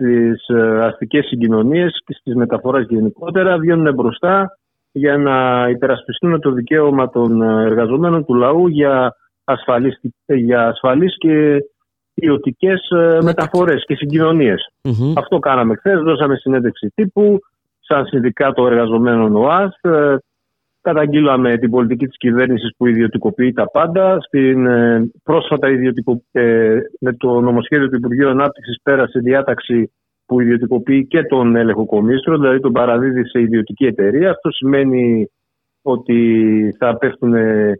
στις 0.00 0.48
ε, 0.48 0.84
αστικές 0.84 1.26
συγκοινωνίες 1.26 2.02
και 2.04 2.14
στις 2.18 2.34
μεταφορές 2.34 2.86
γενικότερα 2.88 3.58
βγαίνουν 3.58 3.94
μπροστά 3.94 4.56
για 4.92 5.16
να 5.16 5.68
υπερασπιστούν 5.68 6.40
το 6.40 6.50
δικαίωμα 6.50 7.08
των 7.10 7.42
ε, 7.42 7.62
εργαζομένων 7.64 8.24
του 8.24 8.34
λαού 8.34 8.68
για 8.68 9.14
ασφαλείς, 9.44 10.00
για 10.26 10.66
ασφαλείς 10.66 11.16
και 11.18 11.58
ποιοτικές 12.14 12.80
μεταφορές 13.22 13.84
και 13.86 13.94
συγκοινωνίες. 13.94 14.68
Μμμ. 14.84 15.12
Αυτό 15.16 15.38
κάναμε 15.38 15.74
χθες. 15.74 16.00
Δώσαμε 16.00 16.36
συνέντευξη 16.36 16.92
τύπου 16.94 17.38
σαν 17.80 18.06
Συνδικάτο 18.06 18.66
Εργαζομένων 18.66 19.36
ΟΑΣ. 19.36 19.80
Ε, 20.82 20.92
Καταγγείλαμε 20.92 21.58
την 21.58 21.70
πολιτική 21.70 22.06
της 22.06 22.16
κυβέρνησης 22.16 22.70
που 22.76 22.86
ιδιωτικοποιεί 22.86 23.52
τα 23.52 23.70
πάντα. 23.70 24.18
Στην, 24.20 24.66
ε, 24.66 25.10
πρόσφατα 25.22 25.70
ιδιωτικο, 25.70 26.22
ε, 26.32 26.78
με 27.00 27.12
το 27.12 27.40
νομοσχέδιο 27.40 27.88
του 27.88 27.96
Υπουργείου 27.96 28.28
Ανάπτυξης 28.28 28.80
πέρασε 28.82 29.18
διάταξη 29.18 29.92
που 30.26 30.40
ιδιωτικοποιεί 30.40 31.06
και 31.06 31.22
τον 31.22 31.56
έλεγχο 31.56 31.86
κομίστρο, 31.86 32.38
δηλαδή 32.38 32.60
τον 32.60 32.72
παραδίδει 32.72 33.28
σε 33.28 33.40
ιδιωτική 33.40 33.86
εταιρεία. 33.86 34.30
Αυτό 34.30 34.50
σημαίνει 34.50 35.30
ότι 35.82 36.74
θα 36.78 36.96
πέφτουν 36.96 37.34
ε, 37.34 37.74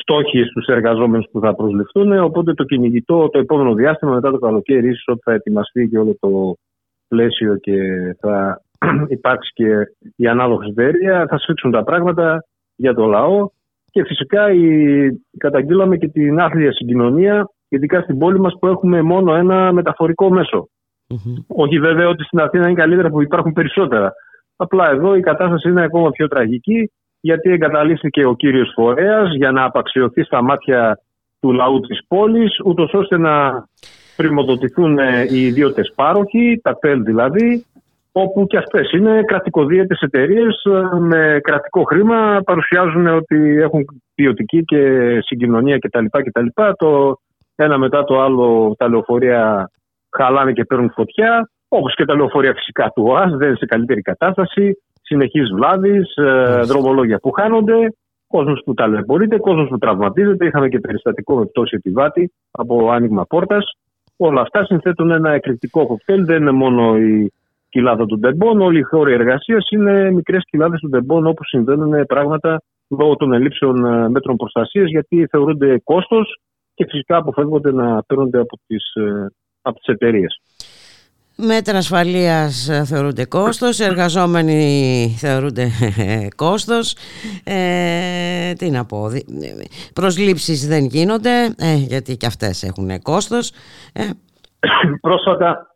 στόχοι 0.00 0.44
στους 0.44 0.66
εργαζόμενους 0.66 1.26
που 1.32 1.40
θα 1.40 1.54
προσληφθούν. 1.54 2.18
Οπότε 2.18 2.54
το 2.54 2.64
κυνηγητό 2.64 3.28
το 3.28 3.38
επόμενο 3.38 3.74
διάστημα 3.74 4.12
μετά 4.12 4.30
το 4.30 4.38
καλοκαίρι 4.38 4.88
ίσως 4.88 5.04
ότι 5.06 5.20
θα 5.24 5.32
ετοιμαστεί 5.32 5.88
και 5.88 5.98
όλο 5.98 6.16
το 6.20 6.54
πλαίσιο 7.08 7.56
και 7.56 7.76
θα 8.20 8.62
υπάρξει 9.16 9.52
και 9.54 9.66
η 10.16 10.26
ανάλογη 10.26 10.70
εταιρεία, 10.70 11.26
θα 11.28 11.38
σφίξουν 11.38 11.70
τα 11.70 11.84
πράγματα 11.84 12.44
για 12.76 12.94
το 12.94 13.06
λαό 13.06 13.48
και 13.90 14.04
φυσικά 14.04 14.52
η, 14.52 14.66
καταγγείλαμε 15.38 15.96
και 15.96 16.08
την 16.08 16.40
άθλια 16.40 16.72
συγκοινωνία 16.72 17.48
ειδικά 17.68 18.00
στην 18.00 18.18
πόλη 18.18 18.40
μας 18.40 18.56
που 18.60 18.66
έχουμε 18.66 19.02
μόνο 19.02 19.34
ένα 19.34 19.72
μεταφορικό 19.72 20.30
μέσο. 20.30 20.68
Μμμ. 21.08 21.34
Όχι 21.46 21.78
βέβαια 21.78 22.08
ότι 22.08 22.24
στην 22.24 22.40
Αθήνα 22.40 22.64
είναι 22.64 22.80
καλύτερα 22.80 23.10
που 23.10 23.22
υπάρχουν 23.22 23.52
περισσότερα. 23.52 24.12
Απλά 24.56 24.90
εδώ 24.90 25.14
η 25.14 25.20
κατάσταση 25.20 25.68
είναι 25.68 25.82
ακόμα 25.82 26.10
πιο 26.10 26.28
τραγική 26.28 26.90
γιατί 27.20 27.50
εγκαταλείφθηκε 27.50 28.24
ο 28.24 28.34
κύριος 28.34 28.72
φορέας 28.74 29.34
για 29.34 29.50
να 29.50 29.64
απαξιωθεί 29.64 30.22
στα 30.22 30.42
μάτια 30.42 30.98
του 31.40 31.52
λαού 31.52 31.80
της 31.80 32.00
πόλης 32.08 32.60
ούτως 32.64 32.92
ώστε 32.94 33.18
να 33.18 33.66
πρημοδοτηθούν 34.16 34.98
ε, 34.98 35.26
οι 35.30 35.46
ιδιώτες 35.46 35.92
πάροχοι, 35.94 36.60
τα 36.62 36.78
ΤΕΛ 36.78 37.02
δηλαδή, 37.02 37.64
όπου 38.12 38.46
και 38.46 38.56
αυτές 38.56 38.92
είναι 38.92 39.22
κρατικοδίαιτες 39.26 40.00
εταιρείες 40.00 40.62
με 40.98 41.38
κρατικό 41.42 41.82
χρήμα, 41.82 42.40
παρουσιάζουν 42.44 43.06
ότι 43.06 43.58
έχουν 43.60 43.84
ποιοτική 44.14 44.64
και 44.64 45.18
συγκοινωνία 45.20 45.78
κτλ. 45.78 46.04
κτλ. 46.10 46.46
Το 46.76 47.16
ένα 47.56 47.78
μετά 47.78 48.04
το 48.04 48.20
άλλο 48.20 48.74
τα 48.78 48.88
λεωφορεία 48.88 49.70
χαλάνε 50.16 50.52
και 50.52 50.64
παίρνουν 50.64 50.90
φωτιά, 50.90 51.50
όπως 51.68 51.94
και 51.94 52.04
τα 52.04 52.14
λεωφορεία 52.14 52.54
φυσικά 52.54 52.90
του 52.94 53.04
ΟΑΣ, 53.06 53.36
δεν 53.36 53.48
είναι 53.48 53.56
σε 53.56 53.66
καλύτερη 53.66 54.00
κατάσταση, 54.00 54.82
συνεχής 55.02 55.50
βλάβης, 55.54 56.16
ε, 56.16 56.60
δρομολόγια 56.64 57.18
που 57.18 57.30
χάνονται, 57.30 57.94
κόσμος 58.26 58.62
που 58.64 58.74
ταλαιπωρείται, 58.74 59.38
κόσμος 59.38 59.68
που 59.68 59.78
τραυματίζεται, 59.78 60.46
είχαμε 60.46 60.68
και 60.68 60.78
περιστατικό 60.78 61.36
με 61.36 61.44
πτώση 61.44 61.76
επιβάτη 61.78 62.32
από 62.50 62.90
άνοιγμα 62.90 63.24
πόρτας. 63.24 63.64
Όλα 64.16 64.40
αυτά 64.40 64.64
συνθέτουν 64.64 65.10
ένα 65.10 65.30
εκρηκτικό 65.30 65.86
κοκτέιλ, 65.86 66.24
δεν 66.24 66.40
είναι 66.40 66.50
μόνο 66.50 66.96
η 66.96 67.32
κοιλάδα 67.72 68.06
του 68.06 68.18
Ντεμπόν, 68.18 68.60
όλοι 68.60 68.78
οι 68.78 68.82
χώροι 68.82 69.12
εργασίας 69.12 69.70
είναι 69.70 70.10
μικρές 70.10 70.42
κοιλάδε 70.50 70.76
του 70.80 70.88
Ντεμπόν 70.88 71.26
όπου 71.26 71.44
συμβαίνουν 71.44 72.06
πράγματα 72.06 72.62
λόγω 72.98 73.16
των 73.16 73.32
ελλείψεων 73.32 73.84
ε, 73.84 74.08
μέτρων 74.08 74.36
προστασίας 74.36 74.88
γιατί 74.88 75.26
θεωρούνται 75.30 75.78
κόστος 75.84 76.36
και 76.74 76.86
φυσικά 76.90 77.16
αποφεύγονται 77.16 77.72
να 77.72 78.02
παίρνονται 78.02 78.38
από 78.38 78.58
τις 78.66 78.84
από 79.62 79.78
τις 79.78 79.86
εταιρείες. 79.94 80.40
Μέτρα 81.36 81.78
ασφαλείας 81.78 82.68
ε, 82.68 82.84
θεωρούνται 82.84 83.24
κόστος, 83.24 83.80
εργαζόμενοι 83.80 85.14
θεωρούνται 85.18 85.62
ε, 85.98 86.28
κόστος. 86.36 86.96
Ε, 87.44 88.52
τι 88.52 88.70
να 88.70 88.84
πω, 88.84 89.08
δι- 89.08 89.28
ε, 89.28 89.64
προσλήψεις 89.94 90.68
δεν 90.68 90.84
γίνονται, 90.84 91.54
ε, 91.58 91.74
γιατί 91.74 92.16
και 92.16 92.26
αυτές 92.26 92.62
έχουν 92.62 93.02
κόστος. 93.02 93.52
Ε, 93.92 94.02
Πρόσφατα 95.00 95.71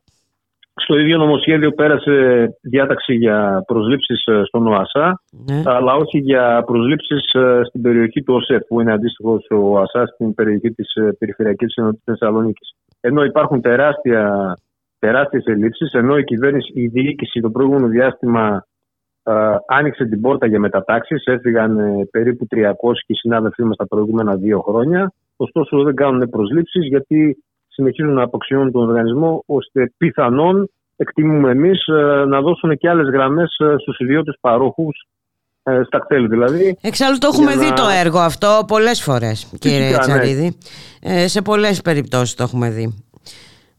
στο 0.82 0.98
ίδιο 0.98 1.18
νομοσχέδιο 1.18 1.70
πέρασε 1.70 2.46
διάταξη 2.60 3.14
για 3.14 3.62
προσλήψεις 3.66 4.24
ε, 4.24 4.42
στον 4.44 4.66
ΟΑΣΑ 4.66 5.22
ναι. 5.30 5.62
αλλά 5.64 5.94
όχι 5.94 6.18
για 6.18 6.62
προσλήψεις 6.66 7.32
ε, 7.32 7.60
στην 7.64 7.82
περιοχή 7.82 8.22
του 8.22 8.34
ΟΣΕΦ 8.34 8.62
που 8.66 8.80
είναι 8.80 8.92
αντίστοιχο 8.92 9.38
ο 9.50 9.56
ΟΑΣΑ 9.56 10.06
στην 10.06 10.34
περιοχή 10.34 10.70
της 10.70 10.94
ε, 10.94 11.16
Περιφερειακής 11.18 11.74
Ενότητας 11.74 12.04
Θεσσαλονίκης. 12.04 12.74
Ενώ 13.00 13.24
υπάρχουν 13.24 13.60
τεράστια, 13.60 14.54
τεράστιες 14.98 15.44
ελλείψεις, 15.44 15.92
ενώ 15.92 16.18
η 16.18 16.24
κυβέρνηση, 16.24 16.72
η 16.74 16.86
διοίκηση 16.86 17.40
το 17.40 17.50
προηγούμενο 17.50 17.86
διάστημα 17.86 18.66
ε, 19.22 19.32
άνοιξε 19.66 20.04
την 20.04 20.20
πόρτα 20.20 20.46
για 20.46 20.58
μετατάξεις, 20.60 21.24
έφυγαν 21.24 21.78
ε, 21.78 22.08
περίπου 22.10 22.46
300 22.50 22.66
συνάδελφοί 23.06 23.62
μας 23.62 23.76
τα 23.76 23.86
προηγούμενα 23.86 24.36
δύο 24.36 24.60
χρόνια, 24.60 25.12
ωστόσο 25.36 25.82
δεν 25.82 25.94
κάνουν 25.94 26.28
προσλήψεις 26.28 26.86
γιατί 26.86 27.44
συνεχίζουν 27.76 28.12
να 28.14 28.22
αποξιώνουν 28.22 28.72
τον 28.72 28.88
οργανισμό 28.88 29.42
ώστε 29.46 29.92
πιθανόν 29.96 30.70
εκτιμούμε 30.96 31.50
εμείς 31.50 31.86
ε, 31.86 32.24
να 32.28 32.40
δώσουν 32.40 32.76
και 32.76 32.88
άλλες 32.88 33.08
γραμμές 33.12 33.56
ε, 33.58 33.74
στους 33.78 33.98
ιδιώτες 33.98 34.36
παρόχους 34.40 35.06
ε, 35.62 35.80
στα 35.86 35.98
κτέλ 35.98 36.28
δηλαδή. 36.28 36.76
Εξάλλου 36.80 37.18
το 37.18 37.28
έχουμε 37.32 37.52
Για 37.52 37.60
δει 37.60 37.68
να- 37.68 37.74
το 37.74 37.82
έργο 38.04 38.18
αυτό 38.18 38.64
πολλές 38.66 39.02
φορές 39.02 39.52
κύριε 39.58 39.78
Φυσικά, 39.86 40.06
ναι. 40.06 40.12
Τσαρίδη. 40.12 40.58
Ε, 41.02 41.28
σε 41.28 41.42
πολλές 41.42 41.80
περιπτώσεις 41.82 42.34
το 42.34 42.42
έχουμε 42.42 42.70
δει. 42.70 43.04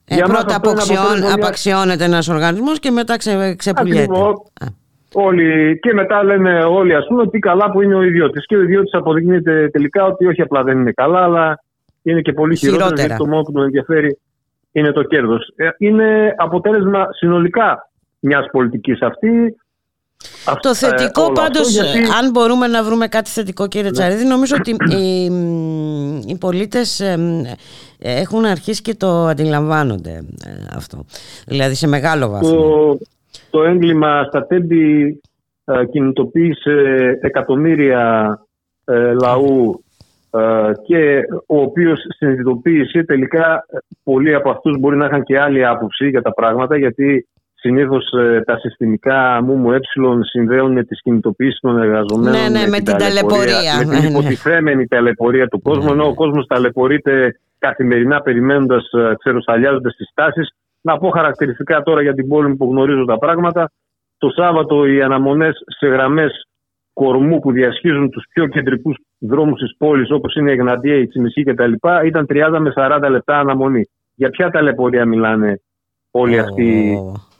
Ε, 0.09 0.15
Για 0.15 0.27
μας 0.27 0.37
πρώτα 0.37 0.55
αυτό 0.55 0.69
είναι 0.69 0.79
αποξιών, 0.79 0.99
αποτέλεσμα 0.99 1.25
μια- 1.35 1.45
απαξιώνεται 1.45 2.03
ένας 2.03 2.27
οργανισμός 2.27 2.79
και 2.79 2.91
μετά 2.91 3.17
ξε, 3.17 3.55
ξεπουλιέται. 3.55 4.01
Ακριβώς. 4.01 4.29
Α. 4.61 4.65
Όλοι, 5.13 5.79
και 5.79 5.93
μετά 5.93 6.23
λένε 6.23 6.63
όλοι 6.63 6.95
ας 6.95 7.05
πούμε 7.07 7.21
ότι 7.21 7.39
καλά 7.39 7.71
που 7.71 7.81
είναι 7.81 7.95
ο 7.95 8.01
ιδιώτης 8.01 8.45
και 8.45 8.55
ο 8.57 8.61
ιδιώτης 8.61 8.93
αποδεικνύεται 8.93 9.69
τελικά 9.69 10.05
ότι 10.05 10.25
όχι 10.25 10.41
απλά 10.41 10.63
δεν 10.63 10.79
είναι 10.79 10.91
καλά 10.91 11.23
αλλά 11.23 11.59
είναι 12.11 12.21
και 12.21 12.33
πολύ 12.33 12.55
χειρότερο 12.55 12.83
Χειρότερα. 12.83 13.07
γιατί 13.07 13.23
το 13.23 13.29
μόνο 13.29 13.41
που 13.41 13.51
τον 13.51 13.63
ενδιαφέρει 13.63 14.17
είναι 14.71 14.91
το 14.91 15.03
κέρδος. 15.03 15.53
Ε, 15.55 15.67
Είναι 15.77 16.33
αποτέλεσμα 16.37 17.07
συνολικά 17.11 17.89
μιας 18.19 18.45
πολιτικής 18.51 19.01
αυτή. 19.01 19.55
Το 20.45 20.51
Αυτό- 20.51 20.69
ε, 20.69 20.73
θετικό 20.73 21.21
όλο 21.21 21.31
αυτό 21.31 21.41
πάντως, 21.41 21.71
γιατί- 21.73 21.99
Ναι. 21.99 22.07
αν 22.21 22.31
μπορούμε 22.31 22.67
να 22.67 22.83
βρούμε 22.83 23.07
κάτι 23.07 23.29
θετικό 23.29 23.67
κύριε 23.67 23.91
Τσαρίδη, 23.91 24.25
νομίζω 24.25 24.55
ότι 24.59 24.75
οι, 24.95 25.29
μ, 25.29 26.17
οι 26.27 26.37
πολίτες 26.39 26.99
ε, 26.99 27.17
μ, 27.17 27.41
έχουν 27.99 28.45
αρχίσει 28.45 28.81
και 28.81 28.95
το 28.95 29.25
αντιλαμβάνονται 29.25 30.11
ε, 30.45 30.51
αυτό. 30.75 31.05
Δηλαδή 31.47 31.75
σε 31.75 31.87
μεγάλο 31.87 32.29
βαθμό. 32.29 32.49
Το, 32.51 32.97
το 33.49 33.63
έγκλημα 33.63 34.23
στα 34.23 34.45
τέμπη 34.47 35.19
ε, 35.65 35.85
κινητοποίησε 35.91 36.71
εκατομμύρια 37.21 38.31
ε, 38.85 39.13
λαού 39.13 39.83
ε, 39.83 39.86
και 40.85 41.19
ο 41.47 41.61
οποίος 41.61 41.99
συνειδητοποίησε 42.17 43.03
τελικά 43.03 43.65
ε, 43.69 43.77
πολλοί 44.03 44.33
από 44.33 44.49
αυτούς 44.49 44.79
μπορεί 44.79 44.97
να 44.97 45.05
είχαν 45.05 45.23
και 45.23 45.39
άλλη 45.39 45.65
άποψη 45.65 46.09
για 46.09 46.21
τα 46.21 46.33
πράγματα 46.33 46.77
γιατί 46.77 47.27
Συνήθως 47.59 48.09
τα 48.45 48.57
συστημικά 48.57 49.41
μου 49.43 49.55
μου 49.55 49.71
ε 49.71 49.79
συνδέουν 50.21 50.85
τις 50.85 51.01
κινητοποιήσεις 51.01 51.59
των 51.59 51.81
εργαζομένων 51.81 52.31
ναι, 52.41 52.59
ναι, 52.59 52.67
με, 52.67 52.79
την 52.79 52.97
ταλαιπωρία. 52.97 53.73
Με 53.77 53.83
την 53.83 53.89
Ναι, 53.89 53.99
ναι. 53.99 54.07
υποτιθέμενη 54.07 54.87
ταλαιπωρία 54.87 55.47
του 55.47 55.61
κόσμου, 55.61 55.91
ενώ 55.91 56.07
ο 56.07 56.13
κόσμος 56.13 56.45
ταλαιπωρείται 56.47 57.39
καθημερινά 57.59 58.21
περιμένοντας, 58.21 58.89
ξεροσταλιάζοντα 59.17 59.89
τις 59.89 60.11
τάσεις. 60.13 60.49
Να 60.81 60.97
πω 60.97 61.09
χαρακτηριστικά 61.09 61.81
τώρα 61.81 62.01
για 62.01 62.13
την 62.13 62.27
πόλη 62.27 62.47
μου 62.49 62.57
που 62.57 62.69
γνωρίζω 62.71 63.05
τα 63.05 63.17
πράγματα. 63.17 63.71
Το 64.17 64.29
Σάββατο 64.29 64.85
οι 64.85 65.01
αναμονές 65.01 65.55
σε 65.79 65.87
γραμμές 65.87 66.47
κορμού 67.01 67.39
που 67.39 67.51
διασχίζουν 67.51 68.09
τους 68.09 68.25
πιο 68.33 68.47
κεντρικούς 68.47 68.97
δρόμους 69.19 69.59
της 69.59 69.75
πόλης, 69.77 70.11
όπως 70.11 70.35
είναι 70.35 70.49
η 70.49 70.53
Εγνατία, 70.53 70.95
η 70.95 71.07
Τσιμισή 71.07 71.43
κτλ., 71.43 71.71
ήταν 72.05 72.25
30 72.29 72.59
με 72.59 72.71
40 72.75 73.09
λεπτά 73.09 73.39
αναμονή. 73.39 73.89
Για 74.15 74.29
ποια 74.29 74.49
ταλαιπωρία 74.49 75.05
μιλάνε 75.05 75.61
όλοι 76.11 76.39
αυτοί 76.39 76.97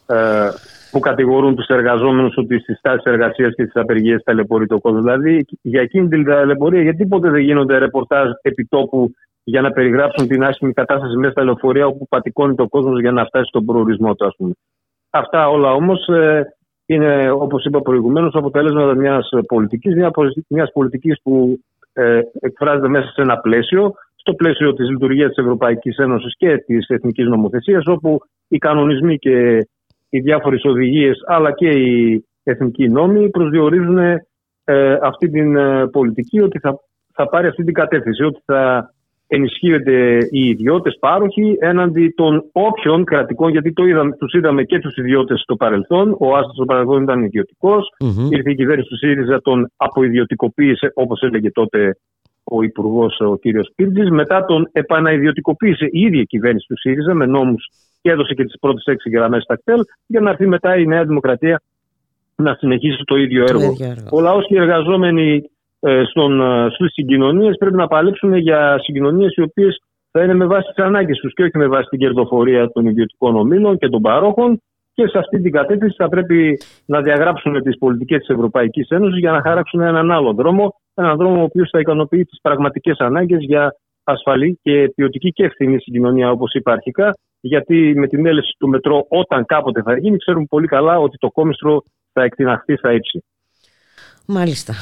ε, 0.07 0.49
που 0.91 0.99
κατηγορούν 0.99 1.55
τους 1.55 1.67
εργαζόμενους 1.67 2.37
ότι 2.37 2.59
στις 2.59 2.79
τάσεις 2.81 3.03
εργασίας 3.03 3.53
και 3.55 3.63
στις 3.63 3.81
απεργίες 3.81 4.23
ταλαιπωρεί 4.23 4.65
το 4.65 4.79
κόσμος; 4.79 5.01
Δηλαδή, 5.01 5.45
για 5.61 5.81
εκείνη 5.81 6.07
την 6.07 6.25
ταλαιπωρία, 6.25 6.81
γιατί 6.81 7.05
ποτέ 7.05 7.29
δεν 7.29 7.41
γίνονται 7.41 7.77
ρεπορτάζ 7.77 8.29
επιτόπου 8.41 9.11
για 9.43 9.61
να 9.61 9.71
περιγράψουν 9.71 10.27
την 10.27 10.43
άσχημη 10.43 10.73
κατάσταση 10.73 11.15
μέσα 11.15 11.31
στα 11.31 11.43
λεωφορεία 11.43 11.85
όπου 11.85 12.07
πατικώνει 12.07 12.55
το 12.55 12.67
κόσμος 12.67 12.99
για 12.99 13.11
να 13.11 13.25
φτάσει 13.25 13.47
στον 13.47 13.65
προορισμό 13.65 14.15
του, 14.15 14.25
ας 14.25 14.35
πούμε; 14.37 14.51
Αυτά 15.09 15.49
όλα 15.49 15.71
όμως 15.71 16.07
ε, 16.07 16.56
είναι, 16.87 17.31
όπως 17.31 17.65
είπα 17.65 17.81
προηγουμένως, 17.81 18.35
αποτέλεσμα 18.35 18.93
μιας 18.93 19.29
πολιτικής, 19.47 19.95
μιας 20.47 20.71
πολιτικής 20.73 21.21
που 21.23 21.59
ε, 21.93 22.19
εκφράζεται 22.39 22.87
μέσα 22.87 23.07
σε 23.07 23.21
ένα 23.21 23.37
πλαίσιο, 23.37 23.93
στο 24.15 24.33
πλαίσιο 24.33 24.73
της 24.73 24.89
λειτουργίας 24.89 25.29
της 25.29 25.37
Ευρωπαϊκής 25.37 25.97
Ένωσης 25.97 26.35
και 26.37 26.57
της 26.57 26.87
εθνικής 26.87 27.25
νομοθεσίας, 27.25 27.85
όπου 27.85 28.19
οι 28.47 28.57
κανονισμοί 28.57 29.17
και 29.17 29.67
οι 30.09 30.19
διάφορες 30.19 30.63
οδηγίες 30.63 31.23
αλλά 31.25 31.51
και 31.51 31.69
οι 31.69 32.25
εθνικοί 32.43 32.89
νόμοι 32.89 33.29
προσδιορίζουν 33.29 33.97
ε, 33.97 34.97
αυτή 35.01 35.29
την 35.29 35.55
ε, 35.55 35.87
πολιτική 35.87 36.41
ότι 36.41 36.59
θα, 36.59 36.79
θα 37.13 37.29
πάρει 37.29 37.47
αυτή 37.47 37.63
την 37.63 37.73
κατεύθυνση, 37.73 38.23
ότι 38.23 38.41
θα 38.45 38.93
ενισχύονται 39.27 40.17
οι 40.29 40.47
ιδιώτες 40.47 40.97
πάροχοι 40.99 41.57
έναντι 41.59 42.13
των 42.15 42.45
όποιων 42.51 43.03
κρατικών, 43.03 43.51
γιατί 43.51 43.73
το 43.73 43.85
είδαμε, 43.85 44.15
τους 44.15 44.33
είδαμε 44.33 44.63
και 44.63 44.79
τους 44.79 44.97
ιδιώτες 44.97 45.39
στο 45.39 45.55
παρελθόν. 45.55 46.15
Ο 46.19 46.35
Άστος 46.35 46.55
στο 46.55 46.65
παρελθόν 46.65 47.03
ήταν 47.03 47.23
ιδιωτικός. 47.23 47.93
Ήρθε 48.29 48.51
η 48.51 48.55
κυβέρνηση 48.55 48.89
του 48.89 48.97
ΣΥΡΙΖΑ, 48.97 49.41
τον 49.41 49.71
αποϊδιωτικοποίησε, 49.77 50.91
όπως 50.93 51.21
έλεγε 51.21 51.51
τότε 51.51 51.97
ο 52.43 52.63
Υπουργός 52.63 53.19
ο 53.19 53.37
κ. 53.37 53.41
Πίρτζη. 53.75 54.11
Μετά 54.11 54.45
τον 54.45 54.69
επανaiδιωτικοποίησε 54.71 55.85
η 55.91 55.99
ίδια 55.99 56.21
η 56.21 56.25
κυβέρνηση 56.25 56.67
του 56.67 56.79
ΣΥΡΙΖΑ 56.79 57.13
με 57.13 57.25
νόμους 57.25 57.69
και 58.01 58.11
έδωσε 58.11 58.33
και 58.33 58.43
τις 58.43 58.59
πρώτες 58.59 58.83
έξι 58.85 59.09
γραμμές 59.09 59.43
στα 59.43 59.55
κτέλ, 59.55 59.79
για 60.07 60.19
να 60.19 60.29
έρθει 60.29 60.47
μετά 60.47 60.77
η 60.77 60.85
Νέα 60.85 61.05
Δημοκρατία 61.05 61.61
να 62.35 62.53
συνεχίσει 62.53 63.03
το 63.03 63.15
ίδιο 63.15 63.43
έργο. 63.43 63.71
ίδιο 63.71 63.85
έργο. 63.85 64.07
Ο 64.11 64.21
λαός 64.21 64.47
και 64.47 64.55
οι 64.55 64.57
εργαζόμενοι 64.57 65.35
ε, 65.35 65.56
στον, 66.09 66.41
ε, 66.41 66.69
στις 66.69 66.91
συγκοινωνίες 66.91 67.55
πρέπει 67.57 67.75
να 67.75 67.87
παλέψουν 67.87 68.35
για 68.35 68.79
συγκοινωνίες 68.81 69.35
οι 69.35 69.41
οποίες 69.41 69.79
θα 70.11 70.23
είναι 70.23 70.33
με 70.33 70.45
βάση 70.45 70.67
τις 70.67 70.83
ανάγκες 70.83 71.17
τους 71.17 71.33
και 71.33 71.43
όχι 71.43 71.57
με 71.57 71.67
βάση 71.67 71.89
την 71.89 71.99
κερδοφορία 71.99 72.71
των 72.71 72.85
ιδιωτικών 72.85 73.35
ομίλων 73.35 73.77
και 73.77 73.89
των 73.89 74.01
παρόχων 74.01 74.61
και 74.93 75.07
σε 75.07 75.17
αυτή 75.17 75.41
την 75.41 75.51
κατεύθυνση 75.51 75.95
θα 75.97 76.09
πρέπει 76.09 76.59
να 76.85 77.01
διαγράψουν 77.01 77.63
τις 77.63 77.77
πολιτικές 77.77 78.19
της 78.19 78.29
Ευρωπαϊκής 78.29 78.89
Ένωσης 78.89 79.19
για 79.19 79.31
να 79.31 79.41
χαράξουν 79.41 79.81
έναν 79.81 80.11
άλλο 80.11 80.33
δρόμο, 80.33 80.73
έναν 80.93 81.17
δρόμο 81.17 81.39
ο 81.39 81.43
οποίος 81.43 81.69
θα 81.69 81.79
ικανοποιεί 81.79 82.23
τις 82.23 82.39
πραγματικές 82.41 82.97
ανάγκες 82.97 83.39
για 83.39 83.75
ασφαλή 84.03 84.59
και 84.61 84.91
ποιοτική 84.95 85.29
και 85.31 85.43
ευθυνή 85.43 85.79
συγκοινωνία 85.79 86.31
όπως 86.31 86.53
είπα 86.53 86.71
αρχικά 86.71 87.13
γιατί 87.39 87.93
με 87.95 88.07
την 88.07 88.25
έλευση 88.25 88.55
του 88.59 88.67
μετρό 88.67 89.05
όταν 89.09 89.45
κάποτε 89.45 89.81
θα 89.81 89.97
γίνει 89.97 90.17
ξέρουμε 90.17 90.45
πολύ 90.49 90.67
καλά 90.67 90.99
ότι 90.99 91.17
το 91.17 91.29
κόμιστρο 91.31 91.81
θα 92.13 92.23
εκτιναχθεί 92.23 92.75
στα 92.75 92.93
ύψη. 92.93 93.23
Μάλιστα. 94.29 94.73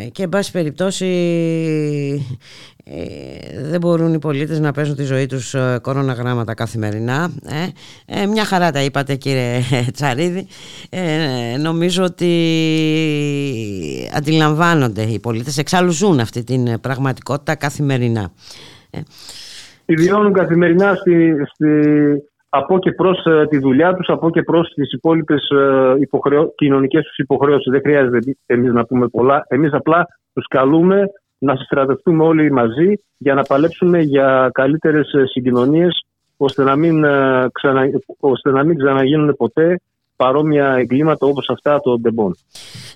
Ε, 0.00 0.08
και 0.08 0.22
εν 0.22 0.28
πάση 0.28 0.52
περιπτώσει 0.52 1.06
ε, 2.84 3.62
δεν 3.62 3.80
μπορούν 3.80 4.14
οι 4.14 4.18
πολίτες 4.18 4.60
να 4.60 4.72
παίζουν 4.72 4.96
τη 4.96 5.02
ζωή 5.02 5.26
τους 5.26 5.54
ε, 5.54 5.78
κοροναγράμματα 5.82 6.54
καθημερινά. 6.54 7.30
Ε, 8.06 8.22
ε, 8.22 8.26
μια 8.26 8.44
χαρά 8.44 8.70
τα 8.70 8.82
είπατε 8.82 9.14
κύριε 9.14 9.60
Τσαρίδη. 9.94 10.46
Ε, 10.90 11.56
νομίζω 11.58 12.04
ότι 12.04 12.30
αντιλαμβάνονται 14.14 15.02
οι 15.02 15.18
πολίτες, 15.18 15.58
εξάλλου 15.58 15.90
ζουν 15.90 16.20
αυτή 16.20 16.44
την 16.44 16.80
πραγματικότητα 16.80 17.54
καθημερινά. 17.54 18.32
Ιδιώνουν 19.84 20.32
καθημερινά 20.32 20.94
στη, 20.94 21.32
στη, 21.54 21.66
από 22.52 22.78
και 22.78 22.92
προς 22.92 23.18
τη 23.48 23.58
δουλειά 23.58 23.94
τους, 23.94 24.08
από 24.08 24.30
και 24.30 24.42
προς 24.42 24.72
τις 24.74 24.92
υπόλοιπες 24.92 25.42
υποχρεω... 26.00 26.52
κοινωνικές 26.56 27.04
τους 27.04 27.16
υποχρεώσεις. 27.18 27.70
Δεν 27.70 27.80
χρειάζεται 27.80 28.36
εμείς 28.46 28.72
να 28.72 28.84
πούμε 28.84 29.08
πολλά. 29.08 29.44
Εμείς 29.48 29.72
απλά 29.72 30.06
τους 30.34 30.46
καλούμε 30.48 31.02
να 31.38 31.56
συστρατευτούμε 31.56 32.24
όλοι 32.24 32.52
μαζί 32.52 32.92
για 33.18 33.34
να 33.34 33.42
παλέψουμε 33.42 33.98
για 34.00 34.50
καλύτερες 34.52 35.10
συγκοινωνίες 35.30 36.04
ώστε 36.36 36.62
να 36.62 36.76
μην, 36.76 37.04
ε, 37.04 37.46
ξανα... 37.52 37.82
ώστε 38.20 38.50
να 38.50 38.64
μην 38.64 38.78
ξαναγίνουν 38.78 39.36
ποτέ 39.36 39.80
παρόμοια 40.16 40.74
εγκλήματα 40.78 41.26
όπως 41.26 41.48
αυτά 41.50 41.80
των 41.80 42.00
Ντεμπών. 42.00 42.36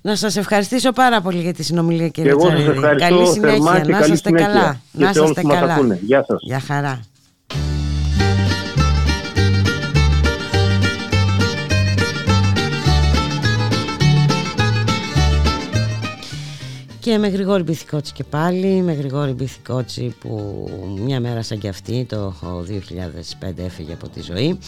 Να 0.03 0.17
σας 0.17 0.37
ευχαριστήσω 0.37 0.93
πάρα 0.93 1.21
πολύ 1.21 1.39
για 1.39 1.55
τη 1.55 1.63
συνομιλία 1.65 2.09
κύριε 2.09 2.31
Και 2.33 2.37
εγώ 2.41 2.51
σας 2.51 2.59
Τσαρίδη. 2.61 2.79
ευχαριστώ 2.79 3.07
Καλή 3.15 3.27
θερμά 3.27 3.55
συνέχεια, 3.55 3.81
και 3.85 3.93
να 3.93 3.99
καλή 3.99 4.13
είστε 4.13 4.29
συνέχεια. 4.29 4.49
καλά. 4.49 4.77
Και 4.93 5.05
Να 5.05 5.13
σε 5.13 5.19
όλους 5.19 5.31
είστε 5.31 5.41
που 5.41 5.47
μας 5.49 5.59
καλά. 5.59 5.75
ακούνε. 5.75 5.99
Γεια 6.03 6.25
σας. 6.25 6.39
Γεια 6.43 6.61
χαρά. 6.61 7.01
Και 17.05 17.19
με 17.19 17.29
Γρηγόρη 17.29 17.63
Μπιθικότσι 17.63 18.13
και 18.13 18.25
πάλι, 18.25 18.83
με 18.83 18.93
Γρηγόρη 18.93 19.33
Μπιθικότσι 19.33 20.15
που 20.21 20.69
μια 21.05 21.21
μέρα 21.21 21.43
σαν 21.43 21.59
και 21.59 21.69
αυτή 21.69 22.05
το 22.05 22.35
2005 23.41 23.53
έφυγε 23.57 23.93
από 23.93 24.09
τη 24.09 24.23
ζωή. 24.23 24.59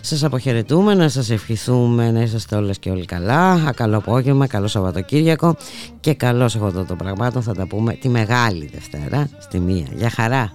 Σας 0.00 0.24
αποχαιρετούμε, 0.24 0.94
να 0.94 1.08
σας 1.08 1.30
ευχηθούμε 1.30 2.10
να 2.10 2.20
είσαστε 2.20 2.56
όλες 2.56 2.78
και 2.78 2.90
όλοι 2.90 3.04
καλά. 3.04 3.72
Καλό 3.76 3.96
απόγευμα, 3.96 4.46
καλό 4.46 4.66
Σαββατοκύριακο 4.66 5.56
και 6.00 6.14
καλό 6.14 6.48
σε 6.48 6.58
αυτό 6.64 6.84
το 6.84 6.96
πραγμάτων 6.96 7.42
θα 7.42 7.54
τα 7.54 7.66
πούμε 7.66 7.94
τη 7.94 8.08
Μεγάλη 8.08 8.70
Δευτέρα 8.72 9.28
στη 9.38 9.60
μία. 9.60 9.86
Γεια 9.94 10.10
χαρά. 10.10 10.52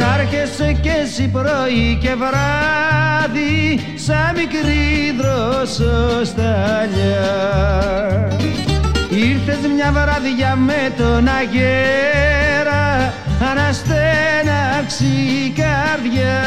Να 0.00 0.14
έρχεσαι 0.20 0.72
και 0.80 0.90
εσύ 1.02 1.28
πρωί 1.28 1.98
και 2.00 2.14
βράδυ 2.14 3.80
σαν 3.94 4.34
μικρή 4.36 5.14
δροσοσταλιά 5.20 6.80
Ήρθες 9.10 9.58
μια 9.74 9.92
βράδια 9.92 10.56
με 10.56 10.92
τον 10.96 11.28
αγέρα 11.28 13.12
αναστέναξη 13.50 15.04
η 15.44 15.50
καρδιά. 15.50 16.42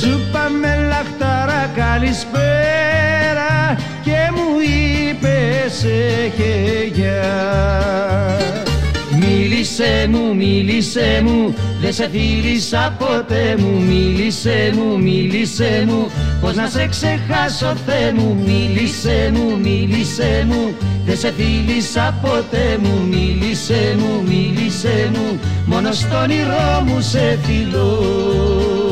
Σου 0.00 0.20
πάμε 0.32 0.86
λαχτάρα 0.88 1.70
καλησπέρα 1.74 3.52
και 4.02 4.30
μου 4.34 4.58
είπες 4.60 5.84
έχε 5.84 6.84
γεια 6.92 7.62
Μίλησέ 9.24 10.08
μου, 10.10 10.34
μίλησέ 10.34 11.22
μου, 11.24 11.54
δεν 11.80 11.92
σε 11.92 12.08
φίλησα 12.08 12.96
ποτέ 12.98 13.56
μου. 13.58 13.80
Μίλησέ 13.80 14.72
μου, 14.74 14.98
μίλησέ 14.98 15.84
μου, 15.88 16.10
πως 16.40 16.54
να 16.54 16.66
σε 16.68 16.86
ξεχάσω 16.86 17.74
Θεέ 17.86 18.12
μου. 18.12 18.36
Μίλησέ 18.46 19.30
μου, 19.34 19.58
μίλησέ 19.60 20.46
μου, 20.48 20.74
δεν 21.06 21.16
σε 21.16 21.32
φίλησα 21.32 22.18
ποτέ 22.22 22.78
μου. 22.82 23.06
Μίλησέ 23.08 23.96
μου, 23.98 24.22
μίλησέ 24.28 25.10
μου, 25.12 25.38
μόνο 25.66 25.92
στον 25.92 26.22
όνειρό 26.22 26.82
μου 26.86 27.00
σε 27.00 27.38
φιλώ 27.42 28.91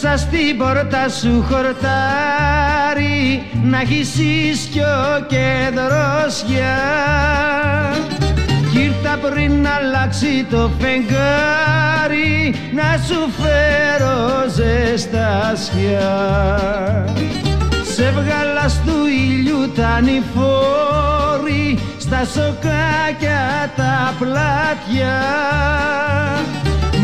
Πίτεψα 0.00 0.26
στην 0.26 0.56
πόρτα 0.58 1.08
σου 1.08 1.44
χορτάρι 1.48 3.42
Να 3.62 3.80
έχεις 3.80 4.18
ίσκιο 4.18 5.26
και 5.26 5.70
δροσιά. 5.74 6.78
Κι 8.72 8.78
ήρθα 8.78 9.16
πριν 9.16 9.66
αλλάξει 9.66 10.46
το 10.50 10.70
φεγγάρι 10.78 12.54
Να 12.74 13.02
σου 13.06 13.30
φέρω 13.40 14.48
ζεστασιά 14.48 16.18
Σε 17.94 18.10
βγάλα 18.10 18.66
του 18.84 19.06
ήλιου 19.06 19.72
τα 19.76 20.00
νηφόρη 20.00 21.78
στα 21.98 22.24
σοκάκια 22.24 23.72
τα 23.76 24.14
πλάτια 24.18 25.18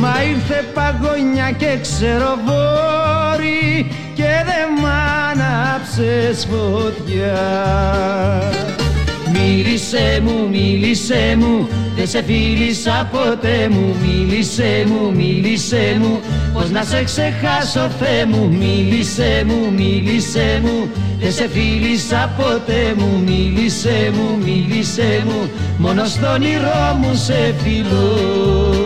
Μα 0.07 0.23
ήρθε 0.23 0.65
παγωνιά 0.75 1.51
και 1.51 1.79
ξεροβόρη 1.81 3.91
και 4.15 4.31
δεν 4.49 4.69
μ' 4.81 4.87
άναψες 5.31 6.49
φωτιά. 6.51 7.43
Μίλησέ 9.33 10.21
μου, 10.25 10.49
μίλησέ 10.51 11.37
μου, 11.39 11.69
δεν 11.97 12.09
σε 12.09 12.23
φίλησα 12.23 13.09
ποτέ 13.13 13.69
μου. 13.71 13.97
Μίλησέ 14.03 14.85
μου, 14.87 15.13
μίλησέ 15.15 15.97
μου, 16.01 16.21
πως 16.53 16.71
να 16.71 16.83
σε 16.83 17.05
ξεχάσω 17.05 17.91
Θεέ 17.99 18.27
μου. 18.27 18.57
Μίλησέ 18.59 19.45
μου, 19.47 19.73
μίλησέ 19.77 20.61
μου, 20.63 20.91
δεν 21.21 21.33
σε 21.33 21.49
φίλησα 21.49 22.35
ποτέ 22.37 22.95
μου. 22.97 23.23
Μίλησέ 23.25 24.13
μου, 24.15 24.39
μίλησέ 24.45 25.23
μου, 25.27 25.51
μόνο 25.79 26.05
στον 26.05 26.33
όνειρό 26.33 26.99
μου 27.01 27.15
σε 27.15 27.55
φιλώ 27.63 28.86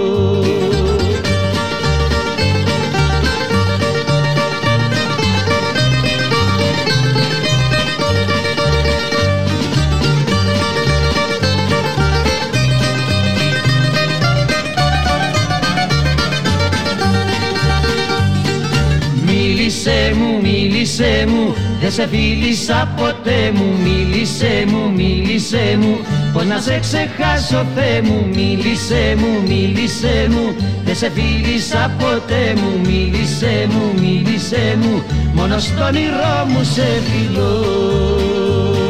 Μίλησέ 19.83 20.15
μου, 20.15 20.41
μίλησέ 20.43 21.25
μου, 21.29 21.55
δεν 21.81 21.93
σε 21.93 22.07
φίλησα 22.07 22.95
ποτέ 22.97 23.53
μου 23.55 23.65
Μίλησέ 23.83 24.65
μου, 24.69 24.93
μίλησέ 24.93 25.79
μου, 25.81 25.99
πως 26.33 26.45
να 26.45 26.59
σε 26.59 26.79
ξεχάσω 26.81 27.67
Θεέ 27.75 28.01
μου 28.03 28.27
Μίλησέ 28.35 29.15
μου, 29.19 29.43
μίλησέ 29.49 30.29
μου, 30.31 30.55
δεν 30.85 30.97
σε 30.97 31.11
φίλησα 31.11 31.91
ποτέ 31.99 32.55
μου 32.57 32.81
Μίλησέ 32.91 33.69
μου, 33.71 34.01
μίλησέ 34.01 34.79
μου, 34.81 35.03
μόνο 35.35 35.59
στον 35.59 35.83
όνειρό 35.83 36.47
μου 36.49 36.65
σε 36.65 36.87
φιλώ 37.07 38.90